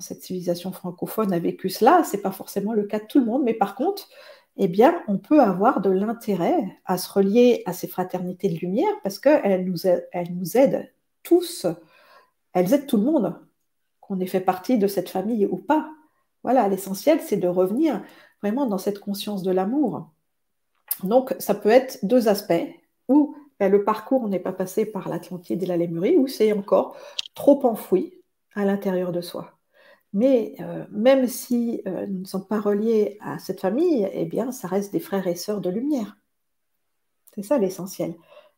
cette 0.00 0.22
civilisation 0.22 0.72
francophone, 0.72 1.32
a 1.32 1.38
vécu 1.38 1.68
cela, 1.68 2.04
ce 2.04 2.16
n'est 2.16 2.22
pas 2.22 2.30
forcément 2.30 2.72
le 2.72 2.84
cas 2.84 2.98
de 2.98 3.06
tout 3.06 3.20
le 3.20 3.26
monde, 3.26 3.42
mais 3.44 3.54
par 3.54 3.74
contre, 3.74 4.08
eh 4.56 4.68
bien, 4.68 5.02
on 5.08 5.18
peut 5.18 5.40
avoir 5.40 5.80
de 5.80 5.90
l'intérêt 5.90 6.64
à 6.84 6.98
se 6.98 7.10
relier 7.10 7.62
à 7.66 7.72
ces 7.72 7.88
fraternités 7.88 8.48
de 8.48 8.58
lumière 8.58 8.92
parce 9.02 9.18
qu'elles 9.18 9.64
nous, 9.64 9.86
elles 9.86 10.34
nous 10.34 10.56
aident 10.56 10.90
tous, 11.22 11.66
elles 12.52 12.72
aident 12.74 12.86
tout 12.86 12.98
le 12.98 13.04
monde, 13.04 13.38
qu'on 14.00 14.20
ait 14.20 14.26
fait 14.26 14.40
partie 14.40 14.78
de 14.78 14.86
cette 14.86 15.08
famille 15.08 15.46
ou 15.46 15.56
pas. 15.56 15.88
Voilà, 16.42 16.68
l'essentiel, 16.68 17.20
c'est 17.20 17.36
de 17.36 17.48
revenir 17.48 18.02
vraiment 18.42 18.66
dans 18.66 18.78
cette 18.78 18.98
conscience 18.98 19.42
de 19.42 19.52
l'amour. 19.52 20.10
Donc, 21.04 21.34
ça 21.38 21.54
peut 21.54 21.70
être 21.70 22.04
deux 22.04 22.28
aspects, 22.28 22.66
ou 23.08 23.36
ben, 23.58 23.70
le 23.70 23.84
parcours, 23.84 24.22
on 24.22 24.28
n'est 24.28 24.40
pas 24.40 24.52
passé 24.52 24.84
par 24.84 25.08
l'Atlantide 25.08 25.62
et 25.62 25.66
la 25.66 25.76
Lémurie, 25.76 26.16
où 26.16 26.26
c'est 26.26 26.52
encore 26.52 26.96
trop 27.34 27.64
enfoui 27.64 28.20
à 28.54 28.64
l'intérieur 28.64 29.12
de 29.12 29.20
soi. 29.20 29.56
Mais 30.12 30.54
euh, 30.60 30.84
même 30.90 31.26
si 31.26 31.82
euh, 31.86 32.06
nous 32.06 32.20
ne 32.20 32.24
sommes 32.26 32.46
pas 32.46 32.60
reliés 32.60 33.18
à 33.20 33.38
cette 33.38 33.60
famille, 33.60 34.08
eh 34.12 34.26
bien, 34.26 34.52
ça 34.52 34.68
reste 34.68 34.92
des 34.92 35.00
frères 35.00 35.26
et 35.26 35.36
sœurs 35.36 35.60
de 35.60 35.70
lumière. 35.70 36.16
C'est 37.34 37.42
ça 37.42 37.58
l'essentiel. 37.58 38.14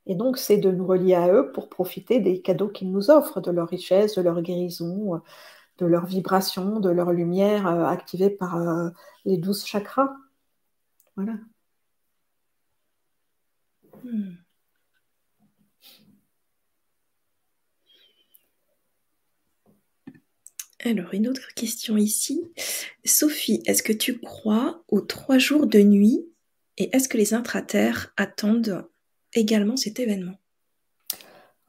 Et 0.07 0.15
donc, 0.17 0.39
c'est 0.39 0.59
de 0.59 0.71
nous 0.71 0.87
relier 0.87 1.15
à 1.15 1.33
eux 1.33 1.53
pour 1.53 1.69
profiter 1.69 2.21
des 2.21 2.43
cadeaux 2.43 2.69
qu'ils 2.69 2.91
nous 2.93 3.11
offrent, 3.11 3.41
de 3.41 3.51
leur 3.51 3.69
richesse, 3.69 4.17
de 4.17 4.23
leur 4.23 4.43
guérison, 4.43 5.23
de 5.79 5.87
leur 5.87 6.07
vibration, 6.07 6.81
de 6.81 6.91
leur 6.91 7.13
lumière 7.13 7.67
euh, 7.69 7.85
activée 7.87 8.31
par 8.31 8.59
les 9.25 9.39
douze 9.39 9.65
chakras. 9.65 10.15
Voilà. 11.17 11.35
Hmm. 14.05 14.44
Alors, 20.87 21.15
une 21.15 21.29
autre 21.29 21.55
question 21.57 21.97
ici. 21.97 22.43
Sophie, 23.07 23.63
est-ce 23.65 23.83
que 23.83 23.93
tu 23.93 24.19
crois 24.19 24.83
aux 24.89 25.01
trois 25.01 25.39
jours 25.39 25.67
de 25.67 25.79
nuit 25.79 26.27
et 26.77 26.95
est-ce 26.95 27.09
que 27.09 27.17
les 27.17 27.33
intraterres 27.33 28.13
attendent 28.19 28.87
également 29.33 29.77
cet 29.77 29.99
événement? 29.99 30.35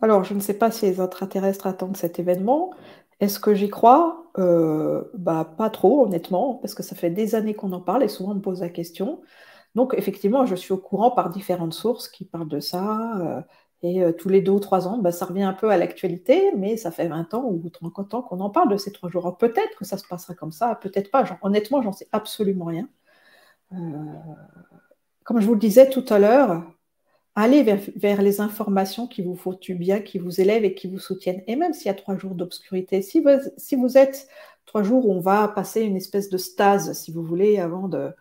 Alors, 0.01 0.26
je 0.26 0.34
ne 0.34 0.41
sais 0.41 0.55
pas 0.55 0.70
si 0.70 0.86
les 0.86 0.99
intraterrestres 0.99 1.66
attendent 1.66 1.95
cet 1.95 2.20
événement. 2.20 2.74
Est-ce 3.22 3.39
que 3.39 3.53
j'y 3.53 3.70
crois? 3.70 4.30
Euh, 4.38 5.05
bah, 5.13 5.55
Pas 5.57 5.70
trop, 5.70 6.05
honnêtement, 6.05 6.55
parce 6.55 6.76
que 6.76 6.84
ça 6.84 6.95
fait 6.97 7.09
des 7.09 7.36
années 7.36 7.53
qu'on 7.53 7.72
en 7.72 7.80
parle 7.80 8.03
et 8.03 8.09
souvent 8.09 8.34
on 8.34 8.36
me 8.36 8.41
pose 8.41 8.59
la 8.59 8.70
question. 8.70 9.22
Donc, 9.76 9.93
effectivement, 9.97 10.45
je 10.45 10.55
suis 10.55 10.74
au 10.74 10.78
courant 10.78 11.11
par 11.11 11.30
différentes 11.30 11.74
sources 11.74 12.09
qui 12.09 12.26
parlent 12.26 12.49
de 12.49 12.59
ça. 12.59 13.18
Euh, 13.20 13.41
et 13.86 14.01
euh, 14.01 14.11
tous 14.11 14.29
les 14.29 14.41
deux 14.41 14.51
ou 14.51 14.59
trois 14.59 14.88
ans, 14.88 14.97
bah, 14.97 15.11
ça 15.11 15.25
revient 15.25 15.43
un 15.43 15.53
peu 15.53 15.69
à 15.69 15.77
l'actualité, 15.77 16.51
mais 16.57 16.75
ça 16.75 16.89
fait 16.89 17.07
20 17.07 17.36
ans 17.36 17.45
ou 17.45 17.69
30 17.69 18.15
ans 18.15 18.21
qu'on 18.23 18.39
en 18.39 18.49
parle 18.49 18.71
de 18.71 18.77
ces 18.77 18.91
trois 18.91 19.09
jours. 19.11 19.38
Peut-être 19.38 19.77
que 19.77 19.86
ça 19.86 19.97
se 19.99 20.07
passera 20.07 20.33
comme 20.33 20.51
ça, 20.51 20.73
peut-être 20.81 21.11
pas. 21.11 21.23
Honnêtement, 21.43 21.83
j'en 21.83 21.91
sais 21.91 22.07
absolument 22.11 22.65
rien. 22.65 22.89
Euh, 23.73 23.77
comme 25.23 25.39
je 25.39 25.45
vous 25.45 25.53
le 25.53 25.59
disais 25.59 25.89
tout 25.89 26.05
à 26.09 26.17
l'heure, 26.17 26.63
allez 27.36 27.62
vers, 27.95 28.21
les 28.24 28.41
informations 28.41 29.07
qui 29.07 29.21
vous 29.21 29.36
font 29.36 29.53
du 29.53 29.75
bien, 29.75 29.99
qui 30.01 30.17
vous 30.17 30.41
élèvent 30.41 30.66
et 30.66 30.74
qui 30.74 30.87
vous 30.87 30.99
soutiennent. 30.99 31.43
Et 31.45 31.55
même 31.55 31.74
s'il 31.74 31.86
y 31.87 31.89
a 31.89 31.93
trois 31.93 32.17
jours 32.17 32.33
d'obscurité, 32.33 33.03
si 33.03 33.20
vous, 33.20 33.29
si 33.57 33.75
vous 33.75 33.99
êtes 33.99 34.28
trois 34.66 34.82
jours 34.82 35.07
où 35.07 35.13
on 35.13 35.20
va 35.20 35.47
passer 35.47 35.82
une 35.82 35.95
espèce 35.95 36.29
de 36.32 36.37
stase, 36.37 36.93
si 36.93 37.12
vous 37.12 37.24
voulez, 37.24 37.59
avant 37.59 37.87
de, 37.87 38.12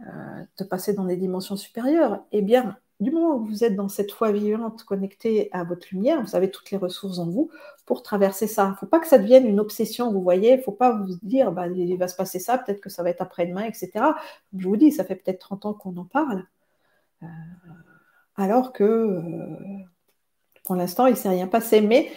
euh, 0.00 0.42
de 0.58 0.64
passer 0.64 0.92
dans 0.92 1.06
des 1.06 1.16
dimensions 1.16 1.56
supérieures, 1.56 2.22
eh 2.32 2.42
bien, 2.42 2.76
du 3.02 3.10
moment 3.10 3.36
où 3.36 3.44
vous 3.44 3.64
êtes 3.64 3.74
dans 3.74 3.88
cette 3.88 4.12
foi 4.12 4.32
vivante, 4.32 4.84
connectée 4.84 5.48
à 5.52 5.64
votre 5.64 5.88
lumière, 5.90 6.22
vous 6.22 6.36
avez 6.36 6.50
toutes 6.50 6.70
les 6.70 6.76
ressources 6.76 7.18
en 7.18 7.28
vous 7.28 7.50
pour 7.84 8.02
traverser 8.02 8.46
ça. 8.46 8.66
Il 8.66 8.70
ne 8.70 8.76
faut 8.76 8.86
pas 8.86 9.00
que 9.00 9.08
ça 9.08 9.18
devienne 9.18 9.46
une 9.46 9.58
obsession, 9.60 10.12
vous 10.12 10.22
voyez. 10.22 10.52
Il 10.52 10.56
ne 10.58 10.62
faut 10.62 10.72
pas 10.72 10.92
vous 10.92 11.14
dire, 11.22 11.50
bah, 11.52 11.66
il 11.66 11.96
va 11.98 12.08
se 12.08 12.16
passer 12.16 12.38
ça, 12.38 12.58
peut-être 12.58 12.80
que 12.80 12.90
ça 12.90 13.02
va 13.02 13.10
être 13.10 13.20
après-demain, 13.20 13.64
etc. 13.64 13.90
je 14.56 14.68
vous 14.68 14.76
dis, 14.76 14.92
ça 14.92 15.04
fait 15.04 15.16
peut-être 15.16 15.40
30 15.40 15.66
ans 15.66 15.74
qu'on 15.74 15.96
en 15.96 16.04
parle. 16.04 16.44
Euh, 17.22 17.26
alors 18.36 18.72
que 18.72 18.84
euh, 18.84 19.56
pour 20.64 20.76
l'instant, 20.76 21.06
il 21.06 21.12
ne 21.12 21.16
s'est 21.16 21.28
rien 21.28 21.48
passé. 21.48 21.80
Mais 21.80 22.10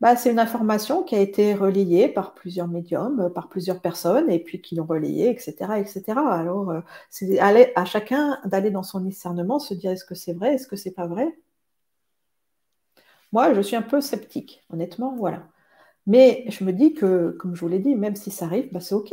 bah, 0.00 0.16
c'est 0.16 0.30
une 0.30 0.38
information 0.38 1.02
qui 1.02 1.14
a 1.14 1.20
été 1.20 1.54
relayée 1.54 2.08
par 2.08 2.34
plusieurs 2.34 2.68
médiums, 2.68 3.20
euh, 3.20 3.30
par 3.30 3.48
plusieurs 3.48 3.80
personnes, 3.80 4.30
et 4.30 4.38
puis 4.38 4.60
qui 4.60 4.74
l'ont 4.74 4.86
relayée, 4.86 5.30
etc. 5.30 5.78
etc. 5.78 6.02
Alors, 6.18 6.70
euh, 6.70 6.80
c'est 7.10 7.38
à 7.40 7.84
chacun 7.84 8.38
d'aller 8.44 8.70
dans 8.70 8.82
son 8.82 9.00
discernement, 9.00 9.58
se 9.58 9.74
dire 9.74 9.92
est-ce 9.92 10.04
que 10.04 10.14
c'est 10.14 10.34
vrai, 10.34 10.54
est-ce 10.54 10.66
que 10.66 10.76
c'est 10.76 10.92
pas 10.92 11.06
vrai? 11.06 11.34
Moi, 13.32 13.52
je 13.54 13.60
suis 13.60 13.76
un 13.76 13.82
peu 13.82 14.00
sceptique, 14.00 14.64
honnêtement, 14.70 15.14
voilà. 15.16 15.48
Mais 16.06 16.44
je 16.50 16.64
me 16.64 16.72
dis 16.72 16.94
que, 16.94 17.30
comme 17.40 17.54
je 17.54 17.60
vous 17.60 17.68
l'ai 17.68 17.78
dit, 17.80 17.96
même 17.96 18.16
si 18.16 18.30
ça 18.30 18.46
arrive, 18.46 18.70
bah, 18.72 18.80
c'est 18.80 18.94
OK. 18.94 19.12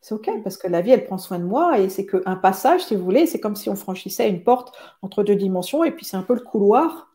C'est 0.00 0.14
OK, 0.14 0.30
parce 0.44 0.56
que 0.56 0.68
la 0.68 0.82
vie, 0.82 0.92
elle 0.92 1.04
prend 1.04 1.18
soin 1.18 1.38
de 1.38 1.44
moi, 1.44 1.80
et 1.80 1.88
c'est 1.88 2.06
qu'un 2.06 2.36
passage, 2.36 2.84
si 2.84 2.96
vous 2.96 3.04
voulez, 3.04 3.26
c'est 3.26 3.40
comme 3.40 3.56
si 3.56 3.68
on 3.70 3.76
franchissait 3.76 4.28
une 4.30 4.44
porte 4.44 4.76
entre 5.02 5.24
deux 5.24 5.36
dimensions, 5.36 5.84
et 5.84 5.90
puis 5.92 6.04
c'est 6.04 6.16
un 6.16 6.22
peu 6.22 6.34
le 6.34 6.40
couloir 6.40 7.05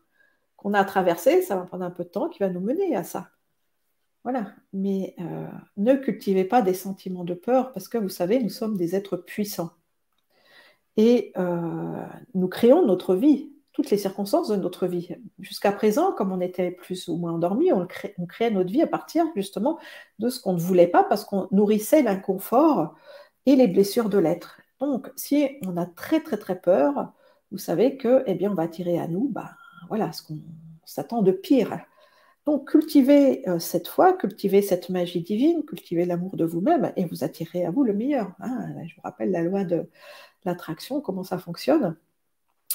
qu'on 0.62 0.74
a 0.74 0.84
traversé, 0.84 1.42
ça 1.42 1.56
va 1.56 1.62
prendre 1.62 1.84
un 1.84 1.90
peu 1.90 2.04
de 2.04 2.08
temps 2.08 2.28
qui 2.28 2.38
va 2.38 2.48
nous 2.48 2.60
mener 2.60 2.96
à 2.96 3.04
ça. 3.04 3.28
Voilà. 4.24 4.52
Mais 4.72 5.14
euh, 5.20 5.46
ne 5.76 5.94
cultivez 5.94 6.44
pas 6.44 6.62
des 6.62 6.74
sentiments 6.74 7.24
de 7.24 7.34
peur 7.34 7.72
parce 7.72 7.88
que 7.88 7.98
vous 7.98 8.08
savez, 8.08 8.42
nous 8.42 8.50
sommes 8.50 8.76
des 8.76 8.94
êtres 8.94 9.16
puissants. 9.16 9.70
Et 10.96 11.32
euh, 11.38 12.06
nous 12.34 12.48
créons 12.48 12.84
notre 12.86 13.14
vie, 13.14 13.50
toutes 13.72 13.90
les 13.90 13.96
circonstances 13.96 14.48
de 14.48 14.56
notre 14.56 14.86
vie. 14.86 15.08
Jusqu'à 15.38 15.72
présent, 15.72 16.12
comme 16.12 16.32
on 16.32 16.40
était 16.40 16.70
plus 16.70 17.08
ou 17.08 17.16
moins 17.16 17.32
endormi, 17.32 17.72
on, 17.72 17.86
créait 17.86 18.50
notre 18.50 18.70
vie 18.70 18.82
à 18.82 18.86
partir 18.86 19.24
justement 19.34 19.78
de 20.18 20.28
ce 20.28 20.40
qu'on 20.40 20.52
ne 20.52 20.60
voulait 20.60 20.86
pas 20.86 21.02
parce 21.04 21.24
qu'on 21.24 21.48
nourrissait 21.50 22.02
l'inconfort 22.02 22.94
et 23.46 23.56
les 23.56 23.68
blessures 23.68 24.10
de 24.10 24.18
l'être. 24.18 24.60
Donc, 24.80 25.10
si 25.16 25.48
on 25.66 25.76
a 25.76 25.86
très 25.86 26.20
très 26.20 26.36
très 26.36 26.60
peur, 26.60 27.12
vous 27.50 27.58
savez 27.58 27.96
que, 27.96 28.22
eh 28.26 28.34
bien, 28.34 28.52
on 28.52 28.54
va 28.54 28.64
attirer 28.64 28.98
à 28.98 29.08
nous, 29.08 29.28
bah, 29.28 29.52
voilà, 29.88 30.12
ce 30.12 30.22
qu'on 30.22 30.38
s'attend 30.84 31.22
de 31.22 31.32
pire. 31.32 31.78
Donc, 32.46 32.70
cultivez 32.70 33.48
euh, 33.48 33.58
cette 33.58 33.86
foi, 33.86 34.12
cultivez 34.14 34.62
cette 34.62 34.88
magie 34.88 35.20
divine, 35.20 35.64
cultivez 35.64 36.04
l'amour 36.04 36.36
de 36.36 36.44
vous-même 36.44 36.92
et 36.96 37.04
vous 37.04 37.22
attirez 37.22 37.64
à 37.64 37.70
vous 37.70 37.84
le 37.84 37.92
meilleur. 37.92 38.32
Hein. 38.40 38.66
Je 38.86 38.94
vous 38.96 39.02
rappelle 39.02 39.30
la 39.30 39.42
loi 39.42 39.64
de 39.64 39.88
l'attraction, 40.44 41.00
comment 41.00 41.22
ça 41.22 41.38
fonctionne. 41.38 41.96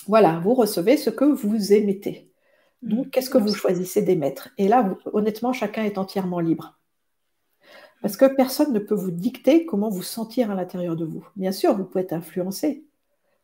Voilà, 0.07 0.39
vous 0.39 0.53
recevez 0.53 0.95
ce 0.95 1.09
que 1.09 1.25
vous 1.25 1.73
émettez. 1.73 2.31
Donc, 2.81 3.07
mmh. 3.07 3.09
qu'est-ce 3.09 3.29
que 3.29 3.38
vous 3.38 3.53
choisissez 3.53 4.01
d'émettre? 4.01 4.49
Et 4.57 4.67
là, 4.67 4.95
honnêtement, 5.11 5.51
chacun 5.51 5.84
est 5.84 5.97
entièrement 5.97 6.39
libre. 6.39 6.77
Parce 8.01 8.15
que 8.15 8.25
personne 8.25 8.71
ne 8.71 8.79
peut 8.79 8.95
vous 8.95 9.11
dicter 9.11 9.65
comment 9.65 9.89
vous 9.89 10.03
sentir 10.03 10.51
à 10.51 10.55
l'intérieur 10.55 10.95
de 10.95 11.03
vous. 11.03 11.27
Bien 11.35 11.51
sûr, 11.51 11.75
vous 11.75 11.84
pouvez 11.84 12.03
être 12.03 12.13
influencé. 12.13 12.85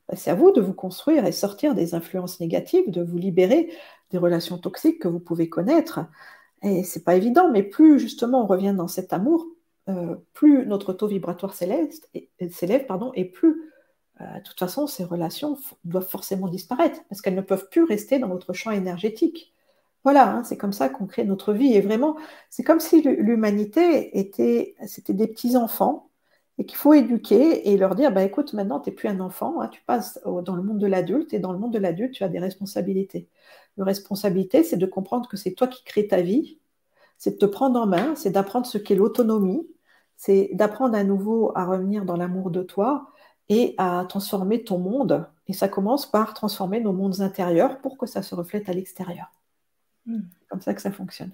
Ben, 0.09 0.15
c'est 0.17 0.31
à 0.31 0.35
vous 0.35 0.51
de 0.51 0.61
vous 0.61 0.73
construire 0.73 1.25
et 1.25 1.31
sortir 1.31 1.75
des 1.75 1.95
influences 1.95 2.39
négatives, 2.39 2.89
de 2.91 3.01
vous 3.01 3.17
libérer 3.17 3.71
des 4.11 4.17
relations 4.17 4.57
toxiques 4.57 4.99
que 4.99 5.07
vous 5.07 5.19
pouvez 5.19 5.49
connaître. 5.49 6.01
Et 6.61 6.83
c'est 6.83 7.03
pas 7.03 7.15
évident, 7.15 7.51
mais 7.51 7.63
plus 7.63 7.99
justement 7.99 8.43
on 8.43 8.47
revient 8.47 8.73
dans 8.75 8.87
cet 8.87 9.13
amour, 9.13 9.47
euh, 9.89 10.15
plus 10.33 10.65
notre 10.65 10.93
taux 10.93 11.07
vibratoire 11.07 11.53
s'élève, 11.53 12.85
pardon, 12.87 13.11
et 13.15 13.25
plus 13.25 13.71
euh, 14.21 14.25
de 14.39 14.43
toute 14.43 14.59
façon 14.59 14.87
ces 14.87 15.03
relations 15.03 15.57
doivent 15.83 16.07
forcément 16.07 16.47
disparaître 16.47 17.01
parce 17.09 17.21
qu'elles 17.21 17.35
ne 17.35 17.41
peuvent 17.41 17.69
plus 17.69 17.83
rester 17.83 18.19
dans 18.19 18.29
votre 18.29 18.53
champ 18.53 18.71
énergétique. 18.71 19.53
Voilà, 20.03 20.29
hein, 20.29 20.43
c'est 20.43 20.57
comme 20.57 20.73
ça 20.73 20.89
qu'on 20.89 21.05
crée 21.07 21.23
notre 21.23 21.53
vie. 21.53 21.73
Et 21.73 21.81
vraiment, 21.81 22.17
c'est 22.49 22.63
comme 22.63 22.79
si 22.81 23.01
l'humanité 23.01 24.17
était, 24.19 24.75
c'était 24.85 25.13
des 25.13 25.27
petits 25.27 25.55
enfants 25.55 26.09
et 26.57 26.65
qu'il 26.65 26.77
faut 26.77 26.93
éduquer 26.93 27.69
et 27.69 27.77
leur 27.77 27.95
dire, 27.95 28.11
bah, 28.11 28.23
écoute, 28.23 28.53
maintenant, 28.53 28.79
tu 28.79 28.89
n'es 28.89 28.95
plus 28.95 29.09
un 29.09 29.19
enfant, 29.19 29.61
hein, 29.61 29.67
tu 29.69 29.81
passes 29.85 30.19
dans 30.23 30.55
le 30.55 30.61
monde 30.61 30.79
de 30.79 30.87
l'adulte 30.87 31.33
et 31.33 31.39
dans 31.39 31.51
le 31.51 31.57
monde 31.57 31.73
de 31.73 31.79
l'adulte, 31.79 32.13
tu 32.13 32.23
as 32.23 32.29
des 32.29 32.39
responsabilités. 32.39 33.27
La 33.77 33.85
responsabilité, 33.85 34.63
c'est 34.63 34.77
de 34.77 34.85
comprendre 34.85 35.27
que 35.27 35.37
c'est 35.37 35.53
toi 35.53 35.67
qui 35.67 35.83
crées 35.83 36.07
ta 36.07 36.21
vie, 36.21 36.59
c'est 37.17 37.31
de 37.31 37.37
te 37.37 37.45
prendre 37.45 37.79
en 37.79 37.87
main, 37.87 38.15
c'est 38.15 38.29
d'apprendre 38.31 38.65
ce 38.65 38.77
qu'est 38.77 38.95
l'autonomie, 38.95 39.67
c'est 40.15 40.51
d'apprendre 40.53 40.95
à 40.95 41.03
nouveau 41.03 41.51
à 41.55 41.65
revenir 41.65 42.05
dans 42.05 42.17
l'amour 42.17 42.51
de 42.51 42.61
toi 42.61 43.09
et 43.49 43.73
à 43.77 44.05
transformer 44.07 44.63
ton 44.63 44.77
monde. 44.77 45.27
Et 45.47 45.53
ça 45.53 45.67
commence 45.67 46.09
par 46.09 46.33
transformer 46.33 46.79
nos 46.81 46.93
mondes 46.93 47.21
intérieurs 47.21 47.81
pour 47.81 47.97
que 47.97 48.05
ça 48.05 48.21
se 48.21 48.35
reflète 48.35 48.69
à 48.69 48.73
l'extérieur. 48.73 49.31
C'est 50.39 50.47
comme 50.49 50.61
ça 50.61 50.73
que 50.73 50.81
ça 50.81 50.91
fonctionne. 50.91 51.31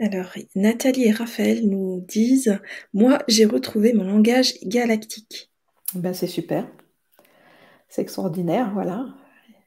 Alors, 0.00 0.32
Nathalie 0.54 1.06
et 1.06 1.10
Raphaël 1.12 1.68
nous 1.68 2.00
disent 2.00 2.58
Moi, 2.94 3.18
j'ai 3.28 3.46
retrouvé 3.46 3.92
mon 3.92 4.04
langage 4.04 4.54
galactique. 4.64 5.50
Ben, 5.94 6.14
c'est 6.14 6.26
super. 6.26 6.66
C'est 7.88 8.02
extraordinaire, 8.02 8.70
voilà. 8.74 9.06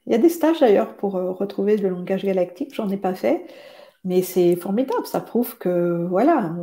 Il 0.06 0.12
y 0.12 0.14
a 0.14 0.18
des 0.18 0.28
stages 0.28 0.60
d'ailleurs 0.60 0.96
pour 0.96 1.16
euh, 1.16 1.32
retrouver 1.32 1.76
le 1.76 1.88
langage 1.88 2.24
galactique, 2.24 2.74
j'en 2.74 2.88
ai 2.88 2.96
pas 2.96 3.14
fait, 3.14 3.44
mais 4.04 4.22
c'est 4.22 4.56
formidable. 4.56 5.06
Ça 5.06 5.20
prouve 5.20 5.58
que 5.58 6.06
voilà, 6.08 6.54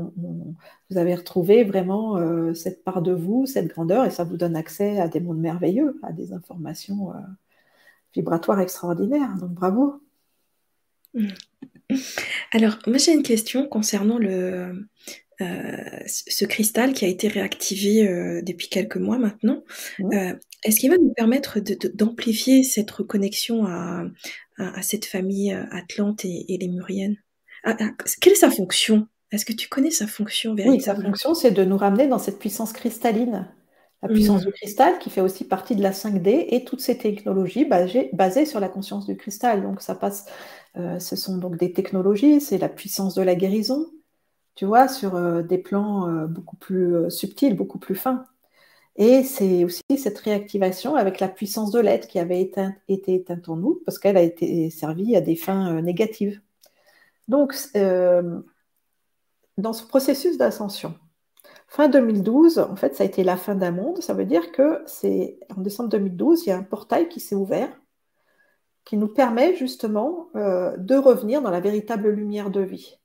vous 0.89 0.97
avez 0.97 1.15
retrouvé 1.15 1.63
vraiment 1.63 2.17
euh, 2.17 2.53
cette 2.53 2.83
part 2.83 3.01
de 3.01 3.13
vous, 3.13 3.45
cette 3.45 3.67
grandeur, 3.67 4.05
et 4.05 4.11
ça 4.11 4.23
vous 4.23 4.37
donne 4.37 4.55
accès 4.55 4.99
à 4.99 5.07
des 5.07 5.19
mondes 5.19 5.39
merveilleux, 5.39 5.99
à 6.03 6.11
des 6.11 6.33
informations. 6.33 7.11
Euh, 7.11 7.19
vibratoire 8.13 8.59
extraordinaire. 8.59 9.35
Donc 9.37 9.51
bravo. 9.51 10.01
Alors, 12.51 12.77
moi 12.87 12.97
j'ai 12.97 13.13
une 13.13 13.23
question 13.23 13.67
concernant 13.67 14.17
le, 14.17 14.87
euh, 15.41 16.01
ce 16.05 16.43
cristal 16.43 16.91
qui 16.91 17.05
a 17.05 17.07
été 17.07 17.29
réactivé 17.29 18.05
euh, 18.05 18.41
depuis 18.41 18.67
quelques 18.67 18.97
mois 18.97 19.17
maintenant. 19.17 19.63
Euh, 20.01 20.33
est-ce 20.63 20.81
qu'il 20.81 20.89
va 20.89 20.97
nous 20.97 21.13
permettre 21.13 21.59
d'amplifier 21.93 22.63
cette 22.63 22.91
reconnexion 22.91 23.65
à, 23.65 24.03
cette 24.81 25.05
famille 25.05 25.53
Atlante 25.71 26.25
et, 26.25 26.57
les 26.59 26.67
Muriennes? 26.67 27.15
Ah, 27.63 27.77
ah, 27.79 27.91
Quelle 28.19 28.33
est 28.33 28.35
sa 28.35 28.51
fonction? 28.51 29.07
Est-ce 29.31 29.45
que 29.45 29.53
tu 29.53 29.69
connais 29.69 29.91
sa 29.91 30.07
fonction 30.07 30.53
Oui, 30.57 30.81
sa 30.81 30.95
fonction, 30.95 31.33
c'est 31.33 31.51
de 31.51 31.63
nous 31.63 31.77
ramener 31.77 32.07
dans 32.07 32.19
cette 32.19 32.39
puissance 32.39 32.73
cristalline. 32.73 33.47
La 34.01 34.07
puissance 34.07 34.45
du 34.45 34.51
cristal 34.51 34.97
qui 34.99 35.09
fait 35.09 35.19
aussi 35.19 35.43
partie 35.43 35.75
de 35.75 35.83
la 35.83 35.91
5D 35.91 36.47
et 36.49 36.63
toutes 36.63 36.79
ces 36.79 36.97
technologies 36.97 37.65
basées, 37.65 38.45
sur 38.45 38.59
la 38.61 38.69
conscience 38.69 39.05
du 39.05 39.17
cristal. 39.17 39.61
Donc 39.61 39.81
ça 39.81 39.93
passe, 39.93 40.25
euh, 40.77 40.99
ce 40.99 41.15
sont 41.15 41.37
donc 41.37 41.57
des 41.57 41.73
technologies, 41.73 42.41
c'est 42.41 42.57
la 42.57 42.69
puissance 42.69 43.15
de 43.15 43.21
la 43.21 43.35
guérison, 43.35 43.87
tu 44.55 44.65
vois, 44.65 44.87
sur 44.87 45.15
euh, 45.15 45.41
des 45.41 45.57
plans 45.57 46.07
euh, 46.07 46.27
beaucoup 46.27 46.57
plus 46.57 47.09
subtils, 47.09 47.55
beaucoup 47.55 47.79
plus 47.79 47.95
fins. 47.95 48.25
Et 48.97 49.23
c'est 49.23 49.63
aussi 49.63 49.83
cette 49.97 50.19
réactivation 50.19 50.95
avec 50.95 51.19
la 51.19 51.29
puissance 51.29 51.71
de 51.71 51.79
l'aide 51.79 52.07
qui 52.07 52.19
avait 52.19 52.41
été 52.41 53.13
éteinte 53.13 53.47
en 53.47 53.55
nous 53.55 53.81
parce 53.85 53.97
qu'elle 53.97 54.17
a 54.17 54.21
été 54.21 54.69
servie 54.69 55.15
à 55.15 55.21
des 55.21 55.35
fins 55.37 55.81
négatives. 55.81 56.41
Donc, 57.29 57.55
dans 57.75 59.73
ce 59.73 59.85
processus 59.85 60.37
d'ascension, 60.37 60.95
Fin 61.69 61.87
2012, 61.87 62.57
en 62.59 62.75
fait, 62.75 62.95
ça 62.95 63.03
a 63.03 63.07
été 63.07 63.23
la 63.23 63.37
fin 63.37 63.53
d'un 63.53 63.71
monde. 63.71 64.01
Ça 64.01 64.13
veut 64.15 64.25
dire 64.25 64.51
que 64.51 64.81
c'est 64.87 65.39
en 65.55 65.61
décembre 65.61 65.89
2012, 65.89 66.45
il 66.45 66.49
y 66.49 66.51
a 66.51 66.57
un 66.57 66.63
portail 66.63 67.07
qui 67.09 67.19
s'est 67.19 67.35
ouvert 67.35 67.69
qui 68.89 68.97
nous 68.97 69.07
permet 69.07 69.55
justement 69.55 70.29
euh, 70.35 70.75
de 70.77 70.95
revenir 70.95 71.43
dans 71.43 71.51
la 71.51 71.59
véritable 71.59 72.09
lumière 72.09 72.49
de 72.49 72.61
vie. 72.61 72.97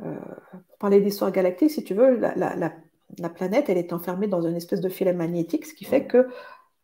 Euh, 0.00 0.16
pour 0.50 0.78
parler 0.78 1.00
d'histoire 1.00 1.30
galactique, 1.30 1.70
si 1.70 1.84
tu 1.84 1.94
veux, 1.94 2.18
la, 2.18 3.28
planète, 3.28 3.68
elle 3.68 3.78
est 3.78 3.92
enfermée 3.92 4.26
dans 4.26 4.42
une 4.42 4.56
espèce 4.56 4.80
de 4.80 4.88
filet 4.88 5.12
magnétique, 5.12 5.64
ce 5.64 5.74
qui 5.74 5.84
fait 5.84 6.08
que 6.08 6.26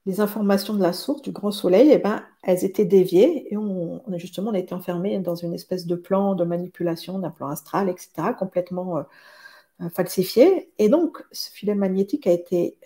les 0.06 0.20
informations 0.20 0.72
de 0.74 0.80
la 0.80 0.92
source, 0.92 1.20
du 1.20 1.32
grand 1.32 1.50
soleil, 1.50 1.90
eh 1.90 1.98
ben, 1.98 2.22
elles 2.44 2.64
étaient 2.64 2.84
déviées 2.84 3.52
et 3.52 3.56
on, 3.56 4.04
justement 4.18 4.52
on 4.52 4.54
été 4.54 4.72
enfermé 4.72 5.18
dans 5.18 5.34
une 5.34 5.52
espèce 5.52 5.84
de 5.84 5.96
plan 5.96 6.36
de 6.36 6.44
manipulation, 6.44 7.18
d'un 7.18 7.30
plan 7.30 7.48
astral, 7.48 7.88
etc., 7.88 8.34
complètement 8.38 8.98
euh, 8.98 9.88
falsifié. 9.88 10.70
Et 10.78 10.88
donc, 10.88 11.24
ce 11.32 11.50
filet 11.50 11.74
magnétique 11.74 12.28
a 12.28 12.32
été 12.32 12.78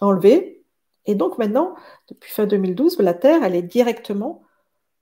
enlevé. 0.00 0.63
Et 1.06 1.14
donc 1.14 1.38
maintenant, 1.38 1.74
depuis 2.08 2.30
fin 2.30 2.46
2012, 2.46 2.98
la 3.00 3.14
Terre, 3.14 3.44
elle 3.44 3.54
est 3.54 3.62
directement 3.62 4.42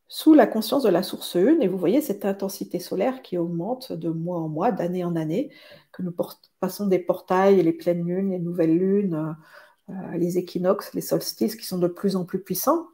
sous 0.08 0.34
la 0.34 0.46
conscience 0.46 0.82
de 0.82 0.90
la 0.90 1.02
source 1.02 1.36
1. 1.36 1.60
Et 1.60 1.68
vous 1.68 1.78
voyez 1.78 2.00
cette 2.00 2.24
intensité 2.24 2.78
solaire 2.78 3.22
qui 3.22 3.38
augmente 3.38 3.92
de 3.92 4.10
mois 4.10 4.38
en 4.38 4.48
mois, 4.48 4.72
d'année 4.72 5.04
en 5.04 5.16
année, 5.16 5.50
que 5.92 6.02
nous 6.02 6.14
passons 6.60 6.86
des 6.86 6.98
portails, 6.98 7.62
les 7.62 7.72
pleines 7.72 8.06
lunes, 8.06 8.30
les 8.32 8.38
nouvelles 8.38 8.76
lunes, 8.76 9.36
euh, 9.90 9.92
les 10.16 10.38
équinoxes, 10.38 10.94
les 10.94 11.00
solstices 11.00 11.56
qui 11.56 11.66
sont 11.66 11.78
de 11.78 11.88
plus 11.88 12.16
en 12.16 12.24
plus 12.24 12.42
puissants 12.42 12.86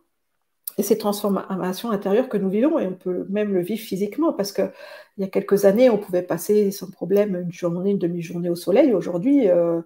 et 0.78 0.82
ces 0.82 0.96
transformations 0.96 1.90
intérieures 1.90 2.28
que 2.28 2.36
nous 2.36 2.48
vivons, 2.48 2.78
et 2.78 2.86
on 2.86 2.94
peut 2.94 3.26
même 3.28 3.52
le 3.52 3.60
vivre 3.60 3.82
physiquement, 3.82 4.32
parce 4.32 4.52
qu'il 4.52 4.70
y 5.18 5.24
a 5.24 5.28
quelques 5.28 5.64
années, 5.64 5.90
on 5.90 5.98
pouvait 5.98 6.22
passer 6.22 6.70
sans 6.70 6.88
problème 6.88 7.34
une 7.34 7.52
journée, 7.52 7.90
une 7.90 7.98
demi-journée 7.98 8.48
au 8.48 8.54
soleil. 8.54 8.94
Aujourd'hui, 8.94 9.48
euh, 9.48 9.82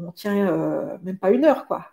on, 0.00 0.12
tient 0.12 0.48
euh, 0.48 0.98
même 1.02 1.18
pas 1.18 1.32
une 1.32 1.44
heure, 1.44 1.66
quoi, 1.66 1.86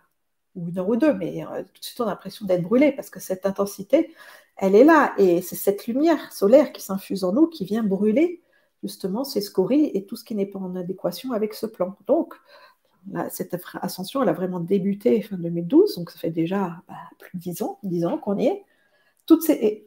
une 0.66 0.78
heure 0.78 0.88
ou 0.88 0.96
deux, 0.96 1.14
mais 1.14 1.44
euh, 1.44 1.62
tout 1.62 1.80
de 1.80 1.84
suite 1.84 2.00
on 2.00 2.04
a 2.04 2.08
l'impression 2.08 2.46
d'être 2.46 2.62
brûlé, 2.62 2.92
parce 2.92 3.10
que 3.10 3.20
cette 3.20 3.46
intensité, 3.46 4.14
elle 4.56 4.74
est 4.74 4.84
là, 4.84 5.14
et 5.18 5.42
c'est 5.42 5.56
cette 5.56 5.86
lumière 5.86 6.32
solaire 6.32 6.72
qui 6.72 6.82
s'infuse 6.82 7.24
en 7.24 7.32
nous, 7.32 7.46
qui 7.46 7.64
vient 7.64 7.82
brûler 7.82 8.42
justement 8.82 9.24
ces 9.24 9.40
scories 9.40 9.90
et 9.94 10.04
tout 10.06 10.16
ce 10.16 10.24
qui 10.24 10.34
n'est 10.34 10.46
pas 10.46 10.58
en 10.58 10.76
adéquation 10.76 11.32
avec 11.32 11.54
ce 11.54 11.66
plan. 11.66 11.96
Donc, 12.06 12.34
cette 13.30 13.56
ascension, 13.80 14.22
elle 14.22 14.28
a 14.28 14.32
vraiment 14.32 14.60
débuté 14.60 15.22
fin 15.22 15.36
2012, 15.36 15.96
donc 15.96 16.10
ça 16.10 16.18
fait 16.18 16.30
déjà 16.30 16.82
bah, 16.88 16.94
plus 17.18 17.30
de 17.38 17.42
10 17.42 17.62
ans, 17.62 17.78
10 17.82 18.06
ans 18.06 18.18
qu'on 18.18 18.38
y 18.38 18.46
est. 18.46 18.64
Ces, 19.40 19.84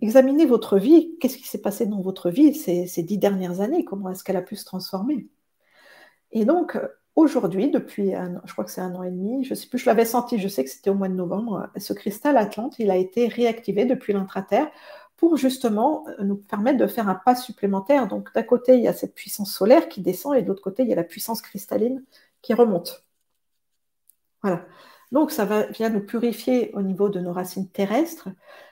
examinez 0.00 0.46
votre 0.46 0.78
vie, 0.78 1.16
qu'est-ce 1.20 1.36
qui 1.36 1.48
s'est 1.48 1.60
passé 1.60 1.86
dans 1.86 2.00
votre 2.00 2.30
vie 2.30 2.54
ces, 2.54 2.86
ces 2.86 3.02
dix 3.02 3.18
dernières 3.18 3.60
années, 3.60 3.84
comment 3.84 4.10
est-ce 4.10 4.22
qu'elle 4.22 4.36
a 4.36 4.42
pu 4.42 4.54
se 4.54 4.64
transformer? 4.64 5.26
Et 6.30 6.44
donc, 6.44 6.78
aujourd'hui, 7.20 7.70
depuis, 7.70 8.12
je 8.44 8.52
crois 8.52 8.64
que 8.64 8.70
c'est 8.70 8.80
un 8.80 8.94
an 8.94 9.02
et 9.02 9.10
demi, 9.10 9.44
je 9.44 9.50
ne 9.50 9.54
sais 9.54 9.68
plus, 9.68 9.78
je 9.78 9.86
l'avais 9.86 10.04
senti, 10.04 10.38
je 10.38 10.48
sais 10.48 10.64
que 10.64 10.70
c'était 10.70 10.90
au 10.90 10.94
mois 10.94 11.08
de 11.08 11.14
novembre, 11.14 11.68
ce 11.76 11.92
cristal 11.92 12.36
Atlante, 12.36 12.78
il 12.78 12.90
a 12.90 12.96
été 12.96 13.28
réactivé 13.28 13.84
depuis 13.84 14.12
l'intraterre 14.12 14.70
pour 15.20 15.36
justement 15.36 16.06
euh, 16.08 16.24
nous 16.24 16.36
permettre 16.36 16.78
de 16.78 16.86
faire 16.86 17.08
un 17.08 17.14
pas 17.14 17.36
supplémentaire. 17.36 18.08
Donc 18.08 18.32
d'un 18.34 18.42
côté, 18.42 18.76
il 18.76 18.82
y 18.82 18.88
a 18.88 18.94
cette 18.94 19.14
puissance 19.14 19.52
solaire 19.52 19.88
qui 19.90 20.00
descend 20.00 20.34
et 20.34 20.42
de 20.42 20.48
l'autre 20.48 20.62
côté, 20.62 20.82
il 20.82 20.88
y 20.88 20.92
a 20.94 20.96
la 20.96 21.04
puissance 21.04 21.42
cristalline 21.42 22.02
qui 22.40 22.54
remonte. 22.54 23.04
Voilà. 24.42 24.64
Donc 25.12 25.30
ça 25.30 25.44
vient 25.44 25.90
nous 25.90 26.00
purifier 26.00 26.70
au 26.74 26.80
niveau 26.80 27.10
de 27.10 27.20
nos 27.20 27.32
racines 27.34 27.68
terrestres. 27.68 28.28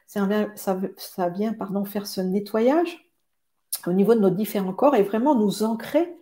Ça 0.06 0.26
vient, 0.26 1.54
faire 1.84 2.06
ce 2.06 2.20
nettoyage 2.22 3.10
au 3.86 3.92
niveau 3.92 4.14
de 4.14 4.20
nos 4.20 4.30
différents 4.30 4.72
corps 4.72 4.94
et 4.94 5.02
vraiment 5.02 5.34
nous 5.34 5.62
ancrer 5.62 6.16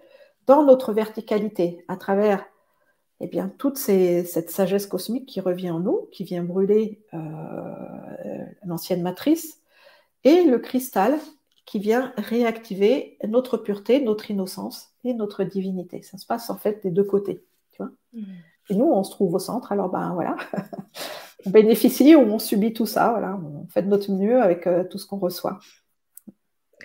dans 0.47 0.65
notre 0.65 0.93
verticalité 0.93 1.85
à 1.89 1.97
travers 1.97 2.45
eh 3.21 3.29
bien, 3.29 3.51
toute 3.59 3.79
cette 3.79 4.51
sagesse 4.51 4.87
cosmique 4.87 5.27
qui 5.27 5.41
revient 5.41 5.71
en 5.71 5.81
nous, 5.81 6.09
qui 6.13 6.25
vient 6.25 6.43
brûler 6.43 7.01
euh, 7.15 7.19
l'ancienne 8.65 9.03
matrice, 9.03 9.61
et 10.25 10.45
le 10.45 10.59
cristal 10.59 11.19
qui 11.65 11.79
vient 11.79 12.13
réactiver 12.17 13.17
notre 13.27 13.57
pureté, 13.57 14.01
notre 14.01 14.31
innocence 14.31 14.93
et 15.05 15.15
notre 15.15 15.45
divinité. 15.45 16.03
Ça 16.03 16.19
se 16.19 16.27
passe 16.27 16.51
en 16.51 16.57
fait 16.57 16.83
des 16.83 16.91
deux 16.91 17.05
côtés. 17.05 17.45
Tu 17.73 17.83
vois 17.83 17.93
mm. 18.13 18.23
Et 18.69 18.75
nous, 18.75 18.87
on 18.87 19.05
se 19.05 19.13
trouve 19.13 19.35
au 19.35 19.39
centre, 19.39 19.71
alors 19.73 19.89
ben 19.89 20.13
voilà, 20.15 20.37
on 21.47 21.51
bénéficie 21.51 22.17
ou 22.17 22.21
on 22.21 22.41
subit 22.41 22.73
tout 22.73 22.87
ça, 22.87 23.11
voilà, 23.11 23.39
on 23.41 23.69
fait 23.69 23.83
de 23.83 23.89
notre 23.89 24.11
mieux 24.11 24.43
avec 24.43 24.67
euh, 24.67 24.83
tout 24.85 24.99
ce 24.99 25.07
qu'on 25.07 25.19
reçoit. 25.19 25.61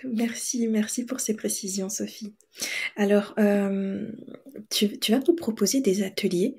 Merci, 0.04 0.68
merci 0.68 1.04
pour 1.04 1.20
ces 1.20 1.34
précisions, 1.34 1.88
Sophie. 1.88 2.34
Alors, 2.96 3.34
euh, 3.38 4.10
tu, 4.70 5.12
vas 5.12 5.20
nous 5.26 5.34
proposer 5.34 5.80
des 5.80 6.02
ateliers 6.02 6.56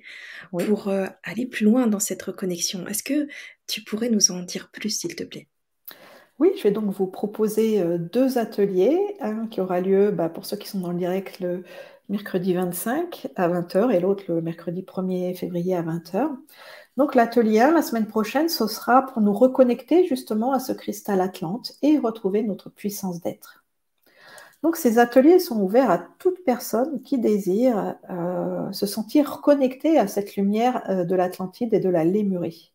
pour 0.52 0.88
euh, 0.88 1.08
aller 1.24 1.46
plus 1.46 1.66
loin 1.66 1.88
dans 1.88 2.00
cette 2.00 2.22
reconnexion. 2.22 2.88
Est-ce 2.88 3.04
que 3.04 3.28
tu 3.68 3.82
pourrais 3.84 4.10
nous 4.10 4.32
en 4.32 4.42
dire 4.42 4.70
plus, 4.72 4.90
s'il 4.90 5.16
te 5.16 5.24
plaît? 5.24 5.48
Oui, 6.40 6.52
je 6.58 6.64
vais 6.64 6.72
donc 6.72 6.92
vous 6.92 7.08
proposer 7.08 7.82
euh, 7.82 7.98
deux 7.98 8.38
ateliers. 8.38 8.98
Un 9.20 9.48
qui 9.48 9.62
aura 9.62 9.82
lieu 9.82 10.12
bah, 10.12 10.30
pour 10.30 10.46
ceux 10.46 10.58
qui 10.58 10.68
sont 10.68 10.80
dans 10.80 10.92
le 10.92 10.98
direct 10.98 11.40
le 11.40 11.64
mercredi 12.10 12.54
25 12.54 13.28
à 13.36 13.48
20h 13.48 13.92
et 13.92 14.00
l'autre 14.00 14.26
le 14.28 14.42
mercredi 14.42 14.82
1er 14.82 15.36
février 15.36 15.76
à 15.76 15.84
20h. 15.84 16.30
Donc 16.98 17.16
l'atelier 17.16 17.62
1, 17.62 17.72
la 17.72 17.82
semaine 17.82 18.06
prochaine, 18.06 18.50
ce 18.50 18.68
sera 18.68 19.06
pour 19.06 19.22
nous 19.22 19.34
reconnecter 19.34 20.06
justement 20.06 20.54
à 20.54 20.60
ce 20.60 20.74
cristal 20.74 21.22
Atlante 21.22 21.74
et 21.82 21.98
retrouver 21.98 22.44
notre 22.44 22.70
puissance 22.70 23.20
d'être. 23.22 23.64
Donc 24.62 24.78
ces 24.78 25.00
ateliers 25.00 25.40
sont 25.40 25.60
ouverts 25.60 25.92
à 25.92 25.98
toute 25.98 26.44
personne 26.46 27.02
qui 27.02 27.18
désire 27.18 27.96
euh, 28.10 28.72
se 28.72 28.86
sentir 28.86 29.42
connectée 29.42 29.98
à 29.98 30.08
cette 30.08 30.36
lumière 30.38 30.90
euh, 30.90 31.04
de 31.04 31.16
l'Atlantide 31.16 31.74
et 31.74 31.80
de 31.80 31.90
la 31.90 32.06
Lémurie. 32.06 32.74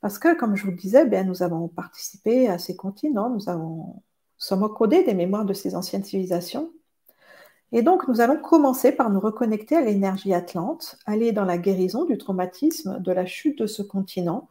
Parce 0.00 0.18
que, 0.18 0.34
comme 0.38 0.56
je 0.56 0.64
vous 0.64 0.70
le 0.70 0.76
disais, 0.76 1.04
bien, 1.06 1.24
nous 1.24 1.42
avons 1.42 1.68
participé 1.68 2.48
à 2.48 2.58
ces 2.58 2.76
continents, 2.76 3.28
nous 3.28 3.48
avons, 3.48 4.02
sommes 4.38 4.62
encodés 4.62 5.02
des 5.02 5.14
mémoires 5.14 5.44
de 5.44 5.52
ces 5.52 5.74
anciennes 5.74 6.04
civilisations, 6.04 6.72
et 7.72 7.82
donc, 7.82 8.08
nous 8.08 8.20
allons 8.20 8.36
commencer 8.36 8.92
par 8.92 9.10
nous 9.10 9.20
reconnecter 9.20 9.76
à 9.76 9.80
l'énergie 9.80 10.34
atlante, 10.34 10.98
aller 11.06 11.32
dans 11.32 11.44
la 11.44 11.58
guérison 11.58 12.04
du 12.04 12.18
traumatisme, 12.18 13.00
de 13.00 13.12
la 13.12 13.26
chute 13.26 13.58
de 13.58 13.66
ce 13.66 13.82
continent 13.82 14.48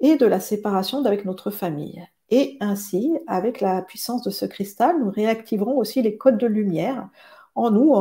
et 0.00 0.16
de 0.16 0.26
la 0.26 0.40
séparation 0.40 1.00
d'avec 1.00 1.24
notre 1.24 1.50
famille. 1.50 2.04
Et 2.30 2.56
ainsi, 2.60 3.16
avec 3.28 3.60
la 3.60 3.82
puissance 3.82 4.22
de 4.22 4.30
ce 4.30 4.46
cristal, 4.46 4.98
nous 4.98 5.10
réactiverons 5.10 5.78
aussi 5.78 6.02
les 6.02 6.16
codes 6.16 6.38
de 6.38 6.46
lumière 6.46 7.08
en 7.54 7.70
nous 7.70 7.94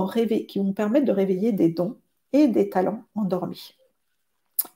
qui 0.47 0.59
vont 0.59 0.73
permettre 0.73 1.05
de 1.05 1.11
réveiller 1.11 1.51
des 1.51 1.69
dons 1.69 1.97
et 2.33 2.47
des 2.47 2.69
talents 2.69 3.03
endormis. 3.13 3.75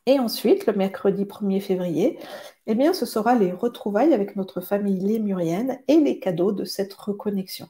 Et 0.06 0.20
ensuite, 0.20 0.68
le 0.68 0.74
mercredi 0.74 1.26
1er 1.26 1.62
février, 1.62 2.20
eh 2.68 2.76
bien, 2.76 2.94
ce 2.94 3.08
sera 3.08 3.34
les 3.36 3.52
retrouvailles 3.52 4.14
avec 4.14 4.36
notre 4.36 4.62
famille 4.62 5.00
lémurienne 5.00 5.80
et 5.88 6.00
les 6.00 6.20
cadeaux 6.20 6.52
de 6.52 6.64
cette 6.64 6.94
reconnexion. 6.94 7.70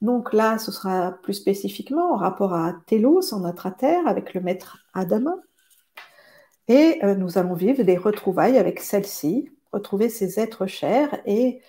Donc 0.00 0.32
là, 0.32 0.58
ce 0.58 0.72
sera 0.72 1.12
plus 1.22 1.34
spécifiquement 1.34 2.12
en 2.12 2.16
rapport 2.16 2.54
à 2.54 2.74
Télos 2.86 3.34
en 3.34 3.52
terre 3.52 4.06
avec 4.06 4.34
le 4.34 4.40
maître 4.40 4.78
Adama. 4.94 5.34
Et 6.68 7.00
euh, 7.04 7.14
nous 7.14 7.36
allons 7.36 7.54
vivre 7.54 7.82
des 7.82 7.96
retrouvailles 7.96 8.56
avec 8.56 8.80
celle-ci, 8.80 9.50
retrouver 9.72 10.08
ces 10.08 10.40
êtres 10.40 10.66
chers 10.66 11.20
et 11.26 11.60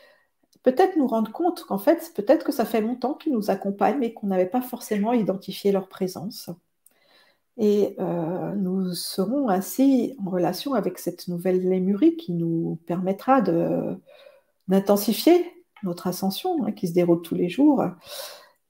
peut-être 0.64 0.95
nous 0.98 1.08
rendre 1.08 1.32
compte 1.32 1.64
qu'en 1.66 1.80
fait, 1.80 2.12
peut-être 2.16 2.45
que 2.45 2.52
ça 2.52 2.66
fait 2.66 2.82
longtemps 2.82 3.16
qu'ils 3.16 3.34
nous 3.34 3.49
accompagnent 3.49 3.99
mais 3.99 4.14
qu'on 4.14 4.28
n'avait 4.28 4.45
pas 4.45 4.62
forcément 4.62 5.12
identifié 5.14 5.72
leur 5.72 5.88
présence. 5.88 6.49
Et 7.58 7.95
euh, 7.99 8.53
nous 8.56 8.94
serons 8.94 9.49
ainsi 9.49 10.16
en 10.26 10.30
relation 10.30 10.74
avec 10.74 10.99
cette 10.99 11.28
nouvelle 11.28 11.68
lémurie 11.68 12.16
qui 12.16 12.32
nous 12.32 12.80
permettra 12.88 13.41
d'intensifier 14.68 15.61
notre 15.84 16.08
ascension 16.08 16.66
hein, 16.66 16.72
qui 16.72 16.88
se 16.88 16.94
déroule 16.94 17.22
tous 17.22 17.36
les 17.36 17.49
jours. 17.49 17.84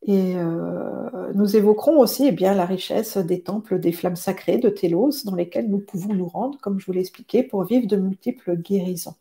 Et 0.03 0.35
euh, 0.35 1.31
nous 1.35 1.55
évoquerons 1.55 1.99
aussi 1.99 2.25
eh 2.27 2.31
bien, 2.31 2.55
la 2.55 2.65
richesse 2.65 3.17
des 3.17 3.41
temples 3.41 3.79
des 3.79 3.91
flammes 3.91 4.15
sacrées 4.15 4.57
de 4.57 4.69
Télos 4.69 5.23
dans 5.25 5.35
lesquels 5.35 5.69
nous 5.69 5.79
pouvons 5.79 6.13
nous 6.13 6.27
rendre, 6.27 6.57
comme 6.59 6.79
je 6.79 6.85
vous 6.87 6.91
l'ai 6.91 7.01
expliqué, 7.01 7.43
pour 7.43 7.63
vivre 7.63 7.87
de 7.87 7.97
multiples 7.97 8.57
guérisons. 8.57 9.15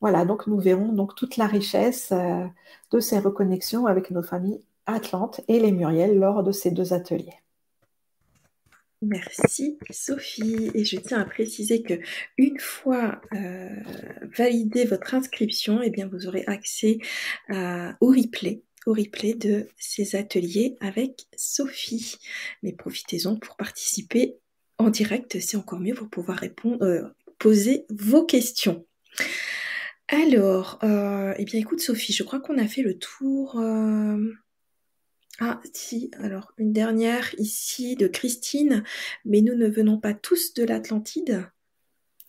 Voilà, 0.00 0.24
donc 0.24 0.46
nous 0.46 0.58
verrons 0.60 0.92
donc 0.92 1.14
toute 1.16 1.36
la 1.36 1.46
richesse 1.46 2.10
euh, 2.12 2.46
de 2.92 3.00
ces 3.00 3.18
reconnexions 3.18 3.86
avec 3.86 4.10
nos 4.10 4.22
familles 4.22 4.62
Atlantes 4.86 5.40
et 5.48 5.58
les 5.60 5.72
Muriel 5.72 6.18
lors 6.18 6.42
de 6.42 6.52
ces 6.52 6.70
deux 6.70 6.92
ateliers. 6.92 7.43
Merci 9.06 9.78
Sophie. 9.90 10.70
Et 10.74 10.84
je 10.84 10.96
tiens 10.96 11.20
à 11.20 11.24
préciser 11.24 11.82
que 11.82 11.94
une 12.38 12.58
fois 12.58 13.20
euh, 13.34 13.68
validé 14.36 14.84
votre 14.84 15.14
inscription, 15.14 15.82
eh 15.82 15.90
bien 15.90 16.08
vous 16.08 16.26
aurez 16.26 16.44
accès 16.46 16.98
euh, 17.50 17.92
au 18.00 18.08
replay 18.08 18.62
au 18.86 18.92
replay 18.92 19.32
de 19.32 19.66
ces 19.78 20.14
ateliers 20.14 20.76
avec 20.80 21.24
Sophie. 21.36 22.16
Mais 22.62 22.74
profitez-en 22.74 23.36
pour 23.36 23.56
participer 23.56 24.36
en 24.76 24.90
direct, 24.90 25.40
c'est 25.40 25.56
encore 25.56 25.80
mieux 25.80 25.94
pour 25.94 26.10
pouvoir 26.10 26.36
répondre, 26.36 26.84
euh, 26.84 27.02
poser 27.38 27.86
vos 27.88 28.26
questions. 28.26 28.86
Alors, 30.08 30.78
eh 30.82 31.44
bien 31.44 31.60
écoute 31.60 31.80
Sophie, 31.80 32.12
je 32.12 32.24
crois 32.24 32.40
qu'on 32.40 32.58
a 32.58 32.68
fait 32.68 32.82
le 32.82 32.98
tour 32.98 33.58
ah 35.40 35.60
si, 35.72 36.10
alors 36.20 36.52
une 36.58 36.72
dernière 36.72 37.34
ici 37.38 37.96
de 37.96 38.06
Christine, 38.06 38.84
mais 39.24 39.40
nous 39.40 39.54
ne 39.54 39.66
venons 39.66 39.98
pas 39.98 40.14
tous 40.14 40.54
de 40.54 40.64
l'Atlantide. 40.64 41.48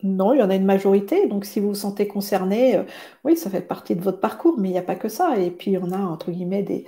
Non, 0.02 0.34
il 0.34 0.40
y 0.40 0.42
en 0.42 0.50
a 0.50 0.54
une 0.54 0.66
majorité, 0.66 1.26
donc 1.26 1.46
si 1.46 1.58
vous 1.60 1.68
vous 1.68 1.74
sentez 1.74 2.06
concerné, 2.06 2.76
euh, 2.76 2.84
oui, 3.24 3.36
ça 3.36 3.48
fait 3.48 3.62
partie 3.62 3.96
de 3.96 4.02
votre 4.02 4.20
parcours, 4.20 4.58
mais 4.58 4.68
il 4.68 4.72
n'y 4.72 4.78
a 4.78 4.82
pas 4.82 4.96
que 4.96 5.08
ça. 5.08 5.38
Et 5.38 5.50
puis 5.50 5.78
on 5.78 5.90
a, 5.90 5.98
entre 5.98 6.30
guillemets, 6.30 6.62
des, 6.62 6.84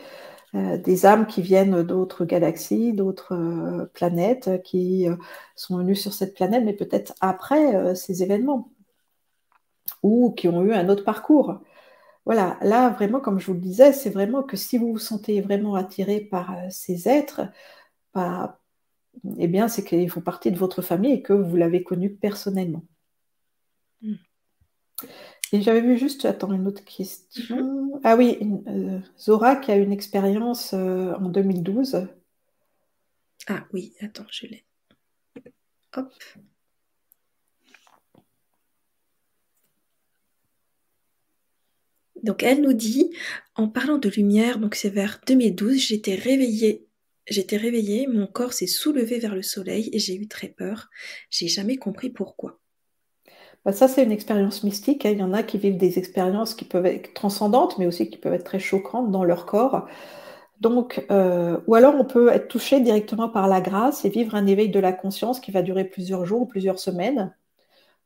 euh, 0.54 0.76
des 0.78 1.06
âmes 1.06 1.26
qui 1.26 1.40
viennent 1.42 1.82
d'autres 1.82 2.24
galaxies, 2.26 2.92
d'autres 2.92 3.34
euh, 3.34 3.86
planètes, 3.94 4.62
qui 4.64 5.06
sont 5.56 5.78
venues 5.78 5.96
sur 5.96 6.12
cette 6.12 6.34
planète, 6.34 6.64
mais 6.64 6.74
peut-être 6.74 7.14
après 7.20 7.94
ces 7.94 8.22
événements, 8.22 8.70
ou 10.02 10.32
qui 10.32 10.48
ont 10.48 10.62
eu 10.62 10.72
un 10.72 10.88
autre 10.88 11.04
parcours. 11.04 11.60
Voilà, 12.28 12.58
là, 12.60 12.90
vraiment, 12.90 13.20
comme 13.20 13.40
je 13.40 13.46
vous 13.46 13.54
le 13.54 13.58
disais, 13.58 13.94
c'est 13.94 14.10
vraiment 14.10 14.42
que 14.42 14.54
si 14.58 14.76
vous 14.76 14.92
vous 14.92 14.98
sentez 14.98 15.40
vraiment 15.40 15.76
attiré 15.76 16.20
par 16.20 16.52
euh, 16.52 16.66
ces 16.68 17.08
êtres, 17.08 17.40
bah, 18.12 18.60
eh 19.38 19.48
bien, 19.48 19.66
c'est 19.66 19.82
qu'ils 19.82 20.10
font 20.10 20.20
partie 20.20 20.52
de 20.52 20.58
votre 20.58 20.82
famille 20.82 21.12
et 21.14 21.22
que 21.22 21.32
vous 21.32 21.56
l'avez 21.56 21.82
connu 21.82 22.10
personnellement. 22.10 22.84
Hmm. 24.02 24.16
Et 25.52 25.62
j'avais 25.62 25.80
vu 25.80 25.96
juste, 25.96 26.26
attends, 26.26 26.52
une 26.52 26.66
autre 26.66 26.84
question. 26.84 27.56
Mm-hmm. 27.56 28.00
Ah 28.04 28.16
oui, 28.16 28.38
euh, 28.66 29.00
Zora 29.18 29.56
qui 29.56 29.72
a 29.72 29.76
une 29.76 29.90
expérience 29.92 30.74
euh, 30.74 31.14
en 31.14 31.30
2012. 31.30 32.08
Ah 33.46 33.64
oui, 33.72 33.94
attends, 34.02 34.26
je 34.30 34.48
l'ai. 34.48 34.66
Hop. 35.96 36.12
Donc 42.22 42.42
elle 42.42 42.60
nous 42.60 42.72
dit, 42.72 43.10
en 43.54 43.68
parlant 43.68 43.98
de 43.98 44.08
lumière, 44.08 44.58
donc 44.58 44.74
c'est 44.74 44.90
vers 44.90 45.20
2012, 45.26 45.76
j'étais 45.76 46.14
réveillée. 46.14 46.86
J'étais 47.26 47.58
réveillée, 47.58 48.06
mon 48.06 48.26
corps 48.26 48.52
s'est 48.52 48.66
soulevé 48.66 49.18
vers 49.18 49.34
le 49.34 49.42
soleil 49.42 49.90
et 49.92 49.98
j'ai 49.98 50.14
eu 50.14 50.28
très 50.28 50.48
peur. 50.48 50.88
J'ai 51.30 51.48
jamais 51.48 51.76
compris 51.76 52.10
pourquoi. 52.10 52.58
Bah, 53.64 53.72
ça, 53.72 53.88
c'est 53.88 54.02
une 54.02 54.12
expérience 54.12 54.64
mystique. 54.64 55.04
Hein. 55.04 55.10
Il 55.10 55.18
y 55.18 55.22
en 55.22 55.34
a 55.34 55.42
qui 55.42 55.58
vivent 55.58 55.76
des 55.76 55.98
expériences 55.98 56.54
qui 56.54 56.64
peuvent 56.64 56.86
être 56.86 57.12
transcendantes, 57.12 57.78
mais 57.78 57.86
aussi 57.86 58.08
qui 58.08 58.16
peuvent 58.16 58.32
être 58.32 58.44
très 58.44 58.58
choquantes 58.58 59.10
dans 59.10 59.24
leur 59.24 59.44
corps. 59.46 59.86
Donc, 60.60 61.04
euh, 61.10 61.58
ou 61.66 61.74
alors 61.74 61.94
on 61.96 62.04
peut 62.04 62.30
être 62.30 62.48
touché 62.48 62.80
directement 62.80 63.28
par 63.28 63.46
la 63.46 63.60
grâce 63.60 64.04
et 64.04 64.08
vivre 64.08 64.34
un 64.34 64.46
éveil 64.46 64.70
de 64.70 64.80
la 64.80 64.92
conscience 64.92 65.40
qui 65.40 65.50
va 65.52 65.62
durer 65.62 65.84
plusieurs 65.84 66.24
jours 66.24 66.42
ou 66.42 66.46
plusieurs 66.46 66.78
semaines. 66.78 67.32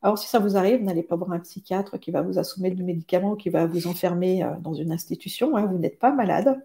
Alors, 0.02 0.18
si 0.18 0.28
ça 0.28 0.40
vous 0.40 0.56
arrive, 0.56 0.82
n'allez 0.82 1.04
pas 1.04 1.14
voir 1.16 1.32
un 1.32 1.38
psychiatre 1.38 1.98
qui 1.98 2.10
va 2.10 2.22
vous 2.22 2.38
assommer 2.38 2.70
du 2.70 2.82
médicament, 2.82 3.36
qui 3.36 3.50
va 3.50 3.66
vous 3.66 3.86
enfermer 3.86 4.42
euh, 4.42 4.50
dans 4.60 4.74
une 4.74 4.90
institution. 4.92 5.56
Hein, 5.56 5.66
vous 5.66 5.78
n'êtes 5.78 5.98
pas 5.98 6.12
malade. 6.12 6.60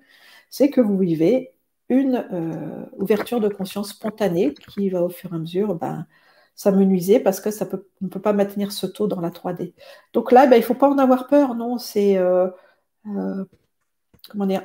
C'est 0.50 0.70
que 0.70 0.82
vous 0.82 0.98
vivez 0.98 1.54
une 1.90 2.26
euh, 2.32 2.86
ouverture 2.98 3.40
de 3.40 3.50
conscience 3.50 3.90
spontanée 3.90 4.54
qui 4.54 4.90
va 4.90 5.04
au 5.04 5.10
fur 5.10 5.32
et 5.34 5.36
à 5.36 5.40
mesure 5.40 5.76
ben, 5.76 6.08
s'amenuiser 6.56 7.20
parce 7.20 7.40
que 7.40 7.52
ça 7.52 7.66
peut, 7.66 7.88
on 8.02 8.06
ne 8.06 8.10
peut 8.10 8.22
pas 8.22 8.34
maintenir 8.34 8.72
ce 8.72 8.88
taux 8.88 9.08
dans 9.08 9.22
la 9.22 9.30
3D. 9.30 9.74
Donc 10.14 10.32
là, 10.32 10.48
ben, 10.48 10.58
il 10.58 10.62
ne 10.62 10.66
faut 10.66 10.74
pas 10.74 10.90
en 10.90 10.98
avoir 10.98 11.28
peur, 11.28 11.56
non, 11.56 11.78
c'est 11.78 12.18
euh, 12.18 12.50
un, 13.06 13.46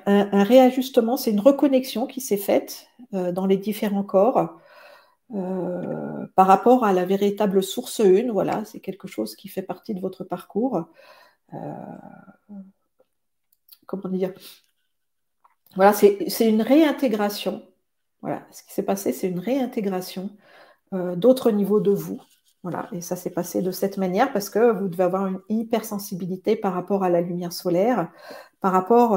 un 0.07 0.43
réajustement, 0.45 1.17
c'est 1.17 1.31
une 1.31 1.41
reconnexion 1.41 2.07
qui 2.07 2.21
s'est 2.21 2.37
faite 2.37 2.89
dans 3.13 3.47
les 3.47 3.59
différents 3.59 4.03
corps 4.03 4.59
euh, 5.35 6.27
par 6.35 6.47
rapport 6.47 6.85
à 6.85 6.93
la 6.93 7.07
véritable 7.07 7.63
source 7.63 8.01
une, 8.01 8.31
voilà, 8.31 8.65
c'est 8.67 8.81
quelque 8.81 9.09
chose 9.09 9.35
qui 9.35 9.49
fait 9.49 9.63
partie 9.63 9.95
de 9.95 10.01
votre 10.01 10.25
parcours. 10.25 10.85
Euh, 11.55 11.59
comment 13.87 14.09
dire? 14.09 14.35
Voilà, 15.75 15.95
c'est 15.95 16.49
une 16.49 16.61
réintégration. 16.61 17.63
Voilà, 18.21 18.47
ce 18.51 18.63
qui 18.63 18.73
s'est 18.73 18.83
passé, 18.83 19.13
c'est 19.13 19.29
une 19.29 19.39
réintégration 19.39 20.31
euh, 20.93 21.17
d'autres 21.17 21.51
niveaux 21.51 21.81
de 21.81 21.91
vous. 21.91 22.21
Voilà, 22.63 22.89
et 22.93 23.01
ça 23.01 23.17
s'est 23.17 23.31
passé 23.31 23.63
de 23.63 23.71
cette 23.71 23.97
manière 23.97 24.33
parce 24.33 24.51
que 24.51 24.71
vous 24.71 24.89
devez 24.89 25.05
avoir 25.05 25.27
une 25.27 25.41
hypersensibilité 25.49 26.57
par 26.57 26.75
rapport 26.75 27.05
à 27.05 27.11
la 27.11 27.21
lumière 27.23 27.53
solaire, 27.53 28.13
par 28.61 28.73
rapport 28.73 29.17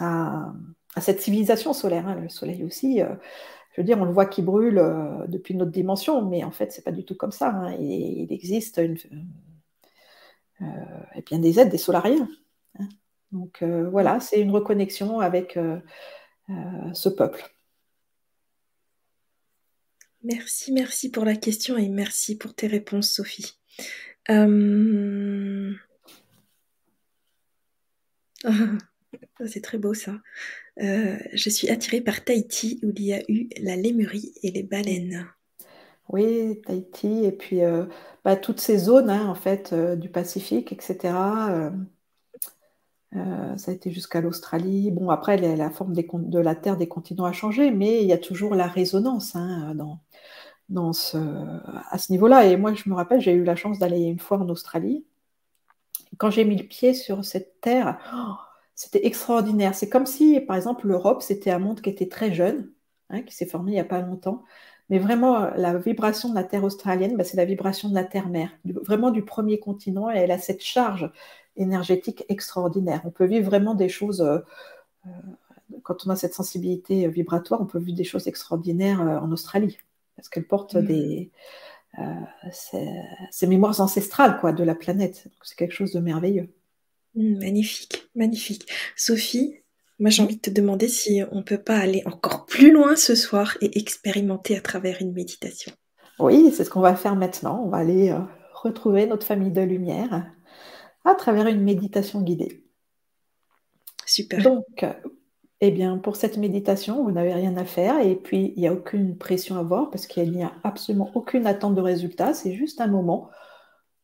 à, 0.00 0.52
cette 1.00 1.20
civilisation 1.20 1.72
solaire. 1.72 2.08
Hein. 2.08 2.16
Le 2.16 2.28
Soleil 2.28 2.64
aussi, 2.64 3.00
je 3.76 3.82
veux 3.82 3.84
dire, 3.84 4.00
on 4.00 4.06
le 4.06 4.12
voit 4.12 4.24
qui 4.24 4.40
brûle 4.40 4.82
depuis 5.28 5.54
notre 5.54 5.70
dimension, 5.70 6.24
mais 6.24 6.42
en 6.44 6.50
fait, 6.50 6.72
c'est 6.72 6.82
pas 6.82 6.92
du 6.92 7.04
tout 7.04 7.14
comme 7.14 7.30
ça. 7.30 7.50
Hein. 7.50 7.76
Il, 7.78 8.32
existe 8.32 8.78
une, 8.78 8.96
et 11.14 11.20
bien 11.20 11.38
des 11.38 11.60
êtres, 11.60 11.70
des 11.70 11.76
solariens. 11.76 12.26
Hein. 12.78 12.88
Donc 13.32 13.62
voilà, 13.62 14.18
c'est 14.18 14.40
une 14.40 14.50
reconnexion 14.50 15.20
avec 15.20 15.58
ce 16.94 17.08
peuple. 17.10 17.54
Merci, 20.22 20.72
merci 20.72 21.10
pour 21.10 21.26
la 21.26 21.36
question 21.36 21.76
et 21.76 21.90
merci 21.90 22.38
pour 22.38 22.54
tes 22.54 22.66
réponses, 22.66 23.10
Sophie. 23.10 23.58
Euh, 29.40 29.46
c'est 29.46 29.60
très 29.60 29.78
beau 29.78 29.94
ça. 29.94 30.12
Euh, 30.80 31.16
je 31.32 31.50
suis 31.50 31.68
attirée 31.70 32.00
par 32.00 32.24
Tahiti 32.24 32.80
où 32.82 32.92
il 32.96 33.04
y 33.04 33.12
a 33.12 33.22
eu 33.28 33.48
la 33.60 33.76
lémurie 33.76 34.32
et 34.42 34.50
les 34.50 34.62
baleines. 34.62 35.26
Oui, 36.08 36.60
Tahiti 36.64 37.24
et 37.24 37.32
puis 37.32 37.62
euh, 37.62 37.86
bah, 38.24 38.36
toutes 38.36 38.60
ces 38.60 38.78
zones 38.78 39.10
hein, 39.10 39.26
en 39.26 39.34
fait 39.34 39.74
du 39.74 40.08
Pacifique, 40.08 40.72
etc. 40.72 41.14
ça 43.12 43.70
a 43.70 43.74
été 43.74 43.90
jusqu'à 43.90 44.20
l'Australie. 44.20 44.90
Bon, 44.90 45.10
après, 45.10 45.36
la, 45.38 45.70
forme 45.70 45.94
de 45.94 46.38
la 46.38 46.54
Terre 46.54 46.76
des 46.76 46.88
continents 46.88 47.24
a 47.24 47.32
changé, 47.32 47.70
mais 47.70 48.02
il 48.02 48.08
y 48.08 48.12
a 48.12 48.18
toujours 48.18 48.54
la 48.54 48.66
résonance 48.66 49.34
hein, 49.34 49.74
dans, 49.74 50.92
à 51.90 51.98
ce 51.98 52.12
niveau-là. 52.12 52.46
Et 52.46 52.56
moi, 52.56 52.74
je 52.74 52.88
me 52.90 52.94
rappelle, 52.94 53.20
j'ai 53.20 53.32
eu 53.32 53.44
la 53.44 53.56
chance 53.56 53.78
d'aller 53.78 54.02
une 54.02 54.20
fois 54.20 54.38
en 54.38 54.48
Australie. 54.48 55.04
Quand 56.18 56.30
j'ai 56.30 56.44
mis 56.44 56.56
le 56.56 56.64
pied 56.64 56.94
sur 56.94 57.24
cette 57.24 57.60
terre, 57.60 57.98
oh, 58.14 58.34
c'était 58.76 59.04
extraordinaire. 59.06 59.74
C'est 59.74 59.88
comme 59.88 60.06
si, 60.06 60.40
par 60.40 60.56
exemple, 60.56 60.86
l'Europe, 60.86 61.22
c'était 61.22 61.50
un 61.50 61.58
monde 61.58 61.80
qui 61.80 61.90
était 61.90 62.08
très 62.08 62.32
jeune, 62.32 62.70
hein, 63.10 63.22
qui 63.22 63.34
s'est 63.34 63.46
formé 63.46 63.72
il 63.72 63.74
n'y 63.74 63.80
a 63.80 63.84
pas 63.84 64.00
longtemps. 64.02 64.44
Mais 64.90 65.00
vraiment, 65.00 65.50
la 65.56 65.76
vibration 65.78 66.30
de 66.30 66.36
la 66.36 66.44
terre 66.44 66.62
australienne, 66.64 67.16
bah, 67.16 67.24
c'est 67.24 67.36
la 67.36 67.44
vibration 67.44 67.88
de 67.88 67.94
la 67.94 68.04
terre-mère, 68.04 68.50
vraiment 68.64 69.10
du 69.10 69.24
premier 69.24 69.58
continent, 69.58 70.10
et 70.10 70.18
elle 70.18 70.30
a 70.30 70.38
cette 70.38 70.62
charge 70.62 71.10
énergétique 71.56 72.24
extraordinaire. 72.28 73.02
On 73.04 73.10
peut 73.10 73.26
vivre 73.26 73.46
vraiment 73.46 73.74
des 73.74 73.88
choses, 73.88 74.20
euh, 74.20 74.38
euh, 75.06 75.10
quand 75.82 76.06
on 76.06 76.10
a 76.10 76.16
cette 76.16 76.34
sensibilité 76.34 77.08
vibratoire, 77.08 77.60
on 77.60 77.66
peut 77.66 77.80
vivre 77.80 77.96
des 77.96 78.04
choses 78.04 78.28
extraordinaires 78.28 79.00
euh, 79.00 79.18
en 79.18 79.32
Australie 79.32 79.78
parce 80.16 80.28
qu'elle 80.28 80.46
porte 80.46 80.74
mmh. 80.74 80.86
des, 80.86 81.30
euh, 81.98 82.02
ces, 83.30 83.46
mémoires 83.46 83.80
ancestrales 83.80 84.38
quoi, 84.40 84.52
de 84.52 84.64
la 84.64 84.74
planète. 84.74 85.28
C'est 85.42 85.56
quelque 85.56 85.74
chose 85.74 85.92
de 85.92 86.00
merveilleux. 86.00 86.52
Mmh, 87.16 87.38
magnifique, 87.38 88.08
magnifique. 88.14 88.70
Sophie, 88.94 89.56
moi 89.98 90.10
j'ai 90.10 90.22
envie 90.22 90.36
de 90.36 90.40
te 90.40 90.50
demander 90.50 90.88
si 90.88 91.22
on 91.32 91.38
ne 91.38 91.42
peut 91.42 91.62
pas 91.62 91.78
aller 91.78 92.02
encore 92.04 92.46
plus 92.46 92.70
loin 92.70 92.94
ce 92.94 93.14
soir 93.14 93.56
et 93.62 93.78
expérimenter 93.78 94.56
à 94.56 94.60
travers 94.60 95.00
une 95.00 95.12
méditation. 95.12 95.72
Oui, 96.18 96.52
c'est 96.54 96.64
ce 96.64 96.70
qu'on 96.70 96.80
va 96.80 96.94
faire 96.94 97.16
maintenant. 97.16 97.62
On 97.64 97.68
va 97.68 97.78
aller 97.78 98.10
euh, 98.10 98.20
retrouver 98.54 99.06
notre 99.06 99.26
famille 99.26 99.50
de 99.50 99.62
lumière 99.62 100.30
à 101.04 101.14
travers 101.14 101.46
une 101.46 101.62
méditation 101.62 102.20
guidée. 102.20 102.64
Super. 104.04 104.42
Donc, 104.42 104.84
eh 105.60 105.70
bien, 105.70 105.98
pour 105.98 106.16
cette 106.16 106.36
méditation, 106.36 107.02
vous 107.02 107.12
n'avez 107.12 107.32
rien 107.32 107.56
à 107.56 107.64
faire 107.64 107.98
et 108.00 108.14
puis 108.14 108.52
il 108.56 108.60
n'y 108.60 108.68
a 108.68 108.72
aucune 108.72 109.16
pression 109.16 109.56
à 109.56 109.60
avoir 109.60 109.90
parce 109.90 110.06
qu'il 110.06 110.30
n'y 110.32 110.42
a 110.42 110.52
absolument 110.64 111.10
aucune 111.14 111.46
attente 111.46 111.74
de 111.74 111.80
résultat. 111.80 112.34
C'est 112.34 112.54
juste 112.54 112.80
un 112.80 112.88
moment 112.88 113.30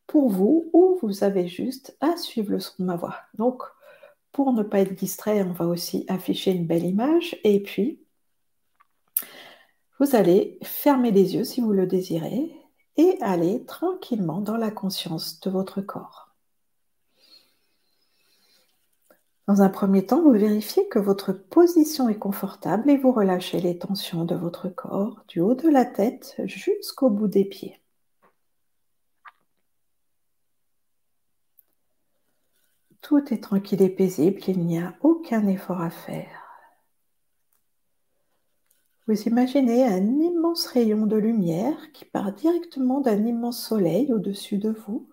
pour 0.07 0.29
vous 0.29 0.69
où 0.73 0.99
vous 1.01 1.23
avez 1.23 1.47
juste 1.47 1.97
à 2.01 2.17
suivre 2.17 2.51
le 2.51 2.59
son 2.59 2.73
de 2.79 2.85
ma 2.85 2.95
voix. 2.95 3.17
Donc, 3.35 3.63
pour 4.31 4.51
ne 4.53 4.63
pas 4.63 4.79
être 4.79 4.95
distrait, 4.95 5.43
on 5.43 5.53
va 5.53 5.65
aussi 5.67 6.05
afficher 6.07 6.51
une 6.51 6.65
belle 6.65 6.85
image 6.85 7.37
et 7.43 7.61
puis 7.61 7.99
vous 9.99 10.15
allez 10.15 10.57
fermer 10.63 11.11
les 11.11 11.35
yeux 11.35 11.43
si 11.43 11.61
vous 11.61 11.71
le 11.71 11.87
désirez 11.87 12.51
et 12.97 13.17
aller 13.21 13.63
tranquillement 13.65 14.41
dans 14.41 14.57
la 14.57 14.71
conscience 14.71 15.39
de 15.39 15.49
votre 15.49 15.81
corps. 15.81 16.33
Dans 19.47 19.61
un 19.61 19.69
premier 19.69 20.05
temps, 20.05 20.21
vous 20.21 20.31
vérifiez 20.31 20.87
que 20.87 20.99
votre 20.99 21.33
position 21.33 22.07
est 22.07 22.17
confortable 22.17 22.89
et 22.89 22.97
vous 22.97 23.11
relâchez 23.11 23.59
les 23.59 23.77
tensions 23.77 24.23
de 24.23 24.35
votre 24.35 24.69
corps 24.69 25.23
du 25.27 25.41
haut 25.41 25.53
de 25.53 25.67
la 25.67 25.85
tête 25.85 26.35
jusqu'au 26.45 27.09
bout 27.09 27.27
des 27.27 27.43
pieds. 27.43 27.82
Tout 33.03 33.33
est 33.33 33.43
tranquille 33.43 33.81
et 33.81 33.89
paisible, 33.89 34.39
il 34.47 34.65
n'y 34.65 34.79
a 34.79 34.95
aucun 35.01 35.45
effort 35.47 35.81
à 35.81 35.89
faire. 35.89 36.39
Vous 39.07 39.23
imaginez 39.23 39.83
un 39.83 40.21
immense 40.21 40.65
rayon 40.67 41.05
de 41.05 41.17
lumière 41.17 41.91
qui 41.91 42.05
part 42.05 42.31
directement 42.31 43.01
d'un 43.01 43.25
immense 43.25 43.61
soleil 43.61 44.13
au-dessus 44.13 44.57
de 44.57 44.69
vous 44.69 45.09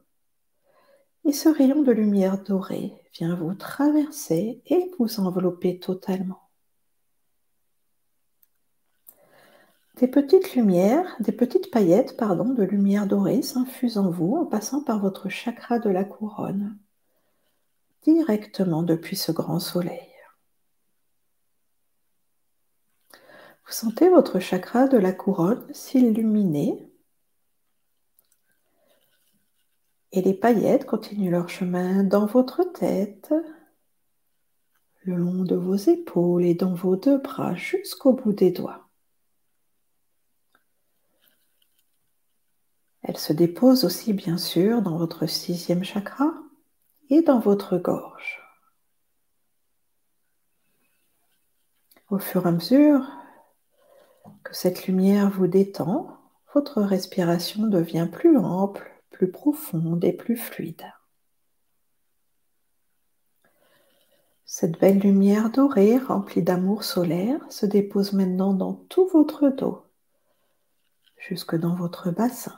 et 1.25 1.33
ce 1.33 1.49
rayon 1.49 1.83
de 1.83 1.91
lumière 1.91 2.39
dorée 2.39 2.95
vient 3.13 3.35
vous 3.35 3.55
traverser 3.55 4.63
et 4.67 4.91
vous 5.01 5.19
envelopper 5.19 5.81
totalement. 5.81 6.49
Des 9.97 10.07
petites 10.07 10.55
lumières, 10.55 11.17
des 11.19 11.33
petites 11.33 11.73
paillettes, 11.73 12.17
pardon, 12.17 12.51
de 12.51 12.63
lumière 12.63 13.09
dorée 13.09 13.43
s'infusent 13.43 13.99
en 13.99 14.11
vous 14.11 14.37
en 14.37 14.47
passant 14.47 14.85
par 14.85 15.01
votre 15.01 15.29
chakra 15.29 15.81
de 15.81 15.91
la 15.91 16.05
couronne, 16.05 16.79
directement 18.03 18.83
depuis 18.83 19.17
ce 19.17 19.33
grand 19.33 19.61
soleil. 19.61 20.09
Vous 23.67 23.73
sentez 23.73 24.09
votre 24.09 24.41
chakra 24.41 24.89
de 24.89 24.99
la 24.99 25.13
couronne 25.13 25.67
s'illuminer 25.73 26.91
Et 30.13 30.23
les 30.23 30.35
paillettes 30.35 30.87
continuent 30.87 31.31
leur 31.31 31.49
chemin 31.49 32.03
dans 32.03 32.27
votre 32.27 32.65
tête, 32.65 33.33
le 35.03 35.15
long 35.15 35.45
de 35.45 35.55
vos 35.55 35.77
épaules 35.77 36.45
et 36.45 36.55
dans 36.55 36.75
vos 36.75 36.97
deux 36.97 37.19
bras 37.19 37.55
jusqu'au 37.55 38.13
bout 38.13 38.33
des 38.33 38.51
doigts. 38.51 38.89
Elles 43.03 43.19
se 43.19 43.33
déposent 43.33 43.85
aussi 43.85 44.13
bien 44.13 44.37
sûr 44.37 44.83
dans 44.83 44.99
votre 44.99 45.27
sixième 45.27 45.85
chakra 45.85 46.40
et 47.11 47.23
dans 47.23 47.41
votre 47.41 47.77
gorge. 47.77 48.41
Au 52.09 52.19
fur 52.19 52.47
et 52.47 52.49
à 52.49 52.53
mesure 52.53 53.07
que 54.43 54.55
cette 54.55 54.87
lumière 54.87 55.31
vous 55.31 55.47
détend, 55.47 56.17
votre 56.55 56.83
respiration 56.83 57.67
devient 57.67 58.09
plus 58.11 58.37
ample 58.37 58.91
plus 59.21 59.31
profonde 59.31 60.03
et 60.03 60.15
plus 60.15 60.37
fluide. 60.37 60.91
Cette 64.47 64.81
belle 64.81 64.99
lumière 64.99 65.51
dorée 65.51 65.99
remplie 65.99 66.43
d'amour 66.43 66.85
solaire 66.85 67.39
se 67.51 67.67
dépose 67.67 68.15
maintenant 68.15 68.55
dans 68.55 68.73
tout 68.73 69.07
votre 69.09 69.51
dos, 69.51 69.83
jusque 71.19 71.55
dans 71.55 71.75
votre 71.75 72.11
bassin. 72.11 72.57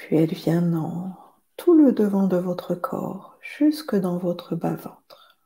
Puis 0.00 0.16
elle 0.16 0.32
vient 0.32 0.62
dans 0.62 1.14
tout 1.58 1.74
le 1.74 1.92
devant 1.92 2.26
de 2.26 2.38
votre 2.38 2.74
corps, 2.74 3.36
jusque 3.42 3.94
dans 3.94 4.16
votre 4.16 4.56
bas-ventre. 4.56 5.36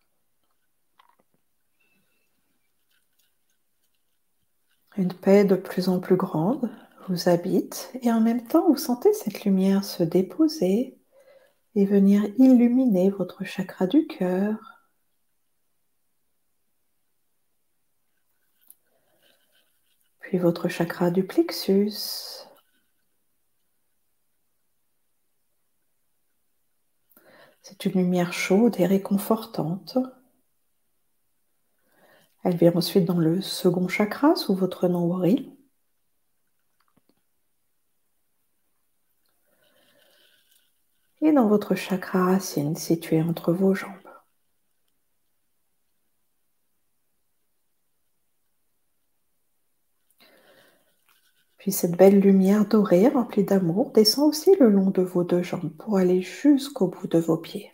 Une 4.96 5.12
paix 5.12 5.44
de 5.44 5.56
plus 5.56 5.88
en 5.88 5.98
plus 5.98 6.14
grande 6.14 6.70
vous 7.08 7.28
habite 7.28 7.90
et 8.00 8.12
en 8.12 8.20
même 8.20 8.46
temps 8.46 8.68
vous 8.68 8.76
sentez 8.76 9.12
cette 9.12 9.42
lumière 9.44 9.82
se 9.82 10.04
déposer 10.04 10.96
et 11.74 11.84
venir 11.84 12.22
illuminer 12.38 13.10
votre 13.10 13.42
chakra 13.42 13.88
du 13.88 14.06
cœur. 14.06 14.56
Puis 20.20 20.38
votre 20.38 20.68
chakra 20.68 21.10
du 21.10 21.24
plexus. 21.24 22.44
C'est 27.64 27.86
une 27.86 28.00
lumière 28.00 28.32
chaude 28.32 28.76
et 28.78 28.86
réconfortante 28.86 29.98
elle 32.44 32.56
vient 32.56 32.74
ensuite 32.74 33.06
dans 33.06 33.18
le 33.18 33.40
second 33.40 33.88
chakra 33.88 34.36
sous 34.36 34.54
votre 34.54 34.86
nombril. 34.86 35.50
Et 41.22 41.32
dans 41.32 41.48
votre 41.48 41.74
chakra 41.74 42.26
racine 42.26 42.76
situé 42.76 43.22
entre 43.22 43.54
vos 43.54 43.74
jambes. 43.74 44.03
Puis 51.64 51.72
cette 51.72 51.96
belle 51.96 52.20
lumière 52.20 52.66
dorée 52.66 53.08
remplie 53.08 53.42
d'amour 53.42 53.90
descend 53.92 54.28
aussi 54.28 54.54
le 54.60 54.68
long 54.68 54.90
de 54.90 55.00
vos 55.00 55.24
deux 55.24 55.42
jambes 55.42 55.72
pour 55.78 55.96
aller 55.96 56.20
jusqu'au 56.20 56.88
bout 56.88 57.06
de 57.06 57.18
vos 57.18 57.38
pieds. 57.38 57.72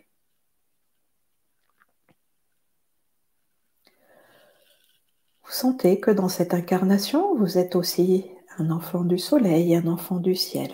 Vous 5.43 5.51
sentez 5.51 5.99
que 5.99 6.09
dans 6.09 6.29
cette 6.29 6.53
incarnation, 6.53 7.35
vous 7.35 7.57
êtes 7.57 7.75
aussi 7.75 8.31
un 8.57 8.71
enfant 8.71 9.03
du 9.03 9.17
soleil, 9.17 9.75
un 9.75 9.87
enfant 9.87 10.21
du 10.21 10.35
ciel. 10.35 10.73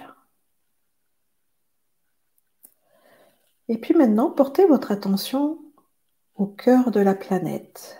Et 3.68 3.80
puis 3.80 3.95
maintenant, 3.95 4.30
portez 4.30 4.68
votre 4.68 4.91
attention 4.91 5.57
au 6.35 6.45
cœur 6.45 6.91
de 6.91 6.99
la 6.99 7.15
planète. 7.15 7.99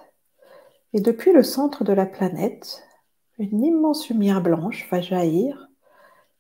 Et 0.94 1.02
depuis 1.02 1.34
le 1.34 1.42
centre 1.42 1.84
de 1.84 1.94
la 1.94 2.06
planète, 2.06 2.87
une 3.38 3.64
immense 3.64 4.10
lumière 4.10 4.42
blanche 4.42 4.88
va 4.90 5.02
jaillir 5.02 5.70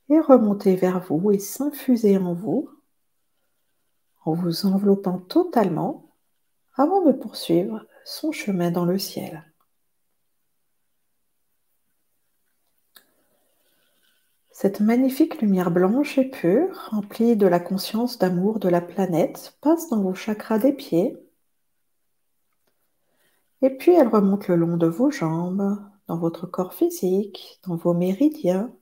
et 0.10 0.20
remonter 0.20 0.76
vers 0.76 1.00
vous 1.00 1.32
et 1.32 1.40
s'infuser 1.40 2.18
en 2.18 2.34
vous 2.34 2.70
en 4.26 4.34
vous 4.34 4.66
enveloppant 4.66 5.20
totalement 5.20 6.12
avant 6.76 7.02
de 7.06 7.14
poursuivre 7.14 7.86
son 8.04 8.34
chemin 8.34 8.72
dans 8.72 8.86
le 8.86 8.98
ciel. 9.00 9.46
Cette 14.52 14.80
magnifique 14.80 15.40
lumière 15.42 15.72
blanche 15.72 16.18
et 16.18 16.30
pure, 16.30 16.90
remplie 16.90 17.38
de 17.38 17.48
la 17.48 17.60
conscience 17.60 18.18
d'amour 18.18 18.60
de 18.60 18.68
la 18.68 18.82
planète, 18.82 19.56
passe 19.62 19.88
dans 19.88 20.02
vos 20.02 20.16
chakras 20.16 20.60
des 20.60 20.74
pieds. 20.74 21.16
Et 23.62 23.70
puis 23.70 23.94
elle 23.94 24.08
remonte 24.08 24.48
le 24.48 24.56
long 24.56 24.76
de 24.76 24.88
vos 24.88 25.12
jambes, 25.12 25.80
dans 26.08 26.18
votre 26.18 26.48
corps 26.48 26.74
physique, 26.74 27.60
dans 27.66 27.76
vos 27.76 27.94
méridiens. 27.94 28.74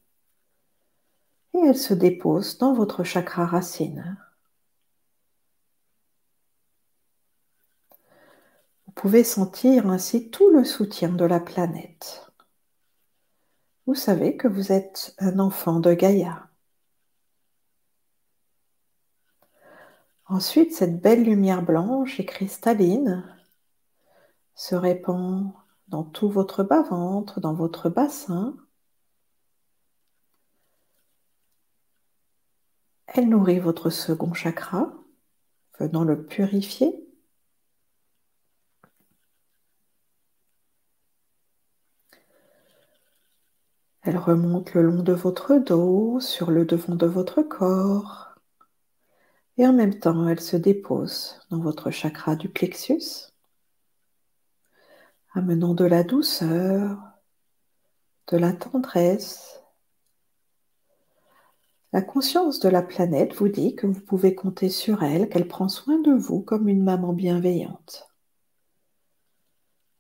Et 1.53 1.59
elle 1.59 1.77
se 1.77 1.93
dépose 1.93 2.57
dans 2.57 2.73
votre 2.73 3.03
chakra 3.03 3.45
racine. 3.45 4.17
Vous 8.85 8.93
pouvez 8.93 9.23
sentir 9.23 9.87
ainsi 9.87 10.29
tout 10.29 10.49
le 10.49 10.63
soutien 10.63 11.09
de 11.09 11.25
la 11.25 11.39
planète 11.39 12.25
vous 13.87 13.95
savez 13.95 14.35
que 14.35 14.47
vous 14.47 14.71
êtes 14.71 15.13
un 15.19 15.37
enfant 15.39 15.79
de 15.79 15.93
Gaïa. 15.93 16.49
Ensuite, 20.27 20.73
cette 20.73 20.99
belle 21.01 21.23
lumière 21.23 21.61
blanche 21.61 22.19
et 22.19 22.25
cristalline 22.25 23.23
se 24.55 24.73
répand 24.73 25.53
dans 25.87 26.03
tout 26.03 26.29
votre 26.29 26.63
bas-ventre, 26.63 27.39
dans 27.39 27.53
votre 27.53 27.89
bassin. 27.89 28.55
Elle 33.07 33.29
nourrit 33.29 33.59
votre 33.59 33.89
second 33.89 34.33
chakra, 34.33 34.93
venant 35.79 36.03
le 36.03 36.25
purifier 36.25 37.05
Elle 44.05 44.17
remonte 44.17 44.75
le 44.75 44.83
long 44.83 45.01
de 45.01 45.13
votre 45.13 45.55
dos, 45.57 46.19
sur 46.19 46.51
le 46.51 46.63
devant 46.63 46.93
de 46.93 47.07
votre 47.07 47.41
corps. 47.41 48.35
Et 49.57 49.65
en 49.65 49.73
même 49.73 49.97
temps, 49.97 50.27
elle 50.27 50.39
se 50.39 50.57
dépose 50.57 51.39
dans 51.49 51.59
votre 51.59 51.89
chakra 51.89 52.35
du 52.35 52.47
plexus, 52.47 53.33
amenant 55.35 55.73
de 55.73 55.83
la 55.83 56.03
douceur, 56.03 56.97
de 58.27 58.37
la 58.37 58.53
tendresse. 58.53 59.61
La 61.91 62.01
conscience 62.01 62.59
de 62.59 62.69
la 62.69 62.81
planète 62.81 63.35
vous 63.35 63.49
dit 63.49 63.75
que 63.75 63.85
vous 63.85 63.99
pouvez 63.99 64.33
compter 64.33 64.69
sur 64.69 65.03
elle, 65.03 65.29
qu'elle 65.29 65.47
prend 65.47 65.67
soin 65.67 65.99
de 65.99 66.13
vous 66.13 66.41
comme 66.41 66.69
une 66.69 66.83
maman 66.83 67.13
bienveillante. 67.13 68.09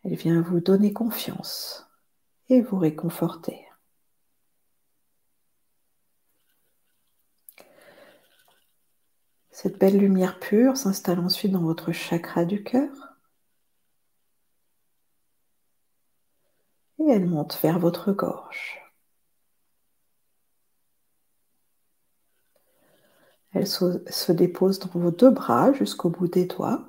Elle 0.03 0.15
vient 0.15 0.41
vous 0.41 0.61
donner 0.61 0.93
confiance 0.93 1.85
et 2.47 2.61
vous 2.61 2.77
réconforter. 2.77 3.65
Cette 9.51 9.79
belle 9.79 9.97
lumière 9.97 10.39
pure 10.39 10.77
s'installe 10.77 11.19
ensuite 11.19 11.51
dans 11.51 11.63
votre 11.63 11.91
chakra 11.91 12.45
du 12.45 12.61
cœur. 12.63 13.15
Et 16.99 17.04
elle 17.15 17.25
monte 17.25 17.57
vers 17.61 17.79
votre 17.79 18.11
gorge. 18.11 18.77
Elle 23.53 23.67
se, 23.67 24.31
dépose 24.33 24.79
dans 24.79 24.99
vos 24.99 25.11
deux 25.11 25.31
bras 25.31 25.71
jusqu'au 25.71 26.09
bout 26.09 26.27
des 26.27 26.45
doigts. 26.45 26.85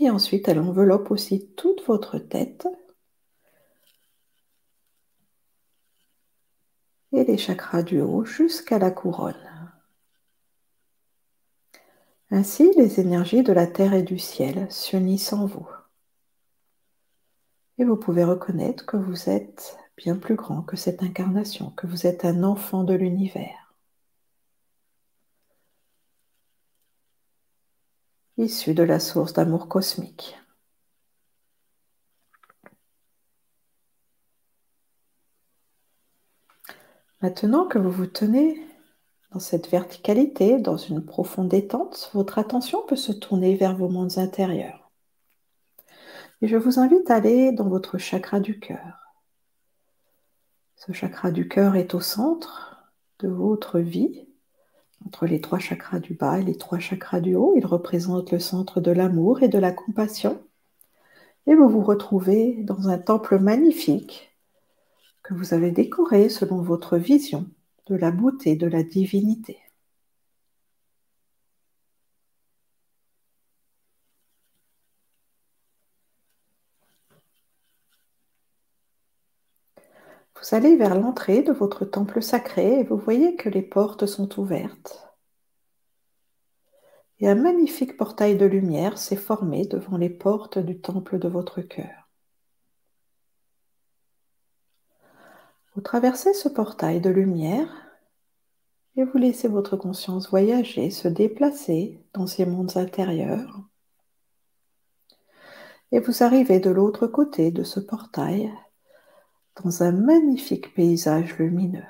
Et 0.00 0.08
ensuite, 0.08 0.48
elle 0.48 0.60
enveloppe 0.60 1.10
aussi 1.10 1.46
toute 1.56 1.84
votre 1.84 2.18
tête 2.18 2.66
et 7.12 7.24
les 7.24 7.36
chakras 7.36 7.82
du 7.82 8.00
haut 8.00 8.24
jusqu'à 8.24 8.78
la 8.78 8.90
couronne. 8.90 9.34
Ainsi, 12.30 12.70
les 12.78 12.98
énergies 12.98 13.42
de 13.42 13.52
la 13.52 13.66
terre 13.66 13.92
et 13.92 14.02
du 14.02 14.18
ciel 14.18 14.66
s'unissent 14.70 15.34
en 15.34 15.44
vous. 15.44 15.68
Et 17.78 17.84
vous 17.84 17.96
pouvez 17.96 18.24
reconnaître 18.24 18.84
que 18.86 18.96
vous 18.96 19.30
êtes 19.30 19.78
bien 19.96 20.16
plus 20.16 20.34
grand 20.34 20.62
que 20.62 20.76
cette 20.76 21.02
incarnation, 21.02 21.70
que 21.70 21.86
vous 21.86 22.06
êtes 22.06 22.24
un 22.24 22.42
enfant 22.42 22.84
de 22.84 22.94
l'univers. 22.94 23.68
issu 28.38 28.74
de 28.74 28.82
la 28.82 29.00
source 29.00 29.32
d'amour 29.32 29.68
cosmique. 29.68 30.36
Maintenant 37.20 37.66
que 37.66 37.78
vous 37.78 37.90
vous 37.90 38.06
tenez 38.06 38.60
dans 39.32 39.40
cette 39.40 39.68
verticalité, 39.68 40.58
dans 40.58 40.76
une 40.76 41.04
profonde 41.04 41.48
détente, 41.48 42.10
votre 42.14 42.38
attention 42.38 42.82
peut 42.86 42.96
se 42.96 43.12
tourner 43.12 43.56
vers 43.56 43.76
vos 43.76 43.88
mondes 43.88 44.18
intérieurs. 44.18 44.87
Et 46.40 46.48
je 46.48 46.56
vous 46.56 46.78
invite 46.78 47.10
à 47.10 47.16
aller 47.16 47.52
dans 47.52 47.68
votre 47.68 47.98
chakra 47.98 48.38
du 48.38 48.60
cœur. 48.60 49.14
Ce 50.76 50.92
chakra 50.92 51.32
du 51.32 51.48
cœur 51.48 51.74
est 51.74 51.94
au 51.94 52.00
centre 52.00 52.92
de 53.18 53.28
votre 53.28 53.80
vie, 53.80 54.28
entre 55.04 55.26
les 55.26 55.40
trois 55.40 55.58
chakras 55.58 55.98
du 55.98 56.14
bas 56.14 56.38
et 56.38 56.44
les 56.44 56.56
trois 56.56 56.78
chakras 56.78 57.20
du 57.20 57.34
haut. 57.34 57.54
Il 57.56 57.66
représente 57.66 58.30
le 58.30 58.38
centre 58.38 58.80
de 58.80 58.92
l'amour 58.92 59.42
et 59.42 59.48
de 59.48 59.58
la 59.58 59.72
compassion. 59.72 60.40
Et 61.46 61.54
vous 61.54 61.68
vous 61.68 61.82
retrouvez 61.82 62.62
dans 62.62 62.88
un 62.88 62.98
temple 62.98 63.38
magnifique 63.38 64.36
que 65.24 65.34
vous 65.34 65.54
avez 65.54 65.72
décoré 65.72 66.28
selon 66.28 66.62
votre 66.62 66.96
vision 66.96 67.46
de 67.86 67.96
la 67.96 68.12
beauté, 68.12 68.54
de 68.54 68.66
la 68.66 68.82
divinité. 68.82 69.58
Vous 80.40 80.54
allez 80.54 80.76
vers 80.76 80.94
l'entrée 80.94 81.42
de 81.42 81.52
votre 81.52 81.84
temple 81.84 82.22
sacré 82.22 82.80
et 82.80 82.84
vous 82.84 82.96
voyez 82.96 83.34
que 83.34 83.48
les 83.48 83.62
portes 83.62 84.06
sont 84.06 84.38
ouvertes. 84.38 85.08
Et 87.18 87.28
un 87.28 87.34
magnifique 87.34 87.96
portail 87.96 88.36
de 88.36 88.46
lumière 88.46 88.98
s'est 88.98 89.16
formé 89.16 89.66
devant 89.66 89.96
les 89.96 90.10
portes 90.10 90.58
du 90.58 90.80
temple 90.80 91.18
de 91.18 91.26
votre 91.26 91.60
cœur. 91.60 92.08
Vous 95.74 95.80
traversez 95.80 96.32
ce 96.34 96.48
portail 96.48 97.00
de 97.00 97.10
lumière 97.10 97.68
et 98.96 99.04
vous 99.04 99.18
laissez 99.18 99.48
votre 99.48 99.76
conscience 99.76 100.30
voyager, 100.30 100.90
se 100.90 101.08
déplacer 101.08 102.00
dans 102.14 102.26
ces 102.28 102.46
mondes 102.46 102.76
intérieurs. 102.76 103.60
Et 105.90 105.98
vous 105.98 106.22
arrivez 106.22 106.60
de 106.60 106.70
l'autre 106.70 107.06
côté 107.08 107.50
de 107.50 107.64
ce 107.64 107.80
portail 107.80 108.52
dans 109.62 109.82
un 109.82 109.92
magnifique 109.92 110.74
paysage 110.74 111.36
lumineux. 111.38 111.86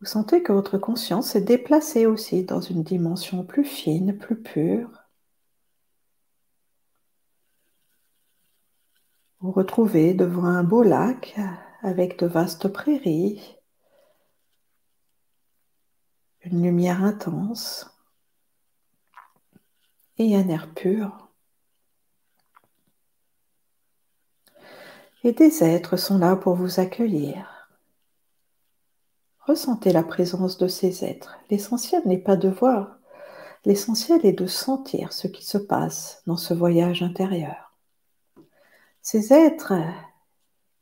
Vous 0.00 0.06
sentez 0.06 0.42
que 0.42 0.52
votre 0.52 0.78
conscience 0.78 1.36
est 1.36 1.42
déplacée 1.42 2.06
aussi 2.06 2.44
dans 2.44 2.60
une 2.60 2.82
dimension 2.82 3.44
plus 3.44 3.64
fine, 3.64 4.16
plus 4.16 4.40
pure. 4.40 4.90
Vous 9.40 9.52
retrouvez 9.52 10.14
devant 10.14 10.44
un 10.44 10.64
beau 10.64 10.82
lac 10.82 11.38
avec 11.82 12.18
de 12.18 12.26
vastes 12.26 12.68
prairies, 12.68 13.56
une 16.42 16.62
lumière 16.62 17.02
intense 17.04 17.90
et 20.18 20.36
un 20.36 20.48
air 20.48 20.72
pur. 20.74 21.29
Et 25.22 25.32
des 25.32 25.62
êtres 25.62 25.98
sont 25.98 26.16
là 26.16 26.34
pour 26.34 26.54
vous 26.54 26.80
accueillir. 26.80 27.68
Ressentez 29.40 29.92
la 29.92 30.02
présence 30.02 30.56
de 30.56 30.66
ces 30.66 31.04
êtres. 31.04 31.38
L'essentiel 31.50 32.00
n'est 32.06 32.18
pas 32.18 32.36
de 32.36 32.48
voir, 32.48 32.96
l'essentiel 33.66 34.24
est 34.24 34.32
de 34.32 34.46
sentir 34.46 35.12
ce 35.12 35.28
qui 35.28 35.44
se 35.44 35.58
passe 35.58 36.22
dans 36.26 36.38
ce 36.38 36.54
voyage 36.54 37.02
intérieur. 37.02 37.74
Ces 39.02 39.34
êtres 39.34 39.74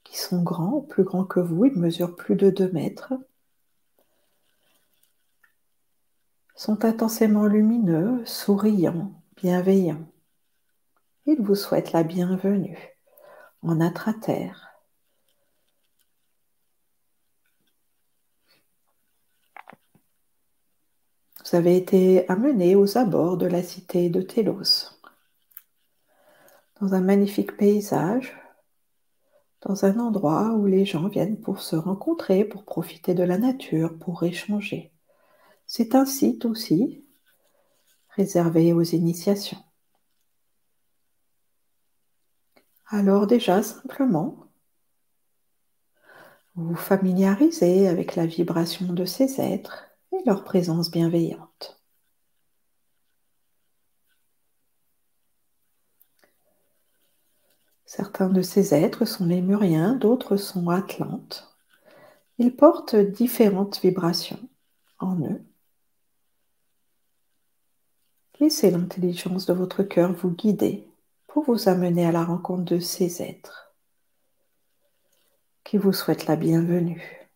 qui 0.05 0.16
sont 0.16 0.43
grands, 0.43 0.82
plus 0.82 1.02
grands 1.02 1.24
que 1.24 1.40
vous, 1.40 1.65
ils 1.65 1.77
mesurent 1.77 2.15
plus 2.15 2.36
de 2.36 2.51
2 2.51 2.70
mètres, 2.70 3.15
sont 6.55 6.85
intensément 6.85 7.47
lumineux, 7.47 8.24
souriants, 8.24 9.12
bienveillants. 9.36 10.06
Ils 11.27 11.40
vous 11.40 11.56
souhaitent 11.56 11.93
la 11.93 12.05
bienvenue 12.05 12.97
en 13.62 13.80
intra-terre. 13.80 14.68
Vous 21.44 21.56
avez 21.56 21.76
été 21.76 22.28
amené 22.28 22.76
aux 22.76 22.98
abords 22.98 23.39
de 23.39 23.47
la 23.47 23.62
cité 23.62 24.10
de 24.10 24.20
Télos, 24.20 24.93
dans 26.80 26.94
un 26.94 27.01
magnifique 27.01 27.56
paysage, 27.56 28.36
dans 29.62 29.85
un 29.85 29.98
endroit 29.98 30.52
où 30.52 30.66
les 30.66 30.85
gens 30.85 31.09
viennent 31.09 31.40
pour 31.40 31.60
se 31.60 31.74
rencontrer, 31.74 32.44
pour 32.44 32.64
profiter 32.64 33.14
de 33.14 33.22
la 33.22 33.39
nature, 33.39 33.98
pour 33.98 34.22
échanger. 34.22 34.93
C'est 35.66 35.94
un 35.94 36.06
site 36.06 36.44
aussi 36.44 37.05
réservé 38.10 38.72
aux 38.72 38.82
initiations. 38.82 39.59
Alors 42.90 43.27
déjà, 43.27 43.62
simplement, 43.62 44.48
vous 46.55 46.74
familiarisez 46.74 47.86
avec 47.86 48.16
la 48.16 48.24
vibration 48.24 48.93
de 48.93 49.05
ces 49.05 49.40
êtres 49.40 49.85
et 50.12 50.23
leur 50.24 50.43
présence 50.43 50.90
bienveillante. 50.90 51.81
Certains 57.85 58.31
de 58.31 58.40
ces 58.40 58.74
êtres 58.74 59.05
sont 59.05 59.27
lémuriens, 59.27 59.94
d'autres 59.94 60.36
sont 60.36 60.70
atlantes. 60.70 61.55
Ils 62.39 62.56
portent 62.56 62.97
différentes 62.97 63.81
vibrations 63.82 64.40
en 64.98 65.20
eux. 65.20 65.44
Laissez 68.40 68.70
l'intelligence 68.70 69.44
de 69.44 69.52
votre 69.52 69.82
cœur 69.82 70.12
vous 70.15 70.31
guider 70.31 70.88
pour 71.28 71.44
vous 71.44 71.68
amener 71.68 72.05
à 72.06 72.12
la 72.12 72.24
rencontre 72.24 72.64
de 72.64 72.80
ces 72.80 73.22
êtres 73.22 73.72
qui 75.62 75.76
vous 75.76 75.92
souhaitent 75.92 76.26
la 76.26 76.36
bienvenue. 76.36 77.28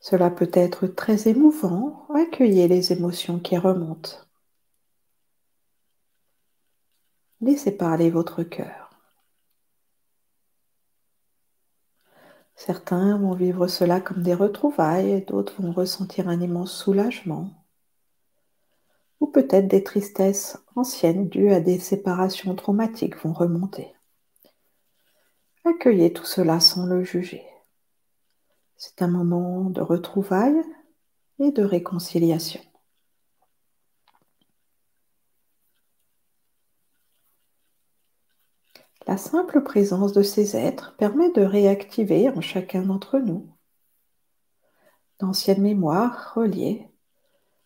Cela 0.00 0.30
peut 0.30 0.50
être 0.52 0.86
très 0.86 1.28
émouvant, 1.28 2.06
accueillez 2.14 2.68
les 2.68 2.92
émotions 2.92 3.40
qui 3.40 3.58
remontent. 3.58 4.20
Laissez 7.40 7.76
parler 7.76 8.10
votre 8.10 8.44
cœur. 8.44 8.85
Certains 12.56 13.18
vont 13.18 13.34
vivre 13.34 13.66
cela 13.66 14.00
comme 14.00 14.22
des 14.22 14.34
retrouvailles, 14.34 15.24
d'autres 15.26 15.62
vont 15.62 15.72
ressentir 15.72 16.28
un 16.28 16.40
immense 16.40 16.72
soulagement, 16.72 17.50
ou 19.20 19.26
peut-être 19.26 19.68
des 19.68 19.84
tristesses 19.84 20.58
anciennes 20.74 21.28
dues 21.28 21.52
à 21.52 21.60
des 21.60 21.78
séparations 21.78 22.54
traumatiques 22.54 23.22
vont 23.22 23.34
remonter. 23.34 23.94
Accueillez 25.64 26.12
tout 26.12 26.24
cela 26.24 26.58
sans 26.58 26.86
le 26.86 27.04
juger. 27.04 27.44
C'est 28.76 29.02
un 29.02 29.08
moment 29.08 29.68
de 29.68 29.82
retrouvailles 29.82 30.62
et 31.38 31.50
de 31.50 31.62
réconciliation. 31.62 32.62
La 39.06 39.16
simple 39.16 39.62
présence 39.62 40.12
de 40.12 40.22
ces 40.22 40.56
êtres 40.56 40.96
permet 40.96 41.30
de 41.30 41.42
réactiver 41.42 42.28
en 42.28 42.40
chacun 42.40 42.82
d'entre 42.82 43.18
nous 43.18 43.48
d'anciennes 45.18 45.62
mémoires 45.62 46.34
reliées 46.34 46.90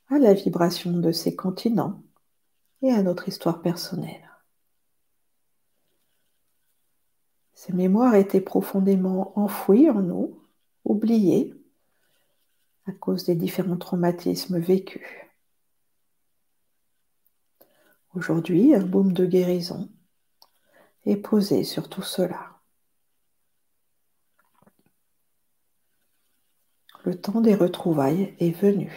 à 0.08 0.18
la 0.18 0.34
vibration 0.34 0.92
de 0.92 1.12
ces 1.12 1.34
continents 1.34 2.02
et 2.82 2.92
à 2.92 3.02
notre 3.02 3.28
histoire 3.28 3.62
personnelle. 3.62 4.30
Ces 7.54 7.72
mémoires 7.72 8.14
étaient 8.14 8.40
profondément 8.40 9.38
enfouies 9.38 9.90
en 9.90 10.00
nous, 10.00 10.38
oubliées 10.84 11.54
à 12.86 12.92
cause 12.92 13.24
des 13.24 13.34
différents 13.34 13.76
traumatismes 13.76 14.58
vécus. 14.58 15.06
Aujourd'hui, 18.14 18.74
un 18.74 18.84
boom 18.84 19.12
de 19.12 19.26
guérison 19.26 19.88
et 21.04 21.16
posez 21.16 21.64
sur 21.64 21.88
tout 21.88 22.02
cela. 22.02 22.60
Le 27.04 27.18
temps 27.18 27.40
des 27.40 27.54
retrouvailles 27.54 28.34
est 28.38 28.50
venu. 28.50 28.92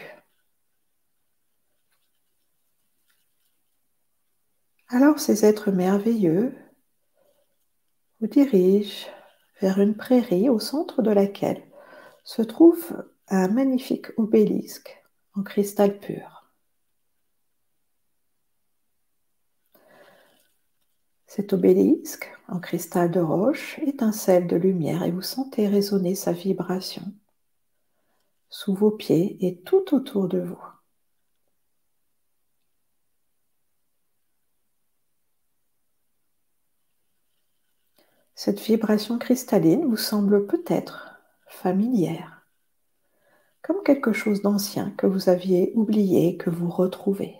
Alors 4.89 5.19
ces 5.19 5.45
êtres 5.45 5.71
merveilleux 5.71 6.53
vous 8.19 8.27
dirigent 8.27 9.07
vers 9.61 9.79
une 9.79 9.95
prairie 9.95 10.49
au 10.49 10.59
centre 10.59 11.01
de 11.01 11.11
laquelle 11.11 11.63
se 12.23 12.41
trouve 12.41 13.03
un 13.27 13.47
magnifique 13.47 14.07
obélisque 14.17 15.01
en 15.35 15.43
cristal 15.43 15.99
pur. 15.99 16.32
Cet 21.35 21.51
obélisque, 21.51 22.31
en 22.47 22.59
cristal 22.59 23.09
de 23.09 23.19
roche, 23.19 23.79
étincelle 23.79 24.45
de 24.45 24.55
lumière 24.55 25.01
et 25.01 25.09
vous 25.09 25.23
sentez 25.23 25.67
résonner 25.67 26.13
sa 26.13 26.31
vibration 26.31 27.01
sous 28.49 28.75
vos 28.75 28.91
pieds 28.91 29.43
et 29.43 29.59
tout 29.61 29.95
autour 29.95 30.27
de 30.27 30.37
vous. 30.37 30.63
Cette 38.35 38.59
vibration 38.59 39.17
cristalline 39.17 39.85
vous 39.85 39.97
semble 39.97 40.45
peut-être 40.45 41.19
familière, 41.47 42.45
comme 43.63 43.81
quelque 43.81 44.13
chose 44.13 44.43
d'ancien 44.43 44.91
que 44.99 45.07
vous 45.07 45.29
aviez 45.29 45.71
oublié 45.73 46.37
que 46.37 46.51
vous 46.51 46.69
retrouvez. 46.69 47.39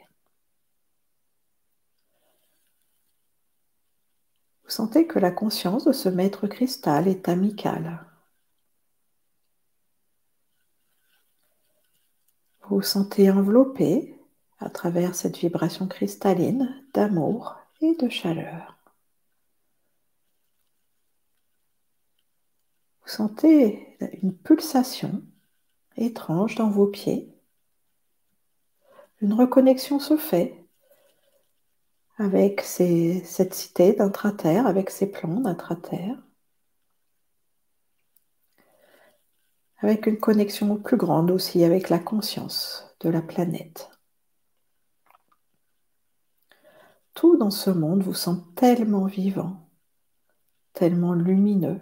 Vous 4.44 4.60
sentez 4.74 5.06
que 5.06 5.20
la 5.20 5.30
conscience 5.30 5.86
de 5.86 5.92
ce 5.92 6.10
maître 6.10 6.48
cristal 6.48 7.08
est 7.08 7.30
amicale. 7.30 8.04
Vous 12.62 12.78
vous 12.78 12.82
sentez 12.82 13.30
enveloppé 13.30 14.18
à 14.58 14.72
travers 14.72 15.14
cette 15.14 15.38
vibration 15.38 15.88
cristalline 15.88 16.84
d'amour 16.94 17.56
et 17.82 17.94
de 17.96 18.10
chaleur. 18.10 18.76
Vous 23.04 23.10
sentez 23.10 23.96
une 24.24 24.36
pulsation 24.36 25.22
étrange 25.98 26.56
dans 26.56 26.72
vos 26.72 26.88
pieds. 26.88 27.32
Une 29.22 29.34
reconnexion 29.34 30.00
se 30.00 30.18
fait 30.18 30.63
avec 32.24 32.62
cette 32.62 33.54
cité 33.54 33.92
d'intraterre, 33.94 34.66
avec 34.66 34.90
ces 34.90 35.12
plans 35.12 35.42
d'intraterre, 35.42 36.18
avec 39.80 40.08
une 40.08 40.18
connexion 40.18 40.78
plus 40.78 40.96
grande 40.96 41.32
aussi 41.32 41.66
avec 41.66 41.90
la 41.90 42.00
conscience 42.00 42.96
de 43.02 43.10
la 43.10 43.22
planète. 43.22 43.90
Tout 47.14 47.36
dans 47.36 47.52
ce 47.52 47.70
monde 47.70 48.02
vous 48.02 48.14
semble 48.14 48.44
tellement 48.56 49.06
vivant, 49.06 49.70
tellement 50.72 51.14
lumineux, 51.14 51.82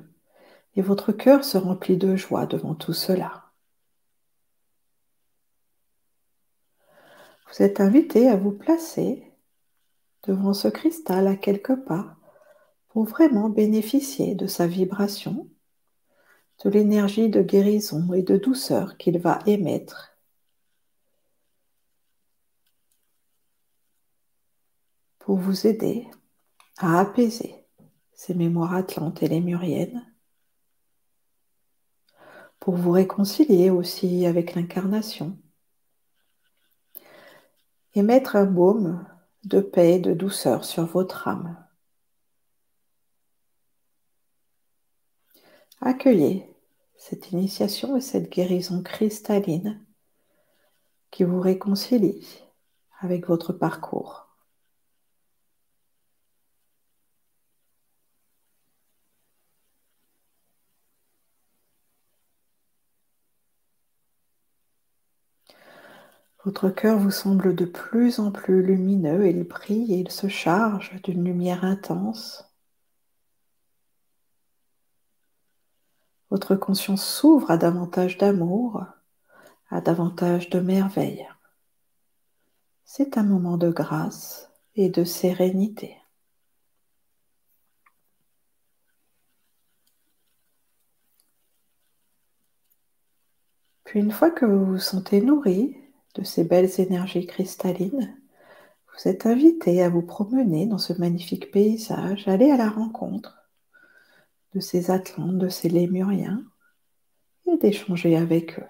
et 0.75 0.81
votre 0.81 1.11
cœur 1.11 1.43
se 1.43 1.59
remplit 1.59 1.97
de 1.97 2.15
joie 2.15 2.47
devant 2.47 2.73
tout 2.73 2.93
cela. 2.93 3.51
Vous 7.47 7.61
êtes 7.61 7.79
invité 7.79 8.27
à 8.27 8.37
vous 8.37 8.51
placer 8.51 9.30
devant 10.23 10.53
ce 10.53 10.67
cristal 10.67 11.27
à 11.27 11.35
quelques 11.35 11.75
pas 11.75 12.15
pour 12.89 13.05
vraiment 13.05 13.49
bénéficier 13.49 14.35
de 14.35 14.47
sa 14.47 14.67
vibration, 14.67 15.49
de 16.63 16.69
l'énergie 16.69 17.29
de 17.29 17.41
guérison 17.41 18.13
et 18.13 18.21
de 18.21 18.37
douceur 18.37 18.97
qu'il 18.97 19.19
va 19.19 19.39
émettre. 19.45 20.11
pour 25.21 25.37
vous 25.37 25.67
aider 25.67 26.07
à 26.77 26.99
apaiser 26.99 27.55
ces 28.11 28.33
mémoires 28.33 28.73
atlantes 28.73 29.23
et 29.23 29.27
lémuriennes, 29.27 30.05
pour 32.59 32.75
vous 32.75 32.91
réconcilier 32.91 33.69
aussi 33.69 34.25
avec 34.25 34.55
l'incarnation 34.55 35.37
et 37.93 38.01
mettre 38.01 38.35
un 38.35 38.45
baume 38.45 39.07
de 39.43 39.59
paix 39.61 39.95
et 39.95 39.99
de 39.99 40.13
douceur 40.13 40.63
sur 40.63 40.85
votre 40.85 41.27
âme. 41.27 41.57
Accueillez 45.81 46.55
cette 46.95 47.31
initiation 47.31 47.97
et 47.97 48.01
cette 48.01 48.31
guérison 48.31 48.83
cristalline 48.83 49.83
qui 51.09 51.23
vous 51.23 51.41
réconcilie 51.41 52.43
avec 52.99 53.27
votre 53.27 53.51
parcours. 53.51 54.30
Votre 66.43 66.71
cœur 66.71 66.97
vous 66.97 67.11
semble 67.11 67.55
de 67.55 67.65
plus 67.65 68.19
en 68.19 68.31
plus 68.31 68.63
lumineux, 68.63 69.29
il 69.29 69.43
brille 69.43 69.93
et 69.93 69.99
il 69.99 70.09
se 70.09 70.27
charge 70.27 70.99
d'une 71.03 71.23
lumière 71.23 71.63
intense. 71.63 72.43
Votre 76.31 76.55
conscience 76.55 77.05
s'ouvre 77.05 77.51
à 77.51 77.57
davantage 77.57 78.17
d'amour, 78.17 78.83
à 79.69 79.81
davantage 79.81 80.49
de 80.49 80.59
merveille. 80.59 81.27
C'est 82.85 83.19
un 83.19 83.23
moment 83.23 83.57
de 83.57 83.69
grâce 83.69 84.49
et 84.75 84.89
de 84.89 85.03
sérénité. 85.03 85.95
Puis 93.83 93.99
une 93.99 94.11
fois 94.11 94.31
que 94.31 94.45
vous 94.45 94.65
vous 94.65 94.79
sentez 94.79 95.21
nourri 95.21 95.80
de 96.15 96.23
ces 96.23 96.43
belles 96.43 96.79
énergies 96.79 97.25
cristallines, 97.25 98.17
vous 98.93 99.07
êtes 99.07 99.25
invité 99.25 99.81
à 99.81 99.89
vous 99.89 100.01
promener 100.01 100.65
dans 100.65 100.77
ce 100.77 100.93
magnifique 100.93 101.51
paysage, 101.51 102.27
aller 102.27 102.51
à 102.51 102.57
la 102.57 102.69
rencontre 102.69 103.37
de 104.53 104.59
ces 104.59 104.91
Atlantes, 104.91 105.37
de 105.37 105.49
ces 105.49 105.69
Lémuriens, 105.69 106.43
et 107.47 107.57
d'échanger 107.57 108.17
avec 108.17 108.59
eux. 108.59 108.67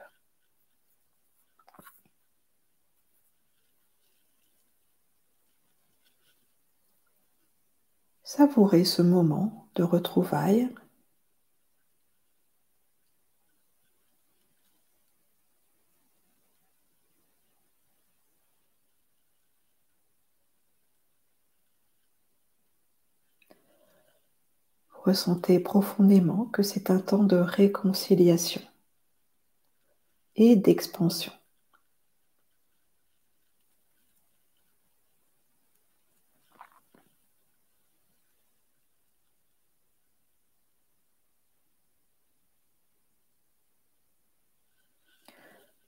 Savourez 8.24 8.86
ce 8.86 9.02
moment 9.02 9.68
de 9.76 9.84
retrouvailles 9.84 10.70
ressentez 25.12 25.60
profondément 25.60 26.46
que 26.46 26.64
c'est 26.64 26.90
un 26.90 27.00
temps 27.00 27.24
de 27.24 27.36
réconciliation 27.36 28.62
et 30.38 30.56
d'expansion. 30.56 31.34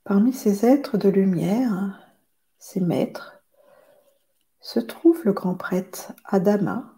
Parmi 0.04 0.34
ces 0.34 0.66
êtres 0.66 0.98
de 0.98 1.08
lumière, 1.08 1.98
ces 2.60 2.82
maîtres, 2.82 3.42
se 4.60 4.82
trouve 4.82 5.22
le 5.24 5.32
grand 5.32 5.56
prêtre 5.56 6.12
Adama, 6.26 6.93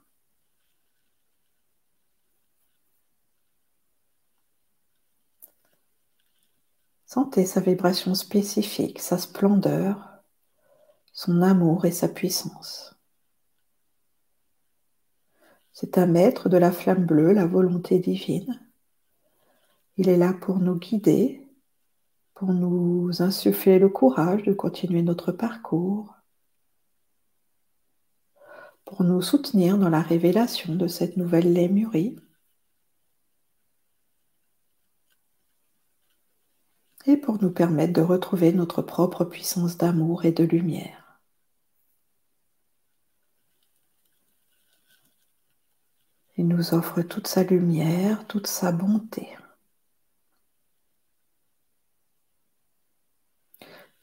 Sentez 7.06 7.46
sa 7.46 7.62
vibration 7.62 8.16
spécifique, 8.16 9.00
sa 9.00 9.18
splendeur, 9.18 10.24
son 11.14 11.42
amour 11.42 11.86
et 11.86 11.92
sa 11.92 12.08
puissance. 12.08 12.96
C'est 15.72 15.98
un 15.98 16.08
maître 16.08 16.50
de 16.50 16.58
la 16.58 16.72
flamme 16.72 17.06
bleue, 17.06 17.34
la 17.34 17.46
volonté 17.46 18.00
divine. 18.00 18.60
Il 19.98 20.10
est 20.10 20.18
là 20.18 20.34
pour 20.34 20.60
nous 20.60 20.76
guider, 20.76 21.48
pour 22.34 22.54
nous 22.54 23.22
insuffler 23.22 23.78
le 23.78 23.90
courage 23.90 24.44
de 24.44 24.54
continuer 24.54 25.02
notre 25.02 25.32
parcours, 25.32 26.16
pour 28.84 29.04
nous 29.04 29.22
soutenir 29.22 29.78
dans 29.78 29.90
la 29.90 30.02
révélation 30.02 30.76
de 30.76 30.88
cette 30.88 31.18
nouvelle 31.18 31.54
lémurie. 31.54 32.18
Et 37.08 37.18
pour 37.18 37.42
nous 37.42 37.52
permettre 37.52 37.94
de 37.94 38.02
retrouver 38.02 38.52
notre 38.52 38.82
propre 38.82 39.26
puissance 39.26 39.78
d'amour 39.78 40.26
et 40.26 40.32
de 40.32 40.44
lumière. 40.44 41.20
Il 46.38 46.48
nous 46.48 46.74
offre 46.74 47.02
toute 47.02 47.28
sa 47.28 47.44
lumière, 47.44 48.28
toute 48.28 48.48
sa 48.48 48.72
bonté. 48.72 49.30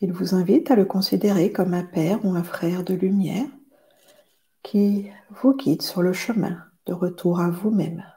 Il 0.01 0.13
vous 0.13 0.35
invite 0.35 0.71
à 0.71 0.77
le 0.77 0.85
considérer 0.85 1.53
comme 1.53 1.75
un 1.75 1.85
père 1.85 2.25
ou 2.25 2.35
un 2.35 2.43
frère 2.43 2.85
de 2.85 2.95
lumière 2.95 3.47
qui 4.63 5.11
vous 5.31 5.55
guide 5.55 5.83
sur 5.83 6.03
le 6.03 6.13
chemin 6.13 6.65
de 6.87 6.93
retour 6.93 7.41
à 7.41 7.51
vous-même. 7.51 8.12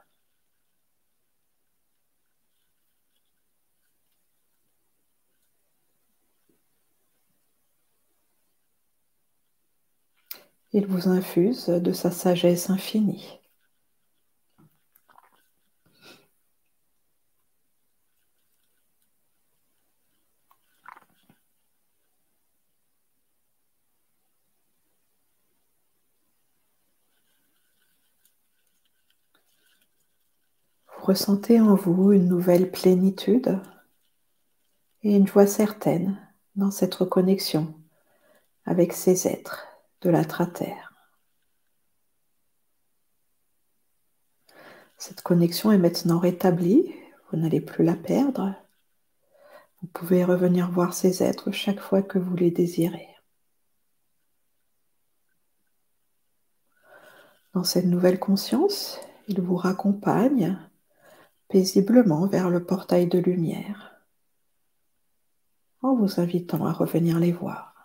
Il 10.76 10.86
vous 10.86 11.08
infuse 11.08 11.68
de 11.68 11.90
sa 11.90 12.10
sagesse 12.10 12.68
infinie. 12.68 13.40
Vous 30.88 31.06
ressentez 31.06 31.58
en 31.58 31.74
vous 31.74 32.12
une 32.12 32.28
nouvelle 32.28 32.70
plénitude 32.70 33.62
et 35.02 35.16
une 35.16 35.26
joie 35.26 35.46
certaine 35.46 36.18
dans 36.54 36.70
cette 36.70 36.94
reconnexion 36.96 37.74
avec 38.66 38.92
ces 38.92 39.26
êtres 39.26 39.66
de 40.02 40.10
la 40.10 40.24
terre 40.24 40.92
Cette 44.98 45.20
connexion 45.20 45.72
est 45.72 45.78
maintenant 45.78 46.18
rétablie, 46.18 46.94
vous 47.30 47.38
n'allez 47.38 47.60
plus 47.60 47.84
la 47.84 47.96
perdre. 47.96 48.54
Vous 49.82 49.88
pouvez 49.88 50.24
revenir 50.24 50.70
voir 50.70 50.94
ces 50.94 51.22
êtres 51.22 51.50
chaque 51.50 51.80
fois 51.80 52.02
que 52.02 52.18
vous 52.18 52.34
les 52.34 52.50
désirez. 52.50 53.08
Dans 57.52 57.64
cette 57.64 57.86
nouvelle 57.86 58.18
conscience, 58.18 59.00
ils 59.28 59.40
vous 59.40 59.56
raccompagnent 59.56 60.58
paisiblement 61.48 62.26
vers 62.26 62.50
le 62.50 62.64
portail 62.64 63.06
de 63.06 63.18
lumière 63.18 63.92
en 65.82 65.94
vous 65.94 66.20
invitant 66.20 66.66
à 66.66 66.72
revenir 66.72 67.18
les 67.18 67.32
voir. 67.32 67.75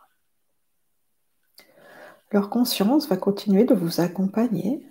Leur 2.32 2.50
conscience 2.50 3.10
va 3.10 3.18
continuer 3.18 3.66
de 3.66 3.76
vous 3.76 4.00
accompagner 4.00 4.88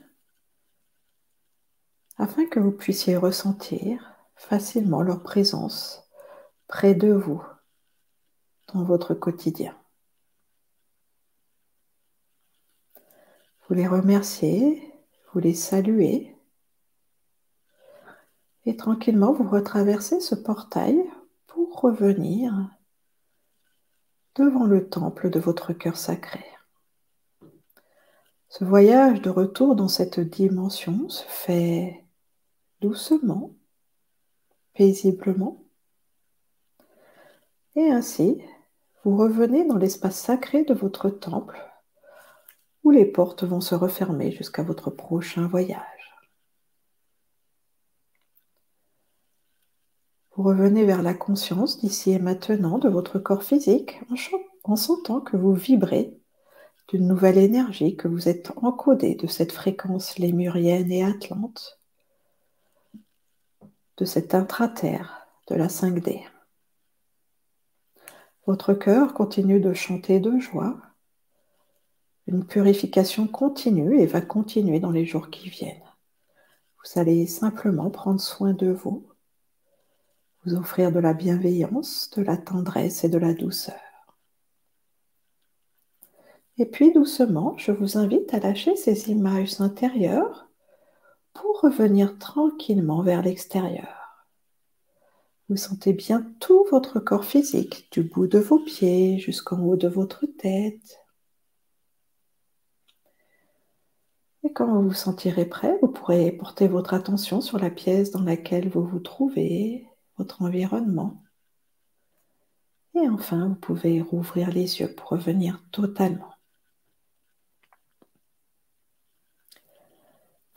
afin 2.19 2.45
que 2.45 2.61
vous 2.61 2.71
puissiez 2.71 3.17
ressentir 3.17 4.15
facilement 4.37 5.01
leur 5.01 5.23
présence 5.23 6.07
près 6.69 6.95
de 6.95 7.11
vous 7.11 7.43
dans 8.75 8.85
votre 8.85 9.15
quotidien. 9.15 9.75
Vous 13.67 13.75
les 13.75 13.89
remerciez, 13.89 14.93
vous 15.33 15.41
les 15.41 15.55
saluez 15.55 16.37
et 18.67 18.77
tranquillement 18.77 19.33
vous 19.33 19.49
retraversez 19.49 20.21
ce 20.21 20.35
portail 20.35 21.03
pour 21.47 21.81
revenir 21.81 22.53
devant 24.35 24.67
le 24.67 24.91
temple 24.91 25.31
de 25.31 25.41
votre 25.41 25.73
cœur 25.73 25.97
sacré. 25.97 26.45
Ce 28.51 28.65
voyage 28.65 29.23
de 29.23 29.31
retour 29.31 29.77
dans 29.77 29.87
cette 29.87 30.19
dimension 30.19 31.09
se 31.09 31.23
fait 31.23 32.05
doucement, 32.81 33.55
paisiblement. 34.75 35.63
Et 37.77 37.91
ainsi, 37.93 38.43
vous 39.05 39.17
revenez 39.17 39.65
dans 39.65 39.77
l'espace 39.77 40.19
sacré 40.19 40.65
de 40.65 40.75
votre 40.75 41.11
temple 41.11 41.65
où 42.83 42.91
les 42.91 43.05
portes 43.05 43.45
vont 43.45 43.61
se 43.61 43.77
refermer 43.77 44.33
jusqu'à 44.33 44.65
votre 44.65 44.91
prochain 44.91 45.47
voyage. 45.47 46.13
Vous 50.35 50.43
revenez 50.43 50.85
vers 50.85 51.03
la 51.03 51.15
conscience 51.15 51.79
d'ici 51.79 52.11
et 52.11 52.19
maintenant 52.19 52.79
de 52.79 52.89
votre 52.89 53.21
corps 53.21 53.45
physique 53.45 54.01
en, 54.65 54.75
sentant 54.75 55.21
que 55.21 55.37
vous 55.37 55.55
vibrez 55.55 56.20
d'une 56.91 57.07
nouvelle 57.07 57.39
énergie, 57.39 57.97
que 57.97 58.09
vous 58.09 58.29
êtes 58.29 58.53
encodé 58.57 59.15
de 59.15 59.29
cette 59.29 59.53
fréquence 59.53 60.19
lémurienne 60.19 60.91
et 60.91 61.05
atlante, 61.05 61.79
de 63.97 64.05
cette 64.05 64.35
intraterre, 64.35 65.29
de 65.49 65.55
la 65.55 65.69
5D. 65.69 66.23
Votre 68.47 68.75
cœur 68.75 69.15
continue 69.15 69.61
de 69.61 69.73
chanter 69.73 70.19
de 70.19 70.39
joie. 70.41 70.81
Une 72.27 72.45
purification 72.45 73.29
continue 73.29 74.01
et 74.01 74.07
va 74.07 74.21
continuer 74.21 74.81
dans 74.81 74.91
les 74.91 75.05
jours 75.05 75.31
qui 75.31 75.49
viennent. 75.49 75.83
Vous 76.83 76.99
allez 76.99 77.27
simplement 77.27 77.91
prendre 77.91 78.21
soin 78.21 78.53
de 78.53 78.71
vous, 78.71 79.07
vous 80.45 80.55
offrir 80.55 80.91
de 80.91 80.99
la 80.99 81.15
bienveillance, 81.15 82.11
de 82.17 82.23
la 82.23 82.37
tendresse 82.37 83.05
et 83.05 83.09
de 83.09 83.19
la 83.19 83.35
douceur. 83.35 83.90
Et 86.61 86.67
puis 86.67 86.93
doucement, 86.93 87.55
je 87.57 87.73
vous 87.73 87.97
invite 87.97 88.35
à 88.35 88.39
lâcher 88.39 88.77
ces 88.77 89.11
images 89.11 89.63
intérieures 89.63 90.47
pour 91.33 91.63
revenir 91.63 92.19
tranquillement 92.19 93.01
vers 93.01 93.23
l'extérieur. 93.23 94.27
Vous 95.49 95.57
sentez 95.57 95.95
bien 95.95 96.31
tout 96.39 96.67
votre 96.71 97.01
corps 97.01 97.25
physique, 97.25 97.89
du 97.93 98.03
bout 98.03 98.27
de 98.27 98.39
vos 98.39 98.59
pieds 98.59 99.19
jusqu'en 99.19 99.63
haut 99.63 99.77
de 99.77 99.89
votre 99.89 100.27
tête. 100.27 101.01
Et 104.43 104.53
quand 104.53 104.67
vous 104.67 104.89
vous 104.89 104.93
sentirez 104.93 105.47
prêt, 105.47 105.79
vous 105.81 105.89
pourrez 105.89 106.31
porter 106.31 106.69
votre 106.69 106.93
attention 106.93 107.41
sur 107.41 107.59
la 107.59 107.71
pièce 107.71 108.11
dans 108.11 108.23
laquelle 108.23 108.69
vous 108.69 108.85
vous 108.85 109.01
trouvez, 109.01 109.89
votre 110.19 110.43
environnement. 110.43 111.23
Et 112.97 113.09
enfin, 113.09 113.49
vous 113.49 113.55
pouvez 113.55 114.03
rouvrir 114.03 114.51
les 114.51 114.81
yeux 114.81 114.95
pour 114.95 115.09
revenir 115.09 115.65
totalement. 115.73 116.35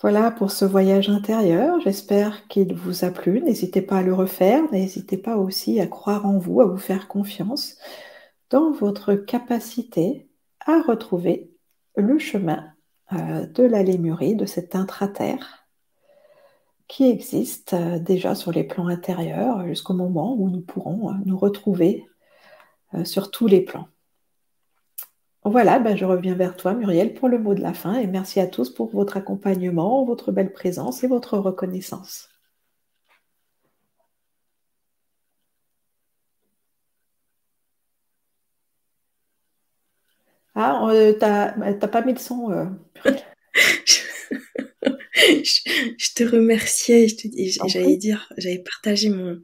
Voilà 0.03 0.31
pour 0.31 0.51
ce 0.51 0.65
voyage 0.65 1.07
intérieur. 1.09 1.79
J'espère 1.79 2.49
qu'il 2.49 2.75
vous 2.75 3.05
a 3.05 3.09
plu. 3.09 3.41
N'hésitez 3.41 3.81
pas 3.81 3.99
à 3.99 4.01
le 4.03 4.13
refaire. 4.13 4.61
N'hésitez 4.69 5.17
pas 5.17 5.37
aussi 5.37 5.79
à 5.79 5.87
croire 5.87 6.25
en 6.25 6.37
vous, 6.37 6.59
à 6.59 6.65
vous 6.65 6.77
faire 6.77 7.07
confiance 7.07 7.77
dans 8.49 8.71
votre 8.71 9.13
capacité 9.13 10.27
à 10.65 10.81
retrouver 10.81 11.53
le 11.95 12.19
chemin 12.19 12.65
euh, 13.13 13.47
de 13.47 13.63
la 13.63 13.81
lémurie, 13.81 14.35
de 14.35 14.45
cette 14.45 14.75
intraterre 14.75 15.65
qui 16.89 17.09
existe 17.09 17.71
euh, 17.71 17.97
déjà 17.97 18.35
sur 18.35 18.51
les 18.51 18.65
plans 18.65 18.87
intérieurs 18.87 19.65
jusqu'au 19.67 19.93
moment 19.93 20.35
où 20.35 20.49
nous 20.49 20.61
pourrons 20.61 21.11
euh, 21.11 21.13
nous 21.25 21.37
retrouver 21.37 22.05
sur 23.05 23.31
tous 23.31 23.47
les 23.47 23.61
plans. 23.61 23.87
Voilà, 25.45 25.79
ben 25.79 25.95
je 25.95 26.03
reviens 26.05 26.35
vers 26.35 26.57
toi 26.57 26.73
Muriel 26.73 27.13
pour 27.13 27.29
le 27.29 27.37
mot 27.39 27.53
de 27.53 27.61
la 27.61 27.73
fin 27.73 27.93
et 27.99 28.07
merci 28.07 28.39
à 28.41 28.47
tous 28.47 28.69
pour 28.73 28.91
votre 28.91 29.15
accompagnement, 29.17 30.03
votre 30.05 30.31
belle 30.33 30.51
présence 30.51 31.03
et 31.03 31.07
votre 31.07 31.37
reconnaissance. 31.37 32.27
Ah, 40.55 40.89
t'as 41.19 41.87
pas 41.87 42.01
mis 42.03 42.13
le 42.13 42.19
son. 42.19 42.49
je, 45.15 46.13
te 46.15 46.23
remerciais, 46.23 47.07
je 47.07 47.15
te, 47.15 47.27
j'allais 47.67 47.97
dire, 47.97 48.31
j'avais 48.37 48.59
partagé 48.59 49.09
mon, 49.09 49.41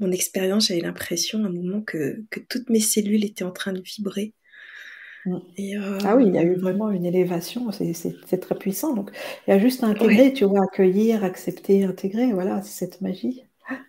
mon 0.00 0.12
expérience, 0.12 0.68
j'avais 0.68 0.80
l'impression 0.80 1.44
à 1.44 1.48
un 1.48 1.52
moment 1.52 1.82
que, 1.82 2.22
que, 2.30 2.40
toutes 2.40 2.70
mes 2.70 2.80
cellules 2.80 3.24
étaient 3.24 3.44
en 3.44 3.52
train 3.52 3.72
de 3.72 3.82
vibrer. 3.82 4.34
Mm. 5.24 5.38
Et 5.56 5.76
euh, 5.76 5.98
Ah 6.04 6.16
oui, 6.16 6.26
il 6.26 6.34
y 6.34 6.38
a 6.38 6.42
eu 6.42 6.56
vraiment 6.56 6.90
une 6.90 7.04
élévation, 7.06 7.70
c'est 7.72 8.38
très 8.40 8.56
puissant. 8.56 8.94
Donc, 8.94 9.10
il 9.46 9.50
y 9.50 9.54
a 9.54 9.58
juste 9.58 9.82
à 9.82 9.86
intégrer, 9.86 10.32
tu 10.32 10.44
vois, 10.44 10.64
accueillir, 10.64 11.24
accepter, 11.24 11.84
intégrer, 11.84 12.32
voilà, 12.32 12.62
c'est 12.62 12.86
cette 12.86 13.00
magie. 13.00 13.44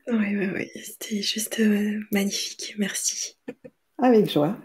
Oui, 0.07 0.35
oui, 0.35 0.47
oui, 0.53 0.69
c'était 0.83 1.21
juste 1.21 1.59
euh, 1.59 1.99
magnifique, 2.11 2.75
merci. 2.77 3.37
Avec 3.97 4.29
joie. 4.29 4.57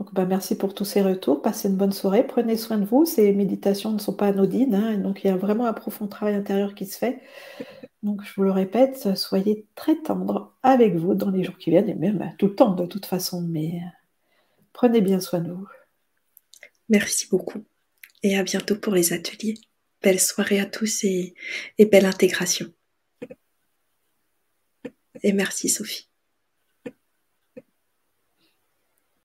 Donc, 0.00 0.14
bah, 0.14 0.24
merci 0.24 0.56
pour 0.56 0.74
tous 0.74 0.86
ces 0.86 1.02
retours. 1.02 1.42
Passez 1.42 1.68
une 1.68 1.76
bonne 1.76 1.92
soirée. 1.92 2.26
Prenez 2.26 2.56
soin 2.56 2.78
de 2.78 2.86
vous. 2.86 3.04
Ces 3.04 3.34
méditations 3.34 3.92
ne 3.92 3.98
sont 3.98 4.14
pas 4.14 4.28
anodines. 4.28 4.74
Hein. 4.74 4.96
donc, 4.96 5.22
il 5.22 5.26
y 5.26 5.30
a 5.30 5.36
vraiment 5.36 5.66
un 5.66 5.74
profond 5.74 6.06
travail 6.06 6.36
intérieur 6.36 6.74
qui 6.74 6.86
se 6.86 6.96
fait. 6.96 7.20
Donc, 8.02 8.24
je 8.24 8.32
vous 8.34 8.44
le 8.44 8.50
répète, 8.50 9.14
soyez 9.14 9.66
très 9.74 9.96
tendre 9.96 10.56
avec 10.62 10.96
vous 10.96 11.14
dans 11.14 11.30
les 11.30 11.44
jours 11.44 11.58
qui 11.58 11.68
viennent 11.68 11.90
et 11.90 11.94
même 11.94 12.34
tout 12.38 12.46
le 12.46 12.54
temps 12.54 12.74
de 12.74 12.86
toute 12.86 13.04
façon. 13.04 13.42
Mais 13.42 13.74
euh, 13.74 13.88
prenez 14.72 15.02
bien 15.02 15.20
soin 15.20 15.40
de 15.40 15.52
vous. 15.52 15.68
Merci 16.88 17.28
beaucoup. 17.28 17.62
Et 18.22 18.38
à 18.38 18.42
bientôt 18.42 18.76
pour 18.76 18.94
les 18.94 19.12
ateliers. 19.12 19.58
Belle 20.02 20.18
soirée 20.18 20.60
à 20.60 20.66
tous 20.66 21.04
et 21.04 21.34
belle 21.78 22.06
intégration. 22.06 22.72
Et 25.22 25.34
merci 25.34 25.68
Sophie. 25.68 26.09